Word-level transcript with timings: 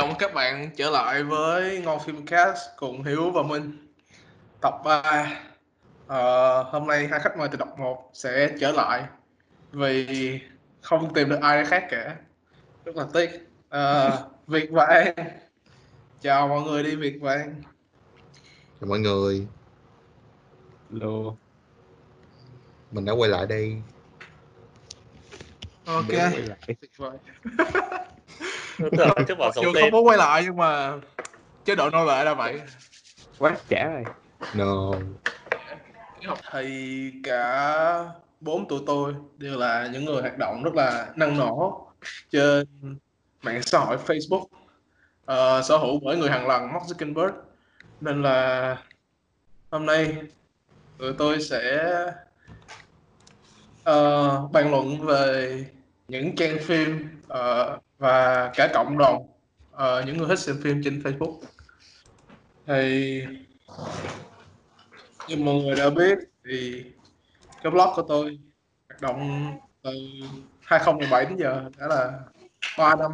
Chào 0.00 0.06
mừng 0.06 0.18
các 0.18 0.34
bạn 0.34 0.70
trở 0.76 0.90
lại 0.90 1.22
với 1.22 1.82
Ngon 1.84 2.00
Phim 2.00 2.26
Cast 2.26 2.58
cùng 2.76 3.02
Hiếu 3.04 3.30
và 3.30 3.42
Minh. 3.42 3.88
Tập 4.60 4.74
3 4.84 5.32
Ờ, 6.06 6.62
Hôm 6.62 6.86
nay 6.86 7.08
hai 7.10 7.20
khách 7.20 7.38
mời 7.38 7.48
từ 7.48 7.56
tập 7.56 7.68
1 7.78 8.10
sẽ 8.12 8.54
trở 8.60 8.72
lại 8.72 9.04
Vì 9.72 10.40
không 10.80 11.14
tìm 11.14 11.28
được 11.28 11.38
ai 11.40 11.64
khác 11.64 11.86
cả. 11.90 12.16
Rất 12.84 12.96
là 12.96 13.06
tiếc. 13.14 13.30
Ờ, 13.68 14.28
Việt 14.46 14.70
và 14.70 14.84
An 14.84 15.14
Chào 16.20 16.48
mọi 16.48 16.62
người 16.62 16.82
đi 16.82 16.96
Việt 16.96 17.18
và 17.20 17.32
An 17.32 17.62
Chào 18.80 18.88
mọi 18.88 18.98
người, 18.98 19.46
Hello. 20.90 21.34
mình 22.90 23.04
đã 23.04 23.12
quay 23.12 23.30
lại 23.30 23.46
đây. 23.46 23.82
Ok. 25.84 26.08
Để 26.08 26.74
bảo 29.38 29.48
Mặc 29.48 29.54
giấu 29.54 29.64
dù 29.64 29.72
tên 29.74 29.82
không 29.82 29.90
muốn 29.90 30.06
quay 30.06 30.18
lại 30.18 30.42
nhưng 30.44 30.56
mà 30.56 30.92
chế 31.64 31.74
độ 31.74 31.90
nô 31.90 32.04
lệ 32.04 32.24
là 32.24 32.34
vậy. 32.34 32.60
Quá 33.38 33.56
trả 33.68 33.88
rồi. 33.88 34.04
No, 34.54 34.90
thì 36.52 37.12
cả 37.24 38.04
bốn 38.40 38.68
tụi 38.68 38.80
tôi 38.86 39.14
đều 39.38 39.58
là 39.58 39.88
những 39.92 40.04
người 40.04 40.20
hoạt 40.20 40.38
động 40.38 40.62
rất 40.62 40.74
là 40.74 41.08
năng 41.16 41.38
nổ 41.38 41.86
trên 42.30 42.66
mạng 43.42 43.62
xã 43.62 43.78
hội 43.78 43.96
Facebook. 44.06 44.44
Ờ, 45.24 45.62
sở 45.62 45.76
hữu 45.76 46.00
bởi 46.04 46.16
người 46.16 46.30
hàng 46.30 46.48
lần 46.48 46.72
Mark 46.72 46.84
Zuckerberg. 46.84 47.32
Nên 48.00 48.22
là 48.22 48.76
hôm 49.70 49.86
nay 49.86 50.16
tụi 50.98 51.12
tôi 51.12 51.42
sẽ 51.42 51.94
ờ, 53.84 54.40
bàn 54.52 54.70
luận 54.70 55.06
về 55.06 55.64
những 56.08 56.36
trang 56.36 56.58
phim 56.60 57.08
ờ, 57.28 57.78
và 58.00 58.50
cả 58.54 58.70
cộng 58.74 58.98
đồng 58.98 59.26
uh, 59.74 60.06
những 60.06 60.18
người 60.18 60.28
thích 60.28 60.38
xem 60.38 60.56
phim 60.62 60.82
trên 60.84 61.02
Facebook. 61.02 61.40
Thì 62.66 63.22
như 65.28 65.36
mọi 65.36 65.54
người 65.54 65.76
đã 65.76 65.90
biết 65.90 66.18
thì 66.44 66.84
cái 67.62 67.70
blog 67.70 67.88
của 67.94 68.02
tôi 68.02 68.38
hoạt 68.88 69.00
động 69.00 69.52
từ 69.82 69.90
2017 70.60 71.24
đến 71.24 71.36
giờ 71.36 71.70
đã 71.78 71.86
là 71.86 72.18
3 72.78 72.96
năm 72.96 73.10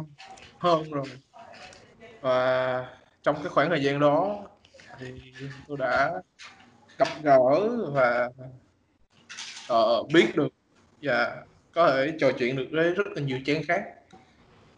hơn 0.59 0.91
rồi. 0.91 1.05
Và 2.21 2.85
trong 3.23 3.35
cái 3.35 3.49
khoảng 3.49 3.69
thời 3.69 3.83
gian 3.83 3.99
đó 3.99 4.39
thì 4.99 5.13
tôi 5.67 5.77
đã 5.77 6.21
gặp 6.97 7.07
gỡ 7.23 7.69
và 7.91 8.29
uh, 9.73 10.11
biết 10.13 10.35
được 10.35 10.53
và 11.01 11.43
có 11.73 11.91
thể 11.91 12.13
trò 12.19 12.31
chuyện 12.39 12.55
được 12.55 12.67
với 12.71 12.93
rất 12.93 13.07
là 13.07 13.21
nhiều 13.21 13.39
trang 13.45 13.63
khác 13.67 13.83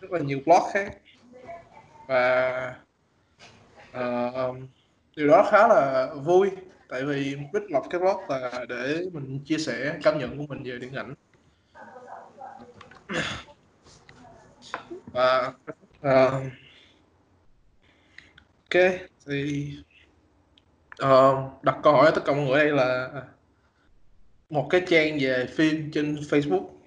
rất 0.01 0.11
là 0.11 0.19
nhiều 0.19 0.39
blog 0.45 0.63
khác. 0.73 0.97
Và 2.07 2.75
uh, 3.97 4.57
điều 5.15 5.27
đó 5.27 5.47
khá 5.51 5.67
là 5.67 6.13
vui 6.13 6.49
tại 6.89 7.03
vì 7.03 7.35
mục 7.35 7.49
đích 7.53 7.71
lập 7.71 7.83
cái 7.89 7.99
blog 7.99 8.21
là 8.29 8.65
để 8.69 9.05
mình 9.13 9.39
chia 9.45 9.57
sẻ 9.57 9.99
cảm 10.03 10.19
nhận 10.19 10.37
của 10.37 10.45
mình 10.47 10.63
về 10.63 10.79
điện 10.79 10.93
ảnh. 10.93 11.13
Và 15.05 15.53
uh, 15.99 16.33
ok 18.71 18.83
thì 19.25 19.73
uh, 21.05 21.63
đặt 21.63 21.77
câu 21.83 21.93
hỏi 21.93 22.11
tất 22.15 22.21
cả 22.25 22.33
mọi 22.33 22.45
người 22.45 22.59
đây 22.59 22.71
là 22.71 23.09
một 24.49 24.67
cái 24.69 24.81
trang 24.87 25.17
về 25.21 25.45
phim 25.55 25.91
trên 25.91 26.15
Facebook 26.15 26.78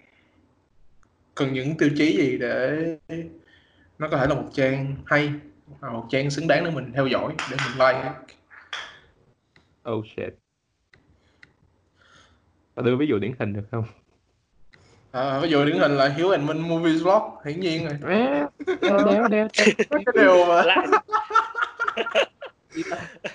cần 1.34 1.52
những 1.52 1.77
tiêu 1.77 1.91
chí 1.97 2.16
gì 2.16 2.38
để 2.38 2.97
nó 3.98 4.09
có 4.10 4.16
thể 4.16 4.26
là 4.26 4.34
một 4.34 4.48
trang 4.53 4.97
hay 5.06 5.32
hoặc 5.81 5.93
một 5.93 6.06
trang 6.10 6.31
xứng 6.31 6.48
đáng 6.48 6.65
để 6.65 6.70
mình 6.70 6.93
theo 6.94 7.06
dõi 7.06 7.34
để 7.50 7.56
mình 7.56 7.87
like 7.88 8.10
Oh 9.91 10.04
shit. 10.16 10.34
Và 12.75 12.82
đưa 12.82 12.97
ví 12.97 13.06
dụ 13.06 13.19
điển 13.19 13.32
hình 13.38 13.53
được 13.53 13.65
không? 13.71 13.84
À, 15.12 15.38
ví 15.38 15.48
dụ 15.48 15.65
điển 15.65 15.78
hình 15.78 15.97
là 15.97 16.09
Hiếu 16.09 16.31
and 16.31 16.44
Minh 16.44 16.69
Movie 16.69 16.98
Vlog 16.98 17.22
hiển 17.44 17.60
nhiên 17.60 17.88
rồi 17.88 17.98
Đéo, 18.81 19.04
đéo, 19.04 19.28
đéo. 19.28 19.48
Cái 19.54 20.04
điều 20.15 20.47
mà 20.47 20.62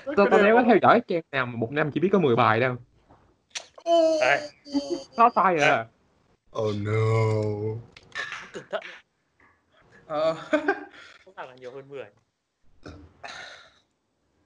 Tôi 0.05 0.27
tôi 0.31 0.43
đéo 0.43 0.55
có 0.55 0.63
theo 0.67 0.77
dõi 0.81 1.01
trang 1.07 1.21
nào 1.31 1.45
mà 1.45 1.55
một 1.55 1.71
năm 1.71 1.91
chỉ 1.91 1.99
biết 1.99 2.09
có 2.11 2.19
10 2.19 2.35
bài 2.35 2.59
đâu. 2.59 2.75
Đấy, 4.19 4.49
Nó 5.17 5.29
sai 5.35 5.55
rồi 5.55 5.69
à. 5.69 5.85
Oh 6.61 6.75
no. 6.75 6.91
cẩn 8.53 8.63
thận 8.69 8.83
Ờ, 10.07 10.33
không 11.25 11.33
phải 11.35 11.47
là 11.47 11.55
nhiều 11.55 11.71
hơn 11.71 11.89
10 11.89 12.05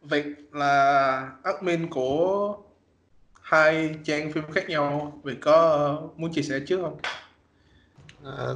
Việt 0.01 0.25
là 0.51 1.31
admin 1.43 1.89
của 1.89 2.57
hai 3.41 3.95
trang 4.03 4.31
phim 4.31 4.43
khác 4.51 4.69
nhau 4.69 5.19
Việt 5.23 5.37
có 5.41 6.09
muốn 6.15 6.33
chia 6.33 6.41
sẻ 6.41 6.59
trước 6.67 6.81
không? 6.81 6.97
À, 8.25 8.47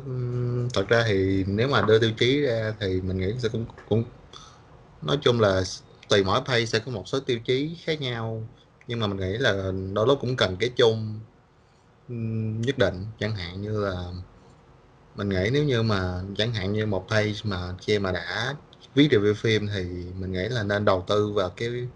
thật 0.74 0.88
ra 0.88 1.04
thì 1.08 1.44
nếu 1.48 1.68
mà 1.68 1.82
đưa 1.82 2.00
tiêu 2.00 2.12
chí 2.18 2.42
ra 2.42 2.74
thì 2.80 3.02
mình 3.02 3.18
nghĩ 3.18 3.34
sẽ 3.40 3.50
cũng 3.50 3.66
cũng 3.90 4.04
nói 5.02 5.18
chung 5.22 5.40
là 5.40 5.62
tùy 6.10 6.24
mỗi 6.24 6.42
page 6.46 6.66
sẽ 6.66 6.80
có 6.80 6.92
một 6.92 7.08
số 7.08 7.20
tiêu 7.20 7.40
chí 7.46 7.78
khác 7.84 8.02
nhau 8.02 8.48
nhưng 8.88 9.00
mà 9.00 9.08
mình 9.08 9.18
nghĩ 9.18 9.38
là 9.38 9.72
đôi 9.94 10.08
lúc 10.08 10.18
cũng 10.22 10.36
cần 10.36 10.56
cái 10.60 10.70
chung 10.76 11.20
nhất 12.08 12.78
định. 12.78 13.06
Chẳng 13.20 13.36
hạn 13.36 13.62
như 13.62 13.86
là 13.86 14.12
mình 15.16 15.30
nghĩ 15.30 15.50
nếu 15.52 15.64
như 15.64 15.84
mà 15.84 16.22
chẳng 16.38 16.54
hạn 16.54 16.74
như 16.74 16.86
một 16.86 17.08
page 17.10 17.34
mà 17.44 17.74
khi 17.82 18.00
mà 18.00 18.12
đã 18.12 18.56
viết 18.94 19.08
review 19.12 19.34
phim 19.34 19.68
thì 19.68 19.84
mình 20.20 20.32
nghĩ 20.32 20.48
là 20.50 20.64
nên 20.64 20.86
đầu 20.86 21.04
tư 21.08 21.32
vào 21.32 21.50
cái 21.50 21.88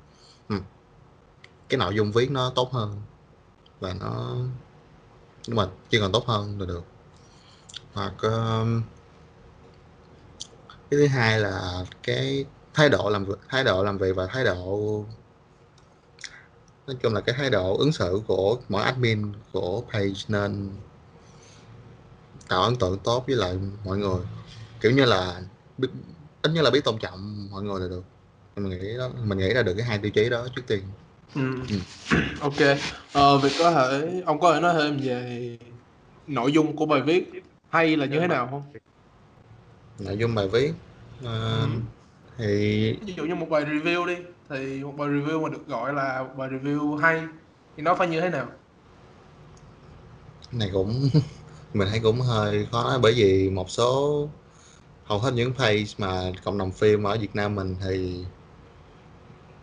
cái 1.70 1.78
nội 1.78 1.96
dung 1.96 2.12
viết 2.12 2.32
nó 2.32 2.52
tốt 2.56 2.72
hơn 2.72 3.02
và 3.80 3.94
nó 3.94 4.36
nhưng 5.48 5.56
mà 5.56 5.68
chỉ 5.90 6.00
còn 6.00 6.12
tốt 6.12 6.26
hơn 6.28 6.60
là 6.60 6.66
được. 6.66 6.84
Hoặc 7.94 8.14
um, 8.22 8.84
cái 10.60 11.00
thứ 11.00 11.08
hai 11.08 11.40
là 11.40 11.86
cái 12.04 12.46
thái 12.74 12.90
độ 12.90 13.10
làm 13.10 13.26
việc 13.26 13.40
thái 13.50 13.64
độ 13.64 13.84
làm 13.84 13.98
việc 13.98 14.16
và 14.16 14.28
thái 14.28 14.44
độ 14.44 15.06
nói 16.90 16.98
chung 17.04 17.14
là 17.14 17.22
cái 17.22 17.36
thái 17.38 17.50
độ 17.50 17.78
ứng 17.78 17.92
xử 17.92 18.22
của 18.28 18.58
mỗi 18.70 18.84
admin 18.84 19.32
của 19.54 19.84
page 19.94 20.14
nên 20.28 20.72
tạo 22.50 22.62
ấn 22.64 22.76
tượng 22.80 23.00
tốt 23.04 23.24
với 23.28 23.36
lại 23.36 23.56
mọi 23.84 23.98
người 23.98 24.20
kiểu 24.82 24.92
như 24.92 25.06
là 25.06 25.42
biết, 25.78 25.88
ít 26.42 26.52
nhất 26.54 26.62
là 26.62 26.72
biết 26.72 26.84
tôn 26.84 27.00
trọng 27.00 27.48
mọi 27.52 27.64
người 27.64 27.82
là 27.82 27.88
được 27.88 28.04
mình 28.56 28.70
nghĩ 28.70 28.98
đó 28.98 29.10
mình 29.26 29.38
nghĩ 29.40 29.54
ra 29.54 29.64
được 29.64 29.74
cái 29.78 29.86
hai 29.86 30.00
tiêu 30.00 30.12
chí 30.16 30.30
đó 30.30 30.48
trước 30.56 30.62
tiên 30.68 30.82
Ừ. 31.36 31.42
Ừ. 31.70 31.76
Ok, 32.42 32.56
ờ, 33.12 33.38
Việt 33.38 33.50
có 33.60 33.72
thể, 33.72 34.22
ông 34.26 34.40
có 34.40 34.54
thể 34.54 34.62
nói 34.62 34.74
thêm 34.78 34.98
về 35.04 35.58
nội 36.28 36.52
dung 36.54 36.76
của 36.76 36.86
bài 36.86 37.02
viết 37.02 37.32
hay 37.70 37.98
là 37.98 38.06
như 38.06 38.20
thế 38.20 38.28
nào 38.28 38.48
không? 38.52 38.64
nội 40.00 40.18
dung 40.18 40.36
bài 40.36 40.48
viết 40.54 40.72
ờ, 41.24 41.62
Ừ. 41.62 41.68
thì 42.38 42.94
Ví 43.08 43.14
dụ 43.18 43.24
như 43.26 43.36
một 43.36 43.48
bài 43.50 43.66
review 43.66 44.06
đi, 44.06 44.16
thì 44.50 44.84
một 44.84 44.94
bài 44.98 45.10
review 45.10 45.42
mà 45.44 45.50
được 45.50 45.68
gọi 45.68 45.94
là 45.94 46.24
một 46.24 46.34
bài 46.38 46.50
review 46.50 46.96
hay 46.98 47.28
thì 47.78 47.84
nó 47.84 47.96
phải 47.96 48.08
như 48.08 48.22
thế 48.22 48.30
nào? 48.30 48.48
này 50.52 50.70
cũng 50.74 51.10
mình 51.74 51.88
thấy 51.92 52.00
cũng 52.04 52.22
hơi 52.22 52.68
khó 52.72 52.84
nói 52.84 53.00
bởi 53.04 53.14
vì 53.14 53.50
một 53.50 53.70
số 53.70 54.30
hầu 55.04 55.20
hết 55.20 55.32
những 55.36 55.54
page 55.54 55.84
mà 55.98 56.34
cộng 56.46 56.58
đồng 56.58 56.72
phim 56.74 57.04
ở 57.04 57.18
Việt 57.22 57.36
Nam 57.36 57.56
mình 57.56 57.76
thì 57.84 58.26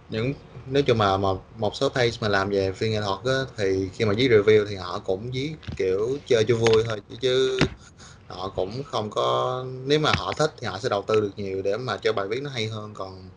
những 0.09 0.35
nếu 0.67 0.83
chung 0.83 0.99
mà 0.99 1.17
một 1.17 1.45
một 1.59 1.77
số 1.77 1.89
page 1.89 2.11
mà 2.21 2.29
làm 2.29 2.51
về 2.51 2.73
phim 2.73 2.91
nghệ 2.93 3.01
thuật 3.01 3.19
á, 3.25 3.33
thì 3.57 3.91
khi 3.93 4.05
mà 4.05 4.13
viết 4.17 4.29
review 4.31 4.67
thì 4.69 4.77
họ 4.77 4.99
cũng 4.99 5.31
viết 5.33 5.57
kiểu 5.77 6.19
chơi 6.27 6.45
cho 6.49 6.57
vui 6.57 6.83
thôi 6.87 7.01
chứ, 7.09 7.17
chứ 7.21 7.69
họ 8.29 8.53
cũng 8.57 8.83
không 8.85 9.11
có 9.11 9.65
nếu 9.87 10.01
mà 10.01 10.13
họ 10.15 10.33
thích 10.35 10.51
thì 10.59 10.67
họ 10.67 10.79
sẽ 10.81 10.89
đầu 10.91 11.05
tư 11.09 11.21
được 11.21 11.33
nhiều 11.37 11.63
để 11.63 11.77
mà 11.77 11.99
cho 11.99 12.13
bài 12.13 12.29
viết 12.29 12.41
nó 12.43 12.51
hay 12.51 12.69
hơn 12.69 12.95
còn 12.95 13.31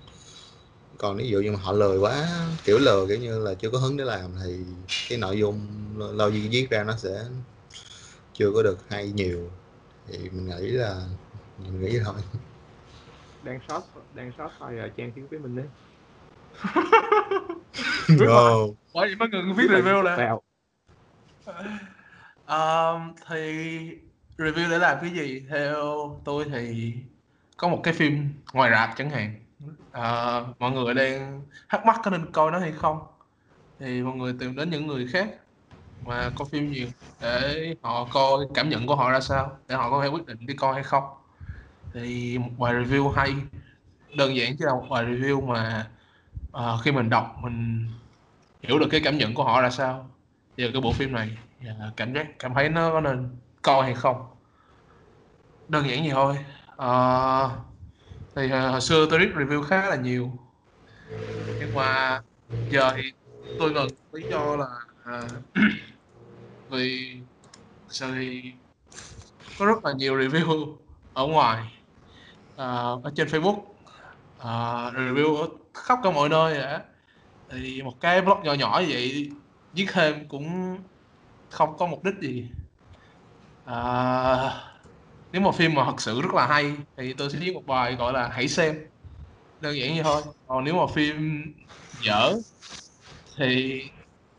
còn 1.00 1.18
ví 1.18 1.30
dụ 1.30 1.40
như 1.40 1.52
mà 1.52 1.60
họ 1.60 1.72
lười 1.72 1.98
quá 1.98 2.28
kiểu 2.64 2.78
lười 2.80 3.08
kiểu 3.08 3.18
như 3.18 3.40
là 3.40 3.54
chưa 3.54 3.70
có 3.70 3.78
hứng 3.78 3.98
để 3.98 4.06
làm 4.06 4.32
thì 4.44 4.60
cái 5.10 5.18
nội 5.18 5.40
dung 5.40 5.60
lâu 5.98 6.32
gì 6.32 6.50
viết 6.52 6.68
ra 6.70 6.84
nó 6.84 6.94
sẽ 6.98 7.26
chưa 8.34 8.52
có 8.56 8.64
được 8.64 8.78
hay 8.90 9.12
nhiều 9.12 9.50
thì 10.08 10.18
mình 10.18 10.50
nghĩ 10.50 10.68
là 10.68 11.02
mình 11.58 11.82
nghĩ 11.82 11.90
vậy 11.90 12.02
thôi 12.06 12.16
Đang 13.44 13.60
short, 13.68 13.84
đang 14.16 14.32
short 14.38 14.52
file 14.60 14.82
ở 14.82 14.90
trang 14.98 15.12
tiếng 15.16 15.28
với 15.28 15.40
mình 15.40 15.56
đấy. 15.56 15.66
no. 18.10 18.68
Bởi 18.94 19.08
vì 19.08 19.16
mới 19.16 19.30
ngừng 19.30 19.54
viết 19.56 19.68
review 19.70 20.02
là. 20.02 20.36
Ờ, 22.46 23.00
thì 23.28 23.38
review 24.38 24.70
để 24.70 24.78
làm 24.78 24.98
cái 25.02 25.10
gì 25.10 25.46
theo 25.50 25.76
tôi 26.26 26.46
thì 26.52 26.94
có 27.58 27.68
một 27.68 27.82
cái 27.84 27.94
phim 27.94 28.30
ngoài 28.54 28.72
rạp 28.72 28.90
chẳng 28.98 29.10
hạn 29.10 29.36
à, 29.92 30.42
mọi 30.60 30.72
người 30.72 30.94
đang 30.94 31.48
thắc 31.70 31.86
mắc 31.86 32.00
có 32.04 32.12
nên 32.12 32.32
coi 32.32 32.52
nó 32.52 32.60
hay 32.60 32.72
không? 32.72 32.98
Thì 33.80 34.04
mọi 34.04 34.16
người 34.18 34.34
tìm 34.40 34.56
đến 34.56 34.70
những 34.70 34.88
người 34.88 35.08
khác 35.14 35.30
mà 36.02 36.32
coi 36.36 36.48
phim 36.52 36.72
nhiều 36.72 36.90
để 37.20 37.76
họ 37.84 38.10
coi 38.14 38.46
cảm 38.54 38.70
nhận 38.70 38.88
của 38.88 38.96
họ 38.96 39.12
ra 39.12 39.20
sao 39.22 39.60
để 39.68 39.76
họ 39.76 39.92
có 39.92 40.04
thể 40.04 40.10
quyết 40.10 40.26
định 40.26 40.46
đi 40.48 40.56
coi 40.56 40.74
hay 40.74 40.84
không. 40.84 41.04
Thì 41.94 42.38
một 42.38 42.50
bài 42.60 42.74
review 42.74 43.10
hay. 43.12 43.36
Đơn 44.18 44.38
giản 44.38 44.54
chỉ 44.60 44.66
là 44.66 44.74
một 44.76 44.88
bài 44.92 45.06
review 45.06 45.48
mà 45.48 45.92
ờ, 46.52 46.78
khi 46.84 46.92
mình 46.92 47.10
đọc 47.10 47.36
mình 47.42 47.88
hiểu 48.64 48.80
được 48.80 48.88
cái 48.92 49.02
cảm 49.04 49.18
nhận 49.18 49.34
của 49.36 49.44
họ 49.44 49.62
là 49.62 49.70
sao. 49.70 50.18
Về 50.58 50.70
cái 50.74 50.82
bộ 50.82 50.94
phim 50.94 51.12
này 51.12 51.38
và 51.60 51.94
cảm 51.98 52.14
giác 52.14 52.28
cảm 52.40 52.54
thấy 52.54 52.70
nó 52.70 52.92
có 52.92 53.02
nên 53.02 53.42
coi 53.62 53.84
hay 53.84 53.96
không? 53.96 54.18
Đơn 55.68 55.88
giản 55.90 56.00
vậy 56.02 56.12
thôi. 56.14 56.38
Ờ, 56.76 57.69
thì 58.36 58.46
uh, 58.46 58.52
hồi 58.52 58.82
xưa 58.82 59.08
tôi 59.10 59.20
viết 59.20 59.32
review 59.36 59.64
khá 59.64 59.90
là 59.90 59.96
nhiều. 59.96 60.32
Nhưng 61.60 61.74
mà 61.76 62.22
giờ 62.70 62.92
thì 62.96 63.14
tôi 63.60 63.72
ngừng 63.72 63.88
lý 64.12 64.24
do 64.32 64.56
là 64.56 64.66
uh, 65.18 65.32
vì 66.70 67.18
sao 67.90 68.10
thì 68.14 68.54
có 69.60 69.66
rất 69.66 69.86
là 69.86 69.92
nhiều 69.94 70.20
review 70.20 70.76
ở 71.14 71.28
ngoài 71.28 71.64
uh, 72.54 73.04
ở 73.04 73.12
trên 73.16 73.28
Facebook. 73.28 73.60
Uh, 74.40 74.94
review 74.96 75.36
ở 75.36 75.48
khắp 75.74 76.00
cả 76.04 76.12
mọi 76.12 76.30
nơi 76.30 76.58
đã 76.58 76.84
thì 77.50 77.82
một 77.82 78.00
cái 78.00 78.22
blog 78.22 78.44
nhỏ 78.44 78.54
nhỏ 78.54 78.80
như 78.82 78.88
vậy 78.90 79.32
viết 79.74 79.86
thêm 79.94 80.28
cũng 80.28 80.78
không 81.50 81.78
có 81.78 81.88
mục 81.88 82.04
đích 82.04 82.16
gì. 82.22 82.50
Uh, 83.66 84.69
nếu 85.32 85.42
mà 85.42 85.52
phim 85.52 85.74
mà 85.76 85.86
thật 85.86 86.02
sự 86.02 86.22
rất 86.22 86.34
là 86.34 86.48
hay, 86.48 86.74
thì 86.98 87.14
tôi 87.14 87.30
sẽ 87.30 87.40
viết 87.40 87.54
một 87.54 87.64
bài 87.68 87.96
gọi 87.96 88.14
là 88.14 88.28
hãy 88.30 88.48
xem 88.48 88.76
đơn 89.60 89.78
giản 89.80 89.96
như 89.96 90.04
thôi. 90.04 90.24
Còn 90.46 90.64
nếu 90.64 90.76
mà 90.76 90.88
phim 90.96 91.16
dở, 91.94 92.34
thì 93.40 93.82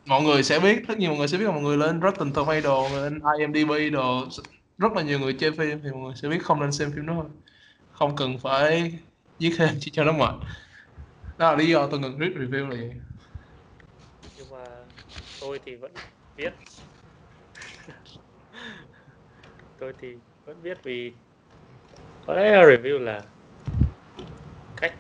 mọi 0.09 0.23
người 0.23 0.43
sẽ 0.43 0.61
biết, 0.61 0.83
tất 0.89 0.99
nhiên 0.99 1.09
mọi 1.11 1.19
người 1.19 1.29
sẽ 1.29 1.39
biết 1.39 1.45
là 1.45 1.53
mọi 1.53 1.63
người 1.63 1.77
lên 1.77 2.01
Rotten 2.03 2.33
Tomato 2.33 2.89
lên 2.89 3.19
IMDb 3.39 3.73
đồ, 3.93 4.29
rất 4.79 4.93
là 4.97 5.03
nhiều 5.03 5.19
người 5.19 5.37
chê 5.41 5.51
phim 5.51 5.81
thì 5.83 5.91
mọi 5.93 6.01
người 6.01 6.15
sẽ 6.23 6.29
biết 6.29 6.39
không 6.45 6.61
nên 6.61 6.73
xem 6.73 6.93
phim 6.97 7.07
đó 7.07 7.15
thôi. 7.17 7.27
Không 7.91 8.17
cần 8.17 8.39
phải 8.43 8.93
viết 9.39 9.51
thêm 9.59 9.71
chỉ 9.81 9.91
cho 9.95 10.05
nó 10.05 10.13
mệt. 10.13 10.35
Đó 11.39 11.51
là 11.51 11.57
lý 11.59 11.69
do 11.71 11.89
tôi 11.91 12.01
ngừng 12.01 12.19
viết 12.19 12.33
review 12.37 12.69
là 12.69 12.77
vậy 12.77 12.91
nhưng 14.37 14.49
mà 14.49 14.87
tôi 15.39 15.59
thì 15.67 15.77
vẫn 15.77 16.01
viết. 16.37 16.51
Tôi 19.77 19.93
thì 19.99 20.21
vẫn 20.51 20.63
viết 20.63 20.79
vì 20.85 21.19
có 22.27 22.35
lẽ 22.35 22.51
là 22.51 22.63
review 22.63 22.99
là 22.99 23.31
cách 24.77 24.93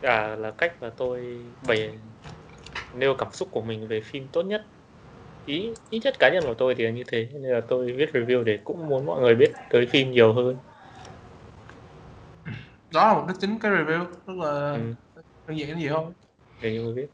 à 0.00 0.36
là 0.36 0.52
cách 0.58 0.72
mà 0.80 0.90
tôi 0.96 1.44
bày 1.62 2.00
nêu 2.92 3.14
cảm 3.18 3.32
xúc 3.32 3.48
của 3.52 3.62
mình 3.62 3.88
về 3.88 4.00
phim 4.04 4.28
tốt 4.32 4.42
nhất. 4.42 4.62
Ý 5.44 5.74
ý 5.90 6.00
nhất 6.04 6.14
cá 6.18 6.30
nhân 6.34 6.44
của 6.46 6.54
tôi 6.58 6.74
thì 6.78 6.84
là 6.84 6.90
như 6.90 7.04
thế 7.08 7.28
nên 7.32 7.42
là 7.52 7.60
tôi 7.68 7.92
viết 7.92 8.10
review 8.14 8.44
để 8.44 8.58
cũng 8.64 8.88
muốn 8.88 9.06
mọi 9.06 9.20
người 9.22 9.34
biết 9.34 9.52
tới 9.70 9.86
phim 9.86 10.10
nhiều 10.12 10.32
hơn. 10.34 10.58
Đó 12.92 13.06
là 13.08 13.14
một 13.14 13.24
cái 13.28 13.36
chính 13.40 13.58
cái 13.60 13.72
review 13.72 14.04
rất 14.26 14.34
là 14.36 14.72
ừ, 14.74 14.94
đơn 15.46 15.58
giản 15.58 15.78
gì 15.80 15.88
thôi 15.88 16.12
để 16.60 16.72
nhiều 16.72 16.82
người 16.84 16.94
biết 16.94 17.10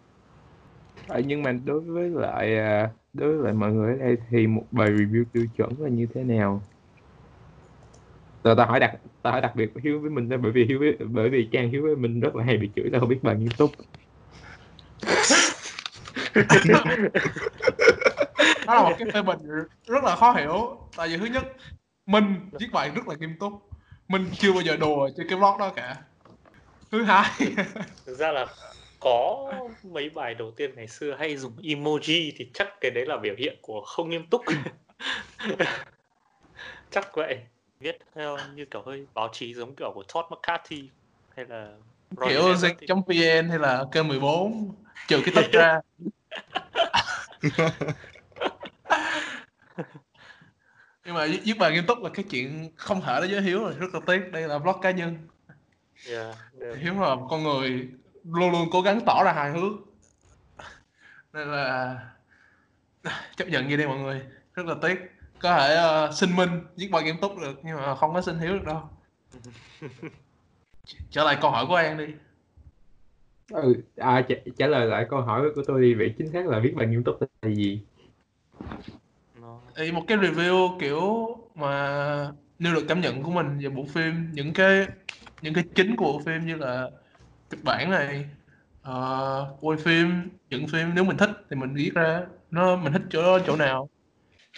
Ờ, 1.07 1.21
nhưng 1.27 1.43
mà 1.43 1.53
đối 1.53 1.81
với 1.81 2.11
lại 2.11 2.57
à, 2.59 2.95
đối 3.13 3.37
với 3.37 3.45
lại 3.45 3.55
mọi 3.55 3.73
người 3.73 3.93
ở 3.93 3.99
đây 3.99 4.17
thì 4.31 4.47
một 4.47 4.67
bài 4.71 4.91
review 4.91 5.25
tiêu 5.33 5.47
chuẩn 5.57 5.81
là 5.83 5.89
như 5.89 6.07
thế 6.15 6.25
nào? 6.25 6.69
Tao 8.47 8.55
tao 8.55 8.67
hỏi 8.67 8.81
đặc 8.81 8.93
tao 9.23 9.33
hỏi 9.33 9.41
đặc 9.41 9.57
biệt 9.57 9.75
với 9.75 9.83
Hiếu 9.85 10.01
với 10.01 10.11
mình 10.11 10.29
đó, 10.29 10.37
bởi 10.37 10.53
vì 10.53 10.65
Hiếu 10.65 10.79
với, 10.79 10.97
bởi 10.99 11.29
vì 11.29 11.49
Trang 11.53 11.71
Hiếu 11.71 11.83
với 11.83 11.97
mình 11.97 12.21
rất 12.21 12.37
là 12.37 12.45
hay 12.45 12.57
bị 12.57 12.71
chửi 12.77 12.89
tao 12.93 13.01
không 13.01 13.09
biết 13.09 13.23
bài 13.23 13.37
nghiêm 13.37 13.49
túc. 13.59 13.71
đó 18.67 18.75
là 18.75 18.83
một 18.83 18.95
cái 18.99 19.09
phê 19.13 19.23
bình 19.23 19.39
rất 19.87 20.05
là 20.05 20.17
khó 20.17 20.33
hiểu. 20.33 20.79
Tại 20.97 21.09
vì 21.09 21.17
thứ 21.17 21.27
nhất 21.27 21.45
minh 22.07 22.51
viết 22.53 22.67
bài 22.73 22.91
rất 22.95 23.09
là 23.09 23.15
nghiêm 23.15 23.37
túc. 23.41 23.53
Minh 24.09 24.27
chưa 24.39 24.53
bao 24.53 24.63
giờ 24.63 24.77
đùa 24.77 25.09
trên 25.17 25.29
cái 25.29 25.39
blog 25.39 25.59
đó 25.59 25.73
cả. 25.77 25.97
Thứ 26.91 27.03
hai 27.03 27.31
thực 28.07 28.15
ra 28.15 28.33
là 28.33 28.47
có 29.01 29.53
mấy 29.83 30.11
bài 30.11 30.35
đầu 30.35 30.51
tiên 30.51 30.71
ngày 30.77 30.89
xưa 30.89 31.17
hay 31.19 31.37
dùng 31.37 31.57
emoji 31.57 32.33
thì 32.37 32.51
chắc 32.55 32.69
cái 32.81 32.91
đấy 32.91 33.07
là 33.07 33.17
biểu 33.17 33.35
hiện 33.39 33.59
của 33.63 33.81
không 33.87 34.11
nghiêm 34.11 34.27
túc. 34.31 34.43
Chắc 36.91 37.17
vậy 37.17 37.39
viết 37.81 37.99
theo 38.15 38.37
như 38.55 38.65
kiểu 38.65 38.83
hơi 38.87 39.07
báo 39.15 39.29
chí 39.33 39.55
giống 39.55 39.75
kiểu 39.75 39.93
của 39.95 40.03
Todd 40.03 40.27
McCarthy 40.31 40.89
hay 41.37 41.47
là 41.47 41.69
Roger 42.17 42.33
kiểu 42.33 42.47
Ebert 42.47 42.79
thì- 42.81 42.87
vn 43.41 43.49
hay 43.49 43.59
là 43.59 43.85
kênh 43.93 44.09
14 44.09 44.75
trừ 45.09 45.23
cái 45.25 45.35
tất 45.35 45.43
ra. 45.53 45.81
Nhưng 51.05 51.15
mà 51.15 51.27
viết 51.45 51.59
bài 51.59 51.73
nghiêm 51.73 51.87
túc 51.87 52.03
là 52.03 52.11
cái 52.15 52.25
chuyện 52.31 52.71
không 52.77 53.01
thể 53.01 53.21
đối 53.21 53.29
với 53.29 53.43
hiếu 53.43 53.61
rồi 53.61 53.75
rất 53.79 53.95
là 53.95 54.01
tiếc. 54.07 54.33
Đây 54.33 54.49
là 54.49 54.59
blog 54.59 54.81
cá 54.83 54.91
nhân. 54.91 55.17
Yeah, 56.11 56.37
đều- 56.53 56.75
hiếu 56.75 56.95
là 57.01 57.17
con 57.31 57.43
người 57.43 57.89
luôn 58.25 58.51
luôn 58.51 58.69
cố 58.73 58.81
gắng 58.83 59.01
tỏ 59.07 59.23
ra 59.25 59.33
hài 59.33 59.51
hước. 59.51 59.73
Nên 61.33 61.49
là 61.49 61.99
chấp 63.37 63.49
nhận 63.49 63.69
như 63.69 63.77
đây 63.77 63.87
mọi 63.87 63.99
người 63.99 64.23
rất 64.55 64.67
là 64.67 64.75
tiếc 64.83 65.16
có 65.41 65.57
thể 65.59 65.75
ờ, 65.75 66.13
xin 66.13 66.37
minh 66.37 66.51
viết 66.77 66.89
bài 66.91 67.03
nghiêm 67.03 67.17
túc 67.21 67.39
được 67.39 67.61
nhưng 67.63 67.77
mà 67.77 67.95
không 67.95 68.15
có 68.15 68.21
xin 68.21 68.39
hiếu 68.39 68.53
được 68.53 68.65
đâu. 68.65 68.83
Trở 71.11 71.25
lại 71.25 71.39
câu 71.41 71.51
hỏi 71.51 71.67
của 71.69 71.75
an 71.75 71.99
đi. 71.99 72.07
Ừ, 73.53 73.75
à, 73.97 74.23
trả, 74.29 74.35
trả 74.59 74.67
lời 74.67 74.87
lại 74.87 75.07
câu 75.11 75.21
hỏi 75.21 75.43
của 75.55 75.63
tôi 75.67 75.83
đi 75.83 75.95
vậy 75.95 76.15
chính 76.19 76.33
xác 76.33 76.47
là 76.47 76.59
viết 76.59 76.75
bài 76.77 76.87
nghiêm 76.87 77.05
túc 77.05 77.19
là 77.43 77.51
gì? 77.51 77.81
nó 79.41 79.61
thì 79.77 79.93
một 79.93 80.03
cái 80.07 80.19
review 80.19 80.79
kiểu 80.79 81.37
mà 81.55 82.33
nêu 82.59 82.75
được 82.75 82.85
cảm 82.89 83.01
nhận 83.01 83.23
của 83.23 83.31
mình 83.31 83.59
về 83.59 83.69
bộ 83.69 83.85
phim 83.85 84.31
những 84.33 84.53
cái 84.53 84.87
những 85.43 85.55
cái 85.55 85.65
chính 85.75 85.97
của 85.97 86.05
bộ 86.05 86.21
phim 86.27 86.47
như 86.47 86.55
là 86.57 86.91
kịch 87.51 87.65
bản 87.65 87.91
này 87.91 88.25
uh, 88.89 89.59
quay 89.61 89.79
phim 89.79 90.29
dựng 90.51 90.67
phim 90.69 90.95
nếu 90.95 91.05
mình 91.05 91.17
thích 91.17 91.31
thì 91.51 91.57
mình 91.57 91.75
viết 91.75 91.91
ra 91.95 92.27
nó 92.51 92.77
mình 92.77 92.93
thích 92.93 93.03
chỗ 93.11 93.39
chỗ 93.47 93.57
nào 93.57 93.89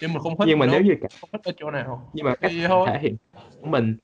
nhưng 0.01 0.13
mà 0.13 0.19
không 0.19 0.37
thích 0.37 0.45
Nhưng 0.47 0.59
mà 0.59 0.65
nếu 0.65 0.81
như 0.81 0.93
cả, 1.01 1.07
không 1.21 1.29
thích 1.31 1.41
ở 1.43 1.51
chỗ 1.57 1.71
nào. 1.71 2.11
Nhưng 2.13 2.25
mà 2.25 2.35
cách 2.35 2.51
thì 2.55 2.63
thôi. 2.67 2.87
thể 2.87 2.99
hiện 3.01 3.17
của 3.61 3.67
mình 3.67 3.97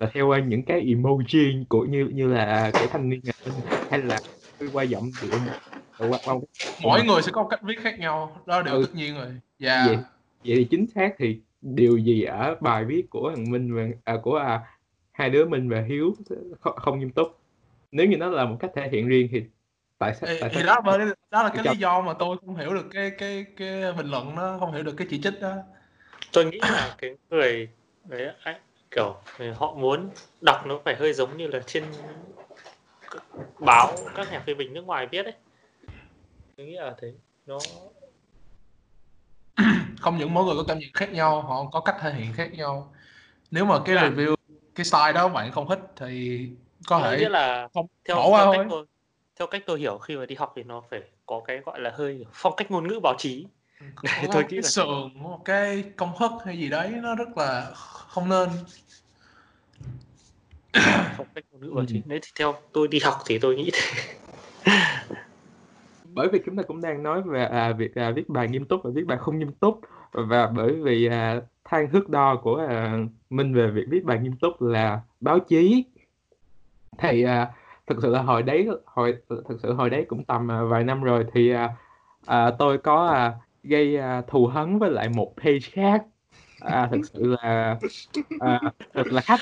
là 0.00 0.10
theo 0.14 0.34
những 0.44 0.64
cái 0.64 0.80
emoji 0.86 1.64
của 1.68 1.84
như 1.84 2.08
như 2.14 2.26
là 2.26 2.70
cái 2.72 2.88
thanh 2.92 3.08
niên 3.08 3.20
minh 3.44 3.54
hay 3.90 4.02
là 4.02 4.20
qua 4.72 4.82
giọng 4.82 5.12
điệu 5.20 5.30
qua, 5.98 6.18
qua 6.24 6.34
mỗi 6.82 7.04
người 7.04 7.22
sẽ 7.22 7.32
có 7.32 7.48
cách 7.48 7.60
viết 7.62 7.78
khác 7.82 7.98
nhau 7.98 8.42
đó 8.46 8.56
là 8.56 8.62
điều 8.62 8.74
Ừ. 8.74 8.82
tất 8.86 8.92
nhiên 8.94 9.14
rồi. 9.14 9.26
Và 9.60 9.86
vậy 9.86 9.96
vậy 10.44 10.56
thì 10.56 10.66
chính 10.70 10.86
xác 10.86 11.14
thì 11.18 11.42
điều 11.60 11.98
gì 11.98 12.22
ở 12.22 12.56
bài 12.60 12.84
viết 12.84 13.06
của 13.10 13.32
thằng 13.36 13.50
Minh 13.50 13.74
và 13.74 13.82
à, 14.04 14.18
của 14.22 14.36
à, 14.36 14.60
hai 15.12 15.30
đứa 15.30 15.44
Minh 15.44 15.68
và 15.68 15.82
Hiếu 15.82 16.14
không, 16.60 16.76
không 16.76 16.98
nghiêm 16.98 17.10
túc? 17.10 17.26
Nếu 17.92 18.06
như 18.06 18.16
nó 18.16 18.28
là 18.30 18.44
một 18.44 18.56
cách 18.60 18.70
thể 18.74 18.88
hiện 18.92 19.08
riêng 19.08 19.28
thì 19.32 19.42
tại 20.02 20.14
sao 20.14 20.28
thì, 20.28 20.38
tại 20.40 20.50
thì 20.54 20.62
sao 20.66 20.80
đó 20.82 20.96
là 20.96 21.14
đó 21.30 21.42
là 21.42 21.50
cái 21.54 21.64
lý 21.64 21.76
do 21.80 22.00
mà 22.00 22.12
tôi 22.18 22.36
không 22.46 22.56
hiểu 22.56 22.74
được 22.74 22.86
cái 22.92 23.10
cái 23.18 23.46
cái 23.56 23.92
bình 23.92 24.06
luận 24.06 24.36
đó 24.36 24.56
không 24.60 24.72
hiểu 24.72 24.82
được 24.82 24.94
cái 24.96 25.06
chỉ 25.10 25.20
trích 25.20 25.40
đó. 25.40 25.54
Tôi 26.32 26.44
nghĩ 26.44 26.58
là 26.58 26.94
cái 26.98 27.10
người 27.30 27.68
đấy 28.04 28.28
ấy, 28.42 28.54
kiểu 28.90 29.16
người 29.38 29.54
họ 29.54 29.74
muốn 29.74 30.10
đọc 30.40 30.66
nó 30.66 30.80
phải 30.84 30.96
hơi 30.96 31.12
giống 31.12 31.36
như 31.36 31.46
là 31.46 31.60
trên 31.66 31.84
báo 33.58 33.96
các 34.14 34.32
nhà 34.32 34.42
phê 34.46 34.54
bình 34.54 34.74
nước 34.74 34.82
ngoài 34.82 35.06
viết 35.06 35.24
ấy. 35.24 35.34
Tôi 36.56 36.66
nghĩ 36.66 36.72
là 36.72 36.94
thế 37.00 37.12
nó 37.46 37.58
không 40.00 40.18
những 40.18 40.34
mỗi 40.34 40.44
người 40.44 40.54
có 40.56 40.64
cảm 40.68 40.78
nhận 40.78 40.90
khác 40.94 41.12
nhau 41.12 41.42
họ 41.42 41.64
có 41.72 41.80
cách 41.80 41.96
thể 42.00 42.12
hiện 42.12 42.32
khác 42.36 42.52
nhau. 42.52 42.94
Nếu 43.50 43.64
mà 43.64 43.78
cái 43.84 43.94
Dạ. 43.94 44.02
review 44.02 44.34
cái 44.74 44.84
style 44.84 45.12
đó 45.12 45.28
bạn 45.28 45.52
không 45.52 45.68
thích 45.68 45.80
thì 45.96 46.48
có 46.86 47.00
thể 47.00 47.28
là 47.28 47.68
không 47.74 47.86
theo, 48.04 48.16
bỏ 48.16 48.28
qua 48.28 48.44
theo 48.52 48.68
thôi 48.68 48.86
theo 49.38 49.46
cách 49.46 49.62
tôi 49.66 49.78
hiểu 49.80 49.98
khi 49.98 50.16
mà 50.16 50.26
đi 50.26 50.34
học 50.34 50.52
thì 50.56 50.62
nó 50.62 50.82
phải 50.90 51.00
có 51.26 51.42
cái 51.46 51.58
gọi 51.58 51.80
là 51.80 51.90
hơi 51.94 52.26
phong 52.32 52.54
cách 52.56 52.70
ngôn 52.70 52.88
ngữ 52.88 53.00
báo 53.02 53.14
chí. 53.18 53.46
Có 53.94 54.08
tôi 54.16 54.26
một 54.26 54.40
nghĩ 54.40 54.46
cái 54.50 54.56
là- 54.62 54.68
sườn 54.68 55.10
một 55.22 55.40
cái 55.44 55.84
công 55.96 56.12
thức 56.18 56.30
hay 56.44 56.58
gì 56.58 56.68
đấy 56.68 56.90
nó 57.02 57.14
rất 57.14 57.28
là 57.36 57.70
không 57.74 58.28
nên 58.28 58.48
phong 61.16 61.26
cách 61.34 61.44
ngôn 61.52 61.60
ngữ 61.60 61.72
báo 61.74 61.84
chí. 61.88 61.94
Ừ. 61.96 62.00
đấy 62.04 62.18
thì 62.22 62.30
theo 62.38 62.54
tôi 62.72 62.88
đi 62.88 62.98
học 63.02 63.14
thì 63.26 63.38
tôi 63.38 63.56
nghĩ 63.56 63.70
thế. 63.72 64.14
Bởi 66.14 66.28
vì 66.32 66.40
chúng 66.46 66.56
ta 66.56 66.62
cũng 66.62 66.80
đang 66.80 67.02
nói 67.02 67.22
về 67.22 67.44
à, 67.44 67.72
việc 67.72 67.94
à, 67.94 68.10
viết 68.10 68.28
bài 68.28 68.48
nghiêm 68.48 68.64
túc 68.64 68.80
và 68.84 68.90
viết 68.94 69.06
bài 69.06 69.18
không 69.20 69.38
nghiêm 69.38 69.52
túc. 69.52 69.80
Và 70.12 70.46
bởi 70.46 70.72
vì 70.72 71.06
à, 71.06 71.40
thang 71.64 71.90
thước 71.92 72.08
đo 72.08 72.36
của 72.42 72.56
à, 72.68 72.98
Minh 73.30 73.54
về 73.54 73.66
việc 73.70 73.84
viết 73.88 74.04
bài 74.04 74.18
nghiêm 74.18 74.36
túc 74.40 74.62
là 74.62 75.00
báo 75.20 75.38
chí. 75.38 75.84
Thì 76.98 77.22
à, 77.22 77.50
thực 77.94 78.02
sự 78.02 78.10
là 78.10 78.22
hồi 78.22 78.42
đấy 78.42 78.68
hồi 78.86 79.16
thực 79.28 79.60
sự 79.62 79.72
hồi 79.72 79.90
đấy 79.90 80.04
cũng 80.08 80.24
tầm 80.24 80.50
à, 80.50 80.62
vài 80.62 80.84
năm 80.84 81.02
rồi 81.02 81.26
thì 81.34 81.50
à, 81.50 81.76
à, 82.26 82.50
tôi 82.58 82.78
có 82.78 83.06
à, 83.08 83.34
gây 83.62 83.96
à, 83.96 84.22
thù 84.28 84.46
hấn 84.46 84.78
với 84.78 84.90
lại 84.90 85.08
một 85.08 85.34
page 85.36 85.58
khác. 85.72 86.04
À, 86.60 86.88
thực 86.92 87.00
sự 87.12 87.36
là 87.42 87.78
à, 88.40 88.60
thực 88.94 89.12
là 89.12 89.20
khác 89.20 89.40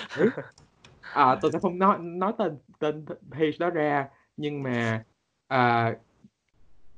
à, 1.01 1.37
tôi 1.43 1.53
sẽ 1.53 1.59
không 1.63 1.79
nói 1.79 1.99
nói 1.99 2.33
tên 2.39 2.59
tên 2.79 3.05
page 3.31 3.57
đó 3.59 3.71
ra 3.71 4.09
nhưng 4.37 4.63
mà 4.63 5.05
à, 5.49 5.95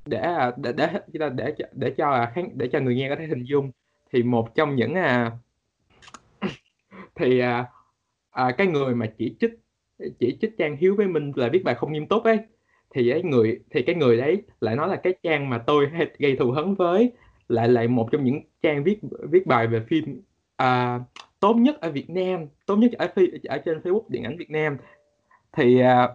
để 0.06 0.18
à, 0.18 0.52
để 0.56 0.72
để 0.72 1.00
để 1.34 1.54
cho- 1.58 1.66
để 1.72 1.94
cho 1.98 2.10
à, 2.10 2.32
khán 2.34 2.48
để 2.54 2.68
cho 2.72 2.80
người 2.80 2.94
nghe 2.94 3.08
có 3.08 3.16
thể 3.18 3.26
hình 3.26 3.44
dung 3.44 3.70
thì 4.12 4.22
một 4.22 4.54
trong 4.54 4.76
những 4.76 4.94
à 4.94 5.32
thì 7.14 7.38
à, 7.38 7.70
à, 8.30 8.52
cái 8.58 8.66
người 8.66 8.94
mà 8.94 9.06
chỉ 9.18 9.36
trích 9.40 9.61
chỉ 10.18 10.36
trích 10.40 10.58
Trang 10.58 10.76
Hiếu 10.76 10.94
với 10.96 11.06
Minh 11.06 11.32
là 11.36 11.48
viết 11.52 11.64
bài 11.64 11.74
không 11.74 11.92
nghiêm 11.92 12.06
túc 12.06 12.24
ấy. 12.24 12.38
Thì 12.94 13.10
cái 13.10 13.22
người 13.22 13.60
thì 13.70 13.82
cái 13.82 13.94
người 13.94 14.16
đấy 14.16 14.42
lại 14.60 14.76
nói 14.76 14.88
là 14.88 14.96
cái 14.96 15.14
trang 15.22 15.50
mà 15.50 15.58
tôi 15.58 15.88
hay 15.88 16.06
gây 16.18 16.36
thù 16.36 16.50
hấn 16.50 16.74
với 16.74 17.12
lại 17.48 17.68
lại 17.68 17.88
một 17.88 18.08
trong 18.12 18.24
những 18.24 18.40
trang 18.62 18.84
viết 18.84 18.98
viết 19.30 19.46
bài 19.46 19.66
về 19.66 19.80
phim 19.88 20.22
à, 20.56 21.00
tốt 21.40 21.54
nhất 21.54 21.80
ở 21.80 21.90
Việt 21.90 22.10
Nam 22.10 22.46
tốt 22.66 22.76
nhất 22.76 22.92
ở 22.92 23.08
ở 23.44 23.58
trên 23.58 23.78
Facebook 23.78 24.04
điện 24.08 24.24
ảnh 24.24 24.36
Việt 24.36 24.50
Nam. 24.50 24.76
Thì 25.52 25.80
à, 25.80 26.08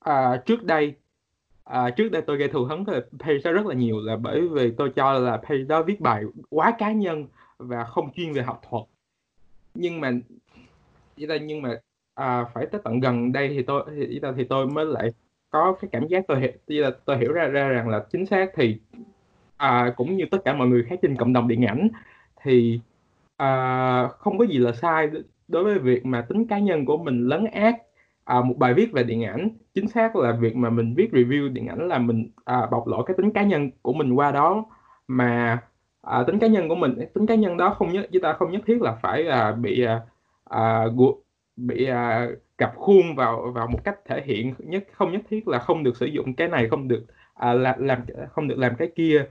à, 0.00 0.42
trước 0.46 0.64
đây 0.64 0.94
à, 1.64 1.90
trước 1.90 2.08
đây 2.08 2.22
tôi 2.22 2.36
gây 2.36 2.48
thù 2.48 2.64
hấn 2.64 2.84
với 2.84 3.00
page 3.18 3.38
đó 3.44 3.52
rất 3.52 3.66
là 3.66 3.74
nhiều 3.74 4.00
là 4.00 4.16
bởi 4.16 4.48
vì 4.48 4.72
tôi 4.78 4.90
cho 4.96 5.12
là 5.12 5.36
page 5.36 5.64
đó 5.64 5.82
viết 5.82 6.00
bài 6.00 6.22
quá 6.50 6.76
cá 6.78 6.92
nhân 6.92 7.26
và 7.58 7.84
không 7.84 8.12
chuyên 8.14 8.32
về 8.32 8.42
học 8.42 8.62
thuật. 8.70 8.84
Nhưng 9.74 10.00
mà 10.00 10.12
vậy 11.16 11.26
là 11.26 11.36
nhưng 11.36 11.62
mà 11.62 11.80
à, 12.14 12.44
phải 12.54 12.66
tới 12.66 12.80
tận 12.84 13.00
gần 13.00 13.32
đây 13.32 13.48
thì 13.48 13.62
tôi 13.62 13.84
thì, 13.96 14.20
thì 14.36 14.44
tôi 14.44 14.66
mới 14.66 14.86
lại 14.86 15.10
có 15.50 15.76
cái 15.80 15.88
cảm 15.92 16.06
giác 16.06 16.24
tôi 16.28 16.40
hiểu 16.68 16.90
tôi 17.04 17.18
hiểu 17.18 17.32
ra 17.32 17.46
ra 17.46 17.68
rằng 17.68 17.88
là 17.88 18.04
chính 18.12 18.26
xác 18.26 18.50
thì 18.54 18.80
à, 19.56 19.92
cũng 19.96 20.16
như 20.16 20.24
tất 20.30 20.38
cả 20.44 20.54
mọi 20.54 20.68
người 20.68 20.84
khác 20.88 20.98
trên 21.02 21.16
cộng 21.16 21.32
đồng 21.32 21.48
điện 21.48 21.66
ảnh 21.66 21.88
thì 22.42 22.80
à, 23.36 24.08
không 24.18 24.38
có 24.38 24.44
gì 24.44 24.58
là 24.58 24.72
sai 24.72 25.10
đối 25.48 25.64
với 25.64 25.78
việc 25.78 26.06
mà 26.06 26.22
tính 26.28 26.46
cá 26.46 26.58
nhân 26.58 26.84
của 26.86 26.96
mình 26.98 27.28
lấn 27.28 27.44
át 27.44 27.74
à, 28.24 28.40
một 28.40 28.54
bài 28.58 28.74
viết 28.74 28.92
về 28.92 29.02
điện 29.04 29.24
ảnh. 29.24 29.48
Chính 29.74 29.88
xác 29.88 30.16
là 30.16 30.32
việc 30.32 30.56
mà 30.56 30.70
mình 30.70 30.94
viết 30.94 31.10
review 31.12 31.52
điện 31.52 31.66
ảnh 31.66 31.88
là 31.88 31.98
mình 31.98 32.30
à, 32.44 32.66
bộc 32.70 32.86
lộ 32.86 33.02
cái 33.02 33.16
tính 33.16 33.30
cá 33.32 33.42
nhân 33.42 33.70
của 33.82 33.92
mình 33.92 34.12
qua 34.12 34.30
đó 34.32 34.64
mà 35.08 35.58
à, 36.02 36.24
tính 36.26 36.38
cá 36.38 36.46
nhân 36.46 36.68
của 36.68 36.74
mình 36.74 36.94
tính 37.14 37.26
cá 37.26 37.34
nhân 37.34 37.56
đó 37.56 37.74
không 37.78 37.92
nhất 37.92 38.08
chúng 38.12 38.22
ta 38.22 38.32
không 38.32 38.50
nhất 38.52 38.62
thiết 38.66 38.82
là 38.82 38.98
phải 39.02 39.28
à, 39.28 39.52
bị 39.52 39.84
à, 39.84 40.00
à, 40.44 40.84
bị 41.56 41.86
à, 41.86 42.28
gặp 42.58 42.72
khuôn 42.76 43.14
vào 43.16 43.52
vào 43.54 43.66
một 43.66 43.84
cách 43.84 43.98
thể 44.04 44.22
hiện 44.26 44.54
nhất 44.58 44.84
không 44.92 45.12
nhất 45.12 45.22
thiết 45.30 45.48
là 45.48 45.58
không 45.58 45.82
được 45.82 45.96
sử 45.96 46.06
dụng 46.06 46.34
cái 46.34 46.48
này 46.48 46.68
không 46.68 46.88
được 46.88 47.04
à, 47.34 47.52
làm, 47.52 47.86
làm 47.86 48.00
không 48.32 48.48
được 48.48 48.58
làm 48.58 48.76
cái 48.76 48.88
kia. 48.96 49.26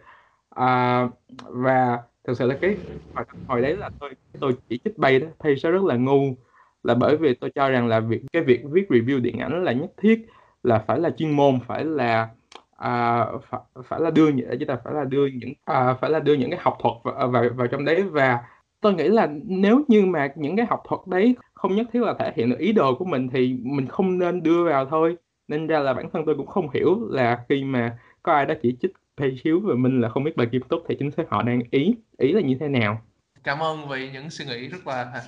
À, 0.50 1.08
và 1.38 2.00
thực 2.24 2.38
sự 2.38 2.48
là 2.48 2.58
cái 2.62 2.78
hồi, 3.16 3.26
hồi 3.48 3.62
đấy 3.62 3.78
là 3.78 3.90
tôi 4.00 4.10
tôi 4.40 4.56
chỉ 4.70 4.80
trích 4.84 4.98
bay 4.98 5.20
đó 5.20 5.28
thầy 5.40 5.56
sẽ 5.58 5.72
rất 5.72 5.84
là 5.84 5.96
ngu. 5.96 6.36
Là 6.84 6.94
bởi 6.96 7.18
vì 7.18 7.34
tôi 7.34 7.52
cho 7.56 7.70
rằng 7.70 7.88
là 7.88 8.00
việc 8.00 8.22
cái 8.34 8.44
việc 8.44 8.62
viết 8.72 8.86
review 8.90 9.22
điện 9.22 9.40
ảnh 9.40 9.64
là 9.64 9.72
nhất 9.72 9.92
thiết 9.98 10.26
là 10.64 10.80
phải 10.80 11.00
là 11.00 11.10
chuyên 11.10 11.32
môn 11.32 11.60
phải 11.68 11.86
là 11.86 12.30
à, 12.78 13.26
phải, 13.50 13.62
phải 13.86 14.00
là 14.00 14.12
đưa 14.12 14.32
chúng 14.32 14.68
ta 14.68 14.78
phải 14.84 14.94
là 14.94 15.04
đưa 15.04 15.26
những 15.28 15.54
à, 15.66 15.94
phải 16.02 16.10
là 16.10 16.20
đưa 16.20 16.34
những 16.34 16.50
cái 16.52 16.60
học 16.64 16.78
thuật 16.82 16.94
vào, 17.04 17.28
vào 17.28 17.44
vào 17.56 17.68
trong 17.68 17.86
đấy. 17.86 18.04
Và 18.04 18.44
tôi 18.82 18.94
nghĩ 18.94 19.08
là 19.08 19.28
nếu 19.44 19.82
như 19.88 20.06
mà 20.06 20.34
những 20.36 20.56
cái 20.56 20.66
học 20.66 20.84
thuật 20.90 21.02
đấy 21.08 21.36
không 21.64 21.76
nhất 21.76 21.88
thiết 21.94 22.00
là 22.04 22.14
thể 22.20 22.34
hiện 22.36 22.50
được 22.50 22.60
ý 22.60 22.72
đồ 22.72 22.96
của 22.96 23.06
mình 23.06 23.30
thì 23.30 23.56
mình 23.62 23.88
không 23.88 24.20
nên 24.20 24.44
đưa 24.44 24.64
vào 24.64 24.86
thôi. 24.86 25.18
Nên 25.48 25.68
ra 25.68 25.80
là 25.80 25.94
bản 25.94 26.10
thân 26.14 26.24
tôi 26.26 26.36
cũng 26.36 26.48
không 26.48 26.70
hiểu 26.74 27.08
là 27.10 27.44
khi 27.50 27.64
mà 27.64 27.98
có 28.24 28.34
ai 28.34 28.46
đó 28.46 28.56
chỉ 28.62 28.76
trích 28.82 28.92
Pay 29.18 29.38
Hiếu 29.44 29.60
và 29.64 29.76
mình 29.76 30.02
là 30.02 30.10
không 30.10 30.24
biết 30.24 30.36
bài 30.36 30.48
nghiêm 30.52 30.62
túc 30.62 30.84
thì 30.88 30.96
chính 31.00 31.12
xác 31.12 31.24
họ 31.30 31.44
đang 31.44 31.62
ý 31.72 31.96
ý 32.18 32.32
là 32.32 32.42
như 32.42 32.58
thế 32.60 32.68
nào. 32.68 33.02
Cảm 33.44 33.60
ơn 33.60 33.90
vì 33.90 34.12
những 34.12 34.30
suy 34.30 34.46
nghĩ 34.46 34.68
rất 34.68 34.88
là 34.88 35.24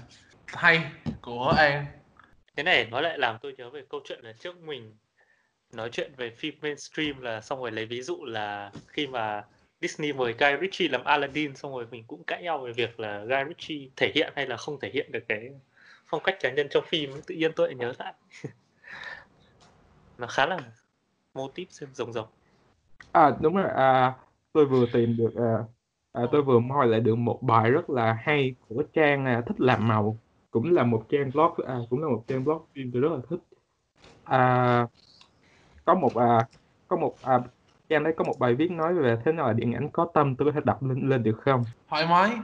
hay 0.47 0.81
của 1.21 1.53
An. 1.57 1.85
Thế 2.55 2.63
này 2.63 2.87
nó 2.91 3.01
lại 3.01 3.17
làm 3.17 3.35
tôi 3.41 3.55
nhớ 3.57 3.69
về 3.69 3.81
câu 3.89 4.01
chuyện 4.05 4.19
là 4.23 4.33
trước 4.39 4.63
mình 4.63 4.95
nói 5.73 5.89
chuyện 5.91 6.11
về 6.17 6.29
phim 6.29 6.53
mainstream 6.61 7.21
là 7.21 7.41
xong 7.41 7.59
rồi 7.59 7.71
lấy 7.71 7.85
ví 7.85 8.01
dụ 8.01 8.25
là 8.25 8.71
khi 8.87 9.07
mà 9.07 9.43
Disney 9.81 10.13
mời 10.13 10.33
Guy 10.39 10.47
Ritchie 10.61 10.87
làm 10.87 11.03
Aladdin 11.03 11.55
xong 11.55 11.71
rồi 11.71 11.85
mình 11.91 12.03
cũng 12.07 12.23
cãi 12.23 12.43
nhau 12.43 12.57
về 12.59 12.71
việc 12.71 12.99
là 12.99 13.23
Guy 13.23 13.37
Ritchie 13.47 13.89
thể 13.95 14.11
hiện 14.15 14.33
hay 14.35 14.47
là 14.47 14.57
không 14.57 14.79
thể 14.79 14.91
hiện 14.93 15.11
được 15.11 15.23
cái 15.27 15.49
phong 16.05 16.21
cách 16.23 16.35
cá 16.39 16.51
nhân 16.51 16.67
trong 16.69 16.83
phim 16.87 17.09
tự 17.27 17.35
nhiên 17.35 17.51
tôi 17.55 17.67
lại 17.67 17.75
nhớ 17.75 17.93
lại. 17.99 18.13
Nó 20.17 20.27
khá 20.27 20.45
là 20.45 20.59
mô 21.33 21.47
típ 21.47 21.67
xem 21.71 21.89
rồng 21.93 22.13
rồng. 22.13 22.27
À 23.11 23.31
đúng 23.41 23.55
rồi. 23.55 23.69
À, 23.75 24.13
tôi 24.53 24.65
vừa 24.65 24.85
tìm 24.93 25.17
được 25.17 25.35
à, 25.35 25.57
à, 26.13 26.23
tôi 26.31 26.41
vừa 26.41 26.59
moi 26.59 26.87
lại 26.87 26.99
được 26.99 27.15
một 27.15 27.39
bài 27.41 27.71
rất 27.71 27.89
là 27.89 28.13
hay 28.13 28.55
của 28.67 28.83
trang 28.93 29.25
à, 29.25 29.41
thích 29.47 29.61
làm 29.61 29.87
màu. 29.87 30.17
Cũng 30.51 30.71
là 30.71 30.83
một 30.83 31.05
trang 31.09 31.31
blog 31.33 31.53
à, 31.67 31.77
cũng 31.89 32.01
là 32.01 32.07
một 32.07 32.23
trang 32.27 32.43
blog 32.43 32.65
phim 32.75 32.91
tôi 32.93 33.01
rất 33.01 33.09
là 33.11 33.19
thích. 33.29 33.39
À, 34.23 34.87
có 35.85 35.95
một 35.95 36.15
à, 36.15 36.47
có 36.87 36.97
một 36.97 37.17
à, 37.21 37.39
trang 37.89 38.03
đấy 38.03 38.13
có 38.17 38.23
một 38.23 38.39
bài 38.39 38.55
viết 38.55 38.71
nói 38.71 38.93
về 38.93 39.17
thế 39.25 39.31
nào 39.31 39.47
là 39.47 39.53
điện 39.53 39.73
ảnh 39.73 39.89
có 39.93 40.07
tâm 40.13 40.35
tôi 40.35 40.45
có 40.45 40.51
thể 40.51 40.61
đọc 40.65 40.83
lên 40.83 41.09
lên 41.09 41.23
được 41.23 41.41
không? 41.41 41.65
Thoải 41.89 42.05
mái. 42.09 42.37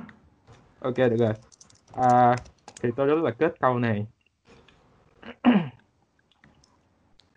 Ok 0.80 0.98
được 0.98 1.18
rồi. 1.20 1.34
À, 1.94 2.36
thì 2.82 2.90
tôi 2.96 3.08
rất 3.08 3.24
là 3.24 3.32
kết 3.32 3.60
câu 3.60 3.80
này. 3.80 4.08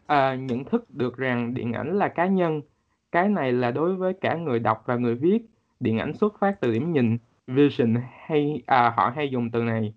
À, 0.06 0.34
nhận 0.34 0.64
thức 0.64 0.90
được 0.90 1.16
rằng 1.16 1.54
điện 1.54 1.72
ảnh 1.72 1.98
là 1.98 2.08
cá 2.08 2.26
nhân 2.26 2.62
cái 3.12 3.28
này 3.28 3.52
là 3.52 3.70
đối 3.70 3.96
với 3.96 4.14
cả 4.20 4.34
người 4.34 4.58
đọc 4.58 4.82
và 4.86 4.96
người 4.96 5.14
viết. 5.14 5.38
Điện 5.80 5.98
ảnh 5.98 6.14
xuất 6.14 6.34
phát 6.40 6.60
từ 6.60 6.72
điểm 6.72 6.92
nhìn 6.92 7.18
vision 7.46 7.94
hay 8.26 8.62
à, 8.66 8.92
họ 8.96 9.12
hay 9.16 9.30
dùng 9.30 9.50
từ 9.50 9.62
này 9.62 9.94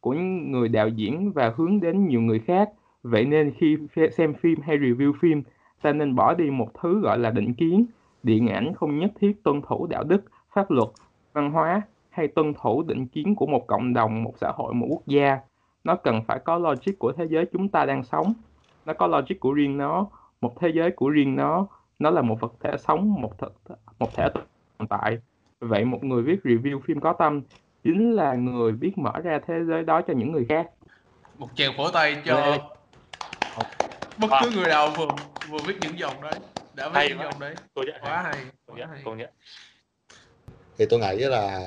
của 0.00 0.12
người 0.46 0.68
đạo 0.68 0.88
diễn 0.88 1.32
và 1.32 1.54
hướng 1.56 1.80
đến 1.80 2.06
nhiều 2.06 2.20
người 2.20 2.38
khác. 2.38 2.70
Vậy 3.02 3.24
nên 3.24 3.52
khi 3.58 3.78
xem 4.12 4.34
phim 4.34 4.60
hay 4.60 4.78
review 4.78 5.12
phim 5.20 5.42
ta 5.82 5.92
nên 5.92 6.14
bỏ 6.14 6.34
đi 6.34 6.50
một 6.50 6.68
thứ 6.82 7.00
gọi 7.00 7.18
là 7.18 7.30
định 7.30 7.54
kiến. 7.54 7.86
Điện 8.22 8.48
ảnh 8.48 8.74
không 8.74 8.98
nhất 8.98 9.12
thiết 9.20 9.42
tuân 9.42 9.62
thủ 9.68 9.86
đạo 9.86 10.04
đức 10.04 10.24
pháp 10.54 10.70
luật 10.70 10.88
văn 11.32 11.50
hóa 11.50 11.82
hay 12.10 12.28
tuân 12.28 12.54
thủ 12.54 12.82
định 12.82 13.06
kiến 13.06 13.34
của 13.34 13.46
một 13.46 13.66
cộng 13.66 13.94
đồng 13.94 14.22
một 14.22 14.34
xã 14.40 14.52
hội 14.54 14.74
một 14.74 14.86
quốc 14.90 15.02
gia. 15.06 15.38
Nó 15.84 15.94
cần 15.94 16.22
phải 16.28 16.38
có 16.44 16.58
logic 16.58 16.98
của 16.98 17.12
thế 17.12 17.24
giới 17.24 17.46
chúng 17.52 17.68
ta 17.68 17.84
đang 17.84 18.04
sống. 18.04 18.32
Nó 18.84 18.92
có 18.94 19.06
logic 19.06 19.40
của 19.40 19.52
riêng 19.52 19.76
nó. 19.76 20.06
Một 20.40 20.60
thế 20.60 20.68
giới 20.74 20.90
của 20.90 21.08
riêng 21.08 21.36
nó 21.36 21.66
nó 21.98 22.10
là 22.10 22.22
một 22.22 22.40
vật 22.40 22.52
thể 22.60 22.70
sống 22.78 23.12
một 23.12 23.38
thực 23.38 23.52
một 23.98 24.14
thể 24.14 24.28
tồn 24.78 24.88
tại. 24.88 25.18
Vậy 25.60 25.84
một 25.84 26.04
người 26.04 26.22
viết 26.22 26.40
review 26.44 26.80
phim 26.80 27.00
có 27.00 27.12
tâm 27.12 27.42
chính 27.84 28.12
là 28.12 28.34
người 28.34 28.72
biết 28.72 28.98
mở 28.98 29.12
ra 29.24 29.40
thế 29.46 29.54
giới 29.68 29.84
đó 29.84 30.00
cho 30.02 30.14
những 30.14 30.32
người 30.32 30.46
khác. 30.48 30.70
Một 31.38 31.48
chèo 31.54 31.72
phổ 31.76 31.90
tay 31.90 32.16
cho 32.24 32.34
Lê. 32.34 32.58
bất 34.18 34.28
cứ 34.42 34.50
người 34.50 34.68
nào 34.68 34.88
vừa 34.96 35.08
vừa 35.50 35.58
viết 35.66 35.74
những 35.80 35.98
dòng 35.98 36.20
đấy 36.22 36.34
đã 36.74 36.88
viết 36.88 36.94
hay 36.94 37.08
những 37.08 37.18
dòng 37.18 37.40
đấy. 37.40 37.54
Tôi 37.74 37.84
nhận 37.86 38.00
quá 38.02 38.22
hay, 38.22 38.36
tôi 38.66 38.76
nhận, 38.78 38.88
công 39.04 39.18
nhận. 39.18 39.30
Thì 40.78 40.86
tôi 40.90 41.00
nghĩ 41.00 41.24
là 41.24 41.60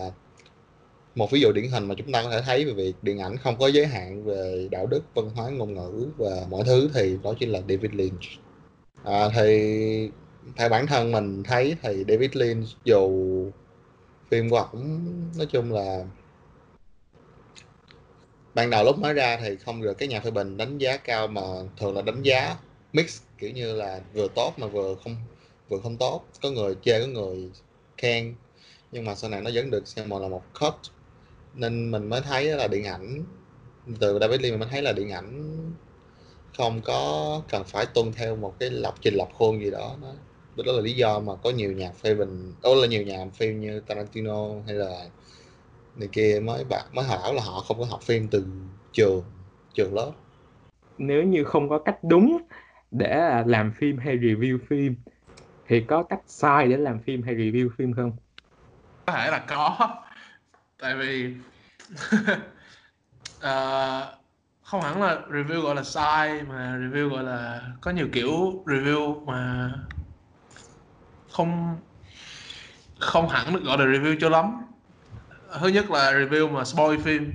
một 1.15 1.32
ví 1.32 1.41
dụ 1.41 1.51
điển 1.51 1.70
hình 1.70 1.88
mà 1.88 1.96
chúng 1.98 2.12
ta 2.12 2.24
có 2.24 2.29
thể 2.29 2.41
thấy 2.46 2.65
về 2.65 2.74
việc 2.74 2.93
điện 3.01 3.20
ảnh 3.20 3.38
không 3.38 3.58
có 3.60 3.67
giới 3.67 3.86
hạn 3.86 4.24
về 4.24 4.67
đạo 4.72 4.88
đức 4.88 5.03
văn 5.13 5.29
hóa 5.36 5.50
ngôn 5.50 5.74
ngữ 5.74 6.08
và 6.17 6.46
mọi 6.50 6.63
thứ 6.65 6.89
thì 6.93 7.17
đó 7.24 7.34
chính 7.39 7.50
là 7.50 7.60
David 7.60 7.91
Lynch. 7.91 8.22
À, 9.03 9.29
thì 9.36 10.10
theo 10.55 10.70
bản 10.70 10.88
thân 10.88 11.12
mình 11.12 11.43
thấy 11.43 11.75
thì 11.82 12.03
David 12.08 12.29
Lynch 12.34 12.67
dù 12.84 13.12
phim 14.32 14.50
của 14.50 14.58
ổng 14.58 15.12
nói 15.38 15.46
chung 15.46 15.74
là 15.74 16.05
ban 18.53 18.70
đầu 18.70 18.84
lúc 18.84 19.00
mới 19.00 19.13
ra 19.13 19.38
thì 19.41 19.55
không 19.55 19.82
được 19.82 19.93
cái 19.93 20.08
nhà 20.08 20.20
phê 20.20 20.32
bình 20.32 20.58
đánh 20.58 20.77
giá 20.77 20.98
cao 20.98 21.27
mà 21.27 21.41
thường 21.77 21.96
là 21.96 22.01
đánh 22.01 22.22
giá 22.22 22.55
mix 22.93 23.22
kiểu 23.38 23.51
như 23.51 23.75
là 23.75 24.01
vừa 24.13 24.27
tốt 24.36 24.53
mà 24.58 24.67
vừa 24.67 24.96
không 25.03 25.15
vừa 25.70 25.79
không 25.84 25.98
tốt. 25.98 26.25
Có 26.41 26.50
người 26.50 26.75
chê 26.84 27.00
có 27.01 27.08
người 27.08 27.50
khen 27.98 28.36
nhưng 28.91 29.05
mà 29.05 29.15
sau 29.15 29.29
này 29.29 29.41
nó 29.41 29.51
vẫn 29.53 29.72
được 29.72 29.88
xem 29.88 30.10
là 30.10 30.27
một 30.27 30.43
cut 30.60 30.74
nên 31.53 31.91
mình 31.91 32.10
mới 32.10 32.22
thấy 32.22 32.45
là 32.45 32.67
điện 32.67 32.86
ảnh 32.86 33.24
từ 34.00 34.19
David 34.22 34.41
Lee 34.41 34.51
mình 34.51 34.60
mới 34.60 34.69
thấy 34.72 34.81
là 34.81 34.93
điện 34.93 35.12
ảnh 35.12 35.57
không 36.57 36.81
có 36.81 37.41
cần 37.50 37.63
phải 37.63 37.86
tuân 37.86 38.12
theo 38.13 38.36
một 38.36 38.55
cái 38.60 38.69
lập 38.69 38.93
trình 39.01 39.13
lập 39.13 39.27
khuôn 39.33 39.60
gì 39.60 39.72
đó. 39.72 39.95
Đó, 40.01 40.13
đó 40.65 40.74
là 40.74 40.81
lý 40.81 40.93
do 40.93 41.19
mà 41.19 41.33
có 41.43 41.50
nhiều 41.50 41.72
nhà 41.72 41.91
phê 41.91 42.15
bình 42.15 42.53
đó 42.63 42.75
là 42.75 42.88
nhiều 42.88 43.03
nhà 43.03 43.25
phim 43.33 43.62
như 43.62 43.79
Tarantino 43.79 44.48
hay 44.65 44.75
là 44.75 45.05
này 45.95 46.10
kia 46.12 46.39
mới 46.43 46.63
bạn 46.63 46.86
mới 46.93 47.05
hỏi 47.05 47.33
là 47.33 47.41
họ 47.41 47.60
không 47.60 47.79
có 47.79 47.86
học 47.86 48.01
phim 48.01 48.27
từ 48.27 48.45
trường 48.91 49.24
trường 49.74 49.93
lớp. 49.93 50.12
Nếu 50.98 51.24
như 51.24 51.43
không 51.43 51.69
có 51.69 51.79
cách 51.79 51.98
đúng 52.03 52.38
để 52.91 53.43
làm 53.45 53.74
phim 53.77 53.98
hay 53.98 54.17
review 54.17 54.57
phim 54.67 54.95
thì 55.67 55.81
có 55.88 56.03
cách 56.03 56.22
sai 56.27 56.67
để 56.67 56.77
làm 56.77 57.00
phim 57.00 57.24
hay 57.24 57.36
review 57.36 57.69
phim 57.77 57.93
không? 57.93 58.12
Có 59.05 59.13
thể 59.13 59.31
là 59.31 59.45
có 59.48 59.77
tại 60.84 60.96
vì 60.96 61.36
uh, 61.94 62.20
không 64.63 64.82
hẳn 64.82 65.02
là 65.02 65.22
review 65.30 65.62
gọi 65.62 65.75
là 65.75 65.84
sai 65.84 66.44
mà 66.44 66.78
review 66.78 67.10
gọi 67.10 67.24
là 67.24 67.62
có 67.82 67.92
nhiều 67.92 68.08
kiểu 68.13 68.30
review 68.66 69.25
mà 69.25 69.72
không 71.32 71.78
không 73.00 73.30
hẳn 73.30 73.54
được 73.54 73.63
gọi 73.63 73.78
là 73.78 73.86
review 73.86 74.16
cho 74.20 74.30
lắm. 74.30 74.46
Thứ 75.62 75.68
nhất 75.68 75.92
là 75.92 76.12
review 76.13 76.52
mà 76.52 76.63
spoil 76.66 77.02
phim. 77.02 77.32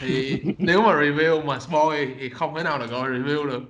Thì 0.00 0.42
nếu 0.58 0.82
mà 0.82 0.92
review 0.92 1.44
mà 1.46 1.58
spoil 1.60 2.08
thì 2.20 2.30
không 2.30 2.54
thể 2.56 2.62
nào 2.62 2.78
là 2.78 2.86
gọi 2.86 3.10
review 3.10 3.46
được. 3.50 3.62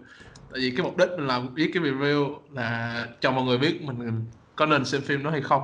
Tại 0.52 0.60
vì 0.60 0.74
cái 0.76 0.86
mục 0.86 0.96
đích 0.96 1.08
mình 1.16 1.26
làm 1.26 1.54
viết 1.54 1.70
cái 1.74 1.82
review 1.82 2.40
là 2.52 3.06
cho 3.20 3.32
mọi 3.32 3.44
người 3.44 3.58
biết 3.58 3.82
mình 3.82 4.30
có 4.56 4.66
nên 4.66 4.84
xem 4.84 5.02
phim 5.02 5.24
đó 5.24 5.30
hay 5.30 5.42
không. 5.42 5.62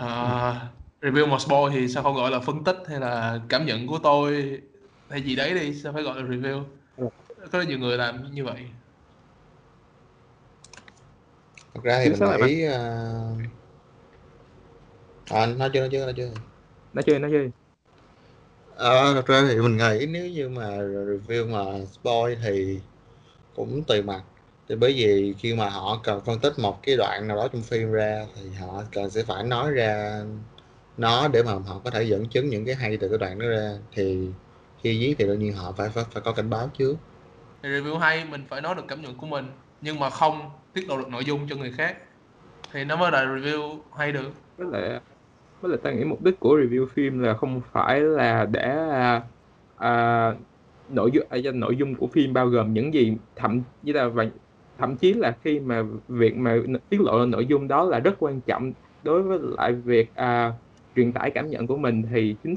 Uh, 0.00 0.77
review 1.00 1.26
mà 1.28 1.38
spoil 1.38 1.72
thì 1.74 1.88
sao 1.88 2.02
không 2.02 2.14
gọi 2.16 2.30
là 2.30 2.40
phân 2.40 2.64
tích 2.64 2.76
hay 2.88 3.00
là 3.00 3.40
cảm 3.48 3.66
nhận 3.66 3.86
của 3.86 3.98
tôi 4.02 4.60
hay 5.08 5.22
gì 5.22 5.36
đấy 5.36 5.54
đi 5.54 5.74
sao 5.74 5.92
phải 5.92 6.02
gọi 6.02 6.22
là 6.22 6.28
review? 6.28 6.64
Có 7.52 7.62
nhiều 7.62 7.78
người 7.78 7.98
làm 7.98 8.32
như 8.32 8.44
vậy. 8.44 8.70
Thật 11.74 11.80
ra 11.84 12.00
thì 12.04 12.08
Chính 12.08 12.14
mình 12.14 12.20
xác 12.20 12.26
là 12.26 12.38
nghĩ 12.38 12.62
à, 12.64 12.78
à, 15.30 15.46
nói 15.46 15.70
chưa 15.74 15.80
nói 15.80 15.88
chưa 15.92 16.04
nói 16.04 16.14
chưa. 16.16 16.30
Nói 16.92 17.02
chơi 17.06 17.18
nói 17.18 17.30
chơi 17.32 17.50
Ờ, 18.70 19.14
thật 19.14 19.26
ra 19.26 19.44
thì 19.48 19.56
mình 19.60 19.76
nghĩ 19.76 20.06
nếu 20.06 20.26
như 20.30 20.48
mà 20.48 20.68
review 20.78 21.48
mà 21.50 21.84
spoil 21.86 22.38
thì 22.42 22.80
cũng 23.54 23.84
tùy 23.88 24.02
mặt. 24.02 24.22
Thì 24.68 24.76
bởi 24.76 24.92
vì 24.92 25.34
khi 25.38 25.54
mà 25.54 25.70
họ 25.70 26.00
cần 26.04 26.20
phân 26.26 26.40
tích 26.40 26.52
một 26.58 26.80
cái 26.82 26.96
đoạn 26.96 27.28
nào 27.28 27.36
đó 27.36 27.48
trong 27.52 27.62
phim 27.62 27.92
ra 27.92 28.26
thì 28.36 28.52
họ 28.52 28.84
cần 28.92 29.10
sẽ 29.10 29.24
phải 29.24 29.44
nói 29.44 29.72
ra 29.72 30.22
nó 30.98 31.28
để 31.28 31.42
mà 31.42 31.52
họ 31.52 31.80
có 31.84 31.90
thể 31.90 32.02
dẫn 32.02 32.28
chứng 32.28 32.48
những 32.48 32.64
cái 32.64 32.74
hay 32.74 32.96
từ 32.96 33.08
cái 33.08 33.18
đoạn 33.18 33.38
đó 33.38 33.46
ra. 33.48 33.72
Thì 33.92 34.28
khi 34.82 35.00
viết 35.00 35.14
thì 35.18 35.26
đương 35.26 35.38
nhiên 35.38 35.52
họ 35.52 35.72
phải 35.72 35.88
phải, 35.88 36.04
phải 36.10 36.22
có 36.22 36.32
cảnh 36.32 36.50
báo 36.50 36.70
trước. 36.78 36.96
Thì 37.62 37.68
review 37.68 37.98
hay 37.98 38.24
mình 38.24 38.44
phải 38.48 38.60
nói 38.60 38.74
được 38.74 38.84
cảm 38.88 39.02
nhận 39.02 39.14
của 39.14 39.26
mình 39.26 39.46
nhưng 39.80 40.00
mà 40.00 40.10
không 40.10 40.50
tiết 40.72 40.88
lộ 40.88 40.96
được 40.96 41.08
nội 41.08 41.24
dung 41.24 41.48
cho 41.48 41.56
người 41.56 41.72
khác. 41.72 41.96
Thì 42.72 42.84
nó 42.84 42.96
mới 42.96 43.10
là 43.10 43.24
review 43.24 43.78
hay 43.96 44.12
được. 44.12 44.30
Với 44.56 44.66
lại 44.72 45.00
với 45.60 45.70
lại 45.70 45.80
ta 45.82 45.90
nghĩ 45.90 46.04
mục 46.04 46.22
đích 46.22 46.40
của 46.40 46.58
review 46.58 46.86
phim 46.86 47.18
là 47.18 47.34
không 47.34 47.60
phải 47.72 48.00
là 48.00 48.46
để 48.50 48.88
à, 48.90 49.22
à, 49.76 50.32
nội 50.88 51.10
dung 51.12 51.26
à, 51.30 51.38
nội 51.54 51.76
dung 51.76 51.94
của 51.94 52.06
phim 52.06 52.32
bao 52.32 52.46
gồm 52.46 52.74
những 52.74 52.94
gì 52.94 53.16
thậm 53.36 53.62
chí 53.84 53.92
là 53.92 54.08
và 54.08 54.26
thậm 54.78 54.96
chí 54.96 55.14
là 55.14 55.36
khi 55.42 55.60
mà 55.60 55.82
việc 56.08 56.36
mà 56.36 56.56
tiết 56.88 57.00
lộ 57.00 57.26
nội 57.26 57.46
dung 57.46 57.68
đó 57.68 57.84
là 57.84 57.98
rất 57.98 58.14
quan 58.18 58.40
trọng 58.40 58.72
đối 59.02 59.22
với 59.22 59.38
lại 59.58 59.72
việc 59.72 60.14
à, 60.14 60.52
truyền 60.98 61.12
tải 61.12 61.30
cảm 61.30 61.50
nhận 61.50 61.66
của 61.66 61.76
mình 61.76 62.02
thì 62.12 62.34
chính 62.42 62.54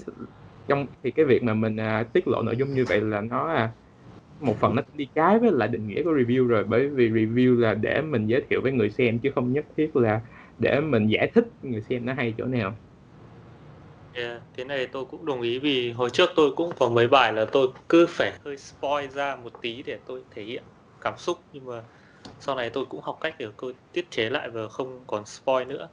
trong 0.67 0.85
thì 1.03 1.11
cái 1.11 1.25
việc 1.25 1.43
mà 1.43 1.53
mình 1.53 1.77
à, 1.77 2.03
tiết 2.13 2.27
lộ 2.27 2.41
nội 2.41 2.55
dung 2.57 2.73
như 2.73 2.85
vậy 2.89 3.01
là 3.01 3.21
nó 3.21 3.47
à, 3.47 3.71
một 4.39 4.55
phần 4.59 4.75
nó 4.75 4.81
đi 4.93 5.07
trái 5.15 5.39
với 5.39 5.51
lại 5.51 5.67
định 5.67 5.87
nghĩa 5.87 6.03
của 6.03 6.11
review 6.11 6.47
rồi. 6.47 6.63
Bởi 6.63 6.87
vì 6.87 7.09
review 7.09 7.59
là 7.59 7.73
để 7.73 8.01
mình 8.01 8.27
giới 8.27 8.41
thiệu 8.49 8.61
với 8.63 8.71
người 8.71 8.89
xem 8.89 9.19
chứ 9.19 9.31
không 9.35 9.53
nhất 9.53 9.65
thiết 9.77 9.95
là 9.95 10.21
để 10.59 10.79
mình 10.81 11.07
giải 11.07 11.31
thích 11.35 11.45
người 11.61 11.81
xem 11.81 12.05
nó 12.05 12.13
hay 12.13 12.33
chỗ 12.37 12.45
nào. 12.45 12.73
Yeah, 14.13 14.41
thế 14.57 14.63
này 14.63 14.87
tôi 14.91 15.05
cũng 15.05 15.25
đồng 15.25 15.41
ý 15.41 15.59
vì 15.59 15.91
hồi 15.91 16.09
trước 16.09 16.29
tôi 16.35 16.51
cũng 16.55 16.71
có 16.79 16.89
mấy 16.89 17.07
bài 17.07 17.33
là 17.33 17.45
tôi 17.51 17.67
cứ 17.89 18.05
phải 18.09 18.31
hơi 18.45 18.57
spoil 18.57 19.09
ra 19.09 19.35
một 19.35 19.61
tí 19.61 19.83
để 19.83 19.97
tôi 20.07 20.21
thể 20.35 20.43
hiện 20.43 20.63
cảm 21.01 21.13
xúc. 21.17 21.37
Nhưng 21.53 21.65
mà 21.65 21.81
sau 22.39 22.55
này 22.55 22.69
tôi 22.69 22.85
cũng 22.85 23.01
học 23.01 23.17
cách 23.21 23.35
để 23.39 23.47
tôi 23.57 23.73
tiết 23.93 24.11
chế 24.11 24.29
lại 24.29 24.49
và 24.49 24.67
không 24.67 25.03
còn 25.07 25.25
spoil 25.25 25.67
nữa. 25.67 25.89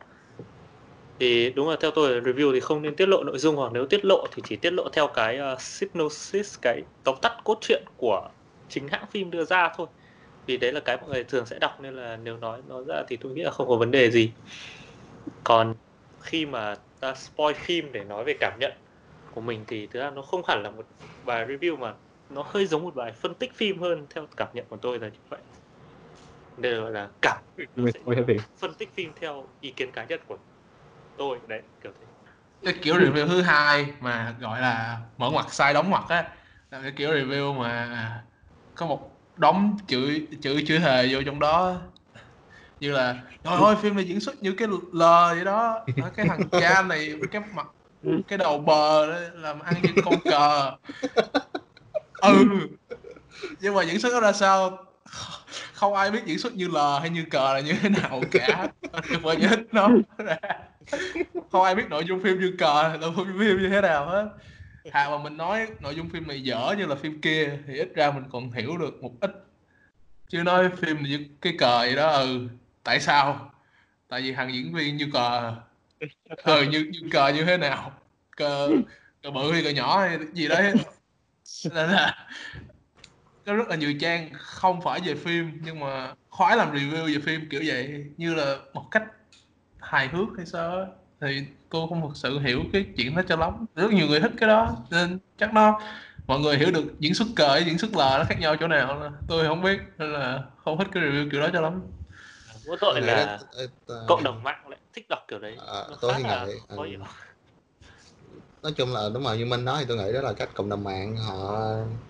Thì 1.18 1.50
đúng 1.50 1.68
là 1.68 1.76
theo 1.80 1.90
tôi 1.90 2.14
là 2.14 2.20
review 2.20 2.52
thì 2.52 2.60
không 2.60 2.82
nên 2.82 2.96
tiết 2.96 3.08
lộ 3.08 3.24
nội 3.24 3.38
dung 3.38 3.56
hoặc 3.56 3.72
nếu 3.72 3.86
tiết 3.86 4.04
lộ 4.04 4.26
thì 4.32 4.42
chỉ 4.46 4.56
tiết 4.56 4.70
lộ 4.70 4.88
theo 4.92 5.06
cái 5.06 5.38
uh, 5.52 5.60
synopsis 5.60 6.58
cái 6.62 6.82
tóm 7.04 7.14
tắt 7.22 7.32
cốt 7.44 7.58
truyện 7.60 7.82
của 7.96 8.28
chính 8.68 8.88
hãng 8.88 9.06
phim 9.10 9.30
đưa 9.30 9.44
ra 9.44 9.72
thôi. 9.76 9.86
Vì 10.46 10.56
đấy 10.56 10.72
là 10.72 10.80
cái 10.80 10.96
mọi 10.96 11.10
người 11.10 11.24
thường 11.24 11.46
sẽ 11.46 11.58
đọc 11.58 11.80
nên 11.80 11.94
là 11.94 12.16
nếu 12.16 12.36
nói 12.36 12.60
nó 12.68 12.82
ra 12.82 13.02
thì 13.08 13.16
tôi 13.16 13.32
nghĩ 13.32 13.42
là 13.42 13.50
không 13.50 13.68
có 13.68 13.76
vấn 13.76 13.90
đề 13.90 14.10
gì. 14.10 14.30
Còn 15.44 15.74
khi 16.20 16.46
mà 16.46 16.76
ta 17.00 17.14
spoil 17.14 17.54
phim 17.54 17.92
để 17.92 18.04
nói 18.04 18.24
về 18.24 18.34
cảm 18.40 18.58
nhận 18.60 18.72
của 19.34 19.40
mình 19.40 19.64
thì 19.66 19.86
thực 19.86 20.00
ra 20.00 20.10
nó 20.10 20.22
không 20.22 20.42
hẳn 20.48 20.62
là 20.62 20.70
một 20.70 20.86
bài 21.24 21.46
review 21.46 21.76
mà 21.76 21.94
nó 22.30 22.44
hơi 22.46 22.66
giống 22.66 22.82
một 22.82 22.94
bài 22.94 23.12
phân 23.12 23.34
tích 23.34 23.54
phim 23.54 23.78
hơn 23.78 24.06
theo 24.10 24.26
cảm 24.36 24.48
nhận 24.52 24.64
của 24.68 24.76
tôi 24.76 24.98
là 24.98 25.08
như 25.08 25.18
vậy 25.28 25.40
đây 26.56 26.74
gọi 26.74 26.92
là 26.92 27.08
cảm 27.22 27.42
phân 28.58 28.74
tích 28.74 28.88
phim 28.94 29.12
theo 29.20 29.46
ý 29.60 29.70
kiến 29.70 29.90
cá 29.92 30.04
nhân 30.04 30.20
của 30.28 30.36
tôi. 31.18 31.38
Đấy 31.48 31.62
kiểu 31.82 31.92
thế. 32.00 32.06
Cái 32.64 32.74
kiểu 32.82 32.94
review 32.94 33.26
thứ 33.26 33.42
hai 33.42 33.86
mà 34.00 34.34
gọi 34.40 34.60
là 34.60 34.98
mở 35.16 35.30
ngoặt 35.30 35.52
sai 35.52 35.74
đóng 35.74 35.90
ngoặt 35.90 36.02
á 36.08 36.24
là 36.70 36.82
cái 36.82 36.92
kiểu 36.96 37.10
review 37.10 37.54
mà 37.54 38.22
có 38.74 38.86
một 38.86 39.10
đống 39.36 39.76
chữ 39.88 40.26
chữ 40.42 40.62
chữ 40.66 40.78
hề 40.78 41.14
vô 41.14 41.22
trong 41.26 41.38
đó. 41.38 41.76
Như 42.80 42.92
là 42.92 43.16
trời 43.44 43.56
ơi 43.56 43.76
phim 43.82 43.96
này 43.96 44.04
diễn 44.04 44.20
xuất 44.20 44.42
như 44.42 44.52
cái 44.52 44.68
lờ 44.92 45.34
vậy 45.34 45.44
đó. 45.44 45.86
Cái 46.16 46.26
thằng 46.26 46.48
cha 46.50 46.82
này 46.82 47.14
cái 47.30 47.42
mặt 47.54 47.66
cái 48.28 48.38
đầu 48.38 48.58
bờ 48.58 49.06
đó, 49.06 49.18
làm 49.34 49.60
ăn 49.60 49.74
như 49.82 50.02
con 50.04 50.20
cờ. 50.20 50.72
Ừ. 52.20 52.44
Nhưng 53.60 53.74
mà 53.74 53.82
diễn 53.82 54.00
xuất 54.00 54.12
nó 54.12 54.20
ra 54.20 54.32
sao? 54.32 54.84
Không 55.72 55.94
ai 55.94 56.10
biết 56.10 56.24
diễn 56.24 56.38
xuất 56.38 56.54
như 56.54 56.68
lờ 56.68 56.98
hay 56.98 57.10
như 57.10 57.24
cờ 57.30 57.54
là 57.54 57.60
như 57.60 57.72
thế 57.72 57.88
nào 57.88 58.22
cả. 58.30 58.68
Tôi 58.92 59.02
phải 59.24 59.36
giải 59.40 59.56
thích 59.56 59.66
nó 59.72 59.88
ra. 60.18 60.36
Không 61.50 61.62
ai 61.62 61.74
biết 61.74 61.84
nội 61.88 62.04
dung 62.04 62.22
phim 62.22 62.40
như 62.40 62.54
cờ 62.58 62.96
nội 63.00 63.12
dung 63.16 63.26
phim 63.26 63.62
như 63.62 63.68
thế 63.68 63.80
nào 63.80 64.06
hết. 64.06 64.28
Thà 64.92 65.10
mà 65.10 65.18
mình 65.18 65.36
nói 65.36 65.68
nội 65.80 65.94
dung 65.94 66.08
phim 66.08 66.28
này 66.28 66.42
dở 66.42 66.74
như 66.78 66.86
là 66.86 66.94
phim 66.94 67.20
kia 67.20 67.58
thì 67.66 67.74
ít 67.74 67.88
ra 67.94 68.10
mình 68.10 68.24
còn 68.32 68.52
hiểu 68.52 68.78
được 68.78 69.02
một 69.02 69.12
ít. 69.20 69.30
Chứ 70.28 70.42
nói 70.42 70.70
phim 70.76 71.02
như 71.02 71.26
cái 71.40 71.54
cờ 71.58 71.86
gì 71.88 71.96
đó 71.96 72.10
ừ 72.10 72.48
tại 72.84 73.00
sao? 73.00 73.52
Tại 74.08 74.22
vì 74.22 74.32
thằng 74.32 74.54
diễn 74.54 74.74
viên 74.74 74.96
như 74.96 75.08
cờ. 75.12 75.54
Ừ 76.36 76.62
như, 76.62 76.90
như 76.92 77.08
cờ 77.12 77.28
như 77.28 77.44
thế 77.44 77.56
nào? 77.56 77.92
Cờ 78.36 78.70
cờ 79.22 79.30
bự 79.30 79.52
hay 79.52 79.62
cờ 79.62 79.70
nhỏ 79.70 80.00
hay 80.00 80.18
gì 80.32 80.48
đấy. 80.48 80.72
Nên 81.74 81.90
là 81.90 82.28
có 83.48 83.54
rất 83.54 83.68
là 83.68 83.76
nhiều 83.76 83.94
trang 84.00 84.30
không 84.38 84.80
phải 84.80 85.00
về 85.00 85.14
phim 85.14 85.60
nhưng 85.62 85.80
mà 85.80 86.14
khoái 86.30 86.56
làm 86.56 86.72
review 86.72 87.06
về 87.06 87.20
phim 87.24 87.48
kiểu 87.50 87.62
vậy. 87.66 88.04
Như 88.16 88.34
là 88.34 88.56
một 88.74 88.84
cách 88.90 89.02
hài 89.78 90.08
hước 90.08 90.28
hay 90.36 90.46
sao 90.46 90.86
thì 91.20 91.42
tôi 91.70 91.86
không 91.88 92.00
thực 92.00 92.16
sự 92.16 92.38
hiểu 92.38 92.60
cái 92.72 92.84
chuyện 92.96 93.14
đó 93.16 93.22
cho 93.28 93.36
lắm. 93.36 93.66
Rất 93.74 93.92
nhiều 93.92 94.06
người 94.06 94.20
thích 94.20 94.32
cái 94.36 94.48
đó 94.48 94.76
nên 94.90 95.18
chắc 95.38 95.54
nó 95.54 95.80
mọi 96.26 96.40
người 96.40 96.58
hiểu 96.58 96.70
được 96.70 97.00
diễn 97.00 97.14
xuất 97.14 97.28
cờ 97.36 97.48
với 97.48 97.64
diễn 97.64 97.78
xuất 97.78 97.96
lờ 97.96 98.16
nó 98.18 98.24
khác 98.24 98.40
nhau 98.40 98.56
chỗ 98.60 98.68
nào 98.68 99.00
là 99.00 99.10
tôi 99.28 99.46
không 99.46 99.62
biết 99.62 99.80
nên 99.98 100.12
là 100.12 100.42
không 100.64 100.78
thích 100.78 100.88
cái 100.92 101.02
review 101.02 101.30
kiểu 101.30 101.40
đó 101.40 101.48
cho 101.52 101.60
lắm. 101.60 101.80
Mỗi 102.66 102.76
tội 102.80 103.00
là 103.00 103.38
ờ, 103.86 104.04
cộng 104.08 104.24
đồng 104.24 104.42
mạng 104.42 104.68
lại 104.68 104.78
thích 104.92 105.06
đọc 105.08 105.24
kiểu 105.28 105.38
đấy. 105.38 105.56
Nó 105.56 105.96
tôi 106.00 106.12
khá 106.12 106.18
là 106.18 106.46
nghĩ, 106.46 106.52
khó 106.76 106.82
hiểu 106.82 107.00
nói 108.62 108.72
chung 108.76 108.92
là 108.92 109.10
đúng 109.14 109.22
rồi 109.24 109.38
như 109.38 109.46
Minh 109.46 109.64
nói 109.64 109.76
thì 109.80 109.84
tôi 109.88 109.96
nghĩ 109.96 110.12
đó 110.12 110.20
là 110.20 110.32
cách 110.32 110.48
cộng 110.54 110.68
đồng 110.68 110.84
mạng 110.84 111.16
họ 111.16 111.58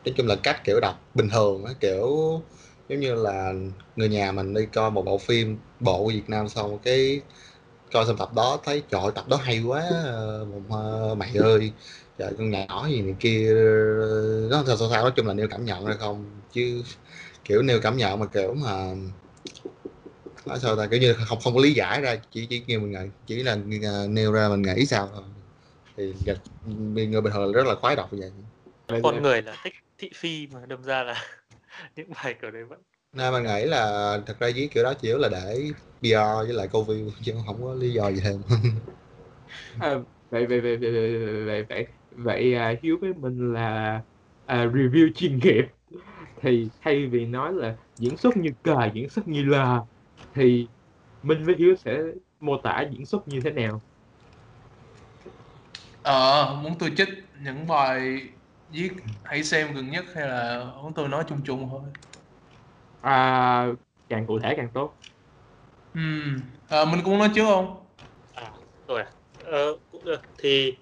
nói 0.04 0.14
chung 0.16 0.26
là 0.26 0.37
cách 0.42 0.61
kiểu 0.64 0.80
đọc 0.80 0.96
bình 1.14 1.28
thường 1.32 1.64
á 1.64 1.72
kiểu 1.80 2.06
giống 2.88 3.00
như 3.00 3.14
là 3.14 3.52
người 3.96 4.08
nhà 4.08 4.32
mình 4.32 4.54
đi 4.54 4.66
coi 4.66 4.90
một 4.90 5.02
bộ 5.04 5.18
phim 5.18 5.58
bộ 5.80 6.04
của 6.04 6.11
Việt 6.11 6.28
Nam 6.30 6.48
xong 6.48 6.78
cái 6.82 7.20
coi 7.92 8.06
xong 8.06 8.16
tập 8.16 8.34
đó 8.34 8.61
thấy 8.64 8.82
trời 8.90 9.00
ơi, 9.00 9.12
tập 9.14 9.28
đó 9.28 9.37
hay 9.37 9.62
quá 9.62 9.84
ờ, 10.70 11.14
mày 11.18 11.37
ơi 11.37 11.72
trời 12.18 12.32
con 12.38 12.50
nhỏ 12.50 12.88
gì 12.90 13.00
này 13.02 13.14
kia 13.20 13.52
nó 14.50 14.64
sao 14.66 14.76
sao 14.76 14.90
sao 14.90 15.02
nói 15.02 15.12
chung 15.16 15.26
là 15.26 15.34
nêu 15.34 15.48
cảm 15.50 15.64
nhận 15.64 15.87
hay 15.87 15.96
không? 15.98 16.40
Chứ 16.52 16.82
kiểu 17.44 17.62
nêu 17.62 17.80
cảm 17.82 17.96
nhận 17.96 18.20
mà 18.20 18.26
kiểu 18.26 18.54
mà 18.54 18.94
nói 20.46 20.58
sao 20.61 20.76
ta 20.76 20.87
kiểu 20.87 21.00
như 21.00 21.14
không 21.14 21.38
không 21.44 21.54
có 21.54 21.61
lý 21.61 21.72
giải 21.74 22.00
ra 22.00 22.16
chỉ 22.32 22.46
chỉ 22.50 22.64
như 22.66 22.80
mình 22.80 22.90
nghĩ 22.92 22.98
chỉ 23.26 23.42
là 23.42 23.52
à, 23.82 24.06
nêu 24.08 24.32
ra 24.32 24.48
mình 24.48 24.62
nghĩ 24.62 24.87
sao 24.87 25.08
thôi 25.14 25.22
thì 25.98 26.14
người 26.94 27.06
người 27.06 27.20
bình 27.20 27.32
thường 27.32 27.46
là 27.46 27.52
rất 27.52 27.66
là 27.66 27.74
khoái 27.74 27.96
đọc 27.96 28.12
như 28.12 28.20
vậy. 28.20 29.00
Con 29.02 29.22
người 29.22 29.42
là 29.42 29.56
thích 29.64 29.74
thị 29.98 30.11
phi 30.14 30.46
mà 30.52 30.61
đâm 30.66 30.82
ra 30.82 31.02
là 31.02 31.14
những 31.96 32.11
bài 32.11 32.34
kiểu 32.42 32.50
đấy 32.50 32.64
vẫn 32.64 32.78
nên 33.12 33.32
mình 33.32 33.42
nghĩ 33.42 33.64
là 33.64 34.18
thật 34.26 34.37
ra 34.40 34.50
với 34.54 34.68
kiểu 34.74 34.84
đó 34.84 34.94
chỉ 34.94 35.08
là 35.18 35.28
để 35.28 35.70
PR 36.02 36.46
với 36.46 36.52
lại 36.52 36.68
câu 36.72 36.84
view 36.84 37.11
chứ 37.22 37.34
không 37.46 37.64
có 37.64 37.74
lý 37.74 37.92
do 37.92 38.08
gì 38.08 38.20
thêm. 38.24 38.42
À, 39.80 39.94
vậy 40.30 40.46
vậy 40.46 40.61
vậy 40.61 40.76
vậy 40.76 40.92
vậy 40.92 41.44
vậy 41.44 41.64
vậy, 41.68 41.87
vậy 42.16 42.54
à, 42.54 42.74
Hiếu 42.82 42.96
với 43.00 43.12
mình 43.12 43.52
là 43.52 44.00
à, 44.46 44.66
review 44.66 45.12
chuyên 45.14 45.38
nghiệp. 45.38 45.66
Thì 46.42 46.68
thay 46.80 47.06
vì 47.06 47.26
nói 47.26 47.52
là 47.52 47.76
diễn 47.96 48.16
xuất 48.16 48.37
như 48.37 48.50
cờ 48.62 48.90
diễn 48.94 49.08
xuất 49.08 49.28
như 49.28 49.44
là 49.44 49.80
thì 50.34 50.66
Minh 51.22 51.44
với 51.44 51.54
Hiếu 51.58 51.76
sẽ 51.76 52.02
mô 52.40 52.56
tả 52.62 52.84
diễn 52.92 53.06
xuất 53.06 53.28
như 53.28 53.40
thế 53.40 53.50
nào 53.50 53.82
ờ 56.02 56.61
muốn 56.62 56.74
tôi 56.78 56.92
trích 56.96 57.08
những 57.40 57.66
bài 57.66 58.20
viết 58.68 58.92
hãy 59.24 59.44
xem 59.44 59.74
gần 59.74 59.90
nhất 59.90 60.04
hay 60.14 60.28
là 60.28 60.64
muốn 60.82 60.94
tôi 60.94 61.08
nói 61.08 61.24
chung 61.28 61.40
chung 61.44 61.68
thôi 61.70 61.82
à, 63.02 63.66
càng 64.08 64.26
cụ 64.26 64.38
thể 64.38 64.54
càng 64.56 64.68
tốt 64.74 64.94
Ừm, 65.94 66.40
ờ, 66.68 66.84
mình 66.84 67.00
cũng 67.04 67.18
nói 67.18 67.30
trước 67.34 67.44
không 67.44 67.87
À, 68.34 68.52
rồi 68.88 69.00
à? 69.02 69.12
Ờ, 69.44 69.78
cũng 69.90 70.04
được. 70.04 70.20
Thì 70.38 70.72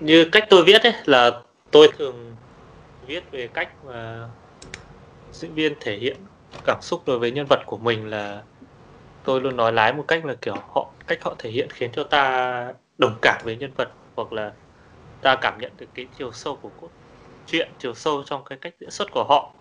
như 0.00 0.28
cách 0.32 0.44
tôi 0.50 0.64
viết 0.64 0.82
ấy 0.82 0.92
là 1.04 1.42
tôi 1.70 1.88
thường 1.98 2.36
viết 3.08 3.24
về 3.32 3.48
cách 3.54 3.84
mà 3.84 4.28
diễn 5.32 5.54
viên 5.54 5.74
thể 5.80 5.98
hiện 5.98 6.16
cảm 6.64 6.78
xúc 6.82 7.02
đối 7.06 7.18
với 7.18 7.30
nhân 7.30 7.46
vật 7.50 7.62
của 7.66 7.78
mình 7.78 8.10
là 8.10 8.42
tôi 9.24 9.40
luôn 9.40 9.56
nói 9.56 9.72
lái 9.72 9.92
một 9.92 10.04
cách 10.08 10.24
là 10.24 10.34
kiểu 10.42 10.54
họ 10.54 10.94
cách 11.06 11.18
họ 11.24 11.36
thể 11.38 11.50
hiện 11.50 11.68
khiến 11.72 11.90
cho 11.94 12.04
ta 12.04 12.74
đồng 12.98 13.18
cảm 13.22 13.42
với 13.44 13.56
nhân 13.56 13.72
vật 13.76 13.88
hoặc 14.16 14.32
là 14.32 14.52
ta 15.20 15.36
cảm 15.42 15.58
nhận 15.60 15.72
được 15.78 15.86
cái 15.94 16.08
chiều 16.18 16.32
sâu 16.32 16.56
của 16.62 16.70
cốt 16.70 16.90
truyện, 17.46 17.72
chiều 17.78 17.94
sâu 17.94 18.22
trong 18.26 18.44
cái 18.44 18.58
cách 18.60 18.74
diễn 18.80 18.90
xuất 18.90 19.08
của 19.12 19.24
họ. 19.28 19.54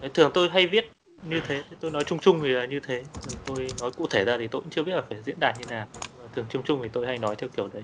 Đấy, 0.00 0.10
thường 0.14 0.30
tôi 0.34 0.48
hay 0.48 0.66
viết 0.66 0.92
như 1.22 1.40
thế, 1.48 1.62
tôi 1.80 1.90
nói 1.90 2.04
chung 2.06 2.18
chung 2.18 2.40
thì 2.42 2.48
là 2.48 2.66
như 2.66 2.80
thế. 2.80 3.04
Tôi 3.46 3.74
nói 3.78 3.90
cụ 3.96 4.06
thể 4.10 4.24
ra 4.24 4.38
thì 4.38 4.48
tôi 4.48 4.62
cũng 4.62 4.70
chưa 4.70 4.82
biết 4.82 4.92
là 4.92 5.02
phải 5.08 5.22
diễn 5.22 5.40
đạt 5.40 5.58
như 5.58 5.66
nào. 5.66 5.86
Thường 6.32 6.46
chung 6.50 6.62
chung 6.62 6.80
thì 6.82 6.88
tôi 6.92 7.06
hay 7.06 7.18
nói 7.18 7.36
theo 7.36 7.50
kiểu 7.56 7.68
đấy. 7.68 7.82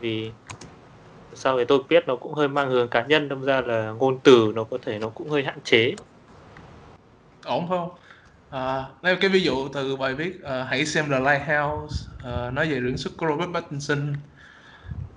Vì 0.00 0.32
sau 1.32 1.58
thì 1.58 1.64
tôi 1.68 1.82
biết 1.88 2.04
nó 2.06 2.16
cũng 2.16 2.34
hơi 2.34 2.48
mang 2.48 2.70
hướng 2.70 2.88
cá 2.88 3.06
nhân 3.06 3.28
đâm 3.28 3.42
ra 3.42 3.60
là 3.60 3.90
ngôn 3.92 4.20
từ 4.24 4.52
nó 4.54 4.64
có 4.64 4.78
thể 4.82 4.98
nó 4.98 5.08
cũng 5.08 5.30
hơi 5.30 5.42
hạn 5.42 5.58
chế 5.64 5.92
ổn 7.44 7.68
không 7.68 7.90
à, 8.48 8.84
lấy 9.02 9.16
cái 9.20 9.30
ví 9.30 9.40
dụ 9.40 9.68
từ 9.74 9.96
bài 9.96 10.14
viết 10.14 10.32
uh, 10.42 10.68
hãy 10.68 10.86
xem 10.86 11.10
The 11.10 11.20
Lighthouse 11.20 11.94
uh, 12.28 12.52
nói 12.52 12.70
về 12.70 12.80
diễn 12.80 12.96
xuất 12.96 13.16
của 13.16 13.26
Robert 13.26 13.50
Pattinson. 13.54 14.14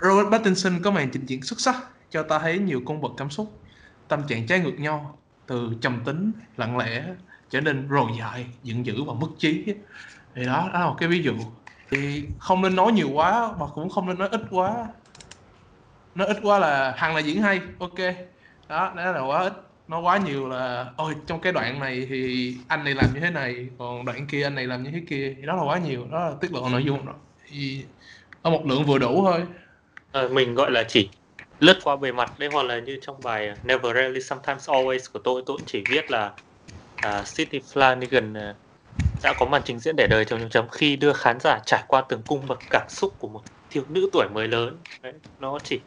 Robert 0.01 0.31
Pattinson 0.31 0.81
có 0.83 0.91
màn 0.91 1.09
trình 1.13 1.25
diễn 1.25 1.41
xuất 1.41 1.59
sắc 1.59 1.75
cho 2.09 2.23
ta 2.23 2.39
thấy 2.39 2.59
nhiều 2.59 2.81
cung 2.85 3.01
bậc 3.01 3.11
cảm 3.17 3.29
xúc 3.29 3.59
tâm 4.07 4.27
trạng 4.27 4.47
trái 4.47 4.59
ngược 4.59 4.79
nhau 4.79 5.17
từ 5.47 5.73
trầm 5.81 5.99
tính 6.05 6.31
lặng 6.57 6.77
lẽ 6.77 7.05
trở 7.49 7.61
nên 7.61 7.87
rồ 7.89 8.07
dại 8.19 8.45
giận 8.63 8.85
dữ 8.85 9.03
và 9.03 9.13
mất 9.13 9.27
trí. 9.37 9.65
Thì 10.35 10.45
đó 10.45 10.69
đó 10.73 10.79
là 10.79 10.85
một 10.85 10.95
cái 10.99 11.09
ví 11.09 11.23
dụ. 11.23 11.33
Thì 11.89 12.25
không 12.39 12.61
nên 12.61 12.75
nói 12.75 12.91
nhiều 12.91 13.09
quá 13.09 13.51
mà 13.59 13.65
cũng 13.75 13.89
không 13.89 14.07
nên 14.07 14.17
nói 14.19 14.29
ít 14.31 14.41
quá. 14.51 14.87
Nói 16.15 16.27
ít 16.27 16.37
quá 16.43 16.59
là 16.59 16.93
hằng 16.97 17.15
là 17.15 17.19
diễn 17.19 17.41
hay 17.41 17.61
ok. 17.79 17.97
Đó 18.69 18.93
đó 18.95 19.11
là 19.11 19.21
quá 19.21 19.41
ít 19.41 19.53
nó 19.91 19.99
quá 19.99 20.17
nhiều 20.17 20.49
là 20.49 20.85
ôi 20.97 21.15
trong 21.27 21.41
cái 21.41 21.53
đoạn 21.53 21.79
này 21.79 22.07
thì 22.09 22.53
anh 22.67 22.83
này 22.83 22.93
làm 22.93 23.13
như 23.13 23.19
thế 23.19 23.29
này 23.29 23.67
còn 23.77 24.05
đoạn 24.05 24.27
kia 24.27 24.43
anh 24.43 24.55
này 24.55 24.67
làm 24.67 24.83
như 24.83 24.91
thế 24.91 25.01
kia. 25.09 25.35
Thì 25.37 25.45
đó 25.45 25.55
là 25.55 25.63
quá 25.63 25.77
nhiều 25.77 26.07
đó 26.11 26.19
là 26.19 26.31
tiết 26.41 26.53
lộ 26.53 26.69
nội 26.69 26.83
dung 26.83 27.05
rồi. 27.05 27.15
Thì 27.49 27.83
ở 28.41 28.51
một 28.51 28.65
lượng 28.65 28.85
vừa 28.85 28.97
đủ 28.97 29.23
thôi. 29.25 29.43
À, 30.11 30.27
mình 30.31 30.55
gọi 30.55 30.71
là 30.71 30.83
chỉ 30.83 31.09
lướt 31.59 31.79
qua 31.83 31.95
bề 31.95 32.11
mặt 32.11 32.39
đấy 32.39 32.49
hoặc 32.53 32.63
là 32.63 32.79
như 32.79 32.99
trong 33.01 33.21
bài 33.23 33.53
Never 33.63 33.95
Really 33.95 34.21
Sometimes 34.21 34.69
Always 34.69 34.99
của 35.13 35.19
tôi 35.19 35.43
tôi 35.45 35.57
cũng 35.57 35.65
chỉ 35.65 35.83
viết 35.89 36.11
là 36.11 36.33
uh, 37.07 37.25
City 37.35 37.59
Flanagan 37.73 38.51
uh, 38.51 38.55
đã 39.23 39.33
có 39.39 39.45
màn 39.45 39.61
trình 39.65 39.79
diễn 39.79 39.95
để 39.95 40.07
đời 40.07 40.25
chấm 40.25 40.49
chấm 40.49 40.69
khi 40.69 40.95
đưa 40.95 41.13
khán 41.13 41.37
giả 41.39 41.59
trải 41.65 41.83
qua 41.87 42.03
từng 42.09 42.21
cung 42.27 42.47
bậc 42.47 42.59
cảm 42.69 42.87
xúc 42.89 43.13
của 43.19 43.27
một 43.27 43.41
thiếu 43.69 43.83
nữ 43.89 44.09
tuổi 44.13 44.27
mới 44.33 44.47
lớn. 44.47 44.77
Đấy, 45.01 45.13
nó 45.39 45.59
chỉ 45.63 45.79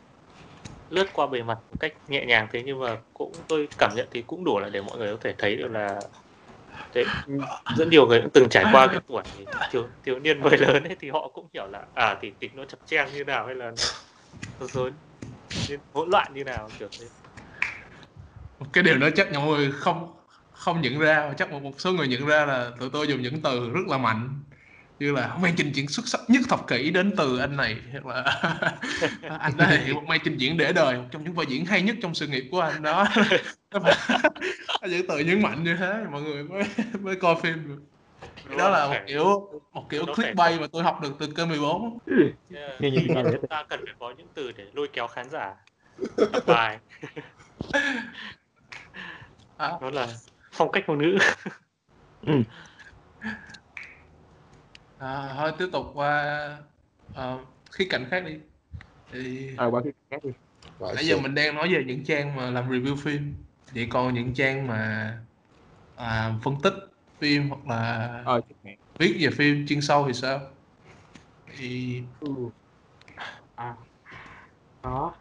lướt 0.90 1.06
qua 1.12 1.26
bề 1.26 1.42
mặt 1.42 1.58
một 1.70 1.76
cách 1.80 1.92
nhẹ 2.08 2.24
nhàng 2.26 2.48
thế 2.52 2.62
nhưng 2.66 2.80
mà 2.80 2.96
cũng 3.14 3.44
tôi 3.48 3.68
cảm 3.78 3.94
nhận 3.96 4.08
thì 4.10 4.22
cũng 4.22 4.44
đủ 4.44 4.58
là 4.58 4.68
để 4.68 4.80
mọi 4.80 4.98
người 4.98 5.12
có 5.12 5.18
thể 5.20 5.34
thấy 5.38 5.56
được 5.56 5.68
là 5.68 6.02
thế, 6.92 7.04
rất 7.76 7.88
nhiều 7.88 8.06
người 8.06 8.20
cũng 8.20 8.30
từng 8.34 8.48
trải 8.48 8.64
qua 8.72 8.86
cái 8.86 9.00
tuổi 9.06 9.22
thiếu 9.72 9.88
thiếu 10.02 10.18
niên 10.18 10.40
mới 10.40 10.58
lớn 10.58 10.84
ấy 10.84 10.96
thì 11.00 11.10
họ 11.10 11.30
cũng 11.34 11.48
hiểu 11.54 11.66
là 11.66 11.86
à 11.94 12.18
thì 12.22 12.32
tính 12.40 12.50
nó 12.54 12.64
chập 12.64 12.78
cheng 12.86 13.12
như 13.12 13.24
nào 13.24 13.46
hay 13.46 13.54
là 13.54 13.72
nó 14.60 14.66
rối 14.66 14.90
hỗn 15.94 16.10
loạn 16.10 16.32
như 16.34 16.44
nào 16.44 16.70
kiểu 16.78 16.88
thế. 16.98 17.06
Cái 18.72 18.84
điều 18.84 18.98
đó 18.98 19.08
chắc 19.16 19.32
mọi 19.32 19.46
người 19.46 19.72
không 19.72 20.16
không 20.52 20.80
nhận 20.80 20.98
ra 20.98 21.32
chắc 21.38 21.52
một, 21.52 21.62
một 21.62 21.80
số 21.80 21.92
người 21.92 22.08
nhận 22.08 22.26
ra 22.26 22.46
là 22.46 22.70
tụi 22.80 22.90
tôi 22.92 23.08
dùng 23.08 23.22
những 23.22 23.42
từ 23.42 23.70
rất 23.70 23.80
là 23.88 23.98
mạnh 23.98 24.28
như 24.98 25.12
là 25.12 25.36
màn 25.42 25.54
trình 25.56 25.72
diễn 25.72 25.88
xuất 25.88 26.08
sắc 26.08 26.20
nhất 26.28 26.42
thập 26.48 26.68
kỷ 26.68 26.90
đến 26.90 27.14
từ 27.16 27.38
anh 27.38 27.56
này 27.56 27.76
hoặc 27.92 28.06
là 28.06 28.22
anh 29.38 29.52
đã 29.56 29.66
thể 29.66 29.78
hiện 29.84 29.94
một 29.94 30.04
màn 30.06 30.20
trình 30.24 30.36
diễn 30.36 30.56
để 30.56 30.72
đời 30.72 30.96
một 30.96 31.04
trong 31.10 31.24
những 31.24 31.34
vai 31.34 31.46
diễn 31.46 31.66
hay 31.66 31.82
nhất 31.82 31.96
trong 32.02 32.14
sự 32.14 32.26
nghiệp 32.26 32.48
của 32.50 32.60
anh 32.60 32.82
đó. 32.82 33.06
Những 34.88 35.06
từ 35.08 35.18
nhấn 35.18 35.42
mạnh 35.42 35.64
như 35.64 35.76
thế 35.76 36.04
mọi 36.10 36.22
người 36.22 36.44
mới 36.44 36.64
mới 37.00 37.16
coi 37.16 37.36
phim 37.42 37.68
được. 37.68 37.82
Đó 38.58 38.70
là 38.70 38.88
một 38.88 38.98
kiểu 39.06 39.50
một 39.72 39.86
kiểu 39.90 40.06
clickbait 40.06 40.60
mà 40.60 40.66
tôi 40.72 40.82
học 40.82 41.00
được 41.02 41.12
từ 41.18 41.26
kênh 41.26 41.48
14 41.48 41.98
yeah. 42.56 42.94
chúng 43.40 43.46
ta 43.50 43.64
cần 43.68 43.80
phải 43.84 43.94
có 44.00 44.14
những 44.18 44.28
từ 44.34 44.52
để 44.52 44.64
lôi 44.72 44.88
kéo 44.92 45.06
khán 45.06 45.30
giả. 45.30 45.54
Bài. 46.46 46.78
À. 49.56 49.72
đó 49.80 49.90
là 49.90 50.08
phong 50.52 50.72
cách 50.72 50.84
ngôn 50.86 50.98
ngữ. 50.98 51.18
Ừ. 52.26 52.32
à, 55.04 55.34
thôi 55.36 55.52
tiếp 55.58 55.68
tục 55.72 55.86
qua 55.94 56.58
uh, 57.10 57.40
khía 57.70 57.86
cạnh 57.90 58.06
khác 58.10 58.24
đi. 58.26 58.38
Thì 59.12 59.50
à, 59.56 59.66
qua 59.66 59.82
khía 59.84 59.90
cạnh 59.90 60.20
khác 60.20 60.28
đi. 60.28 60.32
Nãy 60.94 61.06
giờ 61.06 61.18
mình 61.22 61.34
đang 61.34 61.54
nói 61.54 61.74
về 61.74 61.84
những 61.86 62.04
trang 62.04 62.36
mà 62.36 62.50
làm 62.50 62.68
review 62.70 62.96
phim. 62.96 63.34
Vậy 63.74 63.86
còn 63.90 64.14
những 64.14 64.34
trang 64.34 64.66
mà 64.66 65.12
à, 65.96 66.34
phân 66.42 66.54
tích 66.62 66.74
phim 67.18 67.48
hoặc 67.48 67.66
là 67.66 68.22
ờ, 68.24 68.40
viết 68.98 69.16
về 69.20 69.30
phim 69.30 69.66
chuyên 69.66 69.80
sâu 69.80 70.04
thì 70.06 70.12
sao? 70.12 70.40
Thì 71.56 72.02
ừ. 72.20 72.28
à 73.54 73.74
có. 74.82 75.12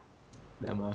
Để 0.60 0.74
mà. 0.74 0.91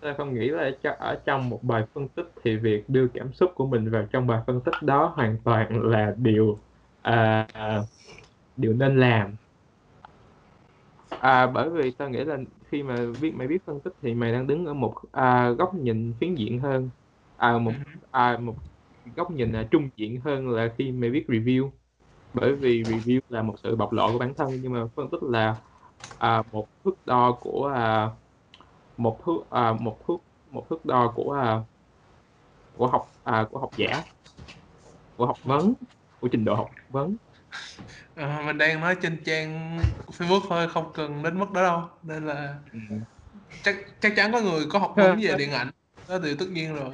Tôi 0.00 0.14
không 0.14 0.34
nghĩ 0.34 0.48
là 0.48 0.70
ở 0.98 1.20
trong 1.24 1.48
một 1.48 1.64
bài 1.64 1.84
phân 1.94 2.08
tích 2.08 2.32
thì 2.44 2.56
việc 2.56 2.88
đưa 2.88 3.08
cảm 3.14 3.32
xúc 3.32 3.52
của 3.54 3.66
mình 3.66 3.90
vào 3.90 4.06
trong 4.12 4.26
bài 4.26 4.40
phân 4.46 4.60
tích 4.60 4.74
đó 4.82 5.12
hoàn 5.16 5.36
toàn 5.44 5.82
là 5.82 6.14
điều 6.16 6.58
à, 7.02 7.46
điều 8.60 8.72
nên 8.72 9.00
làm. 9.00 9.36
À, 11.18 11.46
bởi 11.46 11.70
vì 11.70 11.90
tôi 11.98 12.10
nghĩ 12.10 12.24
là 12.24 12.38
khi 12.64 12.82
mà 12.82 13.06
viết 13.20 13.32
mày 13.34 13.46
viết 13.48 13.58
phân 13.66 13.80
tích 13.82 13.92
thì 14.02 14.14
mày 14.14 14.32
đang 14.32 14.46
đứng 14.46 14.66
ở 14.66 14.74
một 14.74 14.94
à, 15.12 15.50
góc 15.50 15.74
nhìn 15.74 16.14
phiến 16.20 16.34
diện 16.34 16.60
hơn. 16.60 16.90
À, 17.36 17.58
một 17.58 17.80
à, 18.10 18.36
một 18.38 18.56
góc 19.16 19.30
nhìn 19.30 19.52
là 19.52 19.68
trung 19.70 19.90
diện 19.96 20.20
hơn 20.24 20.48
là 20.50 20.74
khi 20.78 20.92
mày 20.92 21.10
viết 21.10 21.24
review. 21.28 21.70
Bởi 22.32 22.56
vì 22.56 22.84
review 22.84 23.20
là 23.28 23.42
một 23.42 23.54
sự 23.62 23.76
bộc 23.76 23.92
lộ 23.92 24.12
của 24.12 24.18
bản 24.18 24.34
thân 24.36 24.60
nhưng 24.62 24.72
mà 24.72 24.86
phân 24.96 25.10
tích 25.12 25.22
là 25.22 25.62
à, 26.18 26.42
một 26.52 26.68
thước 26.84 27.06
đo 27.06 27.38
của 27.42 27.66
à, 27.74 28.10
một 28.96 29.20
thước 29.26 29.40
à, 29.50 29.72
một 29.80 29.98
thước 30.08 30.16
một 30.50 30.66
thước 30.70 30.84
đo 30.84 31.12
của 31.16 31.32
à, 31.32 31.60
của 32.72 32.86
học 32.88 33.14
à, 33.22 33.46
của 33.50 33.58
học 33.58 33.72
giả 33.76 34.04
của 35.16 35.26
học 35.26 35.40
vấn 35.42 35.74
của 36.20 36.28
trình 36.32 36.44
độ 36.44 36.54
học 36.54 36.76
vấn 36.88 37.16
à, 38.14 38.42
mình 38.46 38.58
đang 38.58 38.80
nói 38.80 38.96
trên 39.02 39.16
trang 39.24 39.78
Facebook 40.06 40.40
thôi 40.48 40.68
không 40.68 40.92
cần 40.94 41.22
đến 41.22 41.38
mức 41.38 41.52
đó 41.54 41.62
đâu. 41.62 41.82
Nên 42.02 42.26
là 42.26 42.54
ừ. 42.72 42.78
chắc 43.62 43.76
chắc 44.00 44.12
chắn 44.16 44.32
có 44.32 44.40
người 44.40 44.66
có 44.70 44.78
học 44.78 44.92
vấn 44.96 45.20
về 45.22 45.34
điện 45.38 45.52
ảnh. 45.52 45.70
Đó 46.08 46.18
thì 46.22 46.36
tất 46.38 46.46
nhiên 46.52 46.74
rồi. 46.74 46.90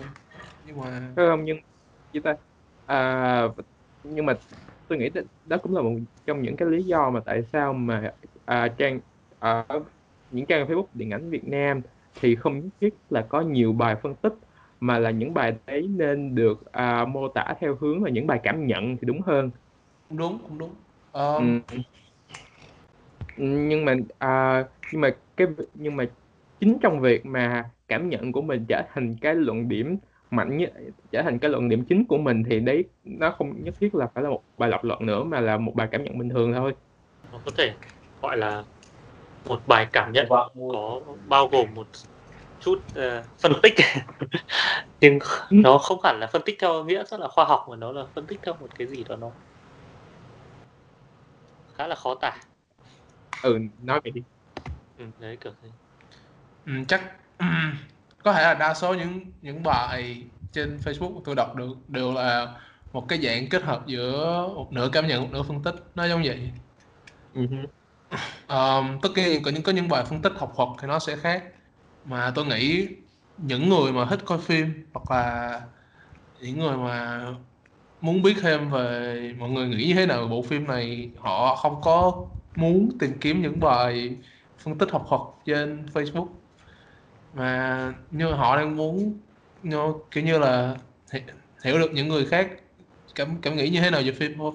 Nhưng 0.66 0.81
mà 0.81 1.12
không 1.16 1.45
nhưng 1.45 1.59
chỉ 2.12 2.21
ta 2.21 2.35
à, 2.87 3.42
nhưng 4.03 4.27
mà 4.27 4.35
tôi 4.88 4.99
nghĩ 4.99 5.11
đó 5.45 5.57
cũng 5.62 5.77
là 5.77 5.83
một 5.83 5.95
trong 6.27 6.42
những 6.42 6.57
cái 6.57 6.69
lý 6.69 6.83
do 6.83 7.11
mà 7.11 7.21
tại 7.27 7.42
sao 7.53 7.73
mà 7.73 8.12
à, 8.45 8.69
trang 8.79 9.01
à, 9.38 9.64
những 10.31 10.47
trang 10.47 10.69
Facebook 10.69 10.87
điện 10.95 11.11
ảnh 11.11 11.31
Việt 11.31 11.45
Nam 11.45 11.81
thì 12.21 12.37
không 12.37 12.61
nhất 12.61 12.71
thiết 12.81 12.95
là 13.11 13.27
có 13.29 13.40
nhiều 13.40 13.73
bài 13.73 13.97
phân 14.03 14.14
tích 14.14 14.33
mà 14.81 14.99
là 14.99 15.11
những 15.11 15.35
bài 15.35 15.55
đấy 15.66 15.88
nên 15.88 16.35
được 16.35 16.73
à, 16.73 17.05
mô 17.05 17.29
tả 17.29 17.55
theo 17.61 17.77
hướng 17.81 18.05
là 18.05 18.11
những 18.11 18.27
bài 18.27 18.40
cảm 18.42 18.66
nhận 18.66 18.97
thì 18.97 19.07
đúng 19.07 19.21
hơn 19.23 19.51
cũng 20.09 20.19
đúng 20.19 20.38
cũng 20.38 20.59
đúng. 20.59 20.75
Um... 21.12 21.61
ừ. 21.71 21.79
nhưng 23.37 23.85
mà 23.85 23.95
à, 24.19 24.64
nhưng 24.92 25.01
mà 25.01 25.11
cái 25.37 25.47
nhưng 25.75 25.97
mà 25.97 26.05
chính 26.61 26.79
trong 26.83 27.01
việc 27.01 27.27
mà 27.27 27.71
cảm 27.88 28.09
nhận 28.09 28.33
của 28.33 28.42
mình 28.42 28.64
trở 28.69 28.83
thành 28.95 29.16
cái 29.21 29.35
luận 29.35 29.69
điểm 29.69 29.97
mạnh 30.31 30.57
nhất 30.57 30.73
trở 31.11 31.23
thành 31.23 31.38
cái 31.38 31.51
luận 31.51 31.69
điểm 31.69 31.85
chính 31.85 32.05
của 32.05 32.19
mình 32.19 32.45
thì 32.51 32.61
đấy 32.61 32.85
nó 33.05 33.31
không 33.31 33.64
nhất 33.64 33.75
thiết 33.81 33.95
là 33.95 34.07
phải 34.14 34.25
là 34.25 34.31
một 34.31 34.42
bài 34.59 34.71
lập 34.71 34.85
luận 34.85 35.07
nữa 35.07 35.25
mà 35.25 35.40
là 35.40 35.57
một 35.57 35.75
bài 35.75 35.88
cảm 35.90 36.05
nhận 36.05 36.19
bình 36.19 36.29
thường 36.29 36.53
thôi. 36.55 36.75
Nó 37.33 37.38
có 37.45 37.51
thể 37.57 37.73
gọi 38.23 38.37
là 38.37 38.64
một 39.49 39.61
bài 39.66 39.87
cảm 39.92 40.12
nhận 40.12 40.27
có 40.29 40.51
bao 41.29 41.49
gồm 41.49 41.66
một 41.75 41.87
chút 42.61 42.79
uh, 42.90 43.25
phân 43.38 43.53
tích. 43.62 43.75
Nhưng 45.01 45.19
nó 45.51 45.79
không 45.79 45.99
hẳn 46.05 46.19
là 46.21 46.27
phân 46.27 46.42
tích 46.45 46.57
theo 46.61 46.85
nghĩa 46.85 47.05
rất 47.05 47.21
là 47.21 47.29
khoa 47.29 47.45
học 47.45 47.66
mà 47.71 47.77
nó 47.77 47.92
là 47.92 48.05
phân 48.14 48.27
tích 48.27 48.40
theo 48.42 48.55
một 48.61 48.69
cái 48.79 48.87
gì 48.87 49.05
đó 49.09 49.16
nó 49.16 49.31
khá 51.78 51.86
là 51.86 51.94
khó 51.94 52.14
tả. 52.14 52.36
Ừ 53.42 53.58
nói 53.82 54.00
về 54.04 54.10
đi. 54.10 54.22
Ừ, 54.98 55.04
đấy 55.18 55.36
kiểu 55.40 55.52
thế 55.62 55.68
ừ, 56.66 56.72
chắc 56.88 57.02
có 58.22 58.32
thể 58.32 58.42
là 58.42 58.54
đa 58.54 58.74
số 58.74 58.94
những 58.94 59.20
những 59.42 59.62
bài 59.62 60.22
trên 60.52 60.76
Facebook 60.84 61.20
tôi 61.24 61.34
đọc 61.34 61.56
được 61.56 61.88
đều 61.88 62.12
là 62.12 62.60
một 62.92 63.06
cái 63.08 63.18
dạng 63.22 63.48
kết 63.48 63.62
hợp 63.62 63.86
giữa 63.86 64.46
một 64.54 64.68
nửa 64.72 64.88
cảm 64.92 65.06
nhận 65.06 65.22
một 65.22 65.28
nửa 65.32 65.42
phân 65.42 65.62
tích. 65.62 65.74
Nó 65.94 66.08
giống 66.08 66.22
vậy. 66.22 66.50
Uh-huh. 67.34 67.66
um, 68.48 69.00
tất 69.02 69.08
nhiên 69.16 69.42
có 69.42 69.50
những 69.50 69.62
có 69.62 69.72
những 69.72 69.88
bài 69.88 70.04
phân 70.04 70.22
tích 70.22 70.32
học 70.36 70.52
thuật 70.56 70.68
thì 70.80 70.88
nó 70.88 70.98
sẽ 70.98 71.16
khác. 71.16 71.44
Mà 72.04 72.32
tôi 72.34 72.46
nghĩ 72.46 72.88
những 73.36 73.68
người 73.68 73.92
mà 73.92 74.06
thích 74.10 74.20
coi 74.24 74.38
phim 74.38 74.86
hoặc 74.94 75.10
là 75.10 75.60
những 76.40 76.58
người 76.58 76.76
mà 76.76 77.26
muốn 78.00 78.22
biết 78.22 78.35
thêm 78.42 78.70
về 78.70 79.35
mọi 79.38 79.50
người 79.50 79.68
nghĩ 79.68 79.87
như 79.88 79.94
thế 79.94 80.06
nào 80.06 80.22
về 80.22 80.28
bộ 80.28 80.42
phim 80.42 80.66
này 80.66 81.11
họ 81.18 81.56
không 81.56 81.80
có 81.82 82.26
muốn 82.54 82.88
tìm 83.00 83.11
kiếm 83.20 83.42
những 83.42 83.61
bài 83.61 84.16
phân 84.59 84.78
tích 84.78 84.90
học 84.90 85.06
thuật 85.09 85.20
trên 85.46 85.87
Facebook. 85.94 86.28
Mà 87.35 87.92
như 88.11 88.32
họ 88.32 88.56
đang 88.56 88.76
muốn 88.76 89.20
như, 89.62 89.78
kiểu 90.11 90.24
như 90.24 90.38
là 90.38 90.76
hiểu 91.64 91.78
được 91.78 91.92
những 91.92 92.09
người 92.09 92.26
khác 92.26 92.50
cảm 93.14 93.40
cảm 93.42 93.56
nghĩ 93.56 93.68
như 93.68 93.80
thế 93.80 93.90
nào 93.90 94.02
về 94.04 94.12
phim 94.12 94.32
thôi. 94.38 94.52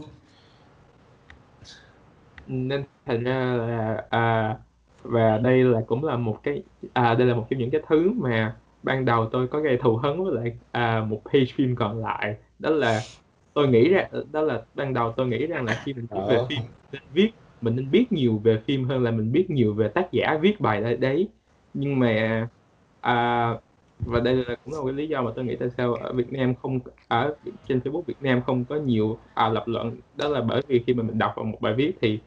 Nên 2.48 2.84
thành 3.06 3.24
ra 3.24 3.46
là 3.46 4.04
à, 4.10 4.56
và 5.04 5.38
đây 5.38 5.64
là 5.64 5.82
cũng 5.88 6.04
là 6.04 6.18
một 6.18 6.40
cái 6.44 6.64
à 6.94 7.14
đây 7.14 7.28
là 7.28 7.36
một 7.36 7.48
trong 7.50 7.60
những 7.60 7.72
cái 7.72 7.82
thứ 7.90 8.12
mà 8.16 8.56
ban 8.84 9.06
đầu 9.06 9.30
tôi 9.32 9.48
có 9.48 9.60
gây 9.60 9.78
thù 9.84 9.98
hấn 9.98 10.24
với 10.24 10.34
lại 10.34 10.58
à, 10.72 11.06
một 11.08 11.22
page 11.26 11.46
phim 11.56 11.76
còn 11.76 12.06
lại. 12.06 12.36
Đó 12.60 12.70
là 12.70 13.02
tôi 13.54 13.68
nghĩ 13.68 13.90
ra 13.90 14.08
đó 14.32 14.42
là 14.42 14.62
ban 14.76 14.94
đầu 14.94 15.14
tôi 15.18 15.28
nghĩ 15.28 15.48
rằng 15.48 15.66
là 15.66 15.82
khi 15.86 15.94
mình 15.94 16.06
viết 16.12 16.22
về 16.28 16.40
phim 16.50 16.60
nên 16.92 17.02
viết 17.14 17.32
mình 17.62 17.76
nên 17.76 17.92
biết 17.92 18.12
nhiều 18.12 18.38
về 18.44 18.62
phim 18.66 18.84
hơn 18.84 19.04
là 19.04 19.12
mình 19.12 19.32
biết 19.32 19.50
nhiều 19.50 19.74
về 19.74 19.88
tác 19.88 20.12
giả 20.12 20.38
viết 20.42 20.62
bài 20.62 20.98
đấy. 21.00 21.30
Nhưng 21.74 22.00
mà 22.00 22.48
à, 23.02 23.50
và 24.00 24.20
đây 24.20 24.36
là 24.36 24.56
cũng 24.66 24.74
là 24.74 24.80
cái 24.86 24.94
lý 24.94 25.08
do 25.08 25.22
mà 25.22 25.32
tôi 25.36 25.46
nghĩ 25.46 25.56
tại 25.56 25.70
sao 25.78 25.94
ở 25.94 26.14
Việt 26.14 26.34
Nam 26.34 26.56
không 26.56 26.80
ở 27.08 27.36
trên 27.68 27.80
Facebook 27.80 28.02
Việt 28.02 28.22
Nam 28.22 28.42
không 28.46 28.66
có 28.66 28.76
nhiều 28.76 29.18
à, 29.34 29.50
lập 29.50 29.64
luận. 29.68 29.98
Đó 30.18 30.28
là 30.28 30.42
bởi 30.42 30.62
vì 30.68 30.84
khi 30.88 30.94
mà 30.94 31.04
mình 31.04 31.18
đọc 31.18 31.34
vào 31.36 31.46
một 31.46 31.62
bài 31.62 31.74
viết 31.74 31.94
thì 32.02 32.20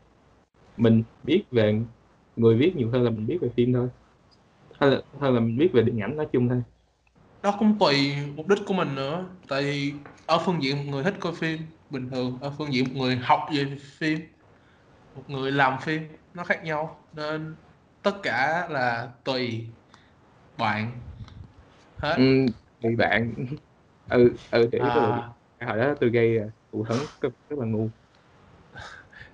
mình 0.76 1.02
biết 1.24 1.42
về 1.50 1.80
người 2.36 2.56
viết 2.56 2.76
nhiều 2.76 2.90
hơn 2.90 3.02
là 3.02 3.10
mình 3.10 3.26
biết 3.26 3.38
về 3.40 3.48
phim 3.56 3.72
thôi. 3.72 3.88
Hay 4.80 4.90
là, 4.90 5.00
hơn 5.18 5.34
là 5.34 5.40
mình 5.40 5.58
biết 5.58 5.70
về 5.72 5.82
điện 5.82 6.00
ảnh 6.00 6.16
nói 6.16 6.26
chung 6.32 6.48
thôi 6.48 6.62
đó 7.44 7.56
cũng 7.60 7.78
tùy 7.80 8.16
mục 8.36 8.48
đích 8.48 8.58
của 8.66 8.74
mình 8.74 8.96
nữa. 8.96 9.26
Tại 9.48 9.62
vì 9.62 10.06
ở 10.26 10.40
phương 10.46 10.64
diện 10.64 10.78
một 10.78 10.84
người 10.92 11.04
thích 11.04 11.14
coi 11.20 11.34
phim 11.36 11.60
bình 11.90 12.10
thường 12.10 12.40
ở 12.42 12.54
phương 12.58 12.74
diện 12.74 12.84
một 12.94 12.94
người 13.00 13.16
học 13.16 13.40
về 13.54 13.76
phim 14.00 14.20
một 15.14 15.24
người 15.28 15.52
làm 15.52 15.80
phim 15.82 16.02
nó 16.34 16.44
khác 16.44 16.64
nhau. 16.64 17.08
Nên 17.12 17.56
tất 18.02 18.12
cả 18.24 18.68
là 18.70 19.10
tùy 19.24 19.74
bạn 20.56 21.02
hết. 21.96 22.16
Ừ, 22.16 22.22
tùy 22.80 22.96
bạn. 22.96 23.34
Ừ 24.08 24.36
ừ 24.50 24.68
thì 24.72 24.78
ý 24.78 24.90
tôi 24.94 25.22
à, 25.58 25.66
hồi 25.66 25.78
đó 25.78 25.94
tôi 26.00 26.10
gây 26.10 26.38
à, 26.38 26.44
thù 26.72 26.82
hấn 26.88 26.98
rất, 27.20 27.28
rất 27.48 27.58
là 27.58 27.66
ngu. 27.66 27.90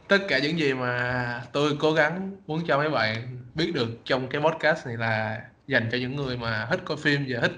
Tất 0.08 0.18
cả 0.28 0.38
những 0.38 0.58
gì 0.58 0.74
mà 0.74 1.44
tôi 1.52 1.76
cố 1.80 1.92
gắng 1.92 2.36
muốn 2.46 2.60
cho 2.66 2.78
mấy 2.78 2.90
bạn 2.90 3.38
biết 3.54 3.72
được 3.74 3.88
trong 4.04 4.28
cái 4.28 4.40
podcast 4.42 4.86
này 4.86 4.96
là 4.96 5.40
dành 5.66 5.88
cho 5.92 5.98
những 5.98 6.16
người 6.16 6.36
mà 6.36 6.66
thích 6.70 6.80
coi 6.84 6.96
phim 6.96 7.24
và 7.28 7.40
thích 7.40 7.52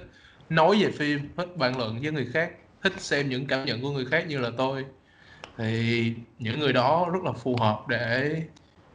nói 0.54 0.82
về 0.82 0.90
phim 0.90 1.34
thích 1.36 1.56
bàn 1.56 1.78
luận 1.78 1.98
với 2.02 2.12
người 2.12 2.26
khác 2.32 2.52
thích 2.82 2.92
xem 2.98 3.28
những 3.28 3.46
cảm 3.46 3.64
nhận 3.64 3.82
của 3.82 3.90
người 3.90 4.06
khác 4.06 4.26
như 4.28 4.38
là 4.38 4.50
tôi. 4.58 4.84
Thì 5.58 6.14
những 6.38 6.60
người 6.60 6.72
đó 6.72 7.10
rất 7.12 7.22
là 7.24 7.32
phù 7.32 7.56
hợp 7.56 7.84
để 7.88 8.36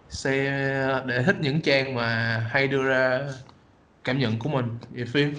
xem 0.10 1.08
để 1.08 1.24
thích 1.24 1.36
những 1.42 1.62
trang 1.62 1.96
mà 1.96 2.38
hay 2.52 2.68
đưa 2.68 2.84
ra 2.84 3.22
cảm 4.04 4.20
nhận 4.20 4.40
của 4.40 4.50
mình 4.50 4.78
về 4.92 5.06
phim. 5.06 5.34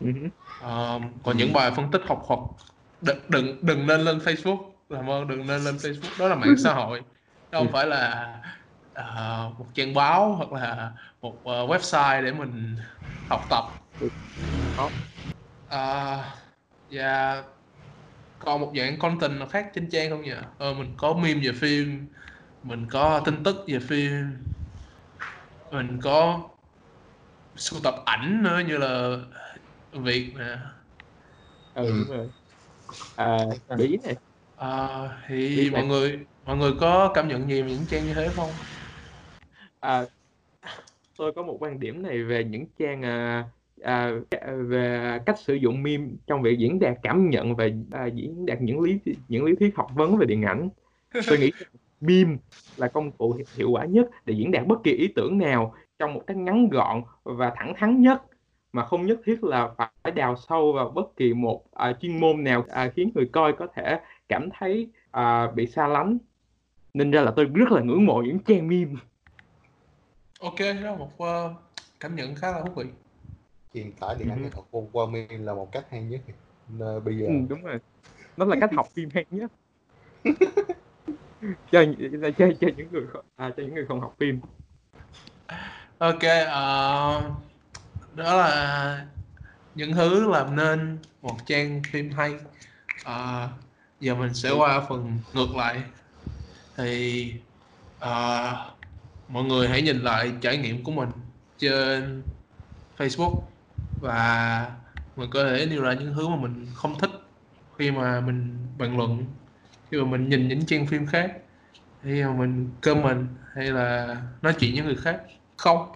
Ừ. 0.00 0.06
Ờ, 0.60 1.00
còn 1.24 1.36
những 1.36 1.52
bài 1.52 1.70
phân 1.76 1.90
tích 1.90 2.02
học 2.06 2.24
thuật 2.28 2.40
đừng 3.00 3.18
đừng 3.28 3.66
đừng 3.66 3.86
nên 3.86 4.00
lên 4.00 4.18
Facebook. 4.18 4.72
Làm 4.88 5.10
ơn 5.10 5.28
đừng 5.28 5.46
nên 5.46 5.64
lên 5.64 5.76
Facebook 5.76 6.18
đó 6.18 6.28
là 6.28 6.34
mạng 6.34 6.56
xã 6.64 6.74
hội. 6.74 7.02
Đó 7.52 7.58
không 7.58 7.72
phải 7.72 7.86
là 7.86 8.34
ờ, 8.92 9.50
một 9.58 9.66
trang 9.74 9.94
báo 9.94 10.32
hoặc 10.32 10.52
là 10.52 10.92
một 11.20 11.42
ờ, 11.44 11.66
website 11.66 12.24
để 12.24 12.32
mình 12.32 12.76
học 13.30 13.40
tập. 13.50 13.64
Đó. 14.76 14.90
Ờ, 15.74 16.22
và 16.90 17.44
còn 18.38 18.60
một 18.60 18.72
dạng 18.78 18.98
content 18.98 19.38
nào 19.38 19.48
khác 19.48 19.70
trên 19.74 19.88
trang 19.92 20.10
không 20.10 20.22
nhỉ 20.22 20.32
ờ, 20.58 20.74
mình 20.74 20.94
có 20.98 21.14
meme 21.14 21.40
về 21.46 21.52
phim 21.60 22.08
mình 22.62 22.86
có 22.92 23.22
tin 23.26 23.44
tức 23.44 23.56
về 23.68 23.78
phim 23.80 24.10
mình 25.70 25.98
có 26.02 26.48
sưu 27.56 27.80
tập 27.84 27.94
ảnh 28.06 28.42
nữa 28.42 28.60
như 28.68 28.76
là 28.78 29.16
Việt 29.92 30.34
nè 30.38 30.58
ừ 31.74 31.82
Ừ. 31.82 31.90
đúng 31.96 32.08
rồi 32.08 32.30
à 33.16 33.46
bí 33.74 33.98
này 34.04 34.16
Ờ, 34.54 35.08
thì 35.28 35.36
Biết 35.52 35.70
mọi 35.70 35.84
này. 35.84 35.86
người 35.86 36.26
mọi 36.44 36.56
người 36.56 36.72
có 36.80 37.12
cảm 37.14 37.28
nhận 37.28 37.48
gì 37.48 37.62
về 37.62 37.70
những 37.70 37.86
trang 37.86 38.06
như 38.06 38.14
thế 38.14 38.30
không? 38.36 38.58
à, 39.82 40.06
tôi 41.16 41.32
có 41.36 41.42
một 41.42 41.56
quan 41.60 41.80
điểm 41.80 42.02
này 42.02 42.22
về 42.24 42.44
những 42.44 42.64
trang 42.78 43.02
à, 43.02 43.44
à, 43.84 44.12
về 44.68 45.18
cách 45.26 45.38
sử 45.38 45.54
dụng 45.54 45.82
meme 45.82 46.04
trong 46.26 46.42
việc 46.42 46.58
diễn 46.58 46.78
đạt 46.78 46.96
cảm 47.02 47.30
nhận 47.30 47.56
và 47.56 47.68
à, 47.90 48.06
diễn 48.06 48.46
đạt 48.46 48.60
những 48.60 48.80
lý 48.80 48.98
những 49.28 49.44
lý 49.44 49.54
thuyết 49.54 49.76
học 49.76 49.90
vấn 49.94 50.16
về 50.16 50.26
điện 50.26 50.42
ảnh. 50.42 50.68
Tôi 51.28 51.38
nghĩ 51.38 51.52
meme 52.00 52.36
là 52.76 52.88
công 52.88 53.12
cụ 53.12 53.38
hiệu- 53.56 53.70
quả 53.70 53.84
nhất 53.84 54.06
để 54.24 54.34
diễn 54.34 54.50
đạt 54.50 54.66
bất 54.66 54.78
kỳ 54.84 54.92
ý 54.92 55.08
tưởng 55.16 55.38
nào 55.38 55.74
trong 55.98 56.14
một 56.14 56.22
cách 56.26 56.36
ngắn 56.36 56.68
gọn 56.68 57.02
và 57.22 57.52
thẳng 57.56 57.74
thắn 57.76 58.02
nhất 58.02 58.22
mà 58.72 58.84
không 58.84 59.06
nhất 59.06 59.20
thiết 59.24 59.44
là 59.44 59.70
phải 59.78 60.12
đào 60.14 60.36
sâu 60.36 60.72
vào 60.72 60.90
bất 60.90 61.16
kỳ 61.16 61.34
một 61.34 61.64
à, 61.72 61.92
chuyên 62.00 62.20
môn 62.20 62.44
nào 62.44 62.64
à, 62.68 62.90
khiến 62.96 63.10
người 63.14 63.28
coi 63.32 63.52
có 63.52 63.66
thể 63.74 64.00
cảm 64.28 64.48
thấy 64.58 64.88
à, 65.10 65.50
bị 65.50 65.66
xa 65.66 65.86
lánh. 65.86 66.18
Nên 66.94 67.10
ra 67.10 67.20
là 67.20 67.32
tôi 67.36 67.44
rất 67.44 67.72
là 67.72 67.82
ngưỡng 67.82 68.06
mộ 68.06 68.22
những 68.22 68.38
trang 68.38 68.68
meme. 68.68 68.94
Ok, 70.40 70.58
đó 70.58 70.90
là 70.90 70.96
một 70.96 71.18
ờ, 71.18 71.54
cảm 72.00 72.16
nhận 72.16 72.34
khá 72.34 72.52
là 72.52 72.62
thú 72.62 72.70
vị. 72.76 72.84
Truyền 73.74 73.92
tải 74.00 74.14
điện 74.18 74.28
ảnh 74.28 74.38
Ừ. 74.38 74.44
nghệ 74.44 74.50
thuật 74.54 74.66
meme 75.12 75.38
là 75.38 75.54
một 75.54 75.68
cách 75.72 75.86
hay 75.90 76.02
nhất 76.04 76.20
Nên 76.68 77.04
bây 77.04 77.18
giờ 77.18 77.26
ừ, 77.28 77.34
đúng 77.48 77.62
rồi 77.64 77.78
nó 78.36 78.44
là 78.46 78.56
cách 78.60 78.70
học 78.76 78.88
phim 78.94 79.08
hay 79.14 79.26
nhất 79.30 79.52
cho, 81.70 81.84
cho, 82.38 82.46
cho 82.60 82.68
những 82.76 82.92
người 82.92 83.06
à, 83.36 83.50
cho 83.56 83.62
những 83.62 83.74
người 83.74 83.86
không 83.88 84.00
học 84.00 84.14
phim 84.20 84.40
Ok, 85.98 86.22
ờ, 86.46 87.22
đó 88.14 88.36
là 88.36 89.06
những 89.74 89.92
thứ 89.94 90.30
làm 90.32 90.56
nên 90.56 90.98
một 91.22 91.36
trang 91.46 91.82
phim 91.92 92.10
hay. 92.12 92.34
Ờ, 93.02 93.48
giờ 94.00 94.14
mình 94.14 94.34
sẽ 94.34 94.50
qua 94.52 94.80
phần 94.88 95.20
ngược 95.32 95.56
lại. 95.56 95.82
Thì 96.76 97.32
ờ, 97.98 98.76
mọi 99.28 99.44
người 99.44 99.68
hãy 99.68 99.82
nhìn 99.82 99.98
lại 100.00 100.32
trải 100.42 100.56
nghiệm 100.58 100.84
của 100.84 100.92
mình 100.92 101.08
trên 101.58 102.22
Facebook 102.98 103.53
và 104.04 104.76
mình 105.16 105.30
có 105.32 105.44
thể 105.44 105.66
nêu 105.70 105.82
ra 105.82 105.92
những 105.92 106.14
thứ 106.14 106.28
mà 106.28 106.36
mình 106.36 106.66
không 106.74 106.98
thích 106.98 107.10
khi 107.78 107.90
mà 107.90 108.20
mình 108.20 108.66
bàn 108.78 108.96
luận. 108.96 109.24
Khi 109.90 109.98
mà 109.98 110.10
mình 110.10 110.28
nhìn 110.28 110.48
những 110.48 110.66
trang 110.66 110.86
phim 110.86 111.06
khác 111.06 111.32
khi 112.02 112.22
mà 112.22 112.32
mình 112.32 112.70
comment 112.82 113.28
hay 113.54 113.70
là 113.70 114.16
nói 114.42 114.54
chuyện 114.58 114.74
với 114.74 114.84
người 114.84 114.96
khác. 114.96 115.20
Không. 115.56 115.92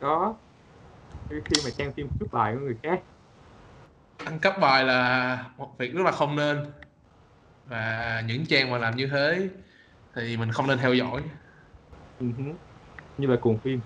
Đó. 0.00 0.36
Khi 1.30 1.56
mà 1.64 1.70
trang 1.78 1.92
phim 1.96 2.08
cướp 2.18 2.32
bài 2.32 2.54
của 2.54 2.60
người 2.60 2.76
khác. 2.82 3.00
Ăn 4.16 4.38
cắp 4.38 4.60
bài 4.60 4.84
là 4.84 5.44
một 5.56 5.74
việc 5.78 5.94
rất 5.94 6.02
là 6.04 6.12
không 6.12 6.36
nên. 6.36 6.58
Và 7.64 8.22
những 8.26 8.46
trang 8.46 8.70
mà 8.70 8.78
làm 8.78 8.96
như 8.96 9.06
thế 9.06 9.48
thì 10.14 10.36
mình 10.36 10.52
không 10.52 10.66
nên 10.66 10.78
theo 10.78 10.94
dõi. 10.94 11.22
Ừ 12.18 12.26
như 13.18 13.26
là 13.26 13.36
cuồng 13.40 13.58
phim 13.58 13.80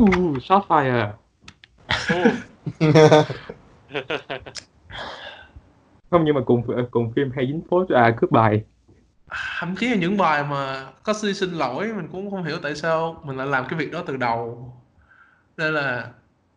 uh, 0.00 0.42
shot 0.42 0.62
fire. 0.68 1.12
Không 6.10 6.24
nhưng 6.24 6.34
mà 6.34 6.40
cùng 6.46 6.62
cùng 6.90 7.12
phim 7.16 7.30
hay 7.36 7.46
dính 7.46 7.60
phốt 7.70 7.88
à 7.88 8.14
cướp 8.20 8.30
bài. 8.30 8.64
Thậm 9.58 9.76
chí 9.76 9.88
là 9.88 9.96
những 9.96 10.16
bài 10.16 10.44
mà 10.50 10.86
có 11.02 11.12
suy 11.12 11.34
xin 11.34 11.50
lỗi 11.50 11.92
mình 11.96 12.08
cũng 12.12 12.30
không 12.30 12.44
hiểu 12.44 12.56
tại 12.62 12.74
sao 12.76 13.22
mình 13.24 13.36
lại 13.36 13.46
làm 13.46 13.64
cái 13.68 13.78
việc 13.78 13.92
đó 13.92 14.02
từ 14.06 14.16
đầu. 14.16 14.72
Nên 15.56 15.74
là 15.74 16.08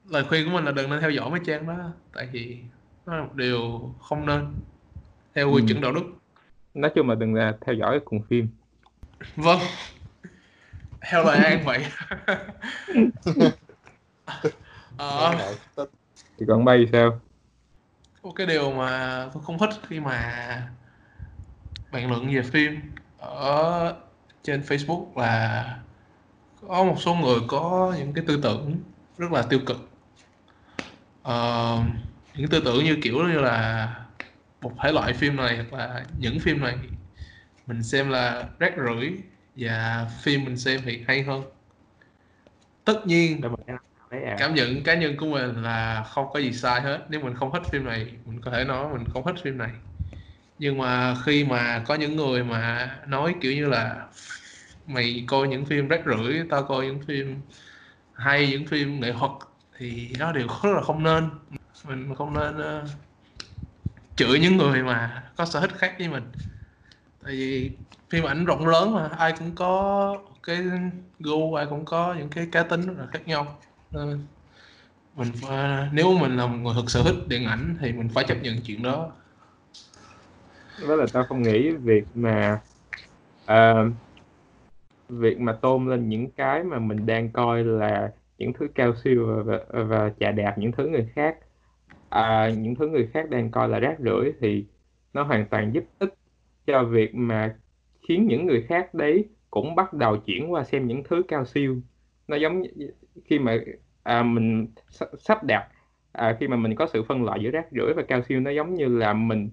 lời 0.09 0.23
khuyên 0.29 0.45
của 0.45 0.51
mình 0.53 0.65
là 0.65 0.71
đừng 0.71 0.89
nên 0.89 1.01
theo 1.01 1.09
dõi 1.09 1.29
mấy 1.29 1.39
trang 1.45 1.67
đó 1.67 1.73
tại 2.13 2.29
vì 2.31 2.57
nó 3.05 3.15
là 3.15 3.23
một 3.23 3.35
điều 3.35 3.93
không 4.01 4.25
nên 4.25 4.47
theo 5.35 5.51
quy 5.51 5.61
Ừ. 5.61 5.65
chuẩn 5.67 5.81
đạo 5.81 5.91
đức. 5.91 6.03
Nói 6.73 6.91
chung 6.95 7.09
là 7.09 7.15
đừng 7.15 7.33
là 7.33 7.57
theo 7.65 7.75
dõi 7.75 7.99
cùng 8.05 8.21
phim. 8.29 8.47
Vâng 9.35 9.59
theo 11.09 11.23
lời 11.23 11.37
an 11.37 11.63
vậy. 11.65 11.85
Ờ, 14.97 15.37
thì 16.39 16.45
còn 16.47 16.65
bay 16.65 16.85
sao? 16.91 17.19
Một 18.23 18.31
cái 18.35 18.47
điều 18.47 18.71
mà 18.71 19.29
tôi 19.33 19.43
không 19.43 19.59
thích 19.59 19.69
khi 19.89 19.99
mà 19.99 20.67
bàn 21.91 22.09
luận 22.09 22.35
về 22.35 22.41
phim 22.41 22.81
ở 23.17 23.95
trên 24.43 24.61
Facebook 24.61 25.17
là 25.17 25.77
có 26.61 26.83
một 26.83 26.95
số 26.99 27.15
người 27.15 27.39
có 27.47 27.95
những 27.97 28.13
cái 28.13 28.23
tư 28.27 28.39
tưởng 28.43 28.79
rất 29.17 29.31
là 29.31 29.41
tiêu 29.49 29.59
cực. 29.65 29.77
Ờ, 31.21 31.79
những 32.33 32.49
tư 32.49 32.61
tưởng 32.65 32.83
như 32.83 32.97
kiểu 33.03 33.15
như 33.27 33.39
là 33.39 33.87
một 34.61 34.71
thể 34.83 34.91
loại 34.91 35.13
phim 35.13 35.35
này 35.35 35.65
hoặc 35.71 35.77
là 35.77 36.05
những 36.19 36.39
phim 36.39 36.61
này 36.61 36.75
mình 37.65 37.83
xem 37.83 38.09
là 38.09 38.49
rác 38.59 38.73
rưởi 38.77 39.13
và 39.55 40.07
phim 40.23 40.45
mình 40.45 40.57
xem 40.57 40.81
thì 40.85 41.03
hay 41.07 41.23
hơn. 41.23 41.43
Tất 42.85 43.01
nhiên 43.07 43.41
à. 44.11 44.35
cảm 44.37 44.55
nhận 44.55 44.83
cá 44.83 44.95
nhân 44.95 45.17
của 45.17 45.25
mình 45.25 45.63
là 45.63 46.03
không 46.03 46.25
có 46.33 46.39
gì 46.39 46.53
sai 46.53 46.81
hết. 46.81 47.05
Nếu 47.09 47.21
mình 47.21 47.35
không 47.35 47.51
thích 47.53 47.63
phim 47.71 47.85
này 47.85 48.13
mình 48.25 48.41
có 48.41 48.51
thể 48.51 48.63
nói 48.63 48.93
mình 48.93 49.07
không 49.13 49.25
thích 49.25 49.35
phim 49.43 49.57
này. 49.57 49.71
Nhưng 50.59 50.77
mà 50.77 51.15
khi 51.25 51.45
mà 51.45 51.83
có 51.87 51.95
những 51.95 52.15
người 52.15 52.43
mà 52.43 52.89
nói 53.07 53.35
kiểu 53.41 53.53
như 53.53 53.67
là 53.67 54.07
mày 54.87 55.25
coi 55.27 55.47
những 55.47 55.65
phim 55.65 55.87
rác 55.87 56.01
rưởi 56.05 56.43
tao 56.49 56.63
coi 56.63 56.85
những 56.85 57.01
phim 57.07 57.41
hay 58.13 58.49
những 58.51 58.67
phim 58.67 58.99
nghệ 58.99 59.13
thuật 59.19 59.31
thì 59.77 60.15
đó 60.19 60.31
đều 60.31 60.47
rất 60.63 60.71
là 60.75 60.81
không 60.81 61.03
nên. 61.03 61.29
Mình 61.85 62.15
không 62.15 62.33
nên 62.33 62.57
ờ, 62.57 62.89
chửi 64.15 64.39
những 64.39 64.57
người 64.57 64.83
mà 64.83 65.23
có 65.37 65.45
sở 65.45 65.59
thích 65.61 65.71
khác 65.77 65.95
với 65.99 66.07
mình. 66.09 66.23
Tại 67.23 67.33
vì 67.33 67.71
phim 68.09 68.23
ảnh 68.23 68.45
rộng 68.45 68.67
lớn 68.67 68.93
mà 68.93 69.07
ai 69.07 69.33
cũng 69.39 69.51
có 69.55 70.17
cái 70.43 70.57
gu 71.19 71.53
ai 71.53 71.65
cũng 71.69 71.85
có 71.85 72.15
những 72.17 72.29
cái 72.29 72.47
cá 72.51 72.63
tính 72.63 72.81
rất 72.81 72.93
là 72.97 73.05
khác 73.05 73.27
nhau. 73.27 73.57
Nên 73.91 74.25
mình 75.15 75.31
phải, 75.41 75.89
nếu 75.93 76.17
mình 76.17 76.37
là 76.37 76.47
một 76.47 76.57
người 76.61 76.73
thực 76.75 76.89
sự 76.89 77.03
thích 77.03 77.27
điện 77.27 77.45
ảnh 77.45 77.75
thì 77.79 77.91
mình 77.93 78.09
phải 78.13 78.23
chấp 78.27 78.37
nhận 78.41 78.55
chuyện 78.63 78.83
đó. 78.83 79.11
Đó 80.87 80.95
là 80.95 81.05
tao 81.13 81.23
không 81.23 81.41
nghĩ 81.41 81.69
việc 81.71 82.03
mà 82.15 82.61
uh, 83.43 83.91
việc 85.09 85.39
mà 85.39 85.53
tôn 85.53 85.89
lên 85.89 86.09
những 86.09 86.31
cái 86.31 86.63
mà 86.63 86.79
mình 86.79 87.05
đang 87.05 87.31
coi 87.31 87.63
là 87.63 88.11
những 88.37 88.53
thứ 88.53 88.67
cao 88.75 88.93
siêu 89.03 89.43
và, 89.45 89.59
và 89.83 90.11
chà 90.19 90.31
đạp 90.31 90.57
những 90.57 90.71
thứ 90.71 90.87
người 90.87 91.09
khác 91.15 91.37
à, 92.09 92.49
những 92.57 92.75
thứ 92.75 92.87
người 92.87 93.09
khác 93.13 93.29
đang 93.29 93.51
coi 93.51 93.69
là 93.69 93.79
rác 93.79 93.95
rưởi 93.99 94.33
thì 94.39 94.65
nó 95.13 95.23
hoàn 95.23 95.45
toàn 95.47 95.73
giúp 95.73 95.83
ích 95.99 96.13
cho 96.67 96.83
việc 96.83 97.15
mà 97.15 97.55
khiến 98.07 98.27
những 98.27 98.45
người 98.45 98.61
khác 98.61 98.93
đấy 98.93 99.25
cũng 99.51 99.75
bắt 99.75 99.93
đầu 99.93 100.17
chuyển 100.17 100.51
qua 100.51 100.63
xem 100.63 100.87
những 100.87 101.03
thứ 101.03 101.23
cao 101.27 101.45
siêu. 101.45 101.81
Nó 102.27 102.37
giống 102.37 102.63
khi 103.25 103.39
mà 103.39 103.57
à, 104.03 104.23
mình 104.23 104.67
sắp 105.19 105.43
đặt 105.43 105.67
à, 106.11 106.37
khi 106.39 106.47
mà 106.47 106.55
mình 106.55 106.75
có 106.75 106.87
sự 106.93 107.03
phân 107.03 107.23
loại 107.23 107.39
giữa 107.43 107.49
rác 107.49 107.65
rưởi 107.71 107.93
và 107.93 108.03
cao 108.07 108.21
siêu 108.29 108.39
nó 108.39 108.51
giống 108.51 108.73
như 108.73 108.87
là 108.87 109.13
mình 109.13 109.49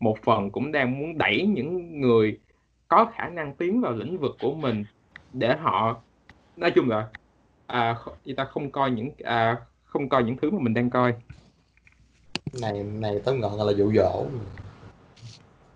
một 0.00 0.18
phần 0.22 0.50
cũng 0.50 0.72
đang 0.72 0.98
muốn 0.98 1.18
đẩy 1.18 1.46
những 1.46 2.00
người 2.00 2.38
có 2.88 3.12
khả 3.14 3.28
năng 3.28 3.54
tiến 3.54 3.80
vào 3.80 3.92
lĩnh 3.92 4.18
vực 4.18 4.36
của 4.40 4.54
mình 4.54 4.84
để 5.32 5.56
họ 5.56 6.00
nói 6.56 6.70
chung 6.70 6.88
là 6.88 7.08
à, 7.66 7.96
người 8.24 8.34
ta 8.34 8.44
không 8.44 8.70
coi 8.70 8.90
những 8.90 9.10
à, 9.24 9.56
không 9.84 10.08
coi 10.08 10.24
những 10.24 10.36
thứ 10.36 10.50
mà 10.50 10.58
mình 10.60 10.74
đang 10.74 10.90
coi. 10.90 11.14
Này 12.60 12.82
này 12.82 13.20
tóm 13.24 13.40
gọn 13.40 13.66
là 13.66 13.72
dụ 13.72 13.92
dỗ. 13.92 14.26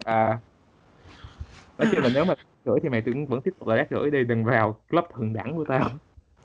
À 0.05 0.39
nói 1.79 1.89
chung 1.93 2.03
là 2.05 2.11
nếu 2.15 2.25
mà 2.25 2.35
rưỡi 2.65 2.75
thì 2.83 2.89
mày 2.89 3.01
vẫn 3.01 3.27
vẫn 3.27 3.41
tiếp 3.45 3.51
tục 3.59 3.69
là 3.69 3.77
rác 3.77 3.87
rưỡi 3.91 4.11
đi 4.11 4.25
đừng 4.25 4.45
vào 4.45 4.81
club 4.91 5.05
thượng 5.15 5.33
đẳng 5.33 5.57
của 5.57 5.65
tao. 5.69 5.91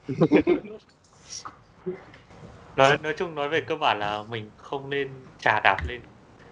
Nói 2.75 2.97
nói 2.97 3.13
chung 3.17 3.35
nói 3.35 3.49
về 3.49 3.61
cơ 3.67 3.75
bản 3.75 3.99
là 3.99 4.23
mình 4.29 4.51
không 4.57 4.89
nên 4.89 5.07
trà 5.37 5.59
đạp 5.59 5.81
lên 5.87 6.01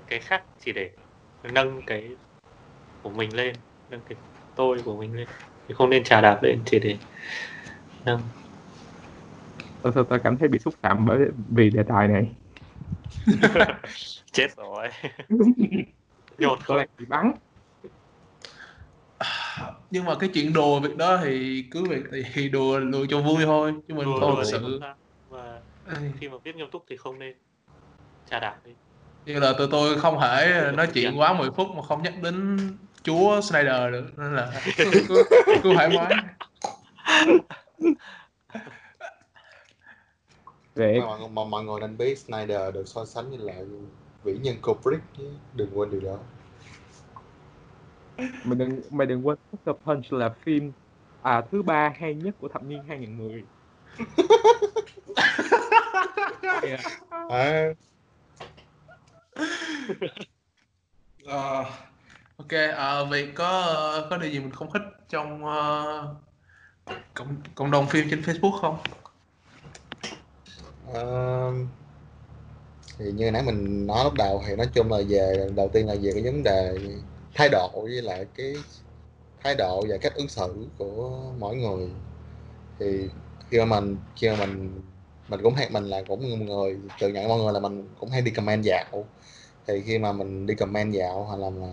cái 0.08 0.20
khác 0.20 0.44
chỉ 0.60 0.72
để 0.74 0.90
nâng 1.54 1.82
cái 1.88 2.10
của 3.04 3.10
mình 3.10 3.36
lên 3.36 3.56
nâng 3.90 4.02
cái 4.10 4.18
tôi 4.56 4.78
của 4.86 4.98
mình 4.98 5.16
lên. 5.16 5.28
Thì 5.68 5.74
không 5.74 5.90
nên 5.90 6.04
trà 6.04 6.22
đạp 6.22 6.40
lên 6.44 6.64
chỉ 6.66 6.80
để 6.80 6.98
nâng. 8.06 8.20
Tôi, 9.82 9.92
tôi, 9.96 10.06
tôi 10.10 10.20
cảm 10.24 10.38
thấy 10.38 10.48
bị 10.48 10.60
xúc 10.60 10.74
phạm 10.82 11.06
bởi 11.08 11.20
vì 11.56 11.70
đề 11.70 11.84
tài 11.88 12.08
này. 12.08 12.36
Chết 14.32 14.48
rồi. 14.58 14.88
Nhột 16.38 16.60
lại 16.68 16.88
bị 16.98 17.06
bắn 17.06 17.32
nhưng 19.92 20.06
mà 20.06 20.16
cái 20.16 20.30
chuyện 20.34 20.54
đùa 20.54 20.80
việc 20.80 20.98
đó 20.98 21.20
thì 21.24 21.66
cứ 21.72 21.84
việc 21.84 22.04
thì 22.34 22.50
đùa 22.54 22.80
đùa 22.80 23.06
cho 23.10 23.22
vui 23.22 23.46
thôi 23.46 23.74
chứ 23.88 23.94
mình 23.94 24.06
đùa, 24.06 24.20
không 24.20 24.36
đùa 24.36 24.44
thực 24.44 24.52
thì 24.52 24.52
sự 24.52 24.80
và 25.30 25.62
khi 26.20 26.30
mà 26.30 26.38
viết 26.44 26.56
nghiêm 26.56 26.72
túc 26.72 26.86
thì 26.90 26.98
không 26.98 27.20
nên 27.20 27.36
trà 28.30 28.40
đạp 28.40 28.58
đi. 28.66 28.72
Như 29.26 29.40
là 29.40 29.54
tụi 29.58 29.68
tôi 29.72 30.00
không 30.00 30.20
thể 30.22 30.72
nói 30.76 30.88
chuyện 30.94 31.20
quá 31.20 31.34
10 31.34 31.50
phút 31.52 31.68
mà 31.76 31.82
không 31.82 32.04
nhắc 32.04 32.14
đến 32.22 32.58
chúa 33.04 33.42
Snyder 33.42 33.92
được 33.92 34.06
nên 34.18 34.36
là 34.36 34.62
cứ, 34.78 34.92
cứ, 35.08 35.24
cứ 35.64 35.74
thoải 35.74 35.90
mái. 35.90 36.14
Vậy 40.76 41.02
mọi, 41.02 41.20
mọi, 41.34 41.46
mọi 41.46 41.64
người 41.64 41.80
nên 41.80 41.98
biết 41.98 42.20
Snyder 42.20 42.74
được 42.74 42.88
so 42.88 43.06
sánh 43.06 43.32
như 43.32 43.38
là 43.38 43.54
vĩ 44.24 44.34
nhân 44.38 44.56
Kubrick 44.62 45.04
chứ 45.18 45.24
đừng 45.54 45.70
quên 45.74 45.92
điều 45.92 46.02
đó 46.02 46.18
mày 48.18 48.56
đừng 48.56 48.82
mày 48.92 49.08
đừng 49.08 49.28
quên 49.28 49.38
Sucker 49.52 49.76
Punch 49.86 50.14
là 50.14 50.30
phim 50.44 50.72
à 51.22 51.42
thứ 51.52 51.64
ba 51.64 51.94
hay 52.00 52.16
nhất 52.16 52.36
của 52.40 52.48
thập 52.48 52.64
niên 52.64 52.84
2010 52.88 53.44
yeah. 56.62 56.80
à, 57.30 57.74
Ờ, 61.26 61.66
ok 62.38 62.52
à, 62.78 63.04
vì 63.12 63.32
có 63.32 64.08
có 64.10 64.18
điều 64.18 64.32
gì 64.32 64.40
mình 64.40 64.52
không 64.52 64.74
thích 64.74 64.82
trong 65.10 65.46
uh, 65.46 66.18
cộng 67.14 67.36
cộng 67.56 67.72
đồng 67.72 67.88
phim 67.88 68.08
trên 68.10 68.22
Facebook 68.22 68.60
không 68.62 68.78
Ờ, 70.94 71.52
thì 72.98 73.12
như 73.12 73.32
nãy 73.32 73.44
mình 73.44 73.88
nói 73.88 74.04
lúc 74.04 74.14
đầu 74.14 74.44
thì 74.48 74.56
nói 74.56 74.68
chung 74.74 74.92
là 74.92 74.98
về 75.10 75.50
đầu 75.56 75.70
tiên 75.74 75.88
là 75.88 75.96
về 76.02 76.12
cái 76.14 76.24
vấn 76.24 76.44
đề 76.44 76.78
thái 77.38 77.50
độ 77.50 77.70
với 77.84 78.02
lại 78.02 78.26
cái 78.36 78.54
thái 79.44 79.56
độ 79.56 79.86
và 79.90 79.98
cách 80.02 80.16
ứng 80.16 80.28
xử 80.28 80.68
của 80.78 81.22
mỗi 81.40 81.56
người. 81.56 81.90
Thì 82.80 83.10
khi 83.50 83.60
mà 83.60 83.66
mình 83.66 83.98
khi 84.16 84.30
mà 84.30 84.36
mình 84.36 84.82
mình 85.30 85.40
cũng 85.44 85.54
hay 85.54 85.70
mình 85.70 85.84
là 85.84 86.02
cũng 86.08 86.46
người 86.46 86.78
tự 87.00 87.10
nhận 87.10 87.28
mọi 87.28 87.40
người 87.40 87.54
là 87.54 87.60
mình 87.60 87.90
cũng 88.00 88.10
hay 88.10 88.22
đi 88.22 88.32
comment 88.32 88.64
dạo. 88.64 89.06
Thì 89.68 89.82
khi 89.86 89.98
mà 89.98 90.12
mình 90.12 90.46
đi 90.46 90.56
comment 90.56 90.94
dạo 90.94 91.24
hoặc 91.24 91.40
là 91.40 91.50
mà 91.50 91.68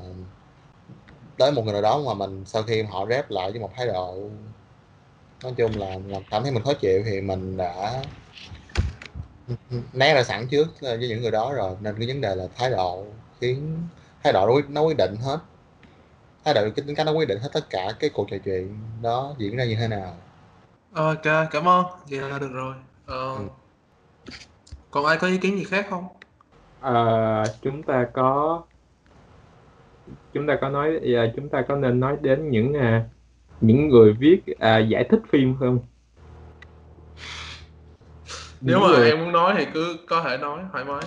tới 1.39 1.53
một 1.53 1.63
người 1.65 1.73
nào 1.73 1.83
đó 1.83 2.03
mà 2.07 2.15
mình 2.15 2.45
sau 2.47 2.63
khi 2.63 2.83
họ 2.83 3.07
rep 3.07 3.31
lại 3.31 3.51
với 3.51 3.61
một 3.61 3.71
thái 3.77 3.87
độ 3.87 4.31
nói 5.43 5.53
chung 5.57 5.79
là, 5.79 5.99
là 6.09 6.21
cảm 6.31 6.43
thấy 6.43 6.53
mình 6.53 6.63
khó 6.63 6.73
chịu 6.75 7.03
thì 7.07 7.21
mình 7.21 7.57
đã 7.57 8.05
né 9.93 10.15
ra 10.15 10.23
sẵn 10.23 10.47
trước 10.49 10.67
ờ, 10.81 10.97
với 10.97 11.09
những 11.09 11.23
người 11.23 11.31
đó 11.31 11.53
rồi. 11.53 11.77
Nên 11.81 11.95
cái 11.99 12.09
vấn 12.09 12.21
đề 12.21 12.35
là 12.35 12.49
thái 12.57 12.71
độ 12.71 13.05
khiến 13.41 13.79
thái 14.23 14.33
độ 14.33 14.47
nó 14.47 14.53
quyết, 14.55 14.71
nó 14.71 14.83
quyết 14.83 14.97
định 14.97 15.17
hết 15.17 15.39
thái 16.45 16.55
độ 16.55 16.61
cái 16.63 16.85
tính 16.87 16.97
cách 16.97 17.07
nó 17.07 17.13
quyết 17.13 17.29
định 17.29 17.39
hết 17.43 17.49
tất 17.53 17.67
cả 17.71 17.89
cái 18.01 18.11
cuộc 18.15 18.27
trò 18.31 18.37
chuyện 18.45 18.79
đó 19.03 19.37
diễn 19.39 19.57
ra 19.57 19.65
như 19.65 19.77
thế 19.77 19.89
nào. 19.89 20.17
Ok 20.95 21.23
cảm 21.51 21.69
ơn. 21.69 21.85
Vậy 22.11 22.21
là 22.31 22.39
được 22.39 22.51
rồi. 22.53 22.75
Ờ, 23.07 23.37
Ừ. 23.37 23.49
còn 24.91 25.05
ai 25.07 25.19
có 25.19 25.27
ý 25.27 25.39
kiến 25.39 25.57
gì 25.59 25.65
khác 25.65 25.87
không? 25.91 26.05
Ờ, 26.79 27.59
chúng 27.63 27.83
ta 27.83 28.11
có 28.15 28.63
chúng 30.33 30.47
ta 30.47 30.59
có 30.61 30.69
nói 30.69 31.01
à, 31.17 31.33
chúng 31.37 31.49
ta 31.51 31.65
có 31.69 31.77
nên 31.77 32.01
nói 32.01 32.17
đến 32.23 32.51
những 32.51 32.75
à, 32.75 33.11
những 33.61 33.89
người 33.89 34.13
viết 34.21 34.43
à, 34.59 34.79
giải 34.79 35.07
thích 35.11 35.21
phim 35.33 35.57
không? 35.61 35.79
nếu 38.67 38.79
Những 38.79 38.81
mà 38.81 38.89
người, 38.89 39.05
em 39.05 39.19
muốn 39.21 39.33
nói 39.33 39.55
thì 39.59 39.67
cứ 39.75 39.97
có 40.09 40.23
thể 40.25 40.37
nói 40.39 40.63
thoải 40.73 40.85
mái. 40.85 41.07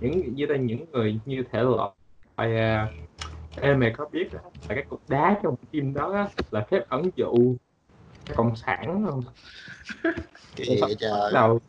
Những 0.00 0.34
như 0.34 0.46
là 0.46 0.56
những 0.56 0.90
người 0.90 1.20
như 1.24 1.44
thể 1.52 1.62
loại 1.62 1.90
à, 2.36 2.94
em 3.54 3.80
mày 3.80 3.92
có 3.96 4.08
biết 4.12 4.28
là 4.32 4.40
cái 4.68 4.84
cục 4.88 5.00
đá 5.08 5.40
trong 5.42 5.54
phim 5.72 5.94
đó 5.94 6.12
á, 6.12 6.28
là 6.50 6.66
phép 6.70 6.82
ẩn 6.88 7.10
dụ 7.16 7.56
cộng 8.36 8.56
sản 8.56 9.04
không? 9.06 9.24
cái 10.56 10.66
gì 10.66 10.80
vậy 10.80 10.96
trời. 10.98 11.32
đầu 11.34 11.60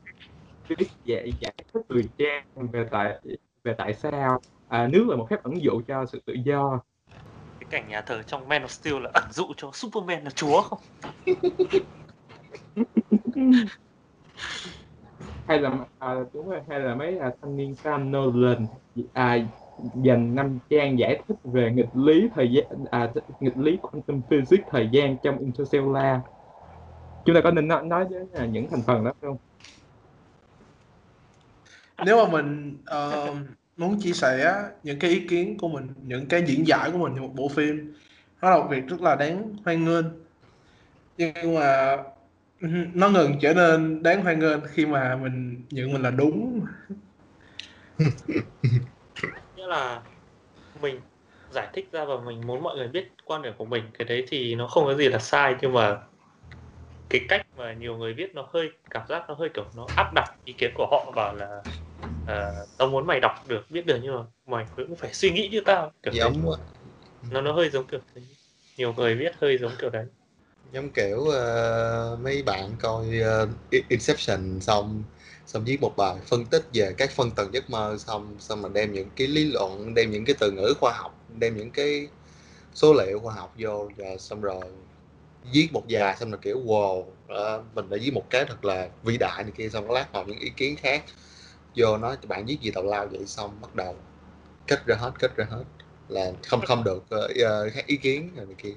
viết 0.67 0.87
giải 1.03 1.33
giải 1.39 1.53
thích 1.73 1.81
từ 1.89 2.03
trang 2.17 2.45
về 2.71 2.85
tại 2.91 3.19
về 3.63 3.75
tại 3.77 3.93
sao? 3.93 4.41
À, 4.69 4.87
nước 4.87 5.05
là 5.09 5.15
một 5.15 5.27
phép 5.29 5.43
ẩn 5.43 5.61
dụ 5.61 5.81
cho 5.87 6.05
sự 6.05 6.21
tự 6.25 6.33
do. 6.45 6.81
Cái 7.59 7.67
cảnh 7.69 7.87
nhà 7.89 8.01
thờ 8.01 8.21
trong 8.23 8.47
Man 8.47 8.63
of 8.63 8.67
Steel 8.67 8.99
là 9.03 9.09
ẩn 9.13 9.31
dụ 9.31 9.53
cho 9.57 9.69
Superman 9.73 10.23
là 10.23 10.29
chúa 10.29 10.61
không? 10.61 10.79
Hay 15.47 15.59
là 15.59 15.85
à, 15.99 16.15
đúng 16.33 16.49
rồi 16.49 16.61
hay 16.69 16.79
là 16.79 16.95
mấy 16.95 17.17
à, 17.17 17.31
thanh 17.41 17.57
niên 17.57 17.75
Sam 17.75 18.11
Nolan 18.11 18.67
à, 19.13 19.37
dành 19.77 20.35
năm 20.35 20.59
trang 20.69 20.99
giải 20.99 21.21
thích 21.27 21.37
về 21.43 21.71
nghịch 21.71 21.95
lý 21.95 22.29
thời 22.35 22.51
gian 22.51 22.65
à, 22.91 23.11
nghịch 23.39 23.57
lý 23.57 23.77
quantum 23.81 24.21
physics 24.29 24.63
thời 24.71 24.89
gian 24.91 25.17
trong 25.23 25.39
Interstellar. 25.39 26.19
Chúng 27.25 27.35
ta 27.35 27.41
có 27.41 27.51
nên 27.51 27.67
nói, 27.67 27.83
nói 27.83 28.05
đến 28.09 28.27
à, 28.33 28.45
những 28.45 28.67
thành 28.71 28.81
phần 28.81 29.03
đó 29.03 29.13
không? 29.21 29.37
Nếu 32.05 32.25
mà 32.25 32.31
mình 32.31 32.77
ờ, 32.85 33.35
muốn 33.77 33.99
chia 33.99 34.13
sẻ 34.13 34.55
những 34.83 34.99
cái 34.99 35.11
ý 35.11 35.27
kiến 35.27 35.57
của 35.57 35.69
mình 35.69 35.87
những 36.03 36.25
cái 36.25 36.43
diễn 36.47 36.67
giải 36.67 36.91
của 36.91 36.97
mình 36.97 37.13
trong 37.15 37.27
một 37.27 37.33
bộ 37.35 37.47
phim 37.49 37.93
đó 38.41 38.49
là 38.49 38.57
một 38.57 38.67
việc 38.69 38.87
rất 38.87 39.01
là 39.01 39.15
đáng 39.15 39.55
hoan 39.65 39.85
nghênh. 39.85 40.05
Nhưng 41.17 41.55
mà 41.55 41.97
nó 42.93 43.09
ngừng 43.09 43.35
trở 43.41 43.53
nên 43.53 44.03
đáng 44.03 44.23
hoan 44.23 44.39
nghênh 44.39 44.59
khi 44.67 44.85
mà 44.85 45.15
mình 45.15 45.61
nhận 45.69 45.93
mình 45.93 46.01
là 46.01 46.11
đúng 46.11 46.65
nghĩa 49.61 49.67
là 49.67 50.01
mình 50.81 51.01
giải 51.49 51.69
thích 51.73 51.89
ra 51.91 52.05
và 52.05 52.15
mình 52.25 52.47
muốn 52.47 52.63
mọi 52.63 52.77
người 52.77 52.87
biết 52.87 53.07
quan 53.25 53.41
điểm 53.41 53.53
của 53.57 53.65
mình. 53.65 53.83
Cái 53.93 54.05
đấy 54.07 54.25
thì 54.27 54.55
nó 54.55 54.67
không 54.67 54.85
có 54.85 54.95
gì 54.95 55.09
là 55.09 55.19
sai 55.19 55.55
nhưng 55.61 55.73
mà 55.73 56.01
cái 57.09 57.21
cách 57.29 57.41
mà 57.57 57.73
nhiều 57.73 57.97
người 57.97 58.13
viết 58.13 58.35
nó 58.35 58.49
hơi 58.53 58.69
cảm 58.89 59.07
giác 59.09 59.23
nó 59.27 59.33
hơi 59.33 59.49
kiểu 59.53 59.65
nó 59.75 59.87
áp 59.95 60.11
đặt 60.15 60.37
ý 60.43 60.53
kiến 60.53 60.71
của 60.75 60.87
họ 60.91 61.11
vào 61.15 61.35
là 61.35 61.61
à, 62.25 62.51
tao 62.77 62.87
muốn 62.87 63.07
mày 63.07 63.19
đọc 63.19 63.31
được 63.47 63.61
biết 63.69 63.85
được 63.85 63.99
nhưng 64.03 64.15
mà 64.15 64.21
mày 64.45 64.65
cũng 64.75 64.95
phải 64.95 65.13
suy 65.13 65.31
nghĩ 65.31 65.49
như 65.51 65.61
tao. 65.65 65.91
Kiểu 66.03 66.13
giống 66.13 66.41
nó 67.31 67.41
nó 67.41 67.53
hơi 67.53 67.69
giống 67.69 67.87
kiểu 67.87 67.99
thế. 68.15 68.21
Nhiều 68.77 68.93
người 68.93 69.15
viết 69.15 69.31
hơi 69.39 69.57
giống 69.57 69.71
kiểu 69.79 69.89
đấy. 69.89 70.05
Giống 70.73 70.89
kiểu 70.89 71.25
ờ, 71.25 72.17
mấy 72.23 72.43
bạn 72.43 72.69
coi 72.79 73.19
ờ, 73.19 73.47
Inception 73.89 74.59
xong 74.61 75.03
xong 75.53 75.63
viết 75.65 75.77
một 75.81 75.93
bài 75.97 76.15
phân 76.27 76.45
tích 76.45 76.63
về 76.73 76.93
các 76.97 77.11
phân 77.11 77.31
tầng 77.31 77.49
giấc 77.53 77.69
mơ 77.69 77.97
xong 77.99 78.35
xong 78.39 78.61
mình 78.61 78.73
đem 78.73 78.93
những 78.93 79.09
cái 79.15 79.27
lý 79.27 79.45
luận 79.45 79.93
đem 79.95 80.11
những 80.11 80.25
cái 80.25 80.35
từ 80.39 80.51
ngữ 80.51 80.73
khoa 80.79 80.93
học 80.93 81.11
đem 81.39 81.57
những 81.57 81.71
cái 81.71 82.07
số 82.75 82.93
liệu 82.93 83.19
khoa 83.19 83.33
học 83.35 83.53
vô 83.59 83.89
và 83.97 84.17
xong 84.19 84.41
rồi 84.41 84.63
viết 85.53 85.69
một 85.73 85.83
dài 85.87 86.15
xong 86.19 86.31
rồi 86.31 86.39
kiểu 86.41 86.59
wow 86.65 87.05
ờ, 87.27 87.63
mình 87.75 87.89
đã 87.89 87.97
viết 88.01 88.11
một 88.13 88.23
cái 88.29 88.45
thật 88.45 88.65
là 88.65 88.89
vĩ 89.03 89.17
đại 89.17 89.43
này 89.43 89.51
kia. 89.57 89.69
Xong 89.69 89.91
lát 89.91 90.13
vào 90.13 90.25
những 90.25 90.39
ý 90.39 90.49
kiến 90.57 90.75
khác 90.77 91.03
vô 91.75 91.97
nói 91.97 92.17
bạn 92.27 92.45
viết 92.45 92.57
gì 92.61 92.71
tào 92.71 92.83
lao 92.83 93.07
vậy? 93.11 93.25
Xong 93.27 93.51
bắt 93.61 93.75
đầu 93.75 93.95
kết 94.67 94.85
ra 94.87 94.95
hết 94.95 95.11
kết 95.19 95.37
ra 95.37 95.45
hết 95.49 95.63
là 96.09 96.31
không 96.47 96.61
không 96.67 96.83
được 96.83 97.03
khác 97.73 97.87
ý 97.87 97.97
kiến 97.97 98.29
rồi 98.37 98.45
này 98.45 98.55
kia. 98.57 98.75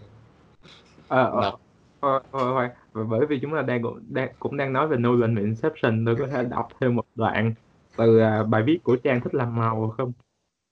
Ờ, 1.09 1.31
Nào. 1.41 1.59
Thôi 2.05 2.21
thôi 2.33 2.43
thôi. 2.55 2.69
Và 2.93 3.05
bởi 3.05 3.27
vì 3.27 3.39
chúng 3.41 3.53
ta 3.53 3.63
đang 3.63 3.83
cũng 3.83 4.01
đang 4.09 4.29
cũng 4.39 4.57
đang 4.57 4.73
nói 4.73 4.89
về 4.89 4.97
Nolan 4.97 5.35
và 5.35 5.41
Inception. 5.41 6.05
Tôi 6.07 6.17
có 6.17 6.27
thể 6.27 6.45
đọc 6.45 6.69
thêm 6.81 6.97
một 6.97 7.07
đoạn 7.15 7.55
từ 7.97 8.19
à, 8.19 8.43
bài 8.43 8.63
viết 8.63 8.79
của 8.85 8.97
trang 8.97 9.21
thích 9.21 9.35
làm 9.35 9.57
màu 9.57 9.95
không? 9.97 10.13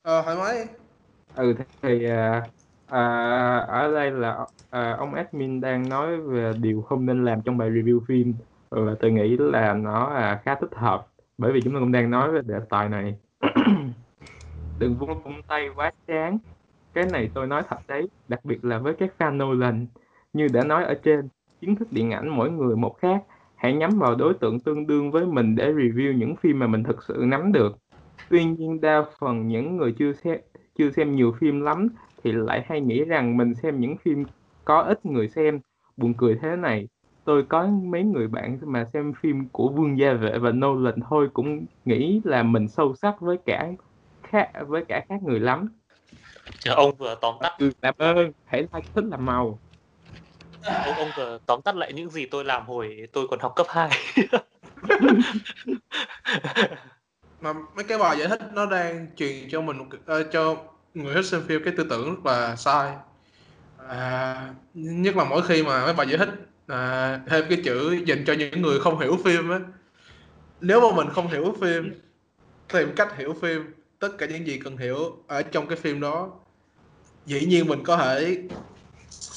Ờ 0.03 0.23
thoải 0.23 0.37
mái 0.37 0.67
ừ 1.35 1.55
thì, 1.59 1.65
thì 1.83 2.05
à, 2.87 3.59
ở 3.59 3.93
đây 3.95 4.11
là 4.11 4.47
à, 4.71 4.97
ông 4.99 5.15
admin 5.15 5.61
đang 5.61 5.89
nói 5.89 6.21
về 6.21 6.53
điều 6.61 6.83
không 6.83 7.07
nên 7.07 7.25
làm 7.25 7.43
trong 7.43 7.59
bài 7.59 7.71
review 7.71 8.01
phim. 8.09 8.35
Và 8.71 8.95
tôi 9.01 9.11
nghĩ 9.11 9.37
là 9.37 9.75
nó 9.75 10.07
à, 10.07 10.41
khá 10.45 10.55
thích 10.55 10.75
hợp. 10.75 11.07
Bởi 11.39 11.53
vì 11.53 11.61
chúng 11.61 11.75
ta 11.75 11.81
cũng 11.81 11.93
đang 11.93 12.11
nói 12.11 12.33
về 12.33 12.41
đề 12.47 12.55
tài 12.71 12.89
này. 12.89 13.17
Đừng 14.79 14.95
vung 14.95 15.23
vung 15.23 15.43
tay 15.49 15.69
quá 15.77 15.93
chán. 16.07 16.39
Cái 16.95 17.07
này 17.13 17.31
tôi 17.35 17.47
nói 17.47 17.63
thật 17.69 17.77
đấy. 17.89 18.09
Đặc 18.29 18.45
biệt 18.45 18.65
là 18.65 18.79
với 18.79 18.95
các 18.95 19.15
fan 19.19 19.37
Nolan 19.37 19.87
như 20.33 20.49
đã 20.49 20.65
nói 20.65 20.85
ở 20.85 20.95
trên 20.95 21.29
kiến 21.61 21.77
thức 21.77 21.89
điện 21.91 22.11
ảnh 22.11 22.29
mỗi 22.29 22.51
người 22.51 22.77
một 22.77 22.99
khác. 22.99 23.23
Hãy 23.57 23.73
nhắm 23.73 23.99
vào 23.99 24.15
đối 24.15 24.35
tượng 24.35 24.61
tương 24.61 24.87
đương 24.87 25.11
với 25.11 25.27
mình 25.27 25.57
để 25.57 25.73
review 25.73 26.13
những 26.13 26.37
phim 26.37 26.59
mà 26.59 26.67
mình 26.67 26.83
thực 26.83 27.03
sự 27.03 27.25
nắm 27.27 27.53
được. 27.53 27.79
Tuy 28.31 28.45
nhiên 28.45 28.81
đa 28.81 29.05
phần 29.19 29.49
những 29.49 29.77
người 29.77 29.95
chưa 29.99 30.13
xem 30.13 30.41
chưa 30.79 30.91
xem 30.91 31.17
nhiều 31.17 31.35
phim 31.41 31.61
lắm 31.61 31.89
thì 32.25 32.33
lại 32.33 32.65
hay 32.69 32.81
nghĩ 32.81 33.05
rằng 33.05 33.37
mình 33.37 33.55
xem 33.55 33.81
những 33.81 33.97
phim 33.97 34.25
có 34.65 34.81
ít 34.81 35.07
người 35.07 35.29
xem. 35.29 35.61
Buồn 35.97 36.15
cười 36.15 36.39
thế 36.43 36.57
này 36.57 36.89
tôi 37.25 37.43
có 37.43 37.67
mấy 37.67 38.03
người 38.03 38.29
bạn 38.29 38.59
mà 38.63 38.85
xem 38.93 39.13
phim 39.21 39.49
của 39.49 39.69
Vương 39.69 39.99
Gia 39.99 40.13
Vệ 40.13 40.39
và 40.39 40.51
Nolan 40.51 40.95
thôi 41.09 41.29
cũng 41.33 41.65
nghĩ 41.85 42.21
là 42.25 42.43
mình 42.43 42.69
sâu 42.69 42.95
sắc 42.95 43.21
với 43.21 43.37
cả 43.47 43.73
khác 44.23 44.51
với 44.67 44.85
cả 44.85 45.05
khác 45.09 45.23
người 45.23 45.41
lắm. 45.41 45.69
Ông 46.77 46.95
vừa 46.99 47.15
tóm 47.21 47.35
tắt. 47.41 47.53
Ừ, 47.59 47.71
làm 47.83 47.95
ơn. 47.99 48.33
Hãy 48.45 48.61
like 48.61 48.89
thích 48.95 49.05
làm 49.05 49.27
màu 49.27 49.59
ông 50.85 50.95
ông 50.97 51.39
tóm 51.47 51.63
tắt 51.63 51.77
lại 51.77 51.93
những 51.93 52.11
gì 52.11 52.27
tôi 52.27 52.45
làm 52.45 52.67
hồi 52.67 53.09
tôi 53.13 53.29
còn 53.29 53.41
học 53.41 53.53
cấp 53.57 53.67
2 53.71 53.91
mà 57.41 57.53
mấy 57.53 57.85
cái 57.85 57.99
bài 57.99 58.19
giải 58.19 58.29
thích 58.29 58.41
nó 58.53 58.67
đang 58.67 59.07
truyền 59.17 59.51
cho 59.51 59.61
mình 59.61 59.81
uh, 59.81 59.91
cho 60.33 60.57
người 60.95 61.15
thích 61.15 61.25
xem 61.25 61.43
phim 61.47 61.65
cái 61.65 61.75
tư 61.77 61.87
tưởng 61.91 62.15
rất 62.15 62.27
là 62.27 62.57
sai. 62.57 62.93
À, 63.89 64.55
nhất 64.75 65.17
là 65.17 65.25
mỗi 65.25 65.43
khi 65.43 65.63
mà 65.63 65.85
mấy 65.85 65.95
bài 65.95 66.07
giải 66.09 66.19
thích 66.19 66.29
à, 66.67 67.21
thêm 67.27 67.45
cái 67.49 67.59
chữ 67.65 68.03
dành 68.07 68.25
cho 68.27 68.33
những 68.33 68.63
người 68.63 68.81
không 68.81 68.99
hiểu 68.99 69.19
phim 69.25 69.51
á. 69.51 69.61
Nếu 70.61 70.81
mà 70.81 70.97
mình 70.97 71.13
không 71.15 71.29
hiểu 71.29 71.55
phim 71.61 71.95
tìm 72.73 72.95
cách 72.97 73.17
hiểu 73.19 73.37
phim 73.43 73.75
tất 73.99 74.09
cả 74.19 74.27
những 74.27 74.47
gì 74.47 74.59
cần 74.65 74.77
hiểu 74.77 75.17
ở 75.27 75.43
trong 75.43 75.67
cái 75.67 75.77
phim 75.77 76.01
đó 76.01 76.31
dĩ 77.27 77.47
nhiên 77.47 77.67
mình 77.67 77.85
có 77.85 77.97
thể 77.97 78.43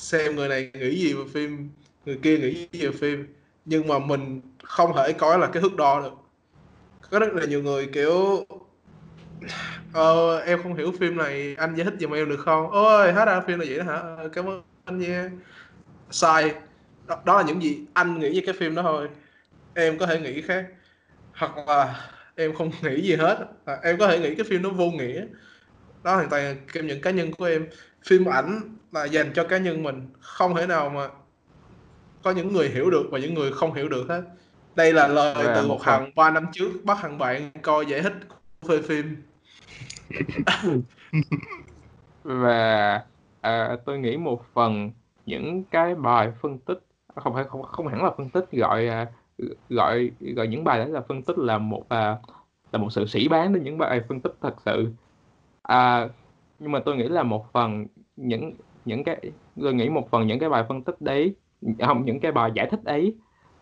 xem 0.09 0.35
người 0.35 0.47
này 0.49 0.71
nghĩ 0.73 0.99
gì 0.99 1.13
về 1.13 1.23
phim 1.33 1.69
người 2.05 2.19
kia 2.23 2.37
nghĩ 2.37 2.67
gì 2.71 2.85
về 2.87 2.91
phim. 2.91 3.27
Nhưng 3.65 3.87
mà 3.87 3.99
mình 3.99 4.41
không 4.63 4.91
thể 4.97 5.13
coi 5.13 5.39
là 5.39 5.47
cái 5.53 5.61
thước 5.61 5.75
đo 5.75 6.01
được. 6.01 6.13
Có 7.11 7.19
rất 7.19 7.33
là 7.33 7.45
nhiều 7.45 7.63
người 7.63 7.87
kiểu 7.93 8.45
ờ 9.93 10.39
em 10.39 10.63
không 10.63 10.75
hiểu 10.75 10.91
phim 10.99 11.17
này 11.17 11.55
anh 11.57 11.75
giải 11.75 11.85
thích 11.85 11.93
giùm 11.99 12.11
em 12.11 12.29
được 12.29 12.39
không? 12.45 12.71
Ôi 12.71 13.13
hết 13.13 13.25
ra 13.25 13.41
phim 13.41 13.59
là 13.59 13.65
vậy 13.69 13.77
đó 13.77 13.83
hả? 13.83 13.93
Ờ, 13.93 14.29
cảm 14.33 14.45
ơn 14.49 14.61
anh 14.85 14.99
nha. 14.99 15.31
Sai. 16.11 16.55
Đó, 17.07 17.21
đó 17.25 17.37
là 17.37 17.43
những 17.47 17.63
gì 17.63 17.85
anh 17.93 18.19
nghĩ 18.19 18.39
về 18.39 18.43
cái 18.45 18.55
phim 18.59 18.75
đó 18.75 18.81
thôi. 18.81 19.09
Em 19.75 19.97
có 19.99 20.05
thể 20.07 20.21
nghĩ 20.21 20.41
khác. 20.41 20.67
Hoặc 21.33 21.51
là 21.67 22.09
em 22.35 22.55
không 22.55 22.71
nghĩ 22.83 23.01
gì 23.03 23.15
hết. 23.15 23.47
À, 23.65 23.77
em 23.83 23.97
có 23.99 24.07
thể 24.07 24.19
nghĩ 24.19 24.35
cái 24.35 24.45
phim 24.49 24.61
nó 24.61 24.69
vô 24.69 24.91
nghĩa. 24.91 25.25
Đó 26.03 26.15
hoàn 26.15 26.29
toàn 26.29 26.57
là 26.73 26.81
những 26.81 27.01
cá 27.01 27.11
nhân 27.11 27.31
của 27.31 27.45
em. 27.45 27.67
Phim 28.05 28.25
ảnh 28.25 28.77
là 28.95 29.05
dành 29.05 29.31
cho 29.35 29.43
cá 29.43 29.57
nhân 29.57 29.83
mình. 29.83 30.07
Không 30.19 30.55
thể 30.55 30.67
nào 30.67 30.89
mà 30.89 31.07
có 32.23 32.31
những 32.31 32.53
người 32.53 32.69
hiểu 32.69 32.89
được 32.89 33.03
và 33.11 33.19
những 33.19 33.33
người 33.33 33.51
không 33.51 33.73
hiểu 33.73 33.89
được 33.89 34.09
hết. 34.09 34.21
Đây 34.75 34.93
là 34.93 35.07
lời 35.07 35.35
Và 35.45 35.55
từ 35.55 35.67
một 35.67 35.79
thằng 35.81 36.11
ba 36.15 36.31
năm 36.31 36.45
trước 36.51 36.69
bắt 36.83 36.97
thằng 37.01 37.17
bạn 37.17 37.51
coi 37.61 37.85
giải 37.85 38.01
thích 38.01 38.13
phê 38.67 38.81
phim. 38.81 39.23
Và 42.23 43.03
à, 43.41 43.77
tôi 43.85 43.99
nghĩ 43.99 44.17
một 44.17 44.45
phần 44.53 44.91
những 45.25 45.63
cái 45.63 45.95
bài 45.95 46.31
phân 46.41 46.59
tích 46.59 46.79
không 47.15 47.33
phải 47.33 47.43
không 47.43 47.63
không 47.63 47.87
hẳn 47.87 48.03
là 48.03 48.11
phân 48.17 48.29
tích 48.29 48.51
gọi 48.51 48.87
à, 48.87 49.07
gọi 49.69 50.11
gọi 50.35 50.47
những 50.47 50.63
bài 50.63 50.79
đấy 50.79 50.89
là 50.89 51.01
phân 51.07 51.21
tích 51.21 51.37
là 51.37 51.57
một 51.57 51.89
à, 51.89 52.17
là 52.71 52.79
một 52.79 52.89
sự 52.89 53.05
sĩ 53.05 53.27
bán 53.27 53.53
đến 53.53 53.63
những 53.63 53.77
bài 53.77 54.01
phân 54.09 54.19
tích 54.19 54.33
thật 54.41 54.55
sự. 54.65 54.87
À, 55.61 56.07
nhưng 56.59 56.71
mà 56.71 56.79
tôi 56.85 56.95
nghĩ 56.95 57.07
là 57.07 57.23
một 57.23 57.51
phần 57.53 57.87
những 58.15 58.53
những 58.85 59.03
cái 59.03 59.17
tôi 59.61 59.73
nghĩ 59.73 59.89
một 59.89 60.11
phần 60.11 60.27
những 60.27 60.39
cái 60.39 60.49
bài 60.49 60.63
phân 60.69 60.81
tích 60.81 61.01
đấy 61.01 61.35
không 61.79 62.05
những 62.05 62.19
cái 62.19 62.31
bài 62.31 62.51
giải 62.55 62.67
thích 62.71 62.79
ấy 62.85 63.15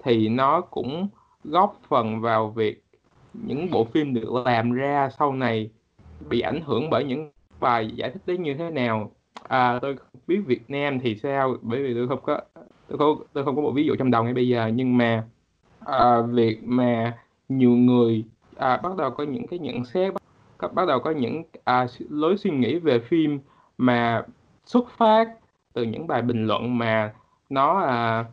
thì 0.04 0.30
nó 0.30 0.62
cũng 0.62 1.08
góp 1.44 1.80
phần 1.88 2.22
vào 2.22 2.50
việc 2.50 2.84
những 3.34 3.72
bộ 3.72 3.84
phim 3.84 4.14
được 4.14 4.34
làm 4.46 4.72
ra 4.72 5.10
sau 5.20 5.34
này 5.34 5.70
bị 6.30 6.40
ảnh 6.42 6.62
hưởng 6.66 6.90
bởi 6.90 7.04
những 7.04 7.32
bài 7.60 7.92
giải 7.96 8.12
thích 8.12 8.22
đấy 8.26 8.38
như 8.38 8.54
thế 8.54 8.70
nào. 8.70 9.12
À, 9.48 9.80
tôi 9.82 9.98
không 9.98 10.22
biết 10.28 10.40
Việt 10.46 10.70
Nam 10.70 11.00
thì 11.00 11.16
sao 11.16 11.56
bởi 11.62 11.84
vì 11.84 11.94
tôi 11.94 12.08
không 12.08 12.22
có 12.24 12.42
tôi 12.88 12.98
không 12.98 13.24
tôi 13.34 13.46
không 13.46 13.56
có 13.56 13.62
một 13.62 13.72
ví 13.72 13.86
dụ 13.86 13.96
trong 13.96 14.12
đầu 14.12 14.24
ngay 14.24 14.34
bây 14.34 14.48
giờ 14.48 14.68
nhưng 14.68 14.98
mà 14.98 15.24
à, 15.80 16.22
việc 16.22 16.64
mà 16.64 17.18
nhiều 17.50 17.70
người 17.70 18.26
à, 18.56 18.78
bắt 18.78 18.98
đầu 18.98 19.12
có 19.12 19.24
những 19.24 19.48
cái 19.48 19.60
nhận 19.60 19.86
xét 19.86 20.14
bắt, 20.60 20.74
bắt 20.74 20.88
đầu 20.88 21.00
có 21.00 21.12
những 21.12 21.44
à, 21.64 21.88
lối 22.10 22.38
suy 22.38 22.50
nghĩ 22.50 22.80
về 22.80 23.00
phim 23.00 23.40
mà 23.78 24.24
xuất 24.66 24.90
phát 24.98 25.30
từ 25.74 25.84
những 25.84 26.08
bài 26.08 26.22
bình 26.22 26.48
luận 26.48 26.78
mà 26.78 27.14
nó 27.50 27.80
à, 27.80 28.26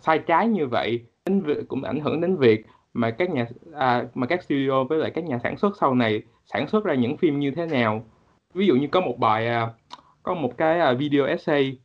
sai 0.00 0.18
trái 0.18 0.48
như 0.48 0.66
vậy 0.66 1.04
đến 1.26 1.40
việc 1.40 1.68
cũng 1.68 1.84
ảnh 1.84 2.00
hưởng 2.00 2.20
đến 2.20 2.36
việc 2.36 2.66
mà 2.94 3.10
các 3.10 3.30
nhà 3.30 3.46
à, 3.74 4.04
mà 4.14 4.26
các 4.26 4.42
studio 4.42 4.84
với 4.84 4.98
lại 4.98 5.10
các 5.10 5.24
nhà 5.24 5.38
sản 5.42 5.56
xuất 5.56 5.76
sau 5.80 5.94
này 5.94 6.22
sản 6.46 6.68
xuất 6.68 6.84
ra 6.84 6.94
những 6.94 7.16
phim 7.16 7.38
như 7.38 7.50
thế 7.50 7.66
nào. 7.66 8.04
Ví 8.54 8.66
dụ 8.66 8.74
như 8.74 8.86
có 8.86 9.00
một 9.00 9.18
bài 9.18 9.48
à, 9.48 9.70
có 10.22 10.34
một 10.34 10.56
cái 10.56 10.80
à, 10.80 10.92
video 10.92 11.24
essay 11.26 11.78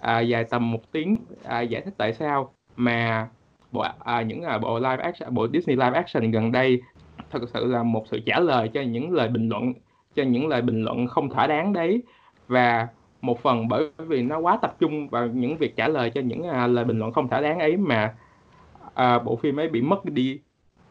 à, 0.00 0.20
dài 0.20 0.44
tầm 0.44 0.72
một 0.72 0.92
tiếng 0.92 1.16
à, 1.44 1.60
giải 1.60 1.82
thích 1.82 1.94
tại 1.96 2.12
sao 2.12 2.54
mà 2.76 3.28
bộ 3.72 3.84
à, 3.98 4.22
những 4.22 4.42
à, 4.42 4.58
bộ 4.58 4.78
live 4.78 5.02
action 5.02 5.34
bộ 5.34 5.48
Disney 5.52 5.76
live 5.76 5.94
action 5.94 6.30
gần 6.30 6.52
đây 6.52 6.82
thật 7.30 7.42
sự 7.52 7.64
là 7.66 7.82
một 7.82 8.04
sự 8.08 8.20
trả 8.26 8.40
lời 8.40 8.70
cho 8.74 8.80
những 8.80 9.12
lời 9.12 9.28
bình 9.28 9.48
luận 9.48 9.72
cho 10.14 10.22
những 10.22 10.48
lời 10.48 10.62
bình 10.62 10.82
luận 10.82 11.06
không 11.06 11.30
thỏa 11.30 11.46
đáng 11.46 11.72
đấy. 11.72 12.02
Và 12.48 12.88
một 13.26 13.42
phần 13.42 13.68
bởi 13.68 13.88
vì 13.98 14.22
nó 14.22 14.38
quá 14.38 14.58
tập 14.62 14.76
trung 14.80 15.08
vào 15.08 15.26
những 15.26 15.56
việc 15.56 15.76
trả 15.76 15.88
lời 15.88 16.10
cho 16.10 16.20
những 16.20 16.42
à, 16.42 16.66
lời 16.66 16.84
bình 16.84 16.98
luận 16.98 17.12
không 17.12 17.28
thỏa 17.28 17.40
đáng 17.40 17.58
ấy 17.58 17.76
mà 17.76 18.14
à, 18.94 19.18
bộ 19.18 19.36
phim 19.36 19.60
ấy 19.60 19.68
bị 19.68 19.82
mất 19.82 20.04
đi 20.04 20.40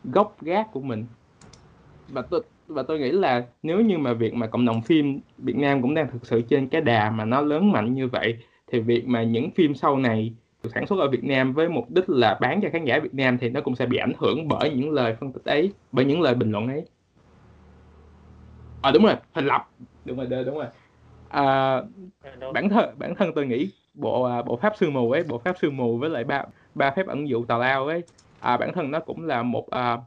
gốc 0.03 0.36
gác 0.41 0.71
của 0.71 0.81
mình 0.81 1.05
và 2.07 2.21
tôi 2.21 2.41
và 2.67 2.84
tôi 2.84 2.99
nghĩ 2.99 3.11
là 3.11 3.43
nếu 3.63 3.81
như 3.81 3.97
mà 3.97 4.13
việc 4.13 4.34
mà 4.34 4.47
cộng 4.47 4.65
đồng 4.65 4.81
phim 4.81 5.19
Việt 5.38 5.55
Nam 5.55 5.81
cũng 5.81 5.93
đang 5.93 6.07
thực 6.11 6.25
sự 6.25 6.41
trên 6.41 6.67
cái 6.67 6.81
đà 6.81 7.09
mà 7.09 7.25
nó 7.25 7.41
lớn 7.41 7.71
mạnh 7.71 7.93
như 7.93 8.07
vậy 8.07 8.38
thì 8.71 8.79
việc 8.79 9.07
mà 9.07 9.23
những 9.23 9.51
phim 9.51 9.75
sau 9.75 9.97
này 9.97 10.34
được 10.63 10.69
sản 10.73 10.88
xuất 10.88 10.99
ở 10.99 11.09
Việt 11.09 11.23
Nam 11.23 11.53
với 11.53 11.69
mục 11.69 11.86
đích 11.89 12.09
là 12.09 12.38
bán 12.41 12.61
cho 12.61 12.69
khán 12.73 12.86
giả 12.86 12.99
Việt 12.99 13.13
Nam 13.13 13.38
thì 13.38 13.49
nó 13.49 13.61
cũng 13.61 13.75
sẽ 13.75 13.86
bị 13.86 13.97
ảnh 13.97 14.13
hưởng 14.17 14.47
bởi 14.47 14.69
những 14.69 14.91
lời 14.91 15.15
phân 15.19 15.31
tích 15.31 15.45
ấy, 15.45 15.73
bởi 15.91 16.05
những 16.05 16.21
lời 16.21 16.36
bình 16.36 16.51
luận 16.51 16.67
ấy. 16.67 16.86
À 18.81 18.91
đúng 18.91 19.03
rồi, 19.03 19.15
hình 19.34 19.45
lập. 19.45 19.69
Đúng 20.05 20.17
rồi, 20.17 20.43
đúng 20.45 20.55
rồi. 20.55 20.67
À, 21.34 21.81
bản 22.53 22.69
thân 22.69 22.95
bản 22.97 23.15
thân 23.15 23.31
tôi 23.36 23.47
nghĩ 23.47 23.71
bộ 23.93 24.23
à, 24.23 24.41
bộ 24.41 24.57
pháp 24.57 24.73
sư 24.77 24.89
mù 24.89 25.11
ấy, 25.11 25.23
bộ 25.23 25.38
pháp 25.38 25.55
sư 25.61 25.71
mù 25.71 25.97
với 25.97 26.09
lại 26.09 26.23
ba 26.23 26.43
ba 26.75 26.91
phép 26.91 27.07
ẩn 27.07 27.29
dụ 27.29 27.45
tào 27.45 27.59
lao 27.59 27.88
ấy, 27.88 28.03
à, 28.39 28.57
bản 28.57 28.73
thân 28.73 28.91
nó 28.91 28.99
cũng 28.99 29.25
là 29.25 29.43
một 29.43 29.69
à, 29.69 29.97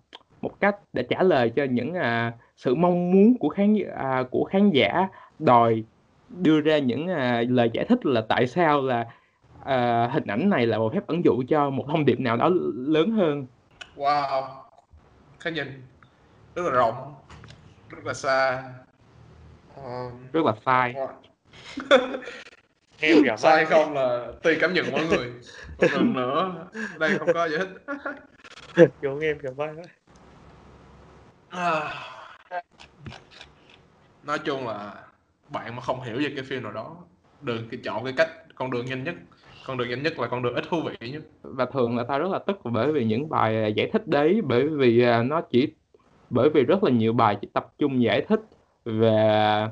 một 0.40 0.60
cách 0.60 0.76
để 0.92 1.02
trả 1.02 1.22
lời 1.22 1.52
cho 1.56 1.64
những 1.64 1.94
à, 1.94 2.32
sự 2.56 2.74
mong 2.74 3.12
muốn 3.12 3.38
của 3.38 3.48
khán 3.48 3.76
à, 3.96 4.24
của 4.30 4.44
khán 4.44 4.70
giả 4.70 5.08
đòi 5.38 5.84
đưa 6.28 6.60
ra 6.60 6.78
những 6.78 7.08
à, 7.08 7.42
lời 7.48 7.70
giải 7.72 7.84
thích 7.84 8.06
là 8.06 8.20
tại 8.28 8.46
sao 8.46 8.82
là 8.82 9.06
à, 9.64 10.08
hình 10.12 10.26
ảnh 10.26 10.50
này 10.50 10.66
là 10.66 10.78
một 10.78 10.92
phép 10.94 11.06
ẩn 11.06 11.24
dụ 11.24 11.42
cho 11.48 11.70
một 11.70 11.84
thông 11.88 12.04
điệp 12.04 12.20
nào 12.20 12.36
đó 12.36 12.50
lớn 12.74 13.10
hơn. 13.10 13.46
Wow 13.96 14.42
cái 15.40 15.52
nhìn 15.52 15.82
rất 16.54 16.62
là 16.62 16.70
rộng 16.70 17.14
rất 17.90 18.04
là 18.04 18.14
xa 18.14 18.62
uh, 19.80 20.32
rất 20.32 20.44
là 20.44 20.52
sai 20.64 20.94
em 23.00 23.24
sai 23.26 23.36
sai 23.38 23.64
không 23.64 23.94
là 23.94 24.32
tùy 24.42 24.56
cảm 24.60 24.74
nhận 24.74 24.86
mỗi 24.92 25.06
người. 25.06 25.26
Một 25.78 25.88
lần 25.92 26.12
nữa 26.12 26.66
đây 26.98 27.18
không 27.18 27.28
có 27.34 27.48
giải 27.48 27.60
thích 28.76 28.90
giống 29.02 29.20
em 29.20 29.38
kiểu 29.38 29.52
vai 29.52 29.68
à, 31.48 31.94
nói 34.24 34.38
chung 34.38 34.66
là 34.66 34.94
bạn 35.48 35.76
mà 35.76 35.82
không 35.82 36.02
hiểu 36.02 36.16
về 36.16 36.32
cái 36.34 36.44
phim 36.44 36.62
nào 36.62 36.72
đó 36.72 36.96
đừng 37.40 37.68
cái 37.70 37.80
chọn 37.84 38.04
cái 38.04 38.12
cách 38.16 38.28
con 38.54 38.70
đường 38.70 38.86
nhanh 38.86 39.04
nhất. 39.04 39.14
Con 39.66 39.76
đường 39.78 39.88
nhanh 39.88 40.02
nhất 40.02 40.18
là 40.18 40.26
con 40.26 40.42
đường 40.42 40.54
ít 40.54 40.64
thú 40.68 40.82
vị 40.82 41.10
nhất. 41.10 41.22
Và 41.42 41.66
thường 41.66 41.96
là 41.96 42.04
tao 42.08 42.18
rất 42.18 42.30
là 42.30 42.38
tức 42.38 42.58
bởi 42.64 42.92
vì 42.92 43.04
những 43.04 43.28
bài 43.28 43.72
giải 43.76 43.90
thích 43.92 44.06
đấy 44.06 44.40
bởi 44.44 44.68
vì 44.68 45.02
à, 45.02 45.22
nó 45.22 45.40
chỉ 45.40 45.74
bởi 46.30 46.50
vì 46.50 46.62
rất 46.62 46.84
là 46.84 46.90
nhiều 46.90 47.12
bài 47.12 47.36
chỉ 47.40 47.48
tập 47.52 47.72
trung 47.78 48.02
giải 48.02 48.24
thích 48.28 48.40
về 48.86 49.68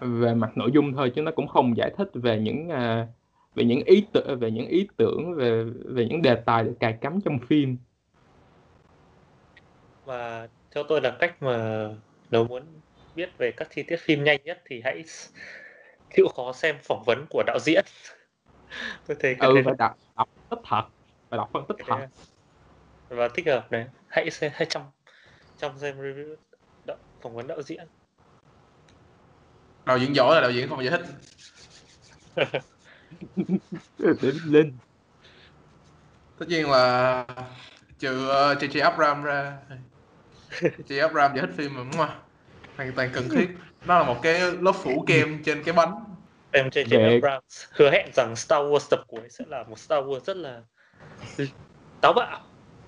về 0.00 0.34
mặt 0.34 0.50
nội 0.56 0.70
dung 0.74 0.92
thôi 0.92 1.12
chứ 1.14 1.22
nó 1.22 1.30
cũng 1.36 1.48
không 1.48 1.76
giải 1.76 1.90
thích 1.98 2.08
về 2.14 2.38
những 2.38 2.68
uh, 2.68 3.08
về 3.54 3.64
những 3.64 3.82
ý 3.84 4.06
tưởng 4.12 4.38
về 4.40 4.50
những 4.50 4.66
ý 4.66 4.88
tưởng 4.96 5.34
về 5.36 5.64
về 5.84 6.06
những 6.10 6.22
đề 6.22 6.34
tài 6.34 6.64
được 6.64 6.74
cài 6.80 6.98
cắm 7.00 7.20
trong 7.24 7.38
phim. 7.38 7.76
Và 10.04 10.48
theo 10.74 10.84
tôi 10.88 11.00
là 11.00 11.16
cách 11.20 11.42
mà 11.42 11.88
nếu 12.30 12.44
muốn 12.44 12.62
biết 13.16 13.30
về 13.38 13.52
các 13.56 13.68
chi 13.74 13.82
tiết 13.82 13.96
phim 14.00 14.24
nhanh 14.24 14.40
nhất 14.44 14.62
thì 14.66 14.80
hãy 14.84 15.04
chịu 16.16 16.28
khó 16.28 16.52
xem 16.52 16.76
phỏng 16.82 17.02
vấn 17.06 17.26
của 17.30 17.42
đạo 17.46 17.58
diễn. 17.60 17.84
Tôi 19.08 19.16
thấy 19.20 19.34
cái 19.40 19.48
ừ 19.48 19.54
đấy 19.54 19.62
phải 19.64 19.74
là 19.78 19.88
đọc 19.88 19.96
đọc 20.16 20.28
tích 20.50 20.60
thật 20.64 20.82
phải 21.30 21.36
đọc 21.36 21.50
phân 21.52 21.64
tích 21.68 21.76
thật. 21.86 21.96
đấy 21.98 22.00
là- 22.00 22.08
và 23.08 23.28
thích 23.34 23.46
hợp 23.46 23.72
này 23.72 23.86
hãy 24.08 24.30
xem 24.30 24.52
hãy 24.54 24.66
trong 24.70 24.82
trong 25.58 25.78
xem 25.78 25.96
review 25.98 26.36
đạo, 26.86 26.96
phỏng 27.20 27.34
vấn 27.34 27.46
đạo 27.46 27.62
diễn 27.62 27.86
đạo 29.86 29.98
diễn 29.98 30.16
giỏi 30.16 30.34
là 30.34 30.40
đạo 30.40 30.50
diễn 30.50 30.68
không 30.68 30.84
giải 30.84 30.98
thích. 30.98 31.06
Đến 33.98 34.36
lên 34.44 34.72
tất 36.38 36.48
nhiên 36.48 36.70
là 36.70 37.26
trừ 37.98 38.26
uh, 38.26 38.58
JJ 38.58 38.82
Abrams 38.82 39.24
ra. 39.24 39.58
JJ 40.60 41.00
Abrams 41.00 41.36
giải 41.36 41.46
thích 41.46 41.54
phim 41.56 41.74
mà 41.74 41.80
đúng 41.80 41.92
không? 41.92 42.20
Hoàn 42.76 42.92
toàn 42.92 43.10
cần 43.12 43.28
thiết. 43.28 43.48
Nó 43.86 43.98
là 43.98 44.04
một 44.04 44.20
cái 44.22 44.40
lớp 44.40 44.72
phủ 44.72 45.04
kem 45.06 45.42
trên 45.44 45.62
cái 45.64 45.74
bánh. 45.74 46.04
Em 46.50 46.68
JJ 46.68 46.90
Về- 46.90 47.14
Abrams 47.14 47.64
hứa 47.72 47.90
hẹn 47.90 48.10
rằng 48.14 48.36
Star 48.36 48.60
Wars 48.60 48.88
tập 48.90 49.00
cuối 49.08 49.28
sẽ 49.30 49.44
là 49.48 49.64
một 49.64 49.78
Star 49.78 50.04
Wars 50.04 50.20
rất 50.20 50.36
là 50.36 50.62
táo 52.00 52.12
bạo 52.12 52.40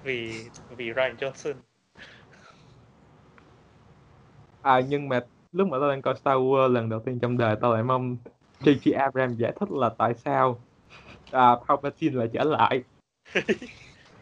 vì 0.02 0.44
vì 0.76 0.92
Ryan 0.96 1.16
Johnson. 1.16 1.54
À 4.62 4.80
nhưng 4.88 5.08
mà 5.08 5.20
lúc 5.54 5.68
mà 5.68 5.78
tao 5.80 5.88
đang 5.90 6.02
coi 6.02 6.14
Star 6.16 6.36
Wars 6.36 6.68
lần 6.68 6.88
đầu 6.88 7.00
tiên 7.00 7.18
trong 7.18 7.38
đời 7.38 7.56
tao 7.60 7.74
lại 7.74 7.82
mong 7.82 8.16
J.J. 8.60 8.98
Abrams 8.98 9.38
giải 9.38 9.52
thích 9.60 9.70
là 9.70 9.90
tại 9.98 10.14
sao 10.24 10.60
à, 11.30 11.56
Palpatine 11.68 12.16
lại 12.16 12.28
trở 12.32 12.44
lại. 12.44 12.82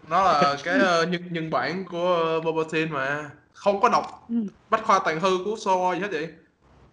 Nó 0.09 0.25
là 0.25 0.57
cái 0.65 0.79
ờ, 0.79 1.07
nhân 1.07 1.23
nhân 1.31 1.51
bản 1.51 1.85
của 1.85 2.41
uh, 2.49 2.73
Fett 2.73 2.91
mà. 2.91 3.31
Không 3.53 3.81
có 3.81 3.89
đọc 3.89 4.29
bách 4.71 4.85
khoa 4.85 5.01
toàn 5.05 5.21
thư 5.21 5.39
của 5.45 5.57
Star 5.57 5.77
Wars 5.77 5.95
gì 5.95 6.01
hết 6.01 6.09
vậy. 6.13 6.29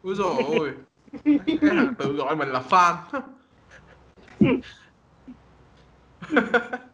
Úi 0.04 0.16
dồi 0.16 0.44
ôi. 0.58 0.72
Cái 1.36 1.58
thằng 1.62 1.94
tự 1.98 2.14
gọi 2.14 2.36
mình 2.36 2.50
là 2.50 2.64
fan. 2.70 2.96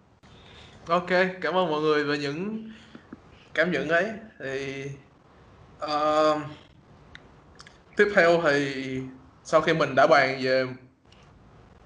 Ok 0.88 1.10
cảm 1.42 1.54
ơn 1.54 1.72
mọi 1.72 1.82
người 1.82 2.04
về 2.04 2.18
những 2.18 2.70
cảm 3.54 3.72
nhận 3.72 3.90
ấy. 3.90 4.12
Thì 4.40 4.86
ờ, 5.80 6.40
tiếp 7.98 8.08
theo 8.16 8.42
thì 8.44 8.76
sau 9.44 9.62
khi 9.62 9.74
mình 9.74 9.96
đã 9.96 10.08
bàn 10.08 10.40
về 10.44 10.66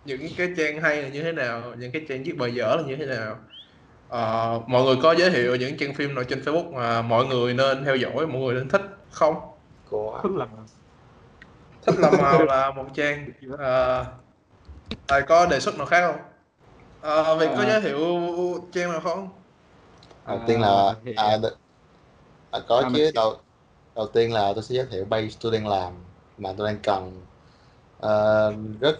những 0.05 0.27
cái 0.37 0.53
trang 0.57 0.81
hay 0.81 1.03
là 1.03 1.09
như 1.09 1.23
thế 1.23 1.31
nào 1.31 1.61
những 1.77 1.91
cái 1.91 2.05
trang 2.09 2.23
viết 2.23 2.33
bài 2.37 2.53
dở 2.53 2.75
là 2.75 2.83
như 2.87 2.95
thế 2.95 3.05
nào 3.05 3.37
Ờ, 4.09 4.61
mọi 4.67 4.83
người 4.83 4.95
có 5.03 5.15
giới 5.15 5.29
thiệu 5.29 5.55
những 5.55 5.77
trang 5.77 5.93
phim 5.93 6.15
nào 6.15 6.23
trên 6.23 6.41
Facebook 6.41 6.73
mà 6.73 7.01
mọi 7.01 7.25
người 7.25 7.53
nên 7.53 7.85
theo 7.85 7.95
dõi 7.95 8.27
mọi 8.27 8.41
người 8.41 8.55
nên 8.55 8.69
thích 8.69 8.81
không? 9.11 9.35
Có 9.91 10.19
tức 10.23 10.35
là 10.35 10.47
thích 11.81 11.95
làm 11.99 12.13
màu 12.21 12.45
là 12.45 12.71
một 12.71 12.85
trang 12.95 13.29
Ờ, 13.57 14.05
Tài 15.07 15.21
có 15.21 15.45
đề 15.45 15.59
xuất 15.59 15.77
nào 15.77 15.85
khác 15.85 16.11
không? 16.11 16.21
Ờ, 17.01 17.35
Việt 17.37 17.47
có 17.55 17.63
Ờ. 17.63 17.65
giới 17.67 17.81
thiệu 17.81 17.99
trang 18.73 18.91
nào 18.91 19.01
không? 19.01 19.29
Đầu 20.27 20.39
tiên 20.47 20.61
là 20.61 20.95
à, 21.15 21.37
à, 22.51 22.59
có 22.67 22.81
À, 22.81 22.89
chứ 22.93 22.99
mình- 23.05 23.13
đầu 23.13 23.37
đầu 23.99 24.07
tiên 24.07 24.33
là 24.33 24.53
tôi 24.53 24.63
sẽ 24.63 24.75
giới 24.75 24.85
thiệu 24.91 25.05
base 25.05 25.37
tôi 25.41 25.51
đang 25.51 25.67
làm 25.67 25.93
mà 26.37 26.53
tôi 26.57 26.67
đang 26.67 26.79
cần 26.83 27.11
Ờ, 27.99 28.53
rất 28.81 28.99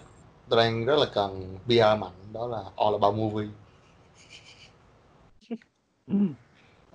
tôi 0.50 0.58
đang 0.64 0.86
rất 0.86 0.96
là 1.00 1.06
cần 1.14 1.58
PR 1.68 1.96
mạnh 2.00 2.14
đó 2.34 2.48
là 2.48 2.64
All 2.78 2.96
About 2.96 3.16
Movie. 3.16 3.48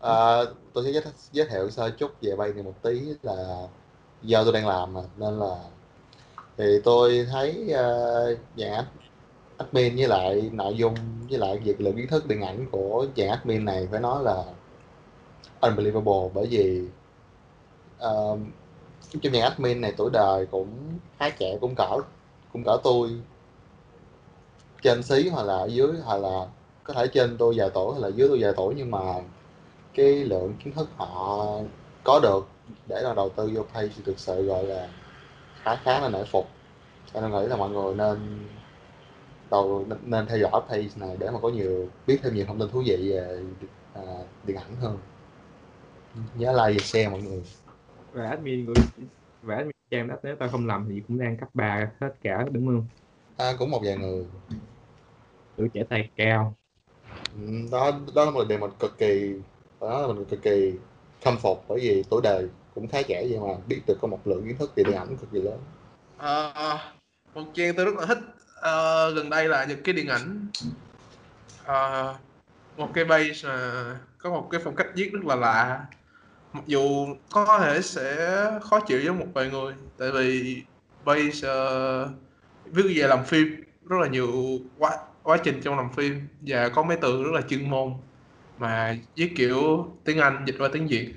Ờ, 0.00 0.54
tôi 0.72 0.84
sẽ 0.84 0.92
giới, 0.92 1.02
giới 1.32 1.46
thiệu 1.46 1.70
sơ 1.70 1.90
chút 1.90 2.10
về 2.20 2.36
bay 2.36 2.52
này 2.52 2.62
một 2.62 2.74
tí 2.82 3.00
là 3.22 3.68
do 4.22 4.44
tôi 4.44 4.52
đang 4.52 4.66
làm 4.68 4.94
mà 4.94 5.00
nên 5.18 5.38
là 5.38 5.56
thì 6.58 6.64
tôi 6.84 7.26
thấy 7.32 7.64
uh, 7.70 8.38
dạng 8.56 8.72
ad- 8.72 8.84
admin 9.58 9.96
với 9.96 10.08
lại 10.08 10.50
nội 10.52 10.74
dung 10.76 10.94
với 11.30 11.38
lại 11.38 11.58
việc 11.58 11.80
lượng 11.80 11.96
kiến 11.96 12.06
thức 12.08 12.26
điện 12.28 12.42
ảnh 12.42 12.66
của 12.72 13.06
dạng 13.16 13.28
admin 13.28 13.64
này 13.64 13.88
phải 13.90 14.00
nói 14.00 14.22
là 14.24 14.44
unbelievable 15.60 16.30
bởi 16.34 16.46
vì 16.46 16.82
uh, 17.98 18.38
trong 19.22 19.32
dạng 19.32 19.42
admin 19.42 19.80
này 19.80 19.92
tuổi 19.96 20.10
đời 20.12 20.46
cũng 20.46 20.68
khá 21.18 21.30
trẻ 21.30 21.58
cũng 21.60 21.74
cỡ 21.74 21.98
cũng 22.52 22.62
cỡ 22.64 22.76
tôi. 22.84 23.10
Trên 24.82 25.02
xí 25.02 25.28
hoặc 25.28 25.42
là 25.42 25.54
ở 25.54 25.66
dưới 25.66 25.92
hoặc 26.04 26.16
là 26.16 26.46
có 26.84 26.94
thể 26.94 27.06
trên 27.06 27.36
tôi 27.38 27.54
vài 27.56 27.70
tuổi 27.74 27.92
hoặc 27.92 28.00
là 28.00 28.08
dưới 28.08 28.28
tôi 28.28 28.38
vài 28.40 28.52
tuổi 28.56 28.74
nhưng 28.76 28.90
mà 28.90 29.00
cái 29.94 30.06
lượng 30.06 30.54
kiến 30.64 30.74
thức 30.74 30.88
họ 30.96 31.46
có 32.04 32.20
được 32.22 32.48
để 32.88 33.00
là 33.00 33.14
đầu 33.14 33.28
tư 33.28 33.50
vô 33.54 33.62
pay 33.74 33.90
thì 33.96 34.02
thực 34.04 34.18
sự 34.18 34.44
gọi 34.44 34.64
là 34.64 34.88
khá 35.62 35.76
khá 35.76 36.00
là 36.00 36.08
nể 36.08 36.24
phục. 36.24 36.48
Cho 37.14 37.20
nên 37.20 37.30
nghĩ 37.30 37.46
là 37.46 37.56
mọi 37.56 37.70
người 37.70 37.94
nên 37.94 38.46
đầu 39.50 39.86
nên 40.02 40.26
theo 40.26 40.38
dõi 40.38 40.62
page 40.68 40.88
này 40.96 41.16
để 41.18 41.30
mà 41.30 41.38
có 41.42 41.48
nhiều 41.48 41.88
biết 42.06 42.18
thêm 42.22 42.34
nhiều 42.34 42.44
thông 42.46 42.58
tin 42.58 42.68
thú 42.68 42.82
vị 42.86 43.12
về 43.12 43.42
à, 43.94 44.02
điện 44.44 44.56
ảnh 44.56 44.76
hơn. 44.80 44.98
Nhớ 46.34 46.52
like 46.52 46.78
và 46.78 46.84
share 46.84 47.08
mọi 47.08 47.20
người 47.20 47.42
và 48.14 48.28
admin 48.28 48.66
của 48.66 48.74
và 49.42 49.56
admin 49.56 49.76
trang 49.90 50.08
đó 50.08 50.14
nếu 50.22 50.36
tao 50.36 50.48
không 50.48 50.66
lầm 50.66 50.88
thì 50.90 51.02
cũng 51.08 51.18
đang 51.18 51.36
cấp 51.36 51.48
ba 51.54 51.90
hết 52.00 52.14
cả 52.22 52.44
đúng 52.52 52.66
không? 52.66 52.86
À, 53.36 53.52
cũng 53.58 53.70
một 53.70 53.80
vài 53.84 53.96
người. 53.96 54.24
Tuổi 55.56 55.68
trẻ 55.74 55.84
tài 55.88 56.10
cao. 56.16 56.54
Ừ, 57.36 57.68
đó 57.72 57.92
đó 58.14 58.24
là 58.24 58.30
một 58.30 58.44
điều 58.48 58.58
mình 58.58 58.70
cực 58.80 58.98
kỳ 58.98 59.34
đó 59.80 60.06
là 60.06 60.14
mình 60.14 60.24
cực 60.24 60.42
kỳ 60.42 60.72
khâm 61.24 61.38
phục 61.38 61.64
bởi 61.68 61.78
vì 61.82 62.04
tuổi 62.10 62.20
đời 62.22 62.48
cũng 62.74 62.88
khá 62.88 63.02
trẻ 63.02 63.26
vậy 63.30 63.38
mà 63.40 63.54
biết 63.68 63.80
được 63.86 63.98
có 64.00 64.08
một 64.08 64.20
lượng 64.24 64.44
kiến 64.46 64.56
thức 64.58 64.72
về 64.76 64.84
điện 64.84 64.96
ảnh 64.96 65.16
cực 65.16 65.32
kỳ 65.32 65.40
lớn. 65.40 65.58
Ờ, 66.18 66.78
một 67.34 67.44
trang 67.54 67.74
tôi 67.76 67.84
rất 67.84 67.94
là 67.94 68.06
thích 68.06 68.18
ờ, 68.54 69.10
gần 69.10 69.30
đây 69.30 69.48
là 69.48 69.64
những 69.64 69.82
cái 69.82 69.94
điện 69.94 70.08
ảnh. 70.08 70.46
Ờ, 71.64 72.14
một 72.76 72.90
cái 72.94 73.04
base 73.04 73.48
mà 73.48 74.00
có 74.18 74.30
một 74.30 74.48
cái 74.50 74.60
phong 74.64 74.76
cách 74.76 74.86
viết 74.94 75.10
rất 75.12 75.24
là 75.24 75.34
lạ 75.34 75.86
mặc 76.54 76.64
dù 76.66 77.06
có 77.30 77.58
thể 77.60 77.82
sẽ 77.82 78.40
khó 78.62 78.80
chịu 78.80 79.00
với 79.04 79.12
một 79.12 79.26
vài 79.34 79.50
người 79.50 79.74
tại 79.98 80.10
vì 80.12 80.62
base 81.04 81.48
ờ, 81.48 82.10
viết 82.64 82.82
về 82.96 83.08
làm 83.08 83.24
phim 83.24 83.64
rất 83.88 83.96
là 84.00 84.08
nhiều 84.08 84.58
quá 84.78 84.98
quá 85.22 85.38
trình 85.44 85.60
trong 85.62 85.76
làm 85.76 85.92
phim 85.92 86.28
và 86.40 86.68
có 86.68 86.82
mấy 86.82 86.96
từ 87.02 87.22
rất 87.24 87.30
là 87.34 87.40
chuyên 87.40 87.70
môn 87.70 87.92
mà 88.58 88.96
viết 89.16 89.32
kiểu 89.36 89.86
tiếng 90.04 90.18
Anh 90.18 90.44
dịch 90.46 90.56
qua 90.58 90.68
tiếng 90.72 90.88
Việt. 90.88 91.14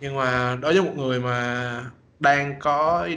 Nhưng 0.00 0.16
mà 0.16 0.58
đối 0.60 0.72
với 0.72 0.82
một 0.82 0.92
người 0.96 1.20
mà 1.20 1.90
đang 2.20 2.54
có 2.60 3.08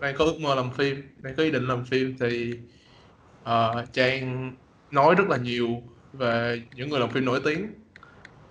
đang 0.00 0.16
có 0.16 0.24
ước 0.24 0.40
mơ 0.40 0.54
làm 0.54 0.70
phim 0.72 1.02
đang 1.18 1.34
có 1.36 1.42
ý 1.42 1.50
định 1.50 1.66
làm 1.68 1.84
phim 1.84 2.16
thì 2.20 2.58
uh, 3.42 3.92
Trang 3.92 4.56
nói 4.90 5.14
rất 5.14 5.28
là 5.28 5.36
nhiều 5.36 5.68
về 6.12 6.62
những 6.72 6.90
người 6.90 7.00
làm 7.00 7.10
phim 7.12 7.24
nổi 7.24 7.40
tiếng 7.44 7.68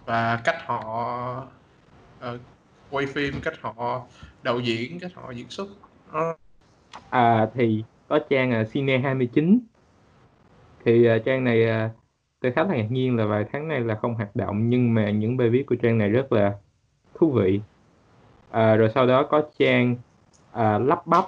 và 0.05 0.41
cách 0.45 0.55
họ 0.65 1.47
ờ, 2.24 2.38
quay 2.91 3.05
phim 3.05 3.34
cách 3.43 3.53
họ 3.61 4.01
đạo 4.43 4.59
diễn 4.59 4.99
cách 4.99 5.11
họ 5.15 5.32
diễn 5.32 5.49
xuất. 5.49 5.67
Nó 6.13 6.36
à 7.09 7.49
thì 7.53 7.84
có 8.07 8.19
trang 8.30 8.51
là 8.51 8.63
Cine 8.74 8.97
29 8.97 9.59
thì 10.86 11.05
à, 11.05 11.17
trang 11.26 11.43
này 11.43 11.69
à, 11.69 11.89
tôi 12.41 12.51
khá 12.51 12.63
là 12.63 12.76
ngạc 12.76 12.88
nhiên 12.91 13.15
là 13.15 13.26
vài 13.26 13.45
tháng 13.51 13.67
nay 13.67 13.80
là 13.80 13.95
không 13.95 14.15
hoạt 14.15 14.36
động 14.36 14.69
nhưng 14.69 14.93
mà 14.93 15.11
những 15.11 15.38
bài 15.38 15.49
viết 15.49 15.63
của 15.67 15.76
trang 15.76 15.97
này 15.97 16.09
rất 16.09 16.32
là 16.32 16.53
thú 17.13 17.32
vị. 17.32 17.61
À, 18.51 18.76
rồi 18.76 18.89
sau 18.95 19.07
đó 19.07 19.28
có 19.32 19.43
trang 19.59 19.95
à, 20.51 20.78
lắp 20.80 21.07
bắp. 21.07 21.26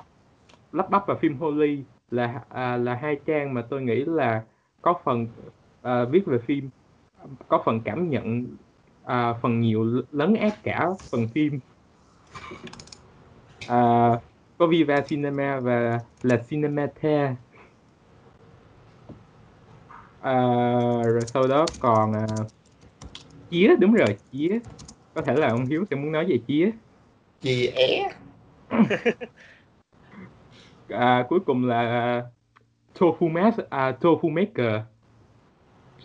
Lắp 0.72 0.90
bắp 0.90 1.08
và 1.08 1.16
phim 1.16 1.38
Holy 1.38 1.84
là 2.12 2.42
à, 2.50 2.78
là 2.78 2.96
hai 2.96 3.20
trang 3.26 3.54
mà 3.54 3.62
tôi 3.70 3.82
nghĩ 3.82 4.06
là 4.06 4.44
có 4.82 4.94
phần 5.04 5.28
à, 5.82 6.06
viết 6.06 6.26
về 6.26 6.38
phim 6.48 6.70
có 7.48 7.62
phần 7.66 7.82
cảm 7.86 8.10
nhận 8.10 8.58
à, 9.06 9.34
phần 9.42 9.62
nhiều 9.62 9.84
lấn 10.12 10.34
át 10.34 10.54
cả 10.64 10.88
phần 11.12 11.28
phim. 11.36 11.60
À, 13.66 13.76
có 14.58 14.68
Viva 14.68 15.02
Cinema 15.10 15.60
và 15.60 16.00
La 16.22 16.38
Cinemata 16.50 17.36
à, 20.20 20.32
rồi 21.06 21.26
sau 21.34 21.48
đó 21.48 21.66
còn 21.80 22.14
à, 22.14 22.28
Chía 23.50 23.76
đúng 23.80 23.94
rồi 23.94 24.18
Chía. 24.32 24.60
Có 25.14 25.22
thể 25.22 25.34
là 25.36 25.50
ông 25.50 25.68
Hiếu 25.68 25.86
sẽ 25.90 25.96
muốn 25.96 26.12
nói 26.12 26.26
về 26.30 26.44
Chía. 26.48 26.72
Chi 27.42 27.68
é 27.68 28.10
à, 30.90 31.26
cuối 31.30 31.40
cùng 31.46 31.66
là 31.66 32.24
Tofu, 32.96 33.30
Mas, 33.30 33.56
à, 33.72 33.92
Tofu 34.02 34.30
Maker 34.32 34.82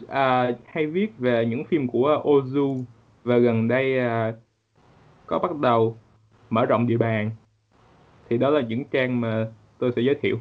à, 0.09 0.53
hay 0.67 0.87
viết 0.87 1.19
về 1.19 1.47
những 1.47 1.65
phim 1.65 1.89
của 1.89 2.23
Ozu 2.25 2.85
và 3.25 3.39
gần 3.39 3.69
đây 3.69 3.99
à, 3.99 4.33
có 5.27 5.39
bắt 5.39 5.57
đầu 5.57 5.99
mở 6.51 6.67
rộng 6.67 6.87
địa 6.87 6.97
bàn. 6.97 7.31
Thì 8.29 8.39
đó 8.39 8.51
là 8.51 8.61
những 8.61 8.85
trang 8.85 9.21
mà 9.21 9.47
tôi 9.79 9.93
sẽ 9.97 10.03
giới 10.03 10.15
thiệu. 10.23 10.41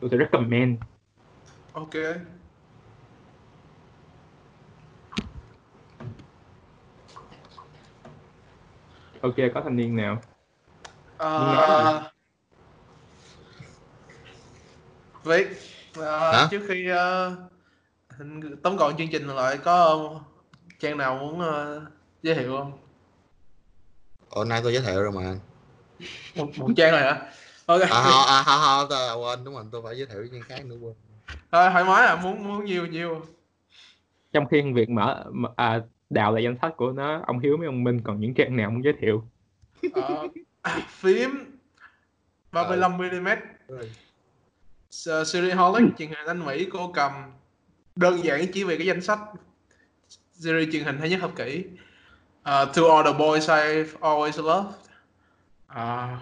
Tôi 0.00 0.10
sẽ 0.10 0.16
recommend. 0.16 0.78
Ok. 1.72 1.94
Ok 9.20 9.34
có 9.54 9.60
thanh 9.60 9.76
niên 9.76 9.96
nào? 9.96 10.22
Ờ, 11.16 12.10
Viết 15.24 15.48
ờ, 15.96 16.32
Hả? 16.32 16.48
trước 16.50 16.62
khi 16.68 16.84
hình- 16.86 17.36
tóm 18.62 18.76
gọn 18.76 18.96
chương 18.96 19.08
trình 19.08 19.26
lại 19.26 19.58
có 19.58 20.10
trang 20.78 20.98
nào 20.98 21.18
muốn 21.18 21.40
ờ, 21.40 21.82
giới 22.22 22.34
thiệu 22.34 22.56
không? 22.58 22.78
Ồ, 24.28 24.44
nay 24.44 24.60
tôi 24.62 24.72
giới 24.72 24.82
thiệu 24.82 25.02
rồi 25.02 25.12
mà. 25.12 25.34
một, 26.36 26.46
một 26.56 26.68
trang 26.76 26.90
rồi 26.92 27.00
hả? 27.00 27.32
Ok. 27.66 27.80
À, 27.80 27.88
không, 27.88 28.26
à, 28.26 28.42
không, 28.42 28.60
không, 28.60 28.86
tôi 28.90 29.16
quên, 29.16 29.44
đúng 29.44 29.54
rồi, 29.54 29.64
tôi 29.72 29.82
phải 29.84 29.96
giới 29.96 30.06
thiệu 30.06 30.26
trang 30.32 30.42
khác 30.48 30.66
nữa 30.66 30.76
quên. 30.80 30.94
Thôi, 31.52 31.70
thoải 31.72 31.84
mái 31.84 32.06
à 32.06 32.16
muốn 32.16 32.44
muốn 32.44 32.64
nhiều 32.64 32.86
nhiều. 32.86 33.22
Trong 34.32 34.46
khi 34.50 34.62
việc 34.74 34.90
mở 34.90 35.24
à, 35.56 35.80
đào 36.10 36.32
lại 36.32 36.44
danh 36.44 36.56
sách 36.62 36.72
của 36.76 36.92
nó 36.92 37.22
ông 37.26 37.38
Hiếu 37.38 37.56
với 37.58 37.66
ông 37.66 37.84
Minh 37.84 38.00
còn 38.04 38.20
những 38.20 38.34
trang 38.34 38.56
nào 38.56 38.70
muốn 38.70 38.84
giới 38.84 38.94
thiệu? 39.00 39.24
Ờ, 39.92 40.28
à, 40.62 40.80
phím 40.88 41.30
35 42.52 42.96
mm 42.96 43.28
series 45.24 45.56
Holic 45.56 45.84
truyền 45.98 46.08
hình 46.08 46.26
Anh 46.26 46.46
Mỹ 46.46 46.68
cô 46.72 46.92
cầm 46.94 47.12
đơn 47.96 48.24
giản 48.24 48.46
chỉ 48.52 48.64
về 48.64 48.76
cái 48.76 48.86
danh 48.86 49.00
sách. 49.00 49.18
Series 50.32 50.72
truyền 50.72 50.84
hình 50.84 50.98
hay 50.98 51.10
nhất 51.10 51.20
thập 51.20 51.36
kỷ. 51.36 51.64
Uh, 52.40 52.74
To 52.74 52.82
All 52.96 53.04
The 53.04 53.18
Boys 53.18 53.50
I've 53.50 53.86
Always 54.00 54.42
Loved 54.42 54.90
À, 55.74 56.18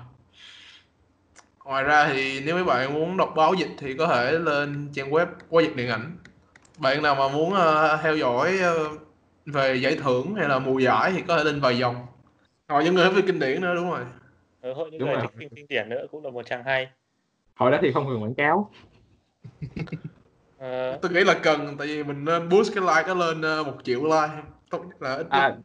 ngoài 1.64 1.84
ra 1.84 2.08
thì 2.12 2.40
nếu 2.40 2.54
mấy 2.54 2.64
bạn 2.64 2.94
muốn 2.94 3.16
đọc 3.16 3.32
báo 3.36 3.54
dịch 3.54 3.68
thì 3.78 3.94
có 3.94 4.06
thể 4.06 4.32
lên 4.32 4.88
trang 4.94 5.10
web 5.10 5.26
qua 5.48 5.62
dịch 5.62 5.76
điện 5.76 5.88
ảnh. 5.88 6.16
Bạn 6.78 7.02
nào 7.02 7.14
mà 7.14 7.28
muốn 7.28 7.54
ờ, 7.54 7.98
theo 8.02 8.16
dõi 8.16 8.58
ờ, 8.58 8.88
về 9.46 9.74
giải 9.74 9.96
thưởng 9.96 10.34
hay 10.34 10.48
là 10.48 10.58
mùa 10.58 10.78
giải 10.78 11.12
thì 11.16 11.22
có 11.28 11.38
thể 11.38 11.44
lên 11.44 11.60
vài 11.60 11.78
dòng. 11.78 12.06
Họ 12.68 12.80
những 12.80 12.94
người 12.94 13.04
nói 13.04 13.14
về 13.14 13.22
kinh 13.26 13.38
điển 13.38 13.60
nữa 13.60 13.74
đúng 13.74 13.90
rồi. 13.90 14.00
Ở 14.60 14.72
hội 14.72 14.90
những 14.90 15.00
Đúng 15.00 15.08
người 15.08 15.20
thích 15.20 15.30
phim 15.38 15.48
kinh 15.48 15.66
điển 15.68 15.88
nữa 15.88 16.06
cũng 16.10 16.24
là 16.24 16.30
một 16.30 16.42
trang 16.46 16.64
hay. 16.64 16.88
Hồi 17.54 17.70
đó 17.70 17.78
thì 17.82 17.92
không 17.92 18.06
cần 18.06 18.22
quảng 18.22 18.34
cáo 18.34 18.70
Ờ, 20.58 20.98
tôi 21.02 21.10
nghĩ 21.12 21.24
là 21.24 21.34
cần 21.42 21.76
tại 21.78 21.86
vì 21.86 22.02
mình 22.04 22.24
nên 22.24 22.48
boost 22.48 22.74
cái 22.74 22.84
like 22.84 23.08
nó 23.08 23.14
lên 23.14 23.42
ờ, 23.42 23.64
một 23.64 23.76
triệu 23.84 24.04
like. 24.04 24.42
Tốt 24.70 24.84
nhất 24.84 25.02
là 25.02 25.14
ít 25.14 25.26
nhất. 25.30 25.30
à, 25.30 25.56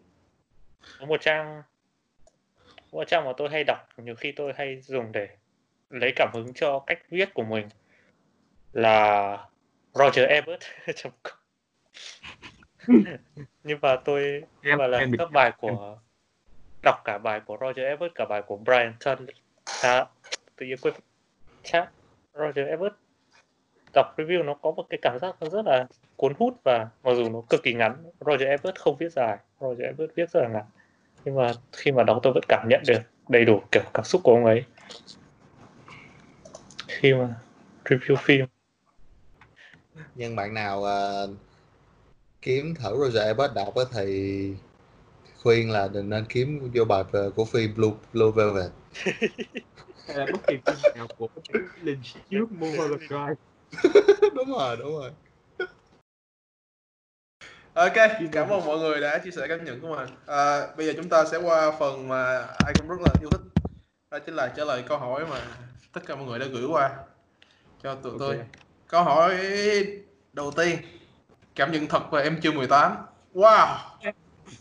một 0.99 1.21
trang 1.21 1.61
một 2.91 3.03
trang 3.07 3.25
mà 3.25 3.31
tôi 3.37 3.49
hay 3.49 3.63
đọc 3.63 3.89
nhiều 3.97 4.15
khi 4.15 4.31
tôi 4.31 4.53
hay 4.55 4.81
dùng 4.81 5.11
để 5.11 5.27
lấy 5.89 6.13
cảm 6.15 6.29
hứng 6.33 6.53
cho 6.53 6.83
cách 6.87 6.99
viết 7.09 7.33
của 7.33 7.43
mình 7.43 7.69
là 8.73 9.37
Roger 9.93 10.29
Ebert 10.29 10.61
nhưng 13.63 13.79
mà 13.81 13.95
tôi 14.05 14.43
nhưng 14.63 14.77
mà 14.77 14.87
là 14.87 14.97
em 14.97 15.11
các 15.17 15.31
bài 15.31 15.51
của 15.57 15.97
đọc 16.83 17.01
cả 17.03 17.17
bài 17.17 17.39
của 17.45 17.57
Roger 17.61 17.85
Ebert 17.85 18.11
cả 18.15 18.25
bài 18.25 18.41
của 18.41 18.57
Brian 18.57 18.93
Turn 19.05 19.25
à, 19.83 20.05
tự 20.55 20.65
nhiên 20.65 20.77
quên. 20.81 20.93
Chắc 21.63 21.89
Roger 22.33 22.67
Ebert 22.67 22.93
đọc 23.93 24.13
review 24.17 24.45
nó 24.45 24.53
có 24.53 24.71
một 24.71 24.85
cái 24.89 24.99
cảm 25.01 25.19
giác 25.19 25.35
nó 25.41 25.49
rất 25.49 25.65
là 25.65 25.87
cuốn 26.15 26.33
hút 26.39 26.57
và 26.63 26.87
mặc 27.03 27.13
dù 27.15 27.29
nó 27.29 27.41
cực 27.49 27.63
kỳ 27.63 27.73
ngắn 27.73 28.03
Roger 28.19 28.47
Ebert 28.47 28.75
không 28.79 28.97
viết 28.97 29.11
dài 29.11 29.37
Roger 29.59 29.81
Ebert 29.81 30.15
viết 30.15 30.29
rất 30.29 30.41
là 30.41 30.47
ngắn. 30.49 30.63
Nhưng 31.25 31.35
mà 31.35 31.51
khi 31.71 31.91
mà 31.91 32.03
đọc 32.03 32.19
tôi 32.23 32.33
vẫn 32.33 32.43
cảm 32.47 32.67
nhận 32.69 32.81
được 32.87 32.99
đầy 33.29 33.45
đủ 33.45 33.61
kiểu 33.71 33.83
cảm 33.93 34.03
xúc 34.05 34.21
của 34.23 34.31
ông 34.31 34.45
ấy. 34.45 34.63
Khi 36.87 37.13
mà 37.13 37.35
review 37.85 38.15
phim. 38.15 38.45
Nhưng 40.15 40.35
bạn 40.35 40.53
nào 40.53 40.85
à, 40.85 40.99
kiếm 42.41 42.75
thử 42.75 42.97
Roger 42.97 43.23
Ebert 43.23 43.53
đọc 43.55 43.75
á 43.75 43.83
thì 43.91 44.53
khuyên 45.43 45.71
là 45.71 45.87
đừng 45.87 46.09
nên 46.09 46.25
kiếm 46.29 46.71
vô 46.73 46.85
bài 46.85 47.03
về- 47.11 47.29
của 47.35 47.45
phim 47.45 47.73
Blue, 47.75 47.91
Blue 48.13 48.31
Velvet. 48.35 48.71
hay 50.07 50.17
là 50.17 50.25
bất 50.31 50.47
kỳ 50.47 50.57
phim 50.65 50.75
nào 50.95 51.07
của 51.17 51.27
Lynch 51.81 52.05
trước 52.29 52.51
Mulholland 52.51 53.01
Drive 53.01 53.35
đúng 54.35 54.51
rồi, 54.57 54.77
đúng 54.77 54.97
rồi. 54.97 55.11
ok 57.73 57.93
cảm 58.31 58.49
ơn 58.49 58.65
mọi 58.65 58.77
người 58.77 59.01
đã 59.01 59.17
chia 59.17 59.31
sẻ 59.31 59.45
cảm 59.47 59.65
nhận 59.65 59.81
của 59.81 59.95
mình. 59.95 60.07
À, 60.25 60.67
bây 60.77 60.85
giờ 60.85 60.93
chúng 60.95 61.09
ta 61.09 61.25
sẽ 61.25 61.37
qua 61.37 61.71
phần 61.79 62.07
mà 62.07 62.47
ai 62.65 62.73
cũng 62.73 62.87
rất 62.87 63.01
là 63.01 63.09
yêu 63.19 63.29
thích. 63.29 63.41
Đó 64.11 64.19
chính 64.19 64.35
là 64.35 64.47
trả 64.47 64.65
lời 64.65 64.83
câu 64.87 64.97
hỏi 64.97 65.25
mà 65.29 65.37
tất 65.93 66.01
cả 66.05 66.15
mọi 66.15 66.25
người 66.25 66.39
đã 66.39 66.45
gửi 66.45 66.65
qua 66.65 66.89
cho 67.83 67.95
tụi 67.95 68.13
tôi. 68.19 68.37
Ok. 68.37 68.45
câu 68.87 69.03
hỏi 69.03 69.37
đầu 70.33 70.51
tiên 70.51 70.77
cảm 71.55 71.71
nhận 71.71 71.87
thật 71.87 72.11
về 72.11 72.23
em 72.23 72.39
chưa 72.41 72.51
18 72.51 72.95
wow! 73.33 73.77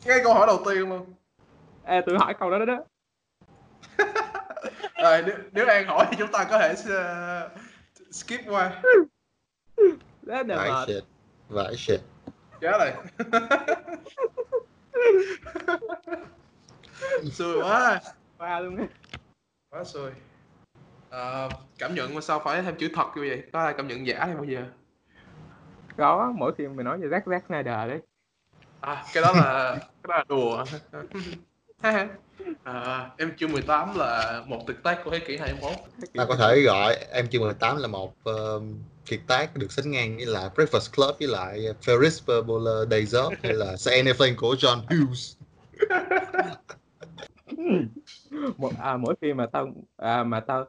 Cái 0.05 0.21
câu 0.25 0.35
hỏi 0.35 0.47
đầu 0.47 0.63
tiên 0.65 0.89
luôn. 0.89 1.15
Ê, 1.85 2.01
tôi 2.07 2.19
hỏi 2.19 2.35
câu 2.41 2.51
đó 2.51 2.59
đó 2.59 2.65
đó. 2.65 2.85
Rồi 5.03 5.23
nếu, 5.27 5.37
nếu 5.53 5.67
An 5.67 5.87
hỏi 5.87 6.07
thì 6.11 6.17
chúng 6.19 6.33
ta 6.33 6.45
có 6.45 6.59
thể 6.59 6.75
ờ, 6.89 7.49
skip 8.13 8.41
qua. 8.49 8.83
Đó 10.23 10.43
là 10.43 10.57
Vãi 10.57 10.87
shit. 10.87 11.05
Vãi 11.49 11.77
shit. 11.77 12.01
Chết 12.61 12.79
rồi 12.79 12.93
xui 17.33 17.63
quá. 17.63 18.01
Qua 18.39 18.61
luôn 18.61 18.87
quá 19.71 19.85
xui. 19.85 20.11
Ờ, 21.11 21.49
cảm 21.79 21.95
nhận 21.95 22.15
mà 22.15 22.21
sao 22.21 22.41
phải 22.45 22.63
thêm 22.63 22.77
chữ 22.79 22.89
thật 22.95 23.07
như 23.17 23.23
vậy? 23.29 23.43
Có 23.53 23.61
ai 23.61 23.75
cảm 23.77 23.89
nhận 23.89 24.07
giả 24.07 24.19
hay 24.19 24.35
bao 24.35 24.45
giờ? 24.45 24.65
Có 25.97 26.33
mỗi 26.37 26.55
khi 26.59 26.69
mình 26.69 26.85
nói 26.85 26.99
về 26.99 27.09
Zack 27.09 27.23
Zack 27.23 27.41
Snyder 27.49 27.89
đấy. 27.89 28.01
À 28.81 29.05
cái 29.13 29.23
đó 29.23 29.33
là 29.33 29.77
cái 29.79 30.09
đó 30.09 30.17
là 30.17 30.25
đùa 30.29 30.65
à, 32.65 33.11
em 33.19 33.33
chưa 33.39 33.47
18 33.47 33.97
là 33.97 34.43
một 34.47 34.67
tuyệt 34.67 34.77
tác 34.83 35.05
của 35.05 35.11
thế 35.11 35.19
kỷ 35.19 35.37
21 35.37 35.73
Ta 36.15 36.25
có 36.25 36.37
thể 36.37 36.61
gọi 36.61 36.97
em 37.13 37.27
chưa 37.27 37.41
18 37.41 37.77
là 37.77 37.89
một 37.89 38.15
uh, 38.31 38.63
kiệt 39.07 39.21
tác 39.27 39.57
được 39.57 39.73
sánh 39.73 39.91
ngang 39.91 40.17
với 40.17 40.27
lại 40.27 40.49
Breakfast 40.55 40.97
Club 40.97 41.17
với 41.19 41.29
lại 41.29 41.61
Ferris 41.85 42.43
Bueller 42.43 42.91
Days 42.91 43.15
Off 43.15 43.35
hay 43.43 43.53
là 43.53 43.77
Say 43.77 43.95
Anything 43.95 44.37
của 44.37 44.55
John 44.55 44.81
Hughes. 44.89 45.37
một 48.59 48.73
à, 48.79 48.97
mỗi 48.97 49.15
khi 49.21 49.33
mà 49.33 49.47
tao 49.47 49.69
à, 49.97 50.25
mà 50.25 50.41
tao 50.41 50.65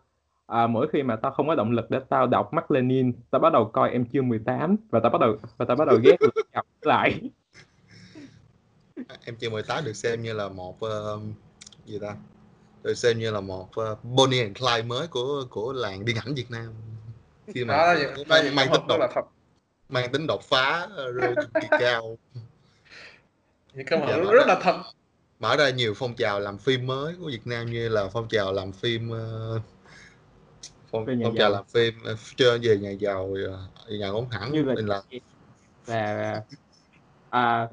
à, 0.48 0.68
mỗi 0.68 0.88
khi 0.94 1.04
mà 1.04 1.16
tao 1.16 1.32
không 1.32 1.48
có 1.48 1.56
động 1.56 1.72
lực 1.72 1.90
để 1.90 2.00
tao 2.10 2.28
đọc 2.28 2.54
Mark 2.54 2.72
Lenin 2.72 3.14
tao 3.32 3.40
bắt 3.40 3.54
đầu 3.54 3.66
coi 3.66 3.90
em 3.90 4.06
chưa 4.06 4.22
18 4.22 4.76
và 4.90 5.00
tao 5.00 5.10
bắt 5.10 5.22
đầu 5.22 5.38
và 5.58 5.66
tao 5.66 5.78
bắt 5.78 5.88
đầu 5.88 5.98
ghét 6.04 6.18
đọc 6.54 6.66
lại 6.82 7.30
Em 9.26 9.36
chưa 9.36 9.50
18 9.50 9.86
được 9.86 9.94
xem 9.94 10.24
như 10.24 10.34
là 10.34 10.50
một 10.50 10.78
uh, 10.86 11.22
gì 11.86 12.00
ta? 12.00 12.16
Được 12.84 12.94
xem 12.94 13.20
như 13.20 13.32
là 13.32 13.42
một 13.42 13.70
uh, 13.82 14.04
Bonnie 14.04 14.42
and 14.44 14.58
Clyde 14.58 14.82
mới 14.82 15.08
của 15.08 15.46
của 15.50 15.74
làng 15.74 16.06
điện 16.06 16.16
ảnh 16.26 16.34
Việt 16.34 16.52
Nam. 16.52 16.74
Khi 17.48 17.66
mà 17.66 17.78
đó 17.78 17.94
là 17.94 18.16
là 18.28 18.44
những 18.44 18.56
mang 18.56 18.68
cảm 18.68 18.78
tính 18.78 18.88
đột 18.88 18.98
là 19.00 19.08
thật 19.14 19.22
mang 19.90 20.12
tính 20.12 20.28
đột 20.28 20.44
phá 20.44 20.84
uh, 20.86 21.16
rơi 21.16 21.36
cực 21.36 21.50
kỳ 21.62 21.68
cao. 21.80 22.18
những 23.74 23.86
Dạ, 23.90 23.98
nhận 23.98 24.24
đó. 24.26 24.34
rất 24.34 24.48
là 24.48 24.60
thật 24.64 24.82
mở 25.40 25.56
ra 25.56 25.70
nhiều 25.70 25.94
phong 25.98 26.16
trào 26.16 26.40
làm 26.40 26.58
phim 26.58 26.88
mới 26.88 27.16
của 27.20 27.28
Việt 27.28 27.48
Nam 27.48 27.72
như 27.72 27.90
là 27.90 28.08
phong 28.14 28.28
trào 28.28 28.54
làm 28.54 28.72
phim 28.72 29.10
ờ, 29.10 29.60
phong, 30.92 31.06
nhà 31.06 31.26
phong 31.26 31.36
trào 31.36 31.50
làm 31.50 31.66
phim 31.66 32.04
ờ, 32.04 32.16
chơi 32.36 32.60
về 32.60 32.78
nhà 32.78 32.90
giàu 32.92 33.36
ờ, 33.86 33.96
nhà 33.96 34.10
ổn 34.10 34.30
hẳn 34.30 34.52
Như 34.52 34.64
là- 34.64 34.76
là 34.76 35.02
và 35.86 36.42
à, 37.30 37.70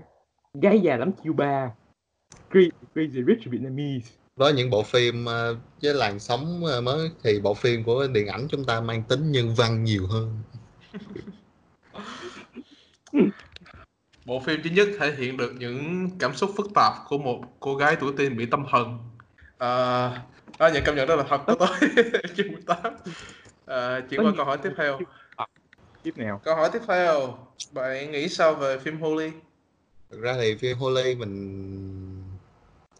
gái 0.54 0.80
già 0.80 0.96
lắm 0.96 1.12
chiêu 1.24 1.32
ba. 1.32 1.70
Crazy, 2.50 3.24
Rich 3.26 3.44
Vietnamese. 3.44 4.10
Với 4.36 4.52
những 4.52 4.70
bộ 4.70 4.82
phim 4.82 5.24
ờ, 5.24 5.56
với 5.82 5.94
làn 5.94 6.18
sóng 6.18 6.64
ờ, 6.64 6.80
mới 6.80 7.10
thì 7.22 7.40
bộ 7.40 7.54
phim 7.54 7.84
của 7.84 8.06
điện 8.12 8.26
ảnh 8.26 8.46
chúng 8.50 8.64
ta 8.64 8.80
mang 8.80 9.02
tính 9.02 9.32
nhân 9.32 9.54
văn 9.54 9.84
nhiều 9.84 10.06
hơn. 10.06 10.38
Bộ 14.24 14.40
phim 14.40 14.60
thứ 14.64 14.70
nhất 14.70 14.88
thể 14.98 15.14
hiện 15.18 15.36
được 15.36 15.52
những 15.58 16.08
cảm 16.18 16.34
xúc 16.34 16.50
phức 16.56 16.66
tạp 16.74 16.92
của 17.08 17.18
một 17.18 17.40
cô 17.60 17.76
gái 17.76 17.96
tuổi 18.00 18.12
teen 18.18 18.36
bị 18.36 18.46
tâm 18.46 18.66
thần. 18.70 18.98
À, 19.58 19.68
đó 20.58 20.70
những 20.74 20.82
cảm 20.84 20.96
nhận 20.96 21.08
rất 21.08 21.16
là 21.16 21.24
thật 21.28 21.40
của 21.46 21.54
tôi 21.54 21.68
chưa 22.36 22.44
18 22.44 22.78
à, 23.66 24.00
chuyển 24.10 24.20
qua 24.20 24.32
câu 24.36 24.46
hỏi 24.46 24.58
tiếp 24.62 24.72
theo. 24.76 24.98
Tiếp 26.02 26.12
nào. 26.16 26.40
Câu 26.44 26.56
hỏi 26.56 26.70
tiếp 26.72 26.82
theo. 26.88 27.38
Bạn 27.72 28.12
nghĩ 28.12 28.28
sao 28.28 28.54
về 28.54 28.78
phim 28.78 29.00
Holy 29.00 29.30
thực 30.10 30.20
ra 30.20 30.36
thì 30.40 30.54
phim 30.54 30.78
Holy 30.78 31.14
mình 31.14 31.34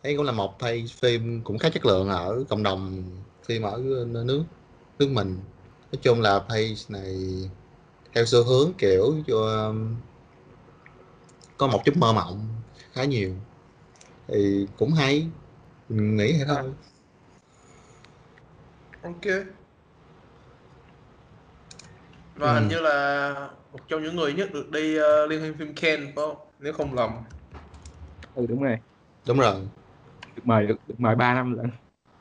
thấy 0.03 0.17
cũng 0.17 0.27
là 0.27 0.33
một 0.33 0.59
thay 0.59 0.85
phim 1.01 1.41
cũng 1.45 1.59
khá 1.59 1.69
chất 1.69 1.87
lượng 1.87 2.09
ở 2.09 2.45
cộng 2.49 2.63
đồng 2.63 3.05
phim 3.45 3.63
ở 3.63 3.79
nước 4.15 4.45
nước 4.99 5.09
mình. 5.11 5.39
Nói 5.93 5.99
chung 6.03 6.21
là 6.21 6.39
page 6.39 6.75
này 6.89 7.17
theo 8.15 8.25
xu 8.27 8.45
hướng 8.45 8.73
kiểu 8.79 9.15
cho 9.27 9.67
um, 9.67 9.97
có 11.59 11.67
một 11.67 11.83
chút 11.85 11.97
mơ 11.97 12.13
mộng 12.13 12.49
khá 12.93 13.05
nhiều. 13.05 13.31
Thì 14.29 14.67
cũng 14.79 14.93
hay 14.93 15.27
mình 15.89 16.17
nghĩ 16.17 16.33
vậy 16.33 16.45
thôi. 16.49 16.73
Ok 19.03 19.27
và 22.35 22.55
Ừ. 22.55 22.61
hình 22.61 22.69
như 22.69 22.81
là 22.81 23.51
một 23.73 23.79
trong 23.89 24.03
những 24.03 24.17
người 24.17 24.33
nhất 24.33 24.53
được 24.53 24.71
đi 24.71 24.97
ờ, 24.97 25.27
liên 25.27 25.41
hoan 25.41 25.55
phim 25.59 25.75
Cannes 25.75 26.15
phải 26.17 26.25
không 26.27 26.50
nếu 26.61 26.73
không 26.73 26.95
lầm. 26.95 27.11
Ừ 28.35 28.47
đúng 28.47 28.63
rồi. 28.63 28.79
Đúng 29.27 29.39
rồi. 29.39 29.55
Được 30.37 30.47
mời 30.47 30.67
được, 30.67 30.77
được 30.89 30.95
mời 31.01 31.15
3 31.15 31.35
năm 31.35 31.57
lận. 31.57 31.71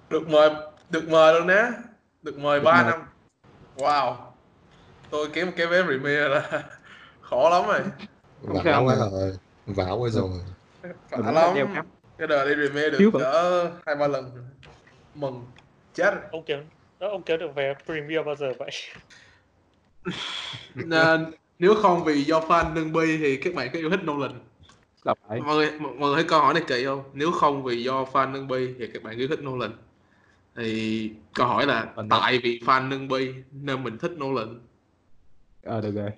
Được 0.09 0.29
mời 0.29 0.49
được 0.89 1.09
mời 1.09 1.33
luôn 1.33 1.47
á 1.47 1.71
được 2.21 2.39
mời 2.39 2.59
Được 2.59 2.63
3 2.65 2.83
mời. 2.83 2.91
năm. 2.91 3.01
Wow. 3.77 4.15
Tôi 5.09 5.29
kiếm 5.33 5.47
một 5.47 5.53
cái 5.57 5.67
vé 5.67 5.83
premiere 5.83 6.27
là 6.27 6.63
khó 7.21 7.49
lắm 7.49 7.65
rồi. 7.67 7.79
Vả 8.41 8.61
sao 8.63 8.83
quá 8.83 8.95
rồi. 8.95 9.37
Vả 9.65 9.89
quá 9.91 10.09
rồi. 10.09 10.29
Muốn 11.11 11.73
lắm. 11.73 11.85
cái 12.17 12.27
đời 12.27 12.55
đi 12.55 12.67
premiere 12.67 12.89
được 12.89 13.09
cỡ 13.13 13.71
hai 13.85 13.95
ba 13.95 14.07
lần. 14.07 14.49
Mừng. 15.15 15.45
Chết. 15.93 16.11
Rồi. 16.13 16.23
ông 16.31 16.43
kiếm 16.43 16.59
đó, 16.99 17.09
ông 17.09 17.23
kiếm 17.23 17.39
được 17.39 17.55
vé 17.55 17.73
premium 17.85 18.25
bao 18.25 18.35
giờ 18.35 18.53
vậy? 18.59 18.71
Nên, 20.75 21.31
nếu 21.59 21.75
không 21.75 22.03
vì 22.03 22.23
do 22.23 22.39
fan 22.39 22.73
nâng 22.73 22.93
bi 22.93 23.17
thì 23.17 23.37
các 23.37 23.55
bạn 23.55 23.69
có 23.73 23.79
yêu 23.79 23.89
thích 23.89 23.99
Nolan. 24.03 24.31
Là 25.03 25.13
phải. 25.27 25.41
Mọi 25.41 25.55
người 25.55 25.71
mọi 25.79 25.93
người 25.95 26.15
thấy 26.15 26.23
câu 26.23 26.39
hỏi 26.39 26.53
này 26.53 26.63
kỳ 26.67 26.85
không? 26.85 27.03
Nếu 27.13 27.31
không 27.31 27.63
vì 27.63 27.83
do 27.83 28.03
fan 28.03 28.31
nâng 28.31 28.47
bi 28.47 28.73
thì 28.79 28.87
các 28.93 29.03
bạn 29.03 29.17
yêu 29.17 29.27
thích 29.27 29.39
Nolan. 29.41 29.71
Thì 30.55 31.11
câu 31.33 31.47
hỏi 31.47 31.65
là 31.65 31.93
Mình 31.95 32.09
tại 32.09 32.39
vì 32.43 32.59
fan 32.65 32.89
nâng 32.89 33.07
bi 33.07 33.33
nên 33.51 33.83
mình 33.83 33.97
thích 33.97 34.11
Nolan. 34.11 34.59
Ờ 35.63 35.81
được 35.81 35.91
rồi. 35.91 36.11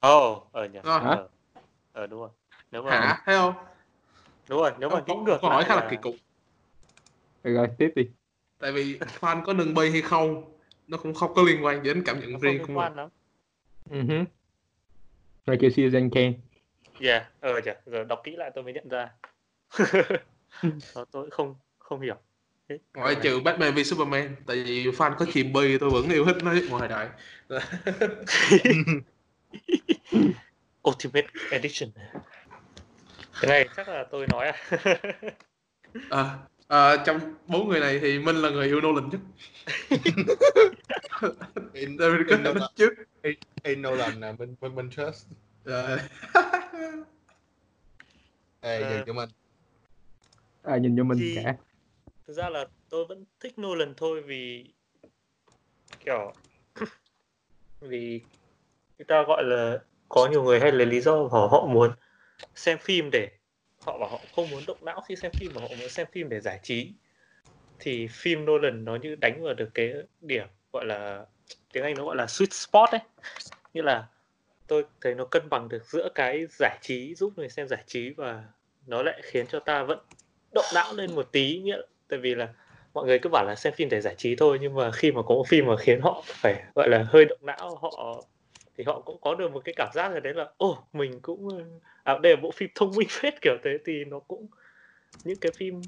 Ồ 0.00 0.32
oh, 0.32 0.52
ờ 0.52 0.64
nhỉ. 0.64 0.78
Ờ. 0.82 0.98
ờ. 0.98 1.28
Ờ 1.92 2.06
đúng 2.06 2.20
rồi. 2.20 2.30
Nếu 2.72 2.82
mà 2.82 2.90
hả? 2.90 3.22
thấy 3.24 3.36
không? 3.36 3.54
Đúng 4.48 4.60
rồi 4.60 4.72
nếu 4.78 4.90
mà 4.90 5.00
câu, 5.06 5.16
ngược 5.16 5.38
câu 5.40 5.50
hỏi 5.50 5.64
khá 5.64 5.76
là 5.76 5.88
kỳ 5.90 5.96
cục. 6.02 6.14
Được 7.42 7.54
rồi 7.54 7.68
tiếp 7.78 7.92
đi. 7.94 8.08
Tại 8.58 8.72
vì 8.72 8.98
fan 9.20 9.44
có 9.44 9.52
nâng 9.52 9.74
bi 9.74 9.90
hay 9.90 10.02
không 10.02 10.52
nó 10.88 10.98
cũng 10.98 11.14
không 11.14 11.34
có 11.34 11.42
liên 11.42 11.64
quan 11.64 11.82
đến 11.82 12.02
cảm 12.06 12.20
nhận 12.20 12.40
riêng 12.40 12.66
của 12.66 12.72
mình. 12.72 12.94
lắm. 12.94 13.08
Ừ 13.90 14.24
rồi 15.46 15.56
kêu 15.60 15.70
Citizen 15.70 16.10
Kane 16.10 16.32
yeah 17.00 17.22
ờ 17.40 17.60
nhỉ 17.64 17.72
giờ 17.86 18.04
đọc 18.04 18.20
kỹ 18.24 18.36
lại 18.36 18.50
tôi 18.54 18.64
mới 18.64 18.72
nhận 18.72 18.88
ra. 18.88 19.10
Đó, 20.94 21.04
tôi 21.10 21.30
không 21.30 21.54
không 21.78 22.00
hiểu. 22.00 22.16
Ngoại 22.94 23.16
trừ 23.22 23.40
Batman 23.40 23.74
v 23.74 23.78
Superman 23.84 24.36
tại 24.46 24.62
vì 24.62 24.86
fan 24.86 25.14
có 25.18 25.26
chìm 25.32 25.52
bi 25.52 25.78
tôi 25.78 25.90
vẫn 25.90 26.08
yêu 26.10 26.24
thích 26.24 26.36
nó 26.42 26.54
ngoài 26.70 26.88
đại 26.88 27.08
Ultimate 30.88 31.26
Edition. 31.50 31.90
Cái 33.40 33.48
này 33.48 33.68
chắc 33.76 33.88
là 33.88 34.06
tôi 34.10 34.26
nói 34.26 34.46
à? 34.46 34.54
À, 36.10 36.38
à, 36.74 36.96
trong 37.06 37.20
bốn 37.46 37.68
người 37.68 37.80
này 37.80 37.98
thì 37.98 38.18
Minh 38.18 38.36
là 38.36 38.50
người 38.50 38.66
yêu 38.66 38.80
Nolan 38.80 39.08
nhất. 39.10 39.20
In, 41.72 41.96
in, 42.28 42.42
Nolan, 42.42 42.62
trước. 42.76 42.92
In 43.62 43.82
Nolan 43.82 44.20
là 44.20 44.32
mình 44.38 44.54
mình 44.60 44.74
mình 44.74 44.90
trust. 44.90 45.26
Rồi. 45.64 45.98
Ê, 48.60 48.80
Ờ. 48.82 48.90
dừng 48.90 49.02
cho 49.06 49.12
mình 49.12 49.28
à, 50.62 50.76
nhìn 50.76 50.96
vô 50.96 51.04
mình 51.04 51.18
Thì- 51.18 51.38
cả? 51.44 51.54
thực 52.26 52.34
ra 52.34 52.48
là 52.48 52.66
tôi 52.90 53.06
vẫn 53.06 53.24
thích 53.40 53.58
Nolan 53.60 53.94
thôi 53.96 54.22
vì 54.22 54.64
kiểu 56.04 56.32
vì 57.80 58.20
người 58.98 59.04
ta 59.08 59.22
gọi 59.26 59.44
là 59.44 59.78
có 60.08 60.28
nhiều 60.30 60.42
người 60.42 60.60
hay 60.60 60.72
lấy 60.72 60.86
lý 60.86 61.00
do 61.00 61.12
họ 61.16 61.48
họ 61.50 61.66
muốn 61.66 61.90
xem 62.54 62.78
phim 62.78 63.10
để 63.12 63.30
họ 63.84 63.98
bảo 63.98 64.08
họ 64.08 64.20
không 64.36 64.50
muốn 64.50 64.62
động 64.66 64.78
não 64.80 65.00
khi 65.08 65.16
xem 65.16 65.32
phim 65.32 65.50
mà 65.54 65.60
họ 65.60 65.68
muốn 65.68 65.88
xem 65.88 66.06
phim 66.12 66.28
để 66.28 66.40
giải 66.40 66.60
trí. 66.62 66.92
Thì 67.78 68.06
phim 68.10 68.44
Nolan 68.44 68.84
nó 68.84 68.96
như 68.96 69.14
đánh 69.14 69.42
vào 69.42 69.54
được 69.54 69.70
cái 69.74 69.92
điểm 70.20 70.46
gọi 70.72 70.84
là, 70.86 71.26
tiếng 71.72 71.84
Anh 71.84 71.94
nó 71.94 72.04
gọi 72.04 72.16
là 72.16 72.24
sweet 72.24 72.50
spot 72.50 72.90
ấy. 72.90 73.00
Như 73.74 73.82
là 73.82 74.06
tôi 74.66 74.84
thấy 75.00 75.14
nó 75.14 75.24
cân 75.24 75.48
bằng 75.48 75.68
được 75.68 75.84
giữa 75.84 76.08
cái 76.14 76.46
giải 76.50 76.78
trí 76.82 77.14
giúp 77.14 77.32
người 77.36 77.48
xem 77.48 77.68
giải 77.68 77.84
trí 77.86 78.10
và 78.10 78.44
nó 78.86 79.02
lại 79.02 79.20
khiến 79.24 79.46
cho 79.46 79.60
ta 79.60 79.82
vẫn 79.82 79.98
động 80.52 80.64
não 80.74 80.94
lên 80.94 81.14
một 81.14 81.32
tí. 81.32 81.58
Nghĩa 81.58 81.80
tại 82.08 82.18
vì 82.18 82.34
là 82.34 82.48
mọi 82.94 83.06
người 83.06 83.18
cứ 83.18 83.28
bảo 83.28 83.44
là 83.44 83.54
xem 83.54 83.72
phim 83.76 83.88
để 83.88 84.00
giải 84.00 84.14
trí 84.18 84.36
thôi, 84.36 84.58
nhưng 84.60 84.74
mà 84.74 84.90
khi 84.90 85.12
mà 85.12 85.22
có 85.22 85.34
một 85.34 85.44
phim 85.48 85.66
mà 85.66 85.76
khiến 85.76 86.00
họ 86.00 86.22
phải 86.26 86.62
gọi 86.74 86.88
là 86.88 87.04
hơi 87.08 87.24
động 87.24 87.38
não 87.42 87.78
họ, 87.82 88.24
thì 88.76 88.84
họ 88.84 89.00
cũng 89.00 89.18
có 89.20 89.34
được 89.34 89.52
một 89.52 89.62
cái 89.64 89.74
cảm 89.76 89.88
giác 89.94 90.12
là 90.12 90.20
đấy 90.20 90.34
là 90.34 90.46
ô 90.56 90.78
mình 90.92 91.20
cũng 91.22 91.48
à 92.04 92.18
đây 92.22 92.36
là 92.36 92.40
bộ 92.42 92.50
phim 92.50 92.70
thông 92.74 92.90
minh 92.96 93.08
phết 93.20 93.42
kiểu 93.42 93.56
thế 93.64 93.78
thì 93.84 94.04
nó 94.04 94.18
cũng 94.18 94.46
những 95.24 95.38
cái 95.40 95.52
phim 95.52 95.80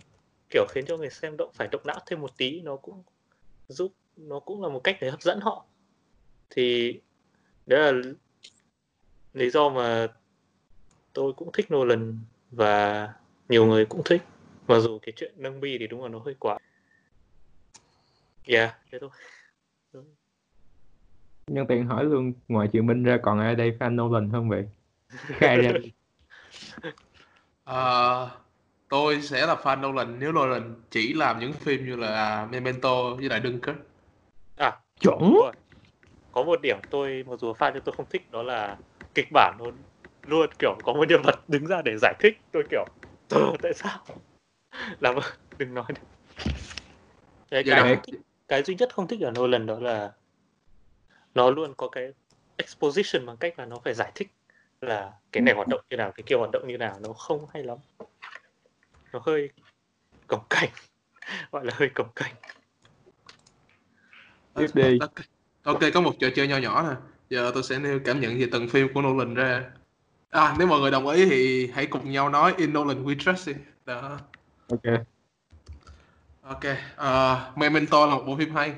kiểu 0.50 0.66
khiến 0.70 0.84
cho 0.88 0.96
người 0.96 1.10
xem 1.10 1.36
động 1.36 1.50
phải 1.54 1.68
động 1.72 1.82
não 1.84 1.98
thêm 2.06 2.20
một 2.20 2.36
tí 2.36 2.60
nó 2.60 2.76
cũng 2.76 3.02
giúp 3.68 3.92
nó 4.16 4.40
cũng 4.40 4.62
là 4.62 4.68
một 4.68 4.80
cách 4.84 4.96
để 5.00 5.10
hấp 5.10 5.22
dẫn 5.22 5.40
họ. 5.40 5.66
Thì 6.50 7.00
đấy 7.66 7.92
là 7.92 8.00
lý 9.34 9.50
do 9.50 9.68
mà 9.68 10.08
tôi 11.12 11.32
cũng 11.32 11.52
thích 11.52 11.66
Nolan 11.72 12.18
và 12.50 13.14
nhiều 13.48 13.66
người 13.66 13.84
cũng 13.84 14.02
thích. 14.04 14.22
Mặc 14.66 14.78
dù 14.80 14.98
cái 14.98 15.12
chuyện 15.16 15.32
nâng 15.36 15.60
bi 15.60 15.78
thì 15.78 15.86
đúng 15.86 16.02
là 16.02 16.08
nó 16.08 16.18
hơi 16.18 16.34
quá. 16.38 16.58
Yeah 18.44 18.74
thế 18.90 18.98
thôi. 19.00 19.10
Nhân 21.46 21.66
tiện 21.68 21.86
hỏi 21.86 22.04
luôn 22.04 22.32
ngoài 22.48 22.68
chuyện 22.72 22.86
Minh 22.86 23.02
ra 23.02 23.18
còn 23.22 23.40
ai 23.40 23.54
đây 23.54 23.76
fan 23.78 23.94
Nolan 23.94 24.30
không 24.32 24.48
vậy? 24.48 24.68
Khai 25.40 25.56
ra 25.56 25.72
Ờ, 27.64 28.30
tôi 28.88 29.22
sẽ 29.22 29.46
là 29.46 29.54
fan 29.54 29.80
Nolan 29.80 30.16
nếu 30.20 30.32
Nolan 30.32 30.74
chỉ 30.90 31.12
làm 31.14 31.40
những 31.40 31.52
phim 31.52 31.86
như 31.86 31.96
là 31.96 32.46
Memento 32.50 33.14
với 33.14 33.28
lại 33.28 33.40
Dunkirk. 33.44 33.76
À 34.56 34.72
chuẩn. 35.00 35.34
có 36.32 36.42
một 36.42 36.60
điểm 36.62 36.76
tôi 36.90 37.24
mặc 37.26 37.40
dù 37.40 37.52
fan 37.52 37.70
nhưng 37.74 37.82
tôi 37.84 37.94
không 37.96 38.06
thích 38.10 38.22
đó 38.30 38.42
là 38.42 38.78
kịch 39.14 39.28
bản 39.32 39.56
nó 39.58 39.64
luôn 40.26 40.50
kiểu 40.58 40.74
có 40.84 40.92
một 40.92 41.08
nhân 41.08 41.22
vật 41.22 41.48
đứng 41.48 41.66
ra 41.66 41.82
để 41.84 41.96
giải 42.00 42.14
thích. 42.20 42.38
Tôi 42.52 42.62
kiểu 42.70 42.84
"Ờ, 43.30 43.52
tại 43.62 43.72
sao? 43.74 44.04
Làm 45.00 45.14
ơn, 45.14 45.24
đừng 45.58 45.74
nói 45.74 45.84
nữa. 45.88 45.94
cái, 47.50 47.64
cái, 47.66 48.14
cái 48.48 48.62
duy 48.62 48.74
nhất 48.74 48.94
không 48.94 49.08
thích 49.08 49.20
ở 49.20 49.30
Nolan 49.30 49.66
đó 49.66 49.78
là 49.80 50.12
nó 51.34 51.50
luôn 51.50 51.74
có 51.76 51.88
cái 51.88 52.12
exposition 52.56 53.26
bằng 53.26 53.36
cách 53.36 53.58
là 53.58 53.64
nó 53.66 53.78
phải 53.84 53.94
giải 53.94 54.12
thích 54.14 54.28
là 54.80 55.12
cái 55.32 55.42
này 55.42 55.54
hoạt 55.54 55.68
động 55.68 55.80
như 55.90 55.96
nào 55.96 56.12
cái 56.12 56.24
kia 56.26 56.36
hoạt 56.36 56.50
động 56.50 56.68
như 56.68 56.78
nào 56.78 56.98
nó 57.00 57.12
không 57.12 57.46
hay 57.54 57.62
lắm. 57.62 57.78
Nó 59.12 59.20
hơi 59.22 59.50
cồng 60.26 60.44
cảnh 60.50 60.68
gọi 61.52 61.64
là 61.64 61.72
hơi 61.76 61.88
cồng 61.94 62.08
cảnh 62.16 62.34
Tiếp 64.54 64.66
đi. 64.74 64.98
Ok, 65.62 65.80
có 65.94 66.00
một 66.00 66.12
trò 66.20 66.28
chơi 66.34 66.48
nho 66.48 66.56
nhỏ 66.56 66.82
nè. 66.82 66.96
Giờ 67.30 67.50
tôi 67.54 67.62
sẽ 67.62 67.78
nêu 67.78 68.00
cảm 68.04 68.20
nhận 68.20 68.38
về 68.38 68.48
từng 68.52 68.68
phim 68.68 68.92
của 68.94 69.02
Nolan 69.02 69.34
ra. 69.34 69.70
À 70.30 70.54
nếu 70.58 70.66
mọi 70.66 70.80
người 70.80 70.90
đồng 70.90 71.08
ý 71.08 71.26
thì 71.26 71.70
hãy 71.74 71.86
cùng 71.86 72.10
nhau 72.10 72.28
nói 72.28 72.54
In 72.56 72.72
Nolan 72.72 73.04
We 73.04 73.16
Trust 73.18 73.48
đi. 73.48 73.54
Đó. 73.84 74.18
Ok. 74.68 75.04
Ok 76.42 76.64
ờ, 76.96 77.52
Memento 77.56 78.06
là 78.06 78.14
một 78.14 78.24
bộ 78.26 78.36
phim 78.36 78.54
hay. 78.54 78.74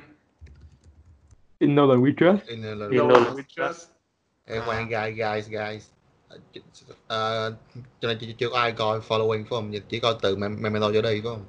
In 1.59 1.75
Nolan 1.75 2.03
We 2.03 2.13
Trust. 2.17 2.49
In 2.49 2.63
Nolan 2.63 2.91
In 2.91 2.99
Nolan 2.99 3.35
We 3.35 3.43
Trust 3.49 3.98
Ê, 4.49 4.61
khoan 4.61 4.89
guys 4.89 5.17
guys 5.17 5.49
guys 5.51 5.89
Ờ, 7.07 7.55
cho 8.01 8.09
nên 8.09 8.19
chưa, 8.39 8.49
có 8.51 8.59
ai 8.59 8.73
coi 8.73 9.01
following 9.01 9.37
phải 9.45 9.51
không? 9.51 9.73
Chỉ 9.89 10.01
coi 10.01 10.15
từ 10.23 10.37
Mem- 10.37 10.61
Memento 10.63 10.93
trở 10.93 11.03
đi 11.03 11.11
phải 11.11 11.21
không? 11.23 11.45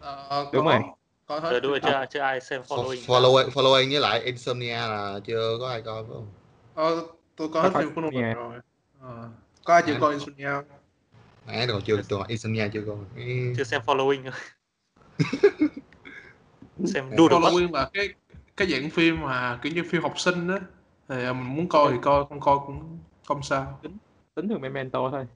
Ờ, 0.00 0.50
Đúng 0.52 0.64
có, 0.64 0.70
rồi. 0.70 0.80
có 1.26 1.38
hết 1.40 1.50
rồi 1.50 1.60
đúng 1.60 1.70
rồi 1.70 1.80
chưa 1.84 2.04
chưa 2.10 2.20
ai 2.20 2.40
xem 2.40 2.62
following. 2.68 2.96
following 3.06 3.50
following 3.50 3.90
với 3.90 4.00
lại 4.00 4.20
Insomnia 4.20 4.74
là 4.76 5.20
chưa 5.24 5.56
có 5.60 5.68
ai 5.68 5.82
coi 5.82 6.02
phải 6.02 6.12
không? 6.14 6.26
Ờ, 6.74 7.06
tôi 7.36 7.48
có 7.54 7.62
hết 7.62 7.70
coi 7.74 7.82
phim 7.82 7.94
của 7.94 8.00
Insomnia. 8.02 8.34
rồi. 8.34 8.54
Ờ, 9.00 9.28
có 9.64 9.74
ai 9.74 9.82
chưa 9.86 9.96
coi 10.00 10.12
Insomnia 10.12 10.50
nãy 11.46 11.66
còn 11.68 11.82
chưa 11.82 11.96
tôi 12.08 12.22
Insomnia 12.28 12.68
chưa 12.72 12.82
coi. 12.86 12.96
Chưa 13.56 13.64
xem 13.64 13.80
following 13.86 14.30
xem 16.86 17.10
đu 17.16 17.28
được 17.28 17.38
mắt 17.38 17.52
Following 17.52 17.72
là 17.72 17.90
cái 17.92 18.08
cái 18.56 18.68
dạng 18.68 18.90
phim 18.90 19.20
mà 19.20 19.58
kiểu 19.62 19.72
như 19.72 19.82
phim 19.90 20.02
học 20.02 20.14
sinh 20.16 20.48
á 20.48 20.58
thì 21.12 21.24
mình 21.32 21.56
muốn 21.56 21.68
coi 21.68 21.92
thì 21.92 21.98
coi 22.02 22.24
không 22.28 22.40
coi 22.40 22.58
cũng 22.66 22.98
không 23.26 23.42
sao. 23.42 23.80
Tính 24.34 24.48
từ 24.48 24.58
Memento 24.58 25.10
thôi. 25.10 25.26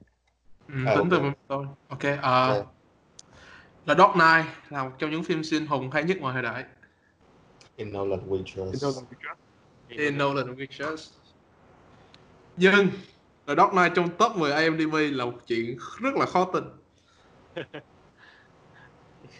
Ừ, 0.67 0.73
À, 0.85 0.95
tính 0.95 1.09
ok. 1.09 1.11
từ 1.11 1.31
thôi. 1.49 1.65
Ok 1.87 2.03
à, 2.21 2.47
Ok. 2.47 2.65
là 3.85 3.95
Dark 3.95 4.13
Knight 4.13 4.45
là 4.69 4.83
một 4.83 4.91
trong 4.99 5.11
những 5.11 5.23
phim 5.23 5.43
siêu 5.43 5.61
hùng 5.69 5.91
hay 5.91 6.03
nhất 6.03 6.17
ngoài 6.19 6.33
thời 6.33 6.43
đại. 6.43 6.65
In 7.75 7.93
Nolan 7.93 8.29
We 8.29 8.37
in 8.37 8.79
Nolan 8.81 9.05
in 9.89 10.17
Nolan 10.17 10.55
Pictures 10.57 11.09
nhưng 12.57 12.89
The 13.47 13.55
Dark 13.55 13.71
Knight 13.71 13.91
trong 13.95 14.09
top 14.09 14.35
10 14.37 14.51
IMDb 14.51 14.93
là 15.11 15.25
một 15.25 15.39
chuyện 15.47 15.77
rất 16.01 16.15
là 16.15 16.25
khó 16.25 16.45
tin. 16.53 16.63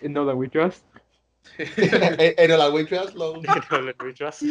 In 0.02 0.14
Nolan 0.14 0.38
Trust. 0.54 0.84
In 2.18 2.36
in 2.38 2.50
Nolan 2.50 2.86
Trust 2.90 3.16
luôn. 3.16 3.42
Nolan 3.72 3.96
We 3.98 4.12
Trust 4.16 4.44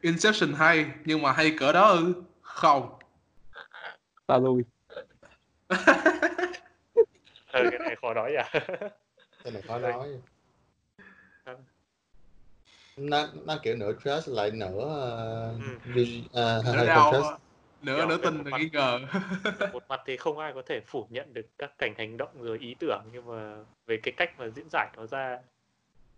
Inception 0.00 0.52
hay 0.52 0.86
nhưng 1.04 1.22
mà 1.22 1.32
hay 1.32 1.56
cỡ 1.58 1.72
đó 1.72 1.88
ư? 1.88 2.14
Không. 2.42 2.98
Ta 4.26 4.38
lui. 4.38 4.62
Ờ 5.68 5.76
cái 7.70 7.78
này 7.78 7.96
khó 8.00 8.14
nói 8.14 8.34
à. 8.34 8.50
Cái 9.44 9.52
này 9.52 9.62
khó 9.68 9.78
nói. 9.78 10.08
Nó 12.96 13.28
nó 13.44 13.56
kiểu 13.62 13.76
nửa 13.76 13.92
trust 14.04 14.28
lại 14.28 14.50
nửa 14.50 14.66
uh, 14.66 15.60
Ừ. 15.94 16.04
ờ, 16.32 16.62
nửa 16.74 16.86
đau 16.86 17.12
trust. 17.12 17.42
nửa 17.82 17.96
Kiểu 17.96 18.06
nửa 18.06 18.16
tin 18.16 18.44
là 18.44 18.58
nghi 18.58 18.70
ngờ. 18.72 19.00
Một 19.72 19.84
mặt 19.88 20.00
thì 20.06 20.16
không 20.16 20.38
ai 20.38 20.52
có 20.52 20.62
thể 20.66 20.80
phủ 20.86 21.06
nhận 21.10 21.34
được 21.34 21.46
các 21.58 21.78
cảnh 21.78 21.94
hành 21.98 22.16
động 22.16 22.42
rồi 22.42 22.58
ý 22.58 22.74
tưởng 22.80 23.02
nhưng 23.12 23.26
mà 23.26 23.56
về 23.86 23.96
cái 24.02 24.14
cách 24.16 24.38
mà 24.38 24.48
diễn 24.48 24.66
giải 24.72 24.90
nó 24.96 25.06
ra 25.06 25.38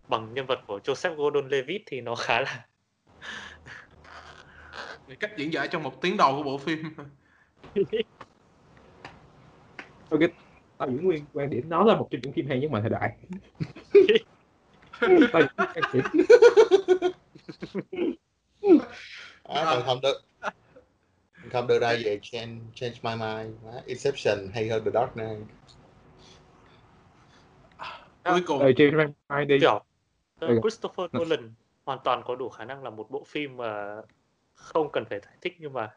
bằng 0.07 0.33
nhân 0.33 0.45
vật 0.45 0.59
của 0.67 0.79
Joseph 0.83 1.15
Gordon-Levitt 1.15 1.79
thì 1.85 2.01
nó 2.01 2.15
khá 2.15 2.41
là 2.41 2.67
Về 5.09 5.15
cách 5.15 5.31
diễn 5.37 5.53
giải 5.53 5.67
trong 5.67 5.83
một 5.83 6.01
tiếng 6.01 6.17
đầu 6.17 6.35
của 6.37 6.43
bộ 6.43 6.57
phim. 6.57 6.83
Ok 10.09 10.19
tao 10.77 10.91
giữ 10.91 10.97
nguyên 11.01 11.25
quan 11.33 11.49
điểm 11.49 11.69
nó 11.69 11.83
là 11.83 11.95
một 11.95 12.07
trong 12.11 12.21
những 12.21 12.33
phim 12.33 12.47
hay 12.47 12.59
nhất 12.59 12.71
mọi 12.71 12.81
thời 12.81 12.89
đại. 12.89 13.17
Tao 15.31 15.41
điểm. 15.93 16.03
À, 19.43 19.65
còn 19.65 19.83
không 19.85 19.99
được. 20.01 20.21
Không 21.51 21.67
đưa 21.67 21.79
ra 21.79 21.95
về 22.03 22.19
change 22.21 22.61
change 22.75 22.95
my 23.03 23.11
mind 23.11 23.55
Má, 23.65 23.81
Inception 23.85 24.37
hay 24.53 24.69
hơn 24.69 24.83
The 24.85 24.91
Dark 24.93 25.13
Knight. 25.13 25.39
Cuối 28.23 28.41
cùng. 28.47 28.59
Ờ 28.59 28.71
trên 28.77 29.13
mai 29.29 29.45
đi. 29.45 29.59
Kiểu 29.59 29.83
Ừ. 30.39 30.59
Christopher 30.61 31.05
Nolan 31.17 31.53
hoàn 31.85 31.99
toàn 32.03 32.21
có 32.25 32.35
đủ 32.35 32.49
khả 32.49 32.65
năng 32.65 32.83
là 32.83 32.89
một 32.89 33.11
bộ 33.11 33.23
phim 33.23 33.57
mà 33.57 34.01
không 34.59 34.89
cần 34.91 35.05
phải 35.09 35.19
giải 35.19 35.33
thích 35.41 35.55
nhưng 35.59 35.73
mà 35.73 35.91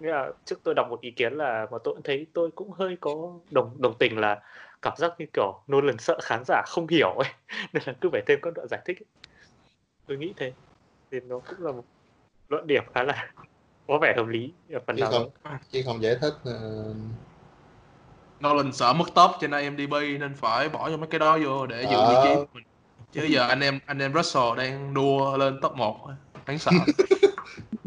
nghĩa 0.00 0.10
là 0.10 0.30
trước 0.44 0.60
tôi 0.64 0.74
đọc 0.74 0.86
một 0.90 1.00
ý 1.00 1.10
kiến 1.10 1.32
là 1.32 1.66
mà 1.70 1.78
tôi 1.84 1.94
cũng 1.94 2.02
thấy 2.02 2.26
tôi 2.34 2.50
cũng 2.50 2.70
hơi 2.70 2.96
có 3.00 3.38
đồng 3.50 3.76
đồng 3.82 3.94
tình 3.98 4.18
là 4.18 4.42
cảm 4.82 4.96
giác 4.96 5.12
như 5.18 5.26
kiểu 5.32 5.60
Nolan 5.72 5.98
sợ 5.98 6.18
khán 6.22 6.42
giả 6.46 6.62
không 6.66 6.86
hiểu 6.88 7.10
ấy 7.10 7.30
nên 7.72 7.82
là 7.86 7.94
cứ 8.00 8.08
phải 8.12 8.22
thêm 8.26 8.38
các 8.42 8.54
đoạn 8.54 8.68
giải 8.70 8.80
thích 8.86 8.98
ấy. 9.00 9.06
tôi 10.06 10.16
nghĩ 10.16 10.32
thế 10.36 10.52
thì 11.10 11.20
nó 11.20 11.38
cũng 11.38 11.66
là 11.66 11.72
một 11.72 11.84
luận 12.48 12.66
điểm 12.66 12.82
khá 12.94 13.02
là 13.02 13.32
có 13.88 13.98
vẻ 14.02 14.14
hợp 14.16 14.26
lý 14.26 14.52
ở 14.72 14.80
phần 14.86 14.96
chứ 14.96 15.02
nào 15.02 15.10
không 15.10 15.30
chứ 15.70 15.82
không 15.86 16.02
giải 16.02 16.16
thích 16.20 16.34
ờ, 16.44 16.84
Nolan 18.44 18.72
sợ 18.72 18.92
mất 18.92 19.04
top 19.14 19.30
trên 19.40 19.50
IMDb 19.50 19.92
nên 20.20 20.34
phải 20.34 20.68
bỏ 20.68 20.90
cho 20.90 20.96
mấy 20.96 21.06
cái 21.10 21.18
đó 21.18 21.38
vô 21.44 21.66
để 21.66 21.82
giữ 21.82 21.96
vị 22.08 22.14
trí 22.22 22.30
Ờ. 22.30 22.36
của 22.36 22.46
mình. 22.52 22.64
chứ 23.12 23.24
giờ 23.24 23.48
anh 23.48 23.60
em 23.60 23.78
anh 23.86 23.98
em 23.98 24.14
Russell 24.14 24.56
đang 24.56 24.94
đua 24.94 25.36
lên 25.36 25.58
top 25.62 25.72
1 25.76 26.08
hắn 26.46 26.58
sợ 26.58 26.70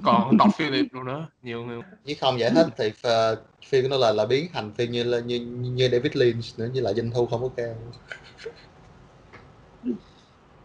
còn 0.04 0.38
đọc 0.38 0.50
Philip 0.58 0.94
luôn 0.94 1.06
nữa 1.06 1.28
nhiều 1.44 1.64
người 1.64 1.82
chứ 2.06 2.14
không 2.22 2.40
giải 2.40 2.52
thích 2.56 2.68
thì 2.78 2.92
ờ, 3.02 3.42
phim 3.68 3.84
của 3.84 3.90
nó 3.90 3.98
là 3.98 4.12
là 4.12 4.26
biến 4.26 4.48
thành 4.54 4.72
phim 4.74 4.92
như 4.92 5.04
là 5.04 5.20
như 5.20 5.40
như 5.60 5.90
David 5.92 6.16
Lynch 6.16 6.44
nữa 6.58 6.70
như 6.74 6.82
là 6.82 6.94
doanh 6.94 7.12
thu 7.12 7.26
không 7.26 7.42
có 7.42 7.50
cao 7.58 7.76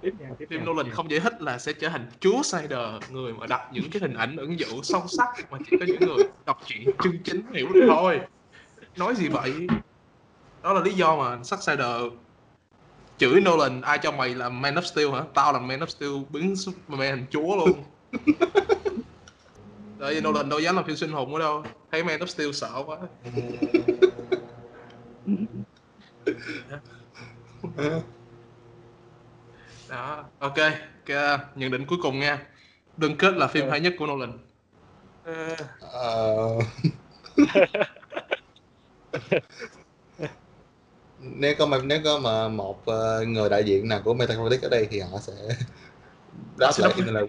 tiếp 0.02 0.14
nha 0.18 0.30
tiếp 0.38 0.46
phim. 0.50 0.64
Nolan 0.64 0.90
không 0.90 1.10
giải 1.10 1.20
thích 1.20 1.42
là 1.42 1.58
sẽ 1.58 1.72
trở 1.72 1.88
thành 1.88 2.06
chúa 2.20 2.42
Snyder 2.42 3.02
người 3.10 3.32
mà 3.32 3.46
đặt 3.46 3.60
những 3.72 3.90
cái 3.90 4.00
hình 4.00 4.14
ảnh 4.14 4.36
ẩn 4.36 4.58
dụ 4.58 4.82
sâu 4.82 5.02
sắc 5.08 5.28
mà 5.50 5.58
chỉ 5.70 5.76
có 5.80 5.86
những 5.86 6.00
người 6.00 6.24
đọc 6.46 6.60
truyện 6.66 6.90
chân 7.02 7.18
chính 7.24 7.42
hiểu 7.52 7.68
được 7.74 7.86
thôi. 7.88 8.20
Nói 8.96 9.14
gì 9.14 9.28
vậy? 9.28 9.52
Đó 10.62 10.72
là 10.72 10.80
lý 10.80 10.92
do 10.92 11.16
mà 11.16 11.36
Zack 11.36 11.60
Snyder 11.60 12.12
chửi 13.18 13.40
Nolan 13.40 13.80
ai 13.80 13.98
cho 14.02 14.12
mày 14.12 14.34
làm 14.34 14.62
Man 14.62 14.74
of 14.74 14.82
Steel 14.82 15.10
hả? 15.10 15.22
Tao 15.34 15.52
làm 15.52 15.66
Man 15.66 15.80
of 15.80 15.86
Steel 15.86 16.12
biến 16.30 16.56
Superman 16.56 17.10
thành 17.10 17.26
chúa 17.30 17.56
luôn 17.56 17.72
Tại 20.00 20.14
vì 20.14 20.20
Nolan 20.20 20.48
đâu 20.48 20.58
dám 20.58 20.76
làm 20.76 20.84
phim 20.84 20.96
sinh 20.96 21.12
hùng 21.12 21.34
ở 21.34 21.40
đâu? 21.40 21.62
Thấy 21.92 22.04
Man 22.04 22.20
of 22.20 22.26
Steel 22.26 22.52
sợ 22.52 22.82
quá. 22.86 22.98
Đó 29.88 30.24
ok. 30.38 30.54
Cái 31.06 31.38
nhận 31.54 31.70
định 31.70 31.86
cuối 31.86 31.98
cùng 32.02 32.20
nha. 32.20 32.46
Đừng 32.96 33.16
kết 33.16 33.34
là 33.34 33.46
phim 33.46 33.64
Ờ. 33.64 33.70
hay 33.70 33.80
nhất 33.80 33.94
của 33.98 34.06
Nolan? 34.06 34.32
Ờ, 35.24 35.56
Ờ, 35.80 36.58
nếu 41.20 41.54
có 41.58 41.66
mà 41.66 41.78
nếu 41.84 42.00
có 42.04 42.18
mà 42.18 42.48
một 42.48 42.82
người 43.26 43.48
đại 43.50 43.64
diện 43.64 43.88
nào 43.88 44.00
của 44.04 44.14
Metacritic 44.14 44.62
ở 44.62 44.68
đây 44.68 44.86
thì 44.90 45.00
họ 45.00 45.18
sẽ 45.20 45.32
đáp 46.58 46.72
sẽ 46.72 46.82
lại 46.82 46.92
như 46.96 47.02
là 47.12 47.20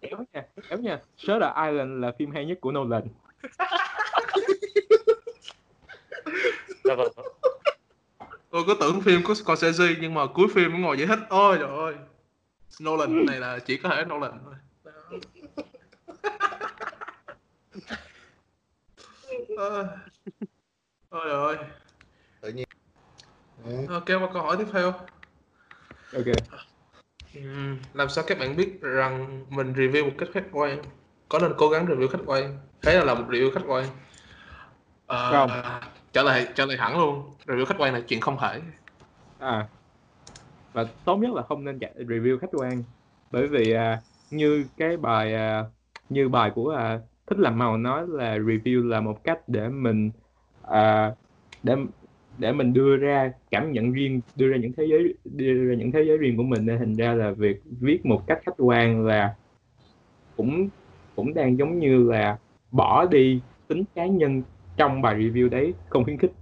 Kéo 0.00 0.18
nha 0.32 0.42
kéo 0.68 0.78
nha. 0.78 1.00
Shutter 1.16 1.50
Island 1.68 2.02
là 2.02 2.12
phim 2.18 2.30
hay 2.30 2.46
nhất 2.46 2.58
của 2.60 2.72
Nolan. 2.72 3.02
Dạ 6.84 6.94
vâng. 6.94 7.12
Tôi 8.50 8.64
có 8.66 8.74
tưởng 8.80 9.00
phim 9.00 9.22
của 9.22 9.34
Scorsese 9.34 9.84
nhưng 10.00 10.14
mà 10.14 10.26
cuối 10.34 10.46
phim 10.54 10.72
nó 10.72 10.78
ngồi 10.78 10.98
giải 10.98 11.06
thích 11.06 11.18
ôi 11.28 11.56
trời 11.60 11.68
ơi. 11.68 11.94
Nolan 12.82 13.26
này 13.26 13.40
là 13.40 13.58
chỉ 13.58 13.76
có 13.76 13.88
thể 13.88 14.04
Nolan 14.04 14.40
thôi. 14.44 14.54
Ờ. 19.56 19.88
ôi 21.08 21.22
trời 21.24 21.32
ơi. 21.32 21.56
Tự 22.40 22.48
nhiên. 22.52 22.68
Ừ. 23.64 23.86
ok 23.88 24.06
qua 24.06 24.28
câu 24.32 24.42
hỏi 24.42 24.56
tiếp 24.58 24.66
theo. 24.72 24.92
Ok 26.12 26.26
Ừm, 27.42 27.78
làm 27.94 28.08
sao 28.08 28.24
các 28.26 28.38
bạn 28.38 28.56
biết 28.56 28.80
rằng 28.80 29.44
mình 29.50 29.72
review 29.72 30.04
một 30.04 30.14
cách 30.18 30.28
khách 30.32 30.44
quan? 30.52 30.78
Có 31.28 31.38
nên 31.38 31.52
cố 31.56 31.68
gắng 31.68 31.86
review 31.86 32.08
khách 32.08 32.22
quan? 32.26 32.58
Thế 32.82 32.94
là 32.98 33.04
làm 33.04 33.18
một 33.18 33.24
review 33.30 33.50
khách 33.50 33.64
quan. 33.66 33.84
Ờ, 35.06 35.46
Không. 35.48 35.50
trả 36.12 36.22
lời 36.22 36.46
trả 36.54 36.66
lời 36.66 36.76
hẳn 36.76 36.98
luôn. 36.98 37.22
Review 37.46 37.64
khách 37.64 37.78
quan 37.78 37.94
là 37.94 38.00
chuyện 38.08 38.20
không 38.20 38.36
thể. 38.40 38.60
À 39.38 39.68
và 40.72 40.84
tốt 41.04 41.16
nhất 41.16 41.30
là 41.34 41.42
không 41.42 41.64
nên 41.64 41.78
chạy 41.78 41.94
review 41.96 42.38
khách 42.38 42.50
quan. 42.52 42.84
Bởi 43.30 43.48
vì 43.48 43.72
à, 43.72 44.02
như 44.30 44.68
cái 44.76 44.96
bài 44.96 45.34
à, 45.34 45.64
như 46.08 46.28
bài 46.28 46.52
của 46.54 46.70
à, 46.70 47.00
thích 47.26 47.38
làm 47.38 47.58
màu 47.58 47.76
nói 47.78 48.06
là 48.08 48.38
review 48.38 48.88
là 48.88 49.00
một 49.00 49.20
cách 49.24 49.38
để 49.46 49.68
mình 49.68 50.12
à, 50.62 51.14
để 51.62 51.76
để 52.38 52.52
mình 52.52 52.72
đưa 52.72 52.96
ra 52.96 53.32
cảm 53.50 53.72
nhận 53.72 53.92
riêng 53.92 54.20
đưa 54.36 54.48
ra 54.48 54.56
những 54.56 54.72
thế 54.76 54.86
giới 54.90 55.14
đưa 55.24 55.68
ra 55.68 55.74
những 55.74 55.92
thế 55.92 56.04
giới 56.06 56.16
riêng 56.16 56.36
của 56.36 56.42
mình. 56.42 56.66
Nên 56.66 56.78
thành 56.78 56.96
ra 56.96 57.14
là 57.14 57.30
việc 57.30 57.62
viết 57.80 58.06
một 58.06 58.26
cách 58.26 58.38
khách 58.46 58.54
quan 58.56 59.06
là 59.06 59.34
cũng 60.36 60.68
cũng 61.16 61.34
đang 61.34 61.58
giống 61.58 61.78
như 61.78 62.10
là 62.10 62.38
bỏ 62.70 63.06
đi 63.06 63.40
tính 63.68 63.84
cá 63.94 64.06
nhân 64.06 64.42
trong 64.76 65.02
bài 65.02 65.14
review 65.14 65.48
đấy 65.48 65.74
không 65.88 66.04
khuyến 66.04 66.18
khích. 66.18 66.32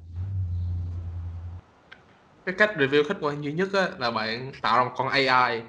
Cái 2.46 2.54
cách 2.58 2.70
review 2.76 3.04
khách 3.08 3.16
quan 3.20 3.44
duy 3.44 3.52
nhất 3.52 3.68
á, 3.72 3.88
là 3.98 4.10
bạn 4.10 4.52
tạo 4.62 4.78
ra 4.78 4.84
một 4.84 4.94
con 4.96 5.08
AI 5.08 5.62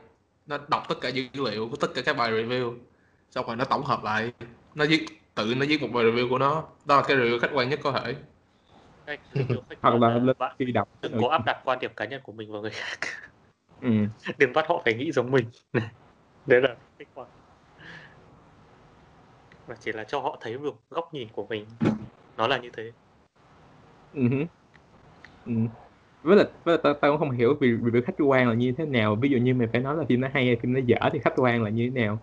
nó 0.48 0.58
đọc 0.70 0.84
tất 0.90 0.96
cả 1.02 1.10
dữ 1.10 1.24
liệu 1.34 1.70
của 1.70 1.76
tất 1.76 1.88
cả 1.96 2.02
các 2.06 2.18
bài 2.18 2.32
review 2.32 2.74
xong 3.32 3.48
rồi 3.48 3.56
nó 3.56 3.66
tổng 3.66 3.84
hợp 3.84 4.04
lại. 4.04 4.32
Nó 4.76 4.86
viết 4.90 5.06
tự 5.36 5.56
nó 5.56 5.66
viết 5.70 5.82
một 5.82 5.88
bài 5.94 6.06
review 6.06 6.30
của 6.30 6.38
nó. 6.38 6.64
Đó 6.86 6.96
là 6.98 7.04
cái 7.08 7.18
review 7.18 7.40
khách 7.40 7.52
quan 7.54 7.70
nhất 7.70 7.80
có 7.84 7.92
thể 7.92 8.16
khách 9.06 9.18
hoặc 9.82 9.98
quan 10.00 10.26
là 10.26 10.34
bạn 10.40 10.56
khi 10.60 10.72
đọc. 10.72 10.90
đừng 11.02 11.22
có 11.22 11.28
áp 11.28 11.42
đặt 11.46 11.62
quan 11.66 11.80
điểm 11.80 11.92
cá 11.96 12.06
nhân 12.06 12.22
của 12.24 12.32
mình 12.32 12.52
vào 12.52 12.62
người 12.62 12.72
khác. 12.72 13.00
Ừ. 13.82 13.90
đừng 14.38 14.54
bắt 14.54 14.66
họ 14.68 14.82
phải 14.86 14.94
nghĩ 14.94 15.12
giống 15.12 15.32
mình. 15.32 15.46
Đấy 16.48 16.62
là 16.62 16.76
khách 17.00 17.06
quan 17.14 17.28
và 19.68 19.76
chỉ 19.80 19.92
là 19.92 20.04
cho 20.04 20.20
họ 20.20 20.38
thấy 20.42 20.54
được 20.54 20.74
góc 20.90 21.14
nhìn 21.14 21.28
của 21.34 21.46
mình. 21.50 21.66
Nó 22.38 22.48
là 22.48 22.58
như 22.58 22.70
thế. 22.78 22.92
Ừ. 24.14 24.22
Ừ. 25.46 25.52
với 26.24 26.38
lại 26.38 26.46
với 26.64 26.74
lại 26.74 26.82
tao 26.84 26.94
tao 26.94 27.12
cũng 27.12 27.20
không 27.20 27.32
hiểu 27.32 27.58
vì 27.62 27.72
review 27.72 28.02
khách 28.06 28.16
quan 28.28 28.50
là 28.50 28.54
như 28.54 28.74
thế 28.78 28.86
nào. 28.86 29.16
Ví 29.22 29.30
dụ 29.30 29.38
như 29.38 29.54
mày 29.54 29.68
phải 29.72 29.82
nói 29.82 29.98
là 29.98 30.04
phim 30.10 30.22
nó 30.22 30.28
hay 30.34 30.46
hay 30.46 30.58
phim 30.62 30.74
nó 30.74 30.80
dở 30.86 30.98
thì 31.14 31.20
khách 31.20 31.34
quan 31.36 31.64
là 31.64 31.70
như 31.70 31.92
thế 31.96 32.02
nào? 32.02 32.20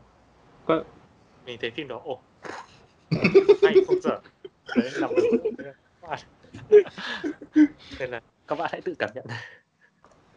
Có 0.66 0.84
mình 1.46 1.58
thấy 1.60 1.70
phim 1.70 1.88
đó 1.88 2.00
ồ 2.04 2.22
hay 3.62 3.74
không 3.86 4.00
dở. 4.00 4.18
Đấy 4.76 4.90
là 4.94 5.06
một 5.06 5.14
đấy 6.72 6.82
là 6.82 6.90
các 6.96 7.28
bạn. 7.54 7.66
nên 7.98 8.10
là 8.10 8.20
các 8.46 8.58
bạn 8.58 8.68
hãy 8.72 8.80
tự 8.80 8.94
cảm 8.98 9.10
nhận 9.14 9.24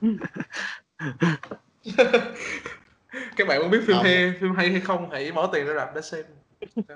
các 3.38 3.48
bạn 3.48 3.62
muốn 3.62 3.72
biết 3.72 3.80
phim 3.88 3.96
Không. 3.96 4.04
hay 4.04 4.34
phim 4.42 4.56
hay 4.56 4.70
hay 4.70 4.82
không 4.82 5.10
hãy 5.12 5.32
bỏ 5.32 5.48
tiền 5.48 5.66
ra 5.66 5.74
rạp 5.76 5.96
để 5.96 6.02
xem 6.02 6.24
Đó. 6.88 6.96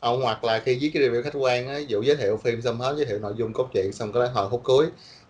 Ờ, 0.00 0.16
hoặc 0.16 0.44
là 0.44 0.58
khi 0.64 0.78
viết 0.80 0.90
cái 0.94 1.02
review 1.02 1.22
khách 1.22 1.34
quan 1.34 1.68
á 1.68 1.78
dụ 1.78 2.02
giới 2.02 2.16
thiệu 2.16 2.36
phim 2.36 2.62
xong 2.62 2.80
hết 2.80 2.94
giới 2.96 3.06
thiệu 3.06 3.18
nội 3.18 3.34
dung 3.36 3.52
cốt 3.52 3.68
truyện 3.74 3.92
xong 3.92 4.12
cái 4.12 4.28
hồi 4.28 4.48
khúc 4.50 4.60
cuối 4.64 4.86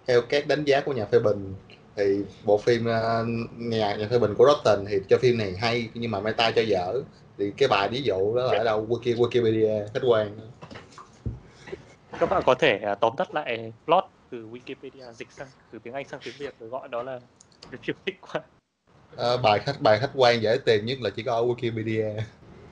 theo 0.06 0.22
các 0.22 0.46
đánh 0.46 0.64
giá 0.64 0.80
của 0.80 0.92
nhà 0.92 1.04
phê 1.04 1.18
bình 1.18 1.54
thì 1.96 2.20
bộ 2.44 2.58
phim 2.58 2.84
ờ, 2.84 3.24
nhà 3.56 3.94
nhà 3.96 4.08
phê 4.10 4.18
bình 4.18 4.34
của 4.34 4.46
Rotten 4.46 4.84
thì 4.88 4.98
cho 5.08 5.18
phim 5.18 5.38
này 5.38 5.54
hay 5.60 5.88
nhưng 5.94 6.10
mà 6.10 6.20
meta 6.20 6.50
cho 6.50 6.62
dở 6.62 7.00
thì 7.38 7.52
cái 7.56 7.68
bài 7.68 7.88
ví 7.88 8.02
dụ 8.02 8.36
đó 8.36 8.42
là 8.44 8.58
ở 8.58 8.64
đâu 8.64 8.86
Wiki 8.88 9.16
Wikipedia 9.16 9.86
khách 9.94 10.02
quan 10.06 10.38
các 12.20 12.26
bạn 12.26 12.42
có 12.46 12.54
thể 12.54 12.78
à, 12.82 12.94
tóm 13.00 13.12
tắt 13.16 13.34
lại 13.34 13.72
plot 13.86 14.04
từ 14.30 14.48
Wikipedia 14.48 15.12
dịch 15.12 15.32
sang 15.32 15.48
từ 15.70 15.78
tiếng 15.78 15.94
Anh 15.94 16.08
sang 16.08 16.20
tiếng 16.24 16.34
Việt 16.38 16.58
rồi 16.58 16.68
gọi 16.68 16.88
đó 16.88 17.02
là 17.02 17.20
review 17.70 17.94
khách 18.06 18.14
quan 18.20 18.42
Ờ, 19.16 19.36
bài 19.42 19.58
khách 19.58 19.80
bài 19.80 19.98
khách 20.00 20.10
quan 20.14 20.42
dễ 20.42 20.58
tìm 20.66 20.84
nhất 20.86 20.98
là 21.00 21.10
chỉ 21.16 21.22
có 21.22 21.32
ở 21.34 21.42
Wikipedia. 21.42 22.20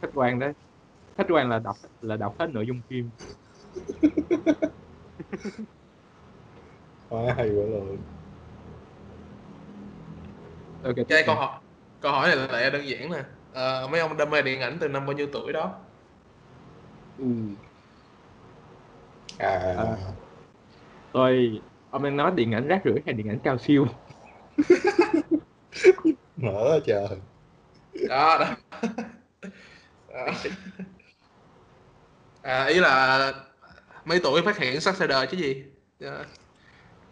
Khách 0.02 0.10
quan 0.14 0.38
đấy. 0.38 0.52
Khách 1.18 1.26
quan 1.30 1.48
là 1.50 1.58
đọc 1.58 1.76
là 2.00 2.16
đọc 2.16 2.36
hết 2.38 2.46
nội 2.52 2.64
dung 2.68 2.82
phim. 2.90 3.10
Quá 7.08 7.34
hay 7.36 7.48
quá 7.48 7.64
luôn 7.70 7.96
ok 10.84 10.94
cái 11.08 11.22
câu 11.26 11.34
hỏi 11.34 11.60
câu 12.00 12.12
hỏi 12.12 12.28
này 12.28 12.36
là 12.36 12.46
lại 12.46 12.70
đơn 12.70 12.88
giản 12.88 13.10
nè. 13.10 13.22
Ờ, 13.52 13.88
mấy 13.90 14.00
ông 14.00 14.16
đam 14.16 14.30
mê 14.30 14.42
điện 14.42 14.60
ảnh 14.60 14.78
từ 14.80 14.88
năm 14.88 15.06
bao 15.06 15.12
nhiêu 15.16 15.26
tuổi 15.32 15.52
đó? 15.52 15.74
Ừ. 17.18 17.24
à, 19.42 19.74
À. 19.78 19.96
Tôi 21.12 21.60
ông 21.90 22.02
đang 22.02 22.16
nói 22.16 22.32
điện 22.34 22.52
ảnh 22.54 22.68
rác 22.68 22.80
rưởi 22.84 23.02
hay 23.06 23.14
điện 23.14 23.28
ảnh 23.28 23.38
cao 23.44 23.58
siêu? 23.58 23.86
mở 26.36 26.80
trời 26.86 27.06
đó 28.08 28.38
đó 28.38 28.54
Đó. 30.14 30.26
à, 32.42 32.64
ý 32.64 32.80
là 32.80 33.32
mấy 34.04 34.20
tuổi 34.22 34.42
phát 34.42 34.58
hiện 34.58 34.80
Successor 34.80 35.30
chứ 35.30 35.36
gì 35.36 35.64
Dạ. 35.98 36.24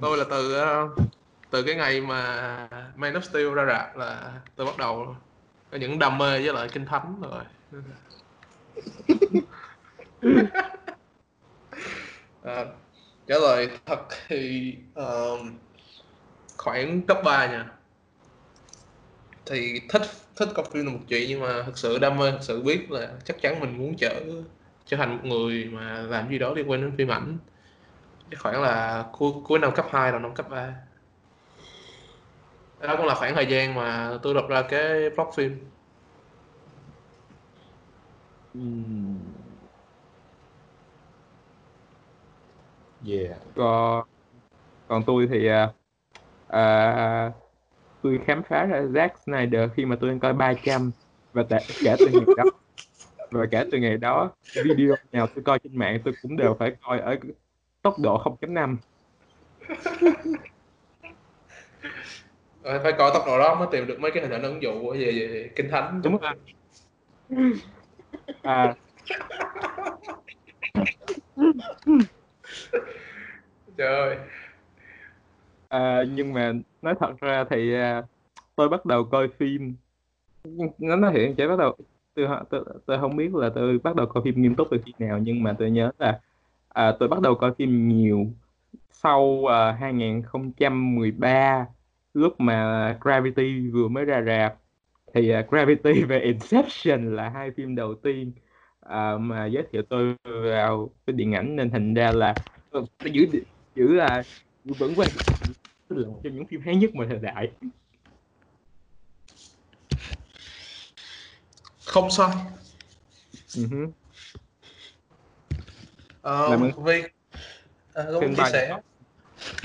tôi 0.00 0.18
là 0.18 0.24
từ 0.30 0.54
ờ, 0.54 0.88
từ 1.50 1.62
cái 1.62 1.74
ngày 1.74 2.00
mà 2.00 2.68
Man 2.96 3.14
of 3.14 3.20
Steel 3.20 3.54
ra 3.54 3.64
rạp 3.66 3.96
là 3.96 4.32
tôi 4.56 4.66
bắt 4.66 4.76
đầu 4.76 5.16
có 5.70 5.78
những 5.78 5.98
đam 5.98 6.18
mê 6.18 6.44
với 6.44 6.54
lại 6.54 6.68
kinh 6.72 6.86
thánh 6.86 7.22
rồi 7.22 7.42
à, 12.44 12.64
trả 13.26 13.38
lời 13.38 13.68
thật 13.86 14.00
thì 14.28 14.74
ờ, 14.94 15.38
khoảng 16.56 17.02
cấp 17.02 17.18
3 17.24 17.46
nha. 17.46 17.66
Thì 19.46 19.80
thích 19.88 20.02
thích 20.36 20.48
coi 20.54 20.64
phim 20.72 20.86
là 20.86 20.92
một 20.92 20.98
chuyện 21.08 21.28
nhưng 21.28 21.40
mà 21.40 21.62
thực 21.66 21.78
sự 21.78 21.98
đam 21.98 22.18
mê 22.18 22.30
thực 22.30 22.42
sự 22.42 22.62
biết 22.62 22.90
là 22.90 23.08
chắc 23.24 23.42
chắn 23.42 23.60
mình 23.60 23.78
muốn 23.78 23.96
trở 23.96 24.20
trở 24.86 24.96
thành 24.96 25.16
một 25.16 25.24
người 25.24 25.64
mà 25.64 26.02
làm 26.02 26.30
gì 26.30 26.38
đó 26.38 26.52
liên 26.54 26.70
quan 26.70 26.80
đến 26.80 26.92
phim 26.98 27.08
ảnh. 27.08 27.38
Khoảng 28.38 28.62
là 28.62 29.04
cuối 29.12 29.32
cuối 29.44 29.58
năm 29.58 29.72
cấp 29.74 29.86
2 29.90 30.10
đầu 30.10 30.20
năm 30.20 30.34
cấp 30.34 30.50
3 30.50 30.74
đó 32.80 32.96
cũng 32.96 33.06
là 33.06 33.14
khoảng 33.14 33.34
thời 33.34 33.46
gian 33.46 33.74
mà 33.74 34.18
tôi 34.22 34.34
lập 34.34 34.44
ra 34.48 34.62
cái 34.62 35.10
blog 35.10 35.28
phim. 35.36 35.58
Yeah. 43.06 43.36
Còn 43.54 44.04
còn 44.88 45.02
tôi 45.06 45.28
thì 45.30 45.46
à, 45.46 45.72
à, 46.48 47.32
tôi 48.02 48.20
khám 48.26 48.42
phá 48.42 48.64
ra 48.64 48.80
Zack 48.80 49.08
Snyder 49.24 49.70
khi 49.76 49.84
mà 49.84 49.96
tôi 50.00 50.18
coi 50.22 50.32
300 50.32 50.92
và 51.32 51.42
tệ, 51.42 51.58
kể 51.84 51.96
từ 51.98 52.06
ngày 52.06 52.24
đó. 52.36 52.44
Và 53.30 53.46
kể 53.50 53.64
từ 53.72 53.78
ngày 53.78 53.96
đó 53.96 54.30
video 54.64 54.96
nào 55.12 55.26
tôi 55.34 55.44
coi 55.44 55.58
trên 55.58 55.78
mạng 55.78 56.00
tôi 56.04 56.14
cũng 56.22 56.36
đều 56.36 56.56
phải 56.58 56.76
coi 56.82 56.98
ở 56.98 57.16
tốc 57.82 57.98
độ 57.98 58.22
0.5 58.40 58.76
Ờ, 62.62 62.80
phải 62.82 62.92
coi 62.98 63.10
tốc 63.14 63.22
độ 63.26 63.38
đó 63.38 63.54
mới 63.54 63.68
tìm 63.72 63.86
được 63.86 64.00
mấy 64.00 64.10
cái 64.10 64.22
hình 64.22 64.32
ảnh 64.32 64.42
ứng 64.42 64.62
dụng 64.62 64.90
về, 64.90 64.98
về, 64.98 65.26
về 65.26 65.50
kinh 65.56 65.70
thánh. 65.70 66.02
Đúng 66.04 66.18
rồi. 66.18 66.32
À, 68.42 68.74
trời 73.76 73.96
ơi. 73.96 74.16
À, 75.68 76.02
nhưng 76.14 76.32
mà 76.32 76.52
nói 76.82 76.94
thật 77.00 77.20
ra 77.20 77.44
thì 77.50 77.74
à, 77.74 78.02
tôi 78.56 78.68
bắt 78.68 78.86
đầu 78.86 79.04
coi 79.04 79.28
phim. 79.28 79.74
Nó 80.78 80.96
nói 80.96 81.12
hiện 81.12 81.34
chế 81.36 81.48
bắt 81.48 81.58
đầu 81.58 81.76
tôi, 82.14 82.28
tôi 82.50 82.64
tôi 82.86 82.98
không 82.98 83.16
biết 83.16 83.34
là 83.34 83.50
tôi 83.54 83.78
bắt 83.78 83.96
đầu 83.96 84.06
coi 84.06 84.22
phim 84.24 84.42
nghiêm 84.42 84.54
túc 84.54 84.68
từ 84.70 84.78
khi 84.86 84.92
nào 84.98 85.18
nhưng 85.18 85.42
mà 85.42 85.56
tôi 85.58 85.70
nhớ 85.70 85.90
là 85.98 86.20
à, 86.68 86.92
tôi 87.00 87.08
bắt 87.08 87.20
đầu 87.20 87.34
coi 87.34 87.54
phim 87.58 87.88
nhiều 87.88 88.26
sau 88.90 89.46
à, 89.46 89.72
2013 89.72 91.66
lúc 92.14 92.40
mà 92.40 92.98
Gravity 93.00 93.68
vừa 93.68 93.88
mới 93.88 94.04
ra 94.04 94.22
rạp. 94.26 94.54
Thì 95.14 95.34
uh, 95.38 95.50
Gravity 95.50 96.02
và 96.02 96.16
Inception 96.16 97.16
là 97.16 97.28
hai 97.28 97.50
phim 97.50 97.74
đầu 97.74 97.94
tiên 97.94 98.32
à, 98.90 99.18
mà 99.18 99.46
giới 99.46 99.64
thiệu 99.72 99.82
tôi 99.90 100.14
vào 100.24 100.90
cái 101.06 101.14
điện 101.14 101.32
ảnh 101.32 101.56
nên 101.56 101.70
thành 101.70 101.94
ra 101.94 102.12
là 102.12 102.44
tôi 102.70 102.84
tôi 102.98 103.12
giữ 103.12 103.26
giữ 103.74 103.94
là 103.94 104.24
giữ 104.64 104.74
vững 104.74 104.94
quan 104.96 105.10
là 105.88 106.08
một 106.08 106.20
trong 106.24 106.34
những 106.34 106.46
phim 106.46 106.60
hay 106.64 106.76
nhất 106.76 106.90
mọi 106.94 107.06
thời 107.10 107.18
đại. 107.18 107.52
Không 111.84 112.10
sai. 112.10 112.30
Hứ. 113.54 113.86
ờ, 116.20 116.50
ơn. 116.50 116.70
Vi 116.84 117.02
à, 117.94 118.04
chia 118.36 118.44
sẻ 118.52 118.80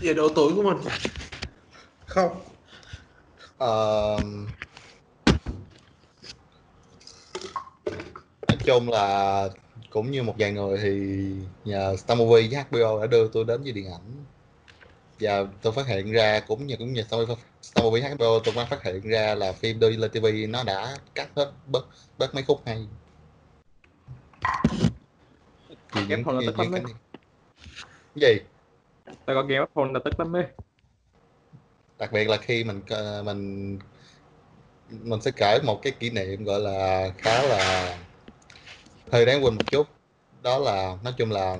về 0.01 0.13
độ 0.13 0.29
tuổi 0.35 0.55
của 0.55 0.63
mình. 0.63 0.77
Không. 2.07 2.31
Ờ, 3.57 4.21
chung 8.65 8.89
là 8.89 9.49
cũng 9.89 10.11
như 10.11 10.23
một 10.23 10.35
vài 10.37 10.51
người 10.51 10.77
thì 10.81 11.31
nhờ 11.65 11.95
Star 11.95 12.19
Movie 12.19 12.47
với 12.47 12.63
HBO 12.63 13.01
đã 13.01 13.07
đưa 13.07 13.27
tôi 13.27 13.45
đến 13.45 13.63
với 13.63 13.71
điện 13.71 13.91
ảnh. 13.91 14.25
Và 15.19 15.45
tôi 15.61 15.73
phát 15.73 15.87
hiện 15.87 16.11
ra 16.11 16.39
cũng 16.39 16.67
như 16.67 16.75
cũng 16.77 16.93
như 16.93 17.03
Star 17.61 17.83
Movie, 17.83 18.09
HBO 18.09 18.39
tôi 18.43 18.53
mới 18.55 18.65
phát 18.65 18.83
hiện 18.83 19.01
ra 19.01 19.35
là 19.35 19.51
phim 19.51 19.79
đưa 19.79 19.89
lên 19.89 20.11
TV 20.11 20.25
nó 20.49 20.63
đã 20.63 20.97
cắt 21.15 21.29
hết 21.35 21.51
bớt 21.65 21.85
bớt 22.17 22.35
mấy 22.35 22.43
khúc 22.43 22.61
hay. 22.65 22.87
Vì 25.91 26.05
Game 26.09 26.23
Thrones 26.23 26.45
là 26.45 26.51
tức 26.57 26.59
lắm 26.59 26.71
đấy 26.71 26.81
gì? 28.15 28.39
Tao 29.05 29.35
có 29.35 29.41
Game 29.41 29.65
Thrones 29.75 29.93
là 29.93 29.99
tức 30.05 30.19
lắm 30.19 30.35
ấy. 30.35 30.45
Đặc 31.97 32.11
biệt 32.11 32.29
là 32.29 32.37
khi 32.37 32.63
mình 32.63 32.81
mình 33.25 33.79
mình 34.89 35.21
sẽ 35.21 35.31
kể 35.31 35.59
một 35.63 35.79
cái 35.81 35.93
kỷ 35.99 36.09
niệm 36.09 36.43
gọi 36.43 36.59
là 36.59 37.09
khá 37.17 37.43
là 37.43 37.97
hơi 39.11 39.25
đáng 39.25 39.43
quên 39.43 39.55
một 39.55 39.63
chút. 39.71 39.87
Đó 40.41 40.57
là 40.57 40.97
nói 41.03 41.13
chung 41.17 41.31
là 41.31 41.57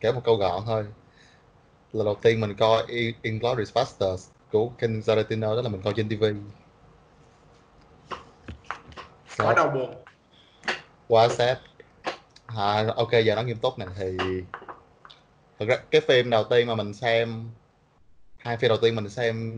kể 0.00 0.12
một 0.12 0.20
câu 0.24 0.36
gọn 0.36 0.62
thôi. 0.66 0.86
Lần 1.92 2.04
đầu 2.04 2.14
tiên 2.22 2.40
mình 2.40 2.54
coi 2.54 2.86
Inglourious 3.22 3.74
Basterds 3.74 4.28
của 4.52 4.68
Ken 4.78 5.02
Tarantino 5.02 5.56
đó 5.56 5.62
là 5.62 5.68
mình 5.68 5.82
coi 5.82 5.94
trên 5.96 6.08
TV 6.08 6.24
quá 9.38 9.54
đau 9.54 9.68
buồn. 9.68 9.94
Quá 11.08 11.28
sad. 11.28 11.58
À, 12.46 12.86
ok 12.96 13.10
giờ 13.24 13.34
nói 13.34 13.44
nghiêm 13.44 13.56
túc 13.56 13.78
này 13.78 13.88
thì 13.96 14.16
thật 15.58 15.66
ra 15.68 15.76
cái 15.90 16.00
phim 16.00 16.30
đầu 16.30 16.44
tiên 16.44 16.66
mà 16.66 16.74
mình 16.74 16.94
xem 16.94 17.50
hai 18.38 18.56
phim 18.56 18.68
đầu 18.68 18.78
tiên 18.82 18.94
mình 18.94 19.08
xem 19.08 19.54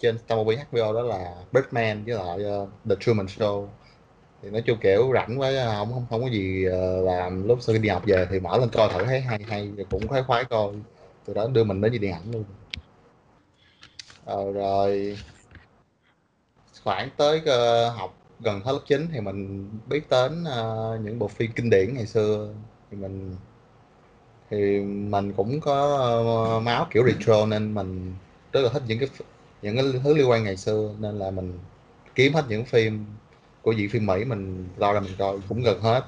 trên 0.00 0.18
Star 0.18 0.36
Movie 0.36 0.58
HBO 0.70 0.92
đó 0.92 1.02
là 1.02 1.34
Birdman 1.52 2.04
với 2.04 2.14
lại 2.14 2.44
ờ, 2.44 2.66
The 2.88 2.94
Truman 3.00 3.26
Show 3.26 3.68
thì 4.42 4.50
nói 4.50 4.62
chung 4.66 4.78
kiểu 4.80 5.10
rảnh 5.14 5.40
quá 5.40 5.50
không 5.76 5.92
không 5.92 6.06
không 6.10 6.22
có 6.22 6.28
gì 6.28 6.64
ờ, 6.64 7.02
làm. 7.02 7.48
Lúc 7.48 7.58
sau 7.62 7.74
khi 7.74 7.82
đi 7.82 7.88
học 7.88 8.02
về 8.06 8.26
thì 8.30 8.40
mở 8.40 8.58
lên 8.58 8.68
coi 8.72 8.88
thử 8.92 9.04
thấy 9.04 9.20
hay 9.20 9.38
hay 9.48 9.72
cũng 9.90 10.08
khoái 10.08 10.22
khoái 10.22 10.44
coi. 10.44 10.72
Từ 11.24 11.34
đó 11.34 11.46
đưa 11.52 11.64
mình 11.64 11.80
đến 11.80 11.92
với 11.92 11.98
điện 11.98 12.12
ảnh 12.12 12.32
luôn. 12.32 12.44
Ờ, 14.24 14.52
rồi 14.52 15.18
khoảng 16.84 17.08
tới 17.16 17.38
uh, 17.38 17.98
học 17.98 18.14
gần 18.40 18.60
hết 18.60 18.72
lớp 18.72 18.80
9 18.86 19.08
thì 19.12 19.20
mình 19.20 19.68
biết 19.86 20.10
đến 20.10 20.44
uh, 20.44 21.00
những 21.00 21.18
bộ 21.18 21.28
phim 21.28 21.50
kinh 21.52 21.70
điển 21.70 21.94
ngày 21.94 22.06
xưa. 22.06 22.54
Thì 22.90 22.96
mình 22.96 23.36
thì 24.50 24.80
mình 24.80 25.32
cũng 25.32 25.60
có 25.60 26.56
uh, 26.56 26.62
máu 26.62 26.86
kiểu 26.90 27.04
retro 27.06 27.46
nên 27.46 27.74
mình 27.74 28.14
rất 28.52 28.60
là 28.60 28.70
thích 28.72 28.82
những 28.86 28.98
cái 28.98 29.08
những 29.62 29.76
cái 29.76 29.84
thứ 30.04 30.14
liên 30.14 30.30
quan 30.30 30.44
ngày 30.44 30.56
xưa. 30.56 30.94
Nên 30.98 31.18
là 31.18 31.30
mình 31.30 31.58
kiếm 32.14 32.34
hết 32.34 32.44
những 32.48 32.64
phim 32.64 33.04
của 33.62 33.74
dị 33.74 33.88
phim 33.88 34.06
Mỹ 34.06 34.24
mình 34.24 34.68
lo 34.76 34.92
ra 34.92 35.00
mình 35.00 35.12
coi 35.18 35.38
cũng 35.48 35.62
gần 35.62 35.80
hết. 35.80 36.04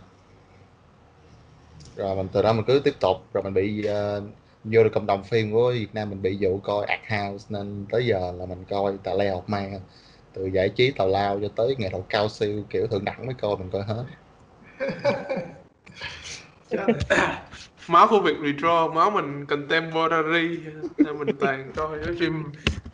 Rồi 1.97 2.17
mình 2.17 2.29
từ 2.33 2.43
đó 2.43 2.53
mình 2.53 2.65
cứ 2.65 2.81
tiếp 2.85 2.95
tục 3.01 3.17
rồi 3.33 3.43
mình 3.43 3.55
bị 3.55 3.85
ờ, 3.85 4.23
vô 4.65 4.85
được 4.85 4.91
cộng 4.95 5.07
đồng 5.07 5.25
phim 5.25 5.53
của 5.53 5.73
Việt 5.73 5.95
Nam 5.95 6.11
mình 6.11 6.23
bị 6.23 6.37
dụ 6.37 6.59
coi 6.59 6.87
Art 6.87 7.01
House 7.09 7.47
nên 7.49 7.87
tới 7.91 8.07
giờ 8.07 8.33
là 8.37 8.47
mình 8.47 8.65
coi 8.71 8.99
Tà 9.05 9.15
Leo 9.15 9.35
học 9.35 9.49
ma 9.49 9.69
từ 10.33 10.47
giải 10.47 10.69
trí 10.69 10.91
tào 10.91 11.09
lao 11.09 11.41
cho 11.43 11.49
tới 11.57 11.75
nghệ 11.79 11.89
thuật 11.89 12.05
cao 12.09 12.29
siêu 12.29 12.63
kiểu 12.71 12.87
thượng 12.87 13.05
đẳng 13.05 13.27
mới 13.27 13.35
coi 13.35 13.57
mình 13.57 13.71
coi 13.71 13.83
hết. 13.83 14.05
Máu 17.89 18.07
của 18.11 18.21
việc 18.21 18.37
retro 18.43 18.89
máu 18.89 19.11
mình 19.11 19.47
contemporary 19.47 20.59
nên 20.99 21.19
mình 21.19 21.37
toàn 21.41 21.73
coi 21.77 21.99
cái 22.05 22.15
phim 22.21 22.45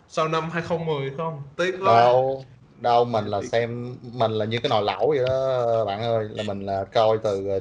sau 0.09 0.29
năm 0.29 0.51
2010 0.51 1.11
không. 1.17 1.43
Tiếc 1.57 1.75
quá. 1.81 1.95
Đâu 1.95 2.45
đâu 2.81 3.05
mình 3.05 3.27
là 3.27 3.43
xem 3.43 3.97
mình 4.03 4.33
là 4.33 4.45
như 4.45 4.59
cái 4.63 4.71
nồi 4.71 4.83
lẩu 4.83 5.09
vậy 5.09 5.27
đó 5.27 5.85
bạn 5.85 6.03
ơi 6.03 6.29
là 6.31 6.43
mình 6.43 6.67
là 6.67 6.85
coi 6.85 7.19
từ 7.23 7.49
ờ, 7.49 7.61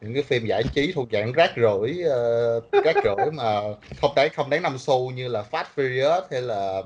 những 0.00 0.14
cái 0.14 0.22
phim 0.22 0.46
giải 0.46 0.62
trí 0.74 0.92
thuộc 0.92 1.08
dạng 1.12 1.32
rác 1.32 1.52
rưởi 1.56 2.02
ờ, 2.02 2.60
rác 2.84 2.96
rưởi 3.04 3.30
mà 3.32 3.60
không 4.00 4.14
đáng 4.16 4.30
không 4.34 4.50
đáng 4.50 4.62
năm 4.62 4.78
xu 4.78 5.10
như 5.10 5.28
là 5.28 5.44
Fast 5.50 5.64
Furious 5.76 6.22
hay 6.30 6.42
là 6.42 6.82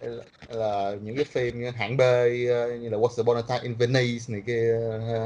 hay 0.00 0.10
là, 0.10 0.24
là 0.48 0.92
những 1.02 1.16
cái 1.16 1.24
phim 1.24 1.60
như 1.60 1.70
hãng 1.70 1.96
B 1.96 2.00
ờ, 2.00 2.76
như 2.80 2.88
là 2.88 2.98
Once 2.98 3.20
Upon 3.20 3.36
a 3.36 3.42
Time 3.48 3.60
in 3.62 3.74
Venice 3.74 4.24
này 4.28 4.42
kia 4.46 4.78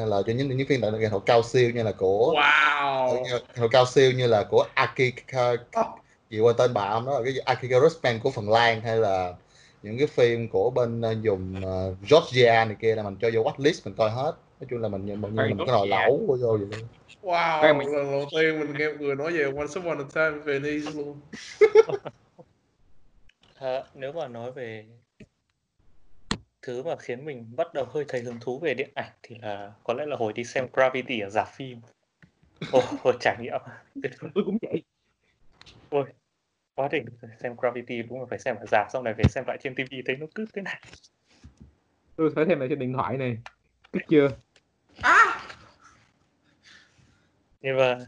là 0.07 0.23
cho 0.27 0.33
những 0.33 0.57
những 0.57 0.67
phim 0.69 0.81
nghệ 0.81 1.09
thuật 1.09 1.23
cao 1.27 1.43
siêu 1.43 1.71
như 1.71 1.83
là 1.83 1.93
của 1.93 2.35
wow 2.37 3.23
nghệ 3.25 3.69
cao 3.73 3.87
siêu 3.87 4.13
như 4.13 4.27
là 4.27 4.45
của 4.51 4.67
Aki 4.75 5.13
gì 6.31 6.41
quên 6.41 6.57
tên 6.57 6.75
bà 6.75 6.83
ông 6.83 7.07
đó 7.07 7.13
là 7.13 7.25
cái 7.25 7.33
gì? 7.33 7.39
Akira 7.45 7.81
Rosman 7.81 8.21
của 8.21 8.31
Phần 8.31 8.51
Lan 8.51 8.81
hay 8.81 8.97
là 8.97 9.35
những 9.87 9.99
cái 9.99 10.07
phim 10.07 10.49
của 10.49 10.71
bên 10.71 11.01
ờ, 11.01 11.15
dùng 11.23 11.55
uh, 11.59 11.97
Georgia 12.11 12.65
này 12.65 12.77
kia 12.81 12.95
là 12.95 13.03
mình 13.03 13.17
cho 13.21 13.31
vô 13.35 13.43
watchlist 13.43 13.81
mình 13.85 13.95
coi 13.95 14.11
hết 14.11 14.33
nói 14.61 14.67
chung 14.71 14.83
là 14.83 14.89
mình 14.89 15.07
mình, 15.07 15.21
mình, 15.21 15.37
mình 15.37 15.59
có 15.59 15.73
nồi 15.73 15.89
lẩu 15.89 16.25
vô 16.29 16.37
vô 16.41 16.57
vậy 16.59 16.67
luôn 16.71 16.89
Wow, 17.23 17.79
mình- 17.79 17.93
lần 17.93 18.11
đầu 18.11 18.29
tiên 18.31 18.61
mình 18.61 18.73
nghe 18.79 18.87
người 18.99 19.15
nói 19.15 19.33
về 19.33 19.45
Once 19.45 19.81
Upon 19.81 19.99
a 19.99 20.05
Time 20.15 20.39
Venice 20.45 20.93
luôn. 20.95 21.21
À, 23.55 23.85
nếu 23.95 24.13
mà 24.13 24.29
nói 24.29 24.53
về 24.53 24.87
thứ 26.63 26.83
mà 26.83 26.97
khiến 26.97 27.25
mình 27.25 27.57
bắt 27.57 27.75
đầu 27.75 27.85
hơi 27.85 28.05
thấy 28.09 28.21
hứng 28.21 28.41
thú 28.41 28.59
về 28.59 28.75
điện 28.75 28.91
ảnh 28.95 29.11
thì 29.23 29.37
là 29.43 29.73
có 29.85 29.95
lẽ 29.95 30.07
là 30.07 30.17
hồi 30.17 30.33
đi 30.33 30.45
xem 30.45 30.67
Gravity 30.73 31.21
ở 31.21 31.31
rạp 31.31 31.49
phim. 31.49 31.81
Ồ, 32.73 32.81
hồi 33.03 33.15
trải 33.21 33.37
nghiệm 33.41 33.53
tôi 34.35 34.45
cũng 34.45 34.59
vậy 34.63 34.83
Ôi, 35.91 36.05
quá 36.89 37.29
xem 37.43 37.57
Gravity 37.57 38.03
đúng 38.03 38.21
là 38.21 38.27
phải 38.31 38.39
xem 38.39 38.57
ở 38.57 38.67
rạp 38.67 38.87
xong 38.93 39.05
này 39.05 39.15
về 39.15 39.29
xem 39.29 39.45
lại 39.47 39.59
trên 39.61 39.75
TV 39.75 40.03
thấy 40.07 40.17
nó 40.17 40.27
cứ 40.35 40.47
thế 40.55 40.63
này. 40.63 40.81
tôi 42.17 42.31
phải 42.35 42.45
thêm 42.45 42.59
lại 42.61 42.69
trên 42.69 42.79
điện 42.79 42.93
thoại 42.93 43.17
này 43.17 43.39
biết 43.93 44.01
chưa 44.09 44.31
Nhưng 47.61 47.77
mà 47.77 47.99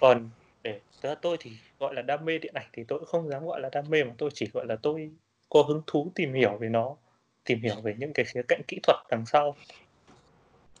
còn 0.00 0.30
để 0.62 0.80
tớ 1.02 1.14
tôi 1.22 1.36
thì 1.40 1.50
gọi 1.78 1.94
là 1.94 2.02
đam 2.02 2.24
mê 2.24 2.38
điện 2.38 2.54
ảnh 2.54 2.66
thì 2.72 2.84
tôi 2.88 2.98
cũng 2.98 3.08
không 3.08 3.28
dám 3.28 3.46
gọi 3.46 3.60
là 3.60 3.68
đam 3.72 3.90
mê 3.90 4.04
mà 4.04 4.14
tôi 4.18 4.30
chỉ 4.34 4.46
gọi 4.52 4.66
là 4.66 4.76
tôi 4.82 5.10
có 5.48 5.62
hứng 5.62 5.82
thú 5.86 6.12
tìm 6.14 6.32
hiểu 6.34 6.58
về 6.60 6.68
nó, 6.68 6.96
tìm 7.44 7.60
hiểu 7.62 7.74
về 7.84 7.94
những 7.98 8.12
cái 8.14 8.24
khía 8.24 8.42
cạnh 8.48 8.60
kỹ 8.68 8.80
thuật 8.82 8.96
đằng 9.10 9.26
sau. 9.26 9.56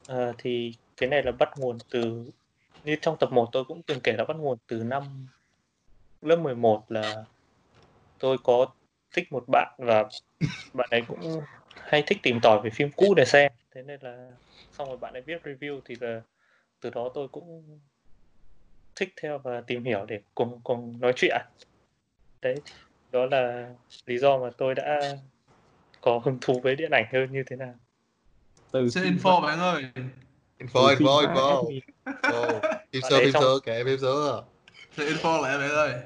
Ờ, 0.06 0.32
thì 0.38 0.72
cái 0.96 1.08
này 1.08 1.22
là 1.22 1.32
bắt 1.32 1.48
nguồn 1.58 1.78
từ 1.90 2.30
như 2.84 2.96
trong 3.02 3.16
tập 3.20 3.28
1 3.32 3.48
tôi 3.52 3.64
cũng 3.64 3.82
từng 3.82 4.00
kể 4.04 4.12
là 4.12 4.24
bắt 4.24 4.36
nguồn 4.36 4.58
từ 4.68 4.84
năm 4.84 5.26
lớp 6.22 6.36
11 6.36 6.84
là 6.88 7.24
tôi 8.18 8.36
có 8.44 8.66
thích 9.14 9.32
một 9.32 9.44
bạn 9.48 9.74
và 9.78 10.08
bạn 10.74 10.88
ấy 10.90 11.02
cũng 11.08 11.40
hay 11.74 12.02
thích 12.06 12.18
tìm 12.22 12.40
tòi 12.40 12.60
về 12.60 12.70
phim 12.70 12.90
cũ 12.96 13.14
để 13.14 13.24
xem. 13.24 13.52
Thế 13.74 13.82
nên 13.82 14.00
là 14.02 14.30
xong 14.72 14.88
rồi 14.88 14.96
bạn 14.96 15.12
ấy 15.12 15.22
viết 15.22 15.42
review 15.44 15.80
thì 15.84 15.96
là 16.00 16.20
từ 16.80 16.90
đó 16.90 17.10
tôi 17.14 17.28
cũng 17.28 17.78
thích 18.96 19.08
theo 19.22 19.38
và 19.38 19.60
tìm 19.66 19.84
hiểu 19.84 20.04
để 20.08 20.20
cùng 20.34 20.60
cùng 20.64 21.00
nói 21.00 21.12
chuyện. 21.16 21.40
Đấy 22.42 22.54
đó 23.10 23.26
là 23.26 23.70
lý 24.06 24.18
do 24.18 24.38
mà 24.38 24.50
tôi 24.58 24.74
đã 24.74 25.16
có 26.00 26.20
hứng 26.24 26.38
thú 26.40 26.60
với 26.60 26.76
điện 26.76 26.90
ảnh 26.90 27.04
hơn 27.12 27.32
như 27.32 27.42
thế 27.46 27.56
nào. 27.56 27.74
Từ 28.72 28.90
Xin 28.90 29.04
phim 29.04 29.16
info 29.16 29.42
bạn 29.42 29.58
ơi. 29.58 29.84
info 30.58 30.96
info 30.96 31.26
info. 31.26 31.80
info 32.22 32.60
phim 32.92 33.02
đây 33.10 33.24
phim 33.24 33.32
xưa 33.32 33.58
kệ 33.64 33.84
phim 33.84 33.98
xưa 33.98 34.44
Xin 34.96 35.06
info 35.06 35.42
lại 35.42 35.58
bạn 35.58 35.70
ơi. 35.70 36.00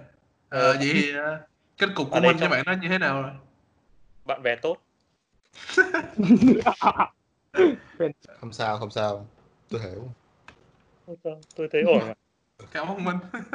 Ờ, 0.55 0.61
Ờ. 0.61 0.76
vậy 0.78 0.90
thì 0.92 1.12
ờ, 1.14 1.40
kết 1.78 1.86
cục 1.94 2.07
của 2.11 2.16
Ở 2.16 2.20
mình 2.20 2.36
với 2.36 2.40
trong- 2.40 2.50
bạn 2.50 2.62
nó 2.66 2.72
như 2.82 2.88
thế 2.88 2.98
nào 2.98 3.22
rồi? 3.22 3.30
bạn 4.24 4.42
bè 4.42 4.57
tốt 4.57 4.78
không 8.40 8.52
sao 8.52 8.78
không 8.78 8.90
sao 8.90 9.26
tôi 9.70 9.80
hiểu 9.80 10.09
tôi 11.57 11.68
thấy 11.72 11.82
ổn 11.82 11.98
mà 12.09 12.14
Cảm 12.72 12.88
ơn 12.88 13.05
Minh. 13.05 13.16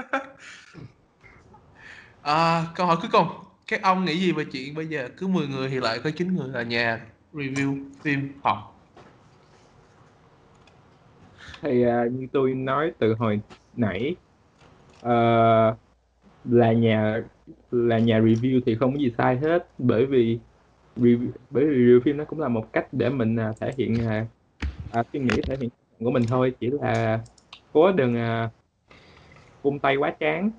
à, 2.22 2.66
câu 2.76 2.88
hỏi 2.88 2.98
cuối 3.02 3.10
cùng. 3.12 3.28
Các 3.68 3.82
ông 3.84 4.06
nghĩ 4.06 4.20
gì 4.20 4.32
về 4.32 4.46
chuyện 4.52 4.76
bây 4.76 4.88
giờ 4.88 5.10
cứ 5.18 5.28
10 5.28 5.48
người 5.48 5.70
thì 5.70 5.80
lại 5.80 6.00
có 6.04 6.10
9 6.18 6.36
người 6.36 6.50
là 6.50 6.64
nhà 6.64 7.06
review 7.34 7.90
phim 8.04 8.40
học? 8.44 8.76
thì 11.62 11.84
à, 11.84 12.06
như 12.12 12.28
tôi 12.34 12.54
nói 12.54 12.92
từ 13.00 13.14
hồi 13.20 13.40
nãy 13.74 14.16
ờ, 15.02 15.76
là 16.44 16.74
nhà 16.74 17.24
là 17.72 18.00
nhà 18.00 18.20
review 18.22 18.62
thì 18.66 18.76
không 18.76 18.94
có 18.94 19.00
gì 19.00 19.14
sai 19.18 19.38
hết. 19.38 19.72
Bởi 19.78 20.06
vì 20.06 20.40
review, 20.96 21.32
bởi 21.50 21.66
vì 21.66 21.72
review 21.76 22.02
phim 22.06 22.18
nó 22.18 22.26
cũng 22.26 22.40
là 22.40 22.48
một 22.50 22.70
cách 22.74 22.88
để 22.94 23.10
mình 23.10 23.36
à, 23.40 23.54
thể 23.62 23.74
hiện 23.78 24.06
à, 24.08 24.28
à, 24.90 25.04
suy 25.14 25.20
nghĩ 25.20 25.42
thể 25.48 25.58
hiện 25.62 25.70
của 26.00 26.12
mình 26.12 26.28
thôi. 26.30 26.56
Chỉ 26.60 26.68
là 26.72 27.20
cố 27.72 27.92
đừng 27.92 28.16
à, 28.16 28.52
vung 29.62 29.80
tay 29.80 29.96
quá 29.96 30.16
chán 30.20 30.52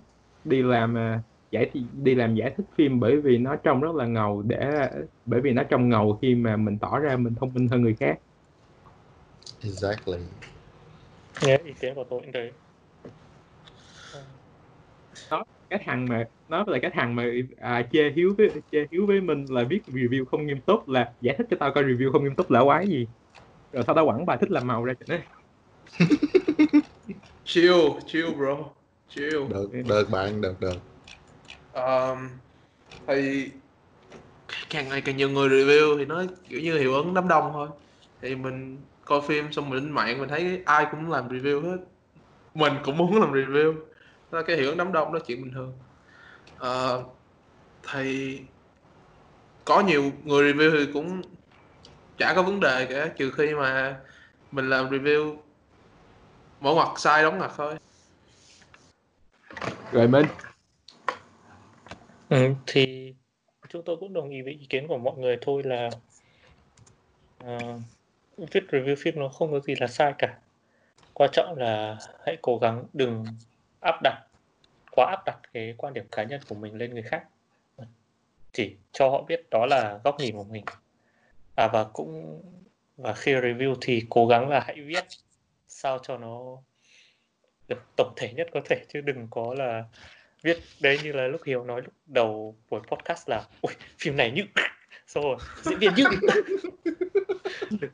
đi 0.45 0.63
làm 0.63 0.97
à, 0.99 1.23
giải 1.51 1.71
đi 1.93 2.15
làm 2.15 2.35
giải 2.35 2.55
thích 2.57 2.67
phim 2.77 3.01
bởi 3.01 3.21
vì 3.21 3.39
nó 3.39 3.57
trông 3.57 3.81
rất 3.81 3.95
là 3.95 4.07
ngầu 4.07 4.43
để 4.43 4.89
bởi 5.25 5.41
vì 5.41 5.53
nó 5.53 5.63
trông 5.71 5.89
ngầu 5.89 6.19
khi 6.23 6.35
mà 6.35 6.57
mình 6.57 6.79
tỏ 6.81 6.99
ra 6.99 7.17
mình 7.17 7.35
thông 7.41 7.55
minh 7.55 7.69
hơn 7.69 7.83
người 7.83 7.97
khác. 8.01 8.19
Exactly. 9.65 10.19
Nghe 11.41 11.59
ý 11.65 11.73
kiến 11.81 11.95
của 11.95 12.05
tôi 12.11 12.21
cũng 12.21 12.33
thế 12.35 12.53
cái 15.71 15.83
thằng 15.85 16.07
mà 16.09 16.25
nó 16.49 16.65
là 16.67 16.79
cái 16.83 16.91
thằng 16.95 17.15
mà 17.15 17.25
à, 17.61 17.89
chê 17.93 18.11
hiếu 18.17 18.35
với 18.39 18.51
chê 18.73 18.87
hiếu 18.91 19.07
với 19.07 19.21
mình 19.21 19.45
là 19.49 19.65
viết 19.71 19.81
review 19.87 20.25
không 20.25 20.47
nghiêm 20.47 20.61
túc 20.61 20.89
là 20.89 21.13
giải 21.21 21.35
thích 21.39 21.47
cho 21.51 21.57
tao 21.61 21.73
coi 21.75 21.85
review 21.85 22.13
không 22.13 22.25
nghiêm 22.25 22.35
túc 22.35 22.51
là 22.51 22.65
quái 22.65 22.87
gì. 22.87 23.07
Rồi 23.73 23.85
sau 23.87 23.95
đó 23.95 24.05
quẳng 24.05 24.27
bài 24.27 24.39
thích 24.41 24.51
làm 24.51 24.67
màu 24.67 24.85
ra 24.85 24.95
cho 25.01 25.07
nó 25.09 25.17
Chill, 27.45 27.79
chill 28.07 28.35
bro. 28.37 28.57
Chill. 29.09 29.39
được 29.51 29.71
được 29.89 30.11
bạn 30.11 30.41
được 30.41 30.55
được. 30.61 30.77
Um, 31.73 32.29
thì 33.07 33.51
càng 34.71 34.89
ngày 34.89 35.01
càng 35.01 35.17
nhiều 35.17 35.31
người 35.31 35.49
review 35.49 35.99
thì 35.99 36.05
nó 36.05 36.25
kiểu 36.49 36.61
như 36.61 36.79
hiệu 36.79 36.95
ứng 36.95 37.15
đám 37.15 37.29
đông 37.29 37.51
thôi. 37.53 37.69
Thì 38.23 38.35
mình 38.35 38.77
coi 39.05 39.21
phim 39.29 39.53
xong 39.53 39.71
mình 39.71 39.79
lên 39.79 39.93
mạng 39.93 40.19
mình 40.21 40.29
thấy 40.29 40.63
ai 40.65 40.87
cũng 40.91 41.11
làm 41.11 41.29
review 41.29 41.63
hết. 41.63 41.79
Mình 42.55 42.73
cũng 42.85 42.97
muốn 42.97 43.21
làm 43.21 43.33
review 43.33 43.75
là 44.31 44.43
cái 44.43 44.57
hiệu 44.57 44.69
ứng 44.69 44.79
đám 44.79 44.93
đông 44.93 45.13
đó 45.13 45.19
chuyện 45.27 45.43
bình 45.43 45.53
thường. 45.55 45.79
Ờ, 46.57 47.05
thì 47.93 48.41
có 49.65 49.81
nhiều 49.81 50.13
người 50.25 50.53
review 50.53 50.87
thì 50.87 50.93
cũng 50.93 51.23
chả 52.19 52.33
có 52.37 52.43
vấn 52.43 52.61
đề 52.61 52.87
cả 52.91 53.13
trừ 53.17 53.31
khi 53.31 53.55
mà 53.55 54.01
mình 54.51 54.71
làm 54.71 54.91
review 54.91 55.37
mỗi 56.61 56.75
ngoặt 56.75 56.89
sai 56.97 57.23
đóng 57.23 57.39
ngoặt 57.39 57.51
thôi. 57.57 57.75
Rồi 59.93 60.09
minh. 60.09 60.27
Ừ, 62.29 62.55
thì 62.67 63.15
chúng 63.69 63.83
tôi 63.85 63.97
cũng 64.01 64.13
đồng 64.13 64.31
ý 64.31 64.43
với 64.43 64.53
ý 64.53 64.67
kiến 64.69 64.89
của 64.89 64.99
mọi 64.99 65.19
người 65.19 65.39
thôi 65.41 65.63
là 65.65 65.91
ờ, 67.39 67.81
viết 68.37 68.65
review 68.69 68.97
phim 68.99 69.19
nó 69.19 69.29
không 69.29 69.53
có 69.53 69.61
gì 69.61 69.75
là 69.81 69.87
sai 69.87 70.15
cả. 70.19 70.39
Quan 71.15 71.31
trọng 71.33 71.59
là 71.59 71.99
hãy 72.27 72.39
cố 72.43 72.59
gắng 72.59 72.85
đừng 72.93 73.25
áp 73.81 74.01
đặt, 74.03 74.27
quá 74.91 75.07
áp 75.07 75.23
đặt 75.27 75.39
cái 75.53 75.75
quan 75.79 75.95
điểm 75.95 76.05
cá 76.13 76.25
nhân 76.25 76.41
của 76.49 76.55
mình 76.55 76.75
lên 76.75 76.95
người 76.95 77.03
khác. 77.03 77.25
Chỉ 78.53 78.77
cho 78.93 79.11
họ 79.11 79.23
biết 79.23 79.51
đó 79.51 79.67
là 79.67 80.01
góc 80.05 80.17
nhìn 80.19 80.37
của 80.37 80.45
mình. 80.45 80.65
À 81.57 81.69
và 81.73 81.85
cũng, 81.85 82.43
và 82.97 83.15
khi 83.15 83.35
review 83.35 83.77
thì 83.81 84.07
cố 84.09 84.27
gắng 84.27 84.49
là 84.49 84.61
hãy 84.61 84.81
viết 84.81 85.05
sao 85.69 85.99
cho 86.03 86.19
nó 86.19 86.57
được 87.69 87.83
tổng 87.97 88.13
thể 88.17 88.33
nhất 88.33 88.49
có 88.53 88.61
thể, 88.65 88.85
chứ 88.89 89.01
đừng 89.01 89.29
có 89.31 89.55
là 89.59 89.85
viết 90.43 90.59
đấy 90.81 90.99
như 91.05 91.13
là 91.13 91.27
lúc 91.27 91.41
Hiếu 91.45 91.65
nói 91.65 91.83
lúc 91.83 91.93
đầu 92.07 92.57
buổi 92.71 92.81
podcast 92.89 93.29
là, 93.29 93.45
ui, 93.61 93.75
phim 93.99 94.17
này 94.17 94.31
như. 94.31 94.43
Xong 95.07 95.25
rồi, 95.25 95.37
diễn 95.63 95.79
viên 95.79 95.95
như. 95.95 96.05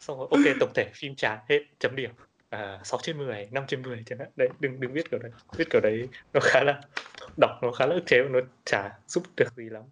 Xong 0.00 0.18
rồi, 0.18 0.28
ok, 0.30 0.40
tổng 0.60 0.72
thể, 0.74 0.90
phim 0.94 1.14
chán, 1.14 1.38
hết, 1.48 1.58
chấm 1.78 1.96
điểm 1.96 2.10
à, 2.48 2.80
6 2.84 3.00
trên 3.02 3.18
10, 3.18 3.48
5 3.50 3.64
trên 3.68 3.82
10 3.82 4.02
chẳng 4.06 4.18
hạn. 4.18 4.28
Đấy 4.36 4.48
đừng 4.60 4.80
đừng 4.80 4.92
viết 4.92 5.10
kiểu 5.10 5.20
đấy. 5.20 5.32
Viết 5.56 5.70
kiểu 5.70 5.80
đấy 5.80 6.08
nó 6.32 6.40
khá 6.42 6.64
là 6.64 6.80
đọc 7.36 7.50
nó 7.62 7.72
khá 7.72 7.86
là 7.86 7.94
ức 7.94 8.06
chế 8.06 8.22
và 8.22 8.28
nó 8.28 8.40
chả 8.64 8.98
giúp 9.06 9.22
được 9.36 9.52
gì 9.56 9.68
lắm. 9.68 9.82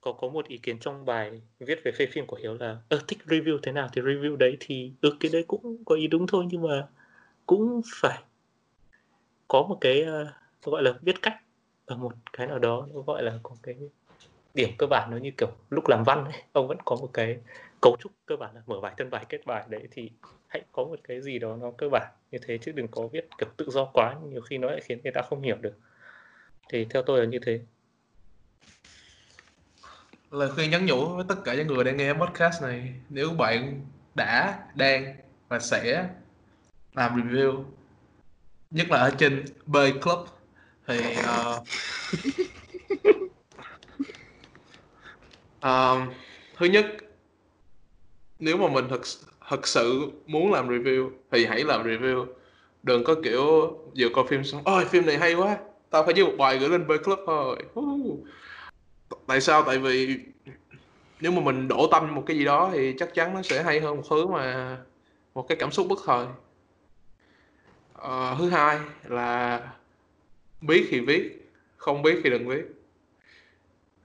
Có 0.00 0.12
có 0.12 0.28
một 0.28 0.48
ý 0.48 0.58
kiến 0.58 0.78
trong 0.78 1.04
bài 1.04 1.42
viết 1.58 1.80
về 1.84 1.92
phê 1.92 2.06
phim 2.06 2.26
của 2.26 2.36
Hiếu 2.36 2.54
là 2.54 2.76
ơ 2.88 3.00
thích 3.08 3.18
review 3.26 3.58
thế 3.62 3.72
nào? 3.72 3.88
Thì 3.92 4.02
review 4.02 4.36
đấy 4.36 4.56
thì 4.60 4.92
ừ 5.00 5.16
cái 5.20 5.30
đấy 5.32 5.44
cũng 5.48 5.84
có 5.84 5.94
ý 5.94 6.06
đúng 6.06 6.26
thôi 6.26 6.44
nhưng 6.50 6.62
mà 6.62 6.86
cũng 7.46 7.80
phải 8.00 8.22
có 9.48 9.62
một 9.62 9.78
cái 9.80 10.02
uh, 10.02 10.28
gọi 10.62 10.82
là 10.82 10.92
biết 11.02 11.22
cách 11.22 11.36
ở 11.86 11.96
một 11.96 12.12
cái 12.32 12.46
nào 12.46 12.58
đó 12.58 12.88
nó 12.94 13.00
gọi 13.00 13.22
là 13.22 13.38
có 13.42 13.56
cái 13.62 13.76
điểm 14.54 14.70
cơ 14.78 14.86
bản 14.86 15.10
nó 15.10 15.16
như 15.16 15.30
kiểu 15.38 15.48
lúc 15.70 15.88
làm 15.88 16.04
văn 16.04 16.24
ấy, 16.24 16.42
ông 16.52 16.68
vẫn 16.68 16.78
có 16.84 16.96
một 16.96 17.10
cái 17.12 17.38
cấu 17.82 17.96
trúc 18.00 18.12
cơ 18.26 18.36
bản 18.36 18.54
là 18.54 18.62
mở 18.66 18.80
bài 18.80 18.94
thân 18.96 19.10
bài 19.10 19.24
kết 19.28 19.46
bài 19.46 19.64
đấy 19.68 19.88
thì 19.90 20.10
hãy 20.46 20.62
có 20.72 20.84
một 20.84 21.00
cái 21.08 21.20
gì 21.22 21.38
đó 21.38 21.56
nó 21.60 21.70
cơ 21.78 21.88
bản 21.88 22.12
như 22.30 22.38
thế 22.46 22.58
chứ 22.58 22.72
đừng 22.72 22.88
có 22.88 23.06
viết 23.06 23.28
kiểu 23.38 23.48
tự 23.56 23.70
do 23.70 23.84
quá 23.84 24.14
nhiều 24.30 24.40
khi 24.40 24.58
nó 24.58 24.70
lại 24.70 24.80
khiến 24.84 25.00
người 25.02 25.12
ta 25.12 25.22
không 25.22 25.42
hiểu 25.42 25.56
được. 25.60 25.74
Thì 26.68 26.84
theo 26.84 27.02
tôi 27.02 27.20
là 27.20 27.26
như 27.26 27.38
thế. 27.46 27.60
Lời 30.30 30.50
khuyên 30.54 30.70
nhắn 30.70 30.86
nhủ 30.86 31.08
với 31.08 31.24
tất 31.28 31.34
cả 31.44 31.54
những 31.54 31.66
người 31.66 31.84
đang 31.84 31.96
nghe 31.96 32.12
podcast 32.12 32.62
này 32.62 32.94
nếu 33.08 33.30
bạn 33.30 33.86
đã 34.14 34.58
đang 34.74 35.16
và 35.48 35.58
sẽ 35.58 36.08
làm 36.94 37.22
review 37.22 37.64
nhất 38.70 38.90
là 38.90 38.98
ở 38.98 39.10
trên 39.18 39.44
B 39.66 39.76
Club 40.02 40.28
thì 40.86 40.98
uh, 40.98 41.66
um, 45.62 46.08
thứ 46.56 46.66
nhất 46.66 46.86
nếu 48.38 48.56
mà 48.56 48.68
mình 48.68 48.88
thật 48.88 49.00
thật 49.48 49.66
sự 49.66 50.10
muốn 50.26 50.52
làm 50.52 50.68
review 50.68 51.10
thì 51.30 51.46
hãy 51.46 51.64
làm 51.64 51.86
review. 51.86 52.26
Đừng 52.82 53.04
có 53.04 53.14
kiểu 53.24 53.76
vừa 53.98 54.08
coi 54.14 54.24
phim 54.28 54.44
xong 54.44 54.62
ôi 54.64 54.84
phim 54.84 55.06
này 55.06 55.18
hay 55.18 55.34
quá 55.34 55.58
tao 55.90 56.04
phải 56.04 56.14
viết 56.14 56.24
một 56.24 56.34
bài 56.38 56.58
gửi 56.58 56.68
lên 56.68 56.86
B 56.86 56.90
Club 57.04 57.18
thôi. 57.26 57.56
Tại 59.26 59.40
sao? 59.40 59.62
Tại 59.62 59.78
vì 59.78 60.18
nếu 61.20 61.32
mà 61.32 61.40
mình 61.40 61.68
đổ 61.68 61.88
tâm 61.90 62.14
một 62.14 62.22
cái 62.26 62.36
gì 62.36 62.44
đó 62.44 62.70
thì 62.72 62.94
chắc 62.98 63.14
chắn 63.14 63.34
nó 63.34 63.42
sẽ 63.42 63.62
hay 63.62 63.80
hơn 63.80 63.96
một 63.96 64.02
thứ 64.10 64.26
mà 64.26 64.76
một 65.34 65.48
cái 65.48 65.56
cảm 65.60 65.70
xúc 65.70 65.86
bất 65.88 65.98
thời. 66.06 66.26
À, 68.02 68.34
thứ 68.38 68.48
hai 68.48 68.78
là 69.04 69.60
biết 70.60 70.86
thì 70.90 71.00
viết 71.00 71.50
không 71.76 72.02
biết 72.02 72.20
thì 72.24 72.30
đừng 72.30 72.48
viết. 72.48 72.64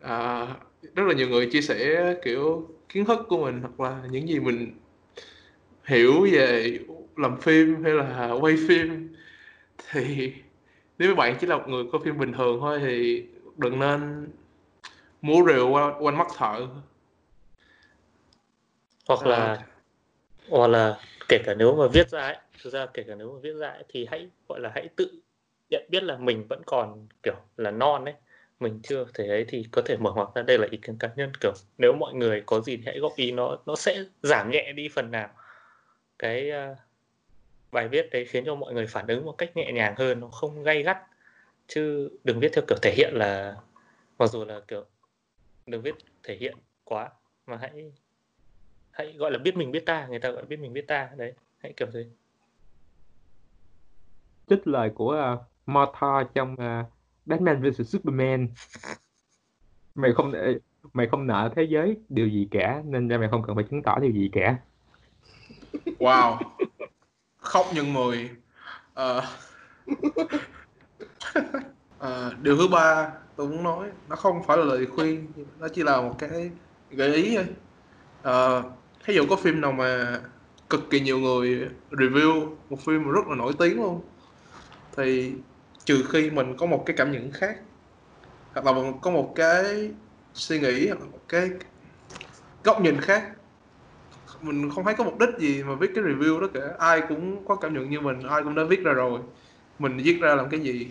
À, 0.01 0.47
rất 0.95 1.03
là 1.03 1.13
nhiều 1.13 1.29
người 1.29 1.45
chia 1.45 1.61
sẻ 1.61 2.15
kiểu 2.23 2.69
kiến 2.89 3.05
thức 3.05 3.19
của 3.29 3.45
mình 3.45 3.61
hoặc 3.61 3.79
là 3.79 4.01
những 4.11 4.29
gì 4.29 4.39
mình 4.39 4.79
hiểu 5.85 6.27
về 6.31 6.79
làm 7.17 7.41
phim 7.41 7.83
hay 7.83 7.93
là 7.93 8.31
quay 8.41 8.55
phim. 8.67 9.15
Thì 9.91 10.33
nếu 10.97 11.15
bạn 11.15 11.37
chỉ 11.39 11.47
là 11.47 11.57
một 11.57 11.67
người 11.67 11.83
coi 11.91 12.01
phim 12.05 12.17
bình 12.17 12.33
thường 12.33 12.57
thôi 12.59 12.79
thì 12.79 13.25
đừng 13.57 13.79
nên 13.79 14.27
múa 15.21 15.43
rìu 15.47 15.69
qua, 15.69 15.93
quanh 15.99 16.17
mắt 16.17 16.27
thợ. 16.37 16.67
Hoặc 19.07 19.25
là 19.25 19.35
à, 19.35 19.67
hoặc 20.49 20.67
là 20.67 20.99
kể 21.29 21.41
cả 21.45 21.53
nếu 21.57 21.75
mà 21.75 21.87
viết 21.87 22.09
ra 22.09 22.21
ấy 22.21 22.37
thực 22.63 22.73
ra 22.73 22.85
kể 22.93 23.03
cả 23.03 23.15
nếu 23.15 23.33
mà 23.33 23.39
viết 23.41 23.53
ra 23.53 23.69
ấy, 23.69 23.83
thì 23.89 24.07
hãy 24.11 24.29
gọi 24.47 24.59
là 24.59 24.71
hãy 24.75 24.89
tự 24.95 25.11
nhận 25.69 25.85
biết 25.89 26.03
là 26.03 26.17
mình 26.17 26.45
vẫn 26.49 26.61
còn 26.65 27.07
kiểu 27.23 27.35
là 27.57 27.71
non 27.71 28.05
ấy 28.05 28.13
mình 28.63 28.79
chưa 28.83 29.05
thể 29.13 29.27
ấy 29.27 29.45
thì 29.47 29.65
có 29.71 29.81
thể 29.85 29.97
mở 29.97 30.11
ngoặc 30.13 30.35
ra. 30.35 30.41
Đây 30.41 30.57
là 30.57 30.67
ý 30.71 30.77
kiến 30.77 30.97
cá 30.97 31.09
nhân 31.15 31.31
kiểu 31.41 31.53
nếu 31.77 31.93
mọi 31.93 32.13
người 32.13 32.43
có 32.45 32.61
gì 32.61 32.77
thì 32.77 32.83
hãy 32.85 32.99
góp 32.99 33.15
ý 33.15 33.31
nó 33.31 33.57
nó 33.65 33.75
sẽ 33.75 34.03
giảm 34.23 34.51
nhẹ 34.51 34.71
đi 34.75 34.89
phần 34.89 35.11
nào. 35.11 35.29
Cái 36.19 36.51
uh, 36.51 36.77
bài 37.71 37.87
viết 37.87 38.09
đấy 38.11 38.25
khiến 38.25 38.45
cho 38.45 38.55
mọi 38.55 38.73
người 38.73 38.87
phản 38.87 39.07
ứng 39.07 39.25
một 39.25 39.35
cách 39.37 39.57
nhẹ 39.57 39.71
nhàng 39.71 39.95
hơn 39.97 40.19
nó 40.19 40.27
không 40.27 40.63
gay 40.63 40.83
gắt. 40.83 40.97
Chứ 41.67 42.09
đừng 42.23 42.39
viết 42.39 42.51
theo 42.53 42.63
kiểu 42.67 42.77
thể 42.81 42.93
hiện 42.97 43.13
là 43.13 43.55
mặc 44.17 44.27
dù 44.27 44.45
là 44.45 44.59
kiểu 44.67 44.85
đừng 45.65 45.81
viết 45.81 45.95
thể 46.23 46.35
hiện 46.35 46.55
quá 46.83 47.09
mà 47.45 47.57
hãy 47.57 47.91
hãy 48.91 49.13
gọi 49.17 49.31
là 49.31 49.37
biết 49.37 49.55
mình 49.55 49.71
biết 49.71 49.85
ta 49.85 50.07
người 50.07 50.19
ta 50.19 50.31
gọi 50.31 50.45
biết 50.45 50.59
mình 50.59 50.73
biết 50.73 50.87
ta 50.87 51.09
đấy 51.15 51.33
hãy 51.57 51.73
kiểu 51.77 51.87
thế. 51.93 52.05
Trích 54.49 54.67
lời 54.67 54.89
của 54.95 55.33
uh, 55.33 55.41
Martha 55.65 56.23
trong 56.33 56.53
uh, 56.53 56.92
Batman 57.25 57.61
vs. 57.61 57.89
Superman. 57.89 58.47
Mày 59.95 60.13
không 60.13 60.33
mày 60.93 61.07
không 61.07 61.27
nợ 61.27 61.49
thế 61.55 61.63
giới 61.63 61.97
điều 62.09 62.27
gì 62.27 62.47
cả 62.51 62.81
nên 62.85 63.07
ra 63.07 63.17
mày 63.17 63.29
không 63.29 63.43
cần 63.47 63.55
phải 63.55 63.65
chứng 63.71 63.83
tỏ 63.83 63.99
điều 63.99 64.11
gì 64.11 64.29
cả. 64.33 64.55
Wow. 65.99 66.37
Khóc 67.37 67.65
nhân 67.73 67.93
mười. 67.93 68.29
Uh... 69.01 69.23
uh, 71.99 72.39
điều 72.41 72.57
thứ 72.57 72.67
ba 72.67 73.11
tôi 73.35 73.47
muốn 73.47 73.63
nói 73.63 73.89
nó 74.09 74.15
không 74.15 74.43
phải 74.43 74.57
là 74.57 74.63
lời 74.63 74.85
khuyên 74.85 75.27
nó 75.59 75.67
chỉ 75.67 75.83
là 75.83 76.01
một 76.01 76.15
cái 76.19 76.51
gợi 76.91 77.15
ý 77.15 77.35
thôi. 77.35 77.45
Ờ, 78.21 78.63
uh, 78.65 79.05
ví 79.07 79.15
dụ 79.15 79.25
có 79.29 79.35
phim 79.35 79.61
nào 79.61 79.71
mà 79.71 80.19
cực 80.69 80.89
kỳ 80.89 80.99
nhiều 80.99 81.19
người 81.19 81.69
review 81.91 82.55
một 82.69 82.79
phim 82.79 83.03
mà 83.03 83.11
rất 83.11 83.27
là 83.27 83.35
nổi 83.35 83.53
tiếng 83.59 83.75
luôn 83.75 84.01
thì 84.97 85.33
trừ 85.85 86.03
khi 86.09 86.29
mình 86.29 86.57
có 86.57 86.65
một 86.65 86.83
cái 86.85 86.95
cảm 86.97 87.11
nhận 87.11 87.31
khác 87.31 87.57
hoặc 88.53 88.65
là 88.65 88.73
mình 88.73 88.93
có 89.01 89.11
một 89.11 89.33
cái 89.35 89.91
suy 90.33 90.59
nghĩ 90.59 90.87
hoặc 90.87 90.99
là 90.99 91.05
một 91.05 91.19
cái 91.27 91.49
góc 92.63 92.81
nhìn 92.81 93.01
khác. 93.01 93.31
Mình 94.41 94.69
không 94.75 94.85
thấy 94.85 94.93
có 94.93 95.03
mục 95.03 95.19
đích 95.19 95.29
gì 95.39 95.63
mà 95.63 95.75
viết 95.75 95.91
cái 95.95 96.03
review 96.03 96.39
đó 96.39 96.47
cả. 96.53 96.61
Ai 96.79 97.01
cũng 97.09 97.45
có 97.47 97.55
cảm 97.55 97.73
nhận 97.73 97.89
như 97.89 97.99
mình 97.99 98.27
ai 98.27 98.43
cũng 98.43 98.55
đã 98.55 98.63
viết 98.63 98.83
ra 98.83 98.93
rồi. 98.93 99.19
Mình 99.79 99.97
viết 99.97 100.17
ra 100.21 100.35
làm 100.35 100.49
cái 100.49 100.59
gì? 100.59 100.87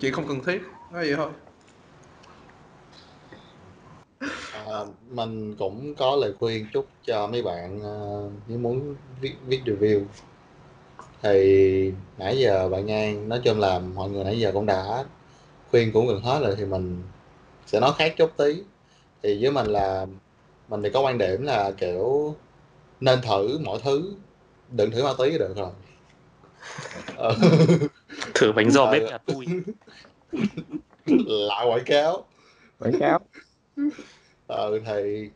Chỉ 0.00 0.10
không 0.10 0.28
cần 0.28 0.40
thiết 0.44 0.62
nói 0.92 1.06
vậy 1.06 1.14
thôi. 1.16 1.30
À, 4.52 4.78
mình 5.10 5.54
cũng 5.58 5.94
có 5.94 6.16
lời 6.16 6.32
khuyên 6.38 6.66
chút 6.72 6.86
cho 7.06 7.26
mấy 7.26 7.42
bạn 7.42 7.76
uh, 7.76 8.32
nếu 8.48 8.58
muốn 8.58 8.96
viết, 9.20 9.34
viết 9.46 9.62
review 9.64 10.04
thì 11.22 11.92
nãy 12.18 12.38
giờ 12.38 12.68
bạn 12.68 12.86
Nhan 12.86 13.28
nói 13.28 13.40
chung 13.44 13.60
là 13.60 13.78
mọi 13.78 14.10
người 14.10 14.24
nãy 14.24 14.40
giờ 14.40 14.50
cũng 14.52 14.66
đã 14.66 15.04
khuyên 15.70 15.92
cũng 15.92 16.08
gần 16.08 16.20
hết 16.20 16.40
rồi 16.42 16.54
thì 16.56 16.64
mình 16.64 17.02
sẽ 17.66 17.80
nói 17.80 17.92
khác 17.98 18.14
chút 18.16 18.30
tí. 18.36 18.62
Thì 19.22 19.42
với 19.42 19.50
mình 19.50 19.66
là 19.66 20.06
mình 20.68 20.82
thì 20.82 20.90
có 20.90 21.00
quan 21.00 21.18
điểm 21.18 21.42
là 21.42 21.70
kiểu 21.78 22.34
nên 23.00 23.22
thử 23.22 23.58
mọi 23.58 23.78
thứ 23.84 24.14
đừng 24.70 24.90
thử 24.90 25.04
ma 25.04 25.12
túy 25.18 25.38
được 25.38 25.56
rồi. 25.56 25.70
Ờ. 27.16 27.34
thử 28.34 28.52
bánh 28.52 28.70
giò 28.70 28.84
Ờ. 28.84 28.92
bếp 28.92 29.02
nhà 29.02 29.18
tôi 29.18 29.46
lại 31.26 31.66
quảng 31.66 31.84
cáo. 31.86 32.24
Quảng 32.78 32.98
cáo. 33.00 33.20
Ừ 34.46 34.80
thì 34.86 35.28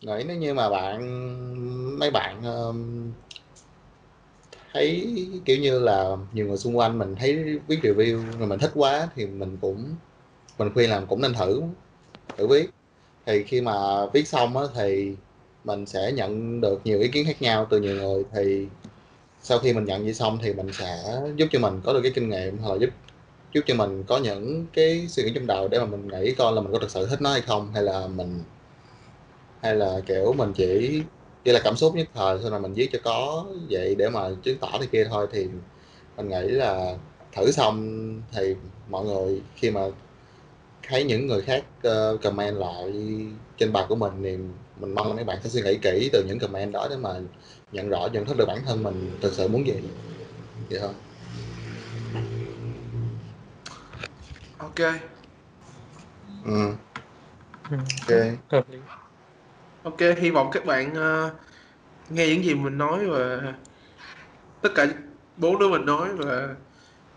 nghĩ 0.00 0.24
nếu 0.26 0.36
như 0.36 0.54
mà 0.54 0.70
bạn 0.70 1.00
mấy 1.98 2.10
bạn 2.10 2.42
um, 2.44 3.12
thấy, 4.74 5.14
kiểu 5.44 5.58
như 5.58 5.78
là, 5.78 6.16
nhiều 6.32 6.46
người 6.46 6.56
xung 6.56 6.76
quanh 6.78 6.98
mình 6.98 7.14
thấy 7.16 7.58
viết 7.68 7.80
review 7.82 8.38
rồi 8.38 8.48
mình 8.48 8.58
thích 8.58 8.70
quá 8.74 9.08
thì 9.14 9.26
mình 9.26 9.56
cũng, 9.60 9.96
mình 10.58 10.70
khuyên 10.74 10.90
là 10.90 11.00
cũng 11.08 11.20
nên 11.22 11.34
thử 11.34 11.62
thử 12.38 12.46
viết. 12.48 12.70
Thì 13.26 13.44
khi 13.44 13.60
mà 13.60 14.06
viết 14.14 14.28
xong 14.28 14.56
á 14.58 14.64
thì 14.74 15.16
mình 15.64 15.86
sẽ 15.86 16.12
nhận 16.12 16.60
được 16.60 16.80
nhiều 16.84 17.00
ý 17.00 17.08
kiến 17.08 17.26
khác 17.26 17.42
nhau 17.42 17.66
từ 17.70 17.80
nhiều 17.80 17.96
người. 17.96 18.24
Thì 18.34 18.68
sau 19.40 19.58
khi 19.58 19.72
mình 19.74 19.84
nhận 19.84 20.04
vậy 20.04 20.14
xong 20.14 20.38
thì 20.42 20.54
mình 20.54 20.72
sẽ 20.72 21.20
giúp 21.36 21.48
cho 21.52 21.58
mình 21.60 21.80
có 21.84 21.92
được 21.92 22.00
cái 22.02 22.12
kinh 22.14 22.30
nghiệm 22.30 22.58
hoặc 22.58 22.72
là 22.72 22.78
giúp 22.80 22.90
giúp 23.54 23.60
cho 23.66 23.74
mình 23.74 24.04
có 24.08 24.18
những 24.18 24.66
cái 24.74 25.08
suy 25.08 25.24
nghĩ 25.24 25.32
trong 25.34 25.46
đầu 25.46 25.68
để 25.68 25.78
mà 25.80 25.86
mình 25.86 26.08
nghĩ 26.08 26.34
coi 26.38 26.52
là 26.54 26.60
mình 26.60 26.72
có 26.72 26.78
thực 26.78 26.90
sự 26.90 27.06
thích 27.10 27.22
nó 27.22 27.32
hay 27.32 27.40
không, 27.42 27.72
hay 27.74 27.82
là 27.82 28.06
mình, 28.08 28.44
hay 29.62 29.74
là, 29.74 30.00
kiểu, 30.06 30.32
mình 30.32 30.52
chỉ 30.56 31.02
chỉ 31.44 31.52
là 31.52 31.60
cảm 31.64 31.76
xúc 31.76 31.94
nhất 31.94 32.08
thời 32.14 32.38
thôi 32.42 32.50
là 32.50 32.58
mình 32.58 32.74
viết 32.74 32.88
cho 32.92 32.98
có 33.04 33.46
vậy 33.70 33.94
để 33.98 34.10
mà 34.10 34.20
chứng 34.42 34.58
tỏ 34.60 34.78
này 34.78 34.88
kia 34.92 35.06
thôi 35.10 35.26
thì 35.32 35.48
mình 36.16 36.28
nghĩ 36.28 36.48
là 36.48 36.98
thử 37.36 37.50
xong 37.52 38.00
thì 38.32 38.54
mọi 38.90 39.04
người 39.04 39.42
khi 39.56 39.70
mà 39.70 39.80
thấy 40.82 41.04
những 41.04 41.26
người 41.26 41.42
khác 41.42 41.64
uh, 41.88 42.22
comment 42.22 42.56
lại 42.56 42.92
trên 43.56 43.72
bài 43.72 43.86
của 43.88 43.96
mình 43.96 44.12
thì 44.22 44.36
mình 44.76 44.94
mong 44.94 45.08
là 45.08 45.14
mấy 45.14 45.24
bạn 45.24 45.38
sẽ 45.42 45.50
suy 45.50 45.62
nghĩ 45.62 45.78
kỹ 45.82 46.10
từ 46.12 46.24
những 46.28 46.38
comment 46.38 46.72
đó 46.72 46.86
để 46.90 46.96
mà 46.96 47.10
nhận 47.72 47.88
rõ 47.88 48.08
nhận 48.12 48.26
thức 48.26 48.36
được 48.38 48.46
bản 48.48 48.62
thân 48.66 48.82
mình 48.82 49.16
thực 49.20 49.34
sự 49.34 49.48
muốn 49.48 49.66
gì. 49.66 49.74
Vậy 50.70 50.80
thôi. 50.80 50.94
Ok. 54.58 54.80
Ừ. 56.44 56.76
Ừ, 57.70 57.76
ok. 57.76 58.08
Hợp 58.48 58.68
lý 58.68 58.78
ok 59.82 60.00
hy 60.18 60.30
vọng 60.30 60.50
các 60.52 60.66
bạn 60.66 60.94
ờ, 60.94 61.30
nghe 62.10 62.26
những 62.26 62.44
gì 62.44 62.54
mình 62.54 62.78
nói 62.78 63.06
và 63.06 63.54
tất 64.62 64.68
cả 64.74 64.86
bốn 65.36 65.58
đứa 65.58 65.68
mình 65.68 65.86
nói 65.86 66.08
và 66.14 66.54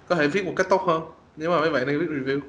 có 0.08 0.16
thể 0.16 0.28
viết 0.28 0.46
một 0.46 0.54
cách 0.56 0.68
tốt 0.70 0.82
hơn. 0.82 1.04
Nếu 1.36 1.52
mà 1.52 1.60
mấy 1.60 1.70
bạn 1.70 1.88
đang 1.88 2.00
viết 2.00 2.08
review. 2.10 2.40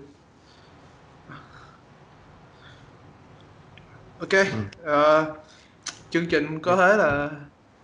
Ok 4.21 4.47
ờ, 4.85 5.35
chương 6.11 6.27
trình 6.27 6.61
có 6.63 6.77
thế 6.77 6.97
là 6.97 7.31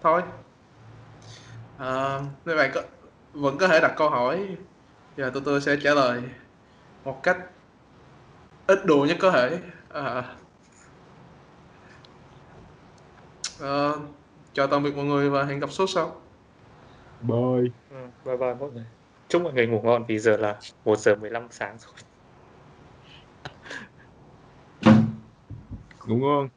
thôi. 0.03 0.23
Ờ, 1.79 2.23
mấy 2.45 2.57
bạn 2.57 2.71
có 2.75 2.83
vẫn 3.33 3.59
có 3.59 3.69
thể 3.69 3.81
đặt 3.81 3.95
câu 3.97 4.11
hỏi 4.11 4.57
và 5.17 5.31
tụi 5.31 5.43
tôi 5.47 5.61
sẽ 5.61 5.77
trả 5.83 5.95
lời 5.95 6.23
một 7.05 7.21
cách 7.23 7.39
ít 8.67 8.87
đùa 8.87 9.07
nhất 9.07 9.17
có 9.21 9.31
thể. 9.31 9.59
À, 9.89 10.25
ờ, 13.61 14.01
chào 14.53 14.67
tạm 14.67 14.83
biệt 14.83 14.97
mọi 14.97 15.05
người 15.05 15.31
và 15.31 15.45
hẹn 15.45 15.61
gặp 15.61 15.71
số 15.73 15.87
sau. 15.87 16.21
Bye. 17.23 17.71
Ừ, 17.91 18.07
bye 18.25 18.37
bye 18.37 18.55
mọi 18.55 18.71
người. 18.71 18.85
Chúc 19.29 19.43
mọi 19.43 19.53
người 19.53 19.67
ngủ 19.67 19.81
ngon 19.81 20.05
vì 20.07 20.19
giờ 20.19 20.37
là 20.37 20.59
1 20.85 20.99
giờ 20.99 21.15
15 21.15 21.47
sáng 21.51 21.77
rồi. 21.79 21.95
Ngủ 26.07 26.17
ngon 26.17 26.49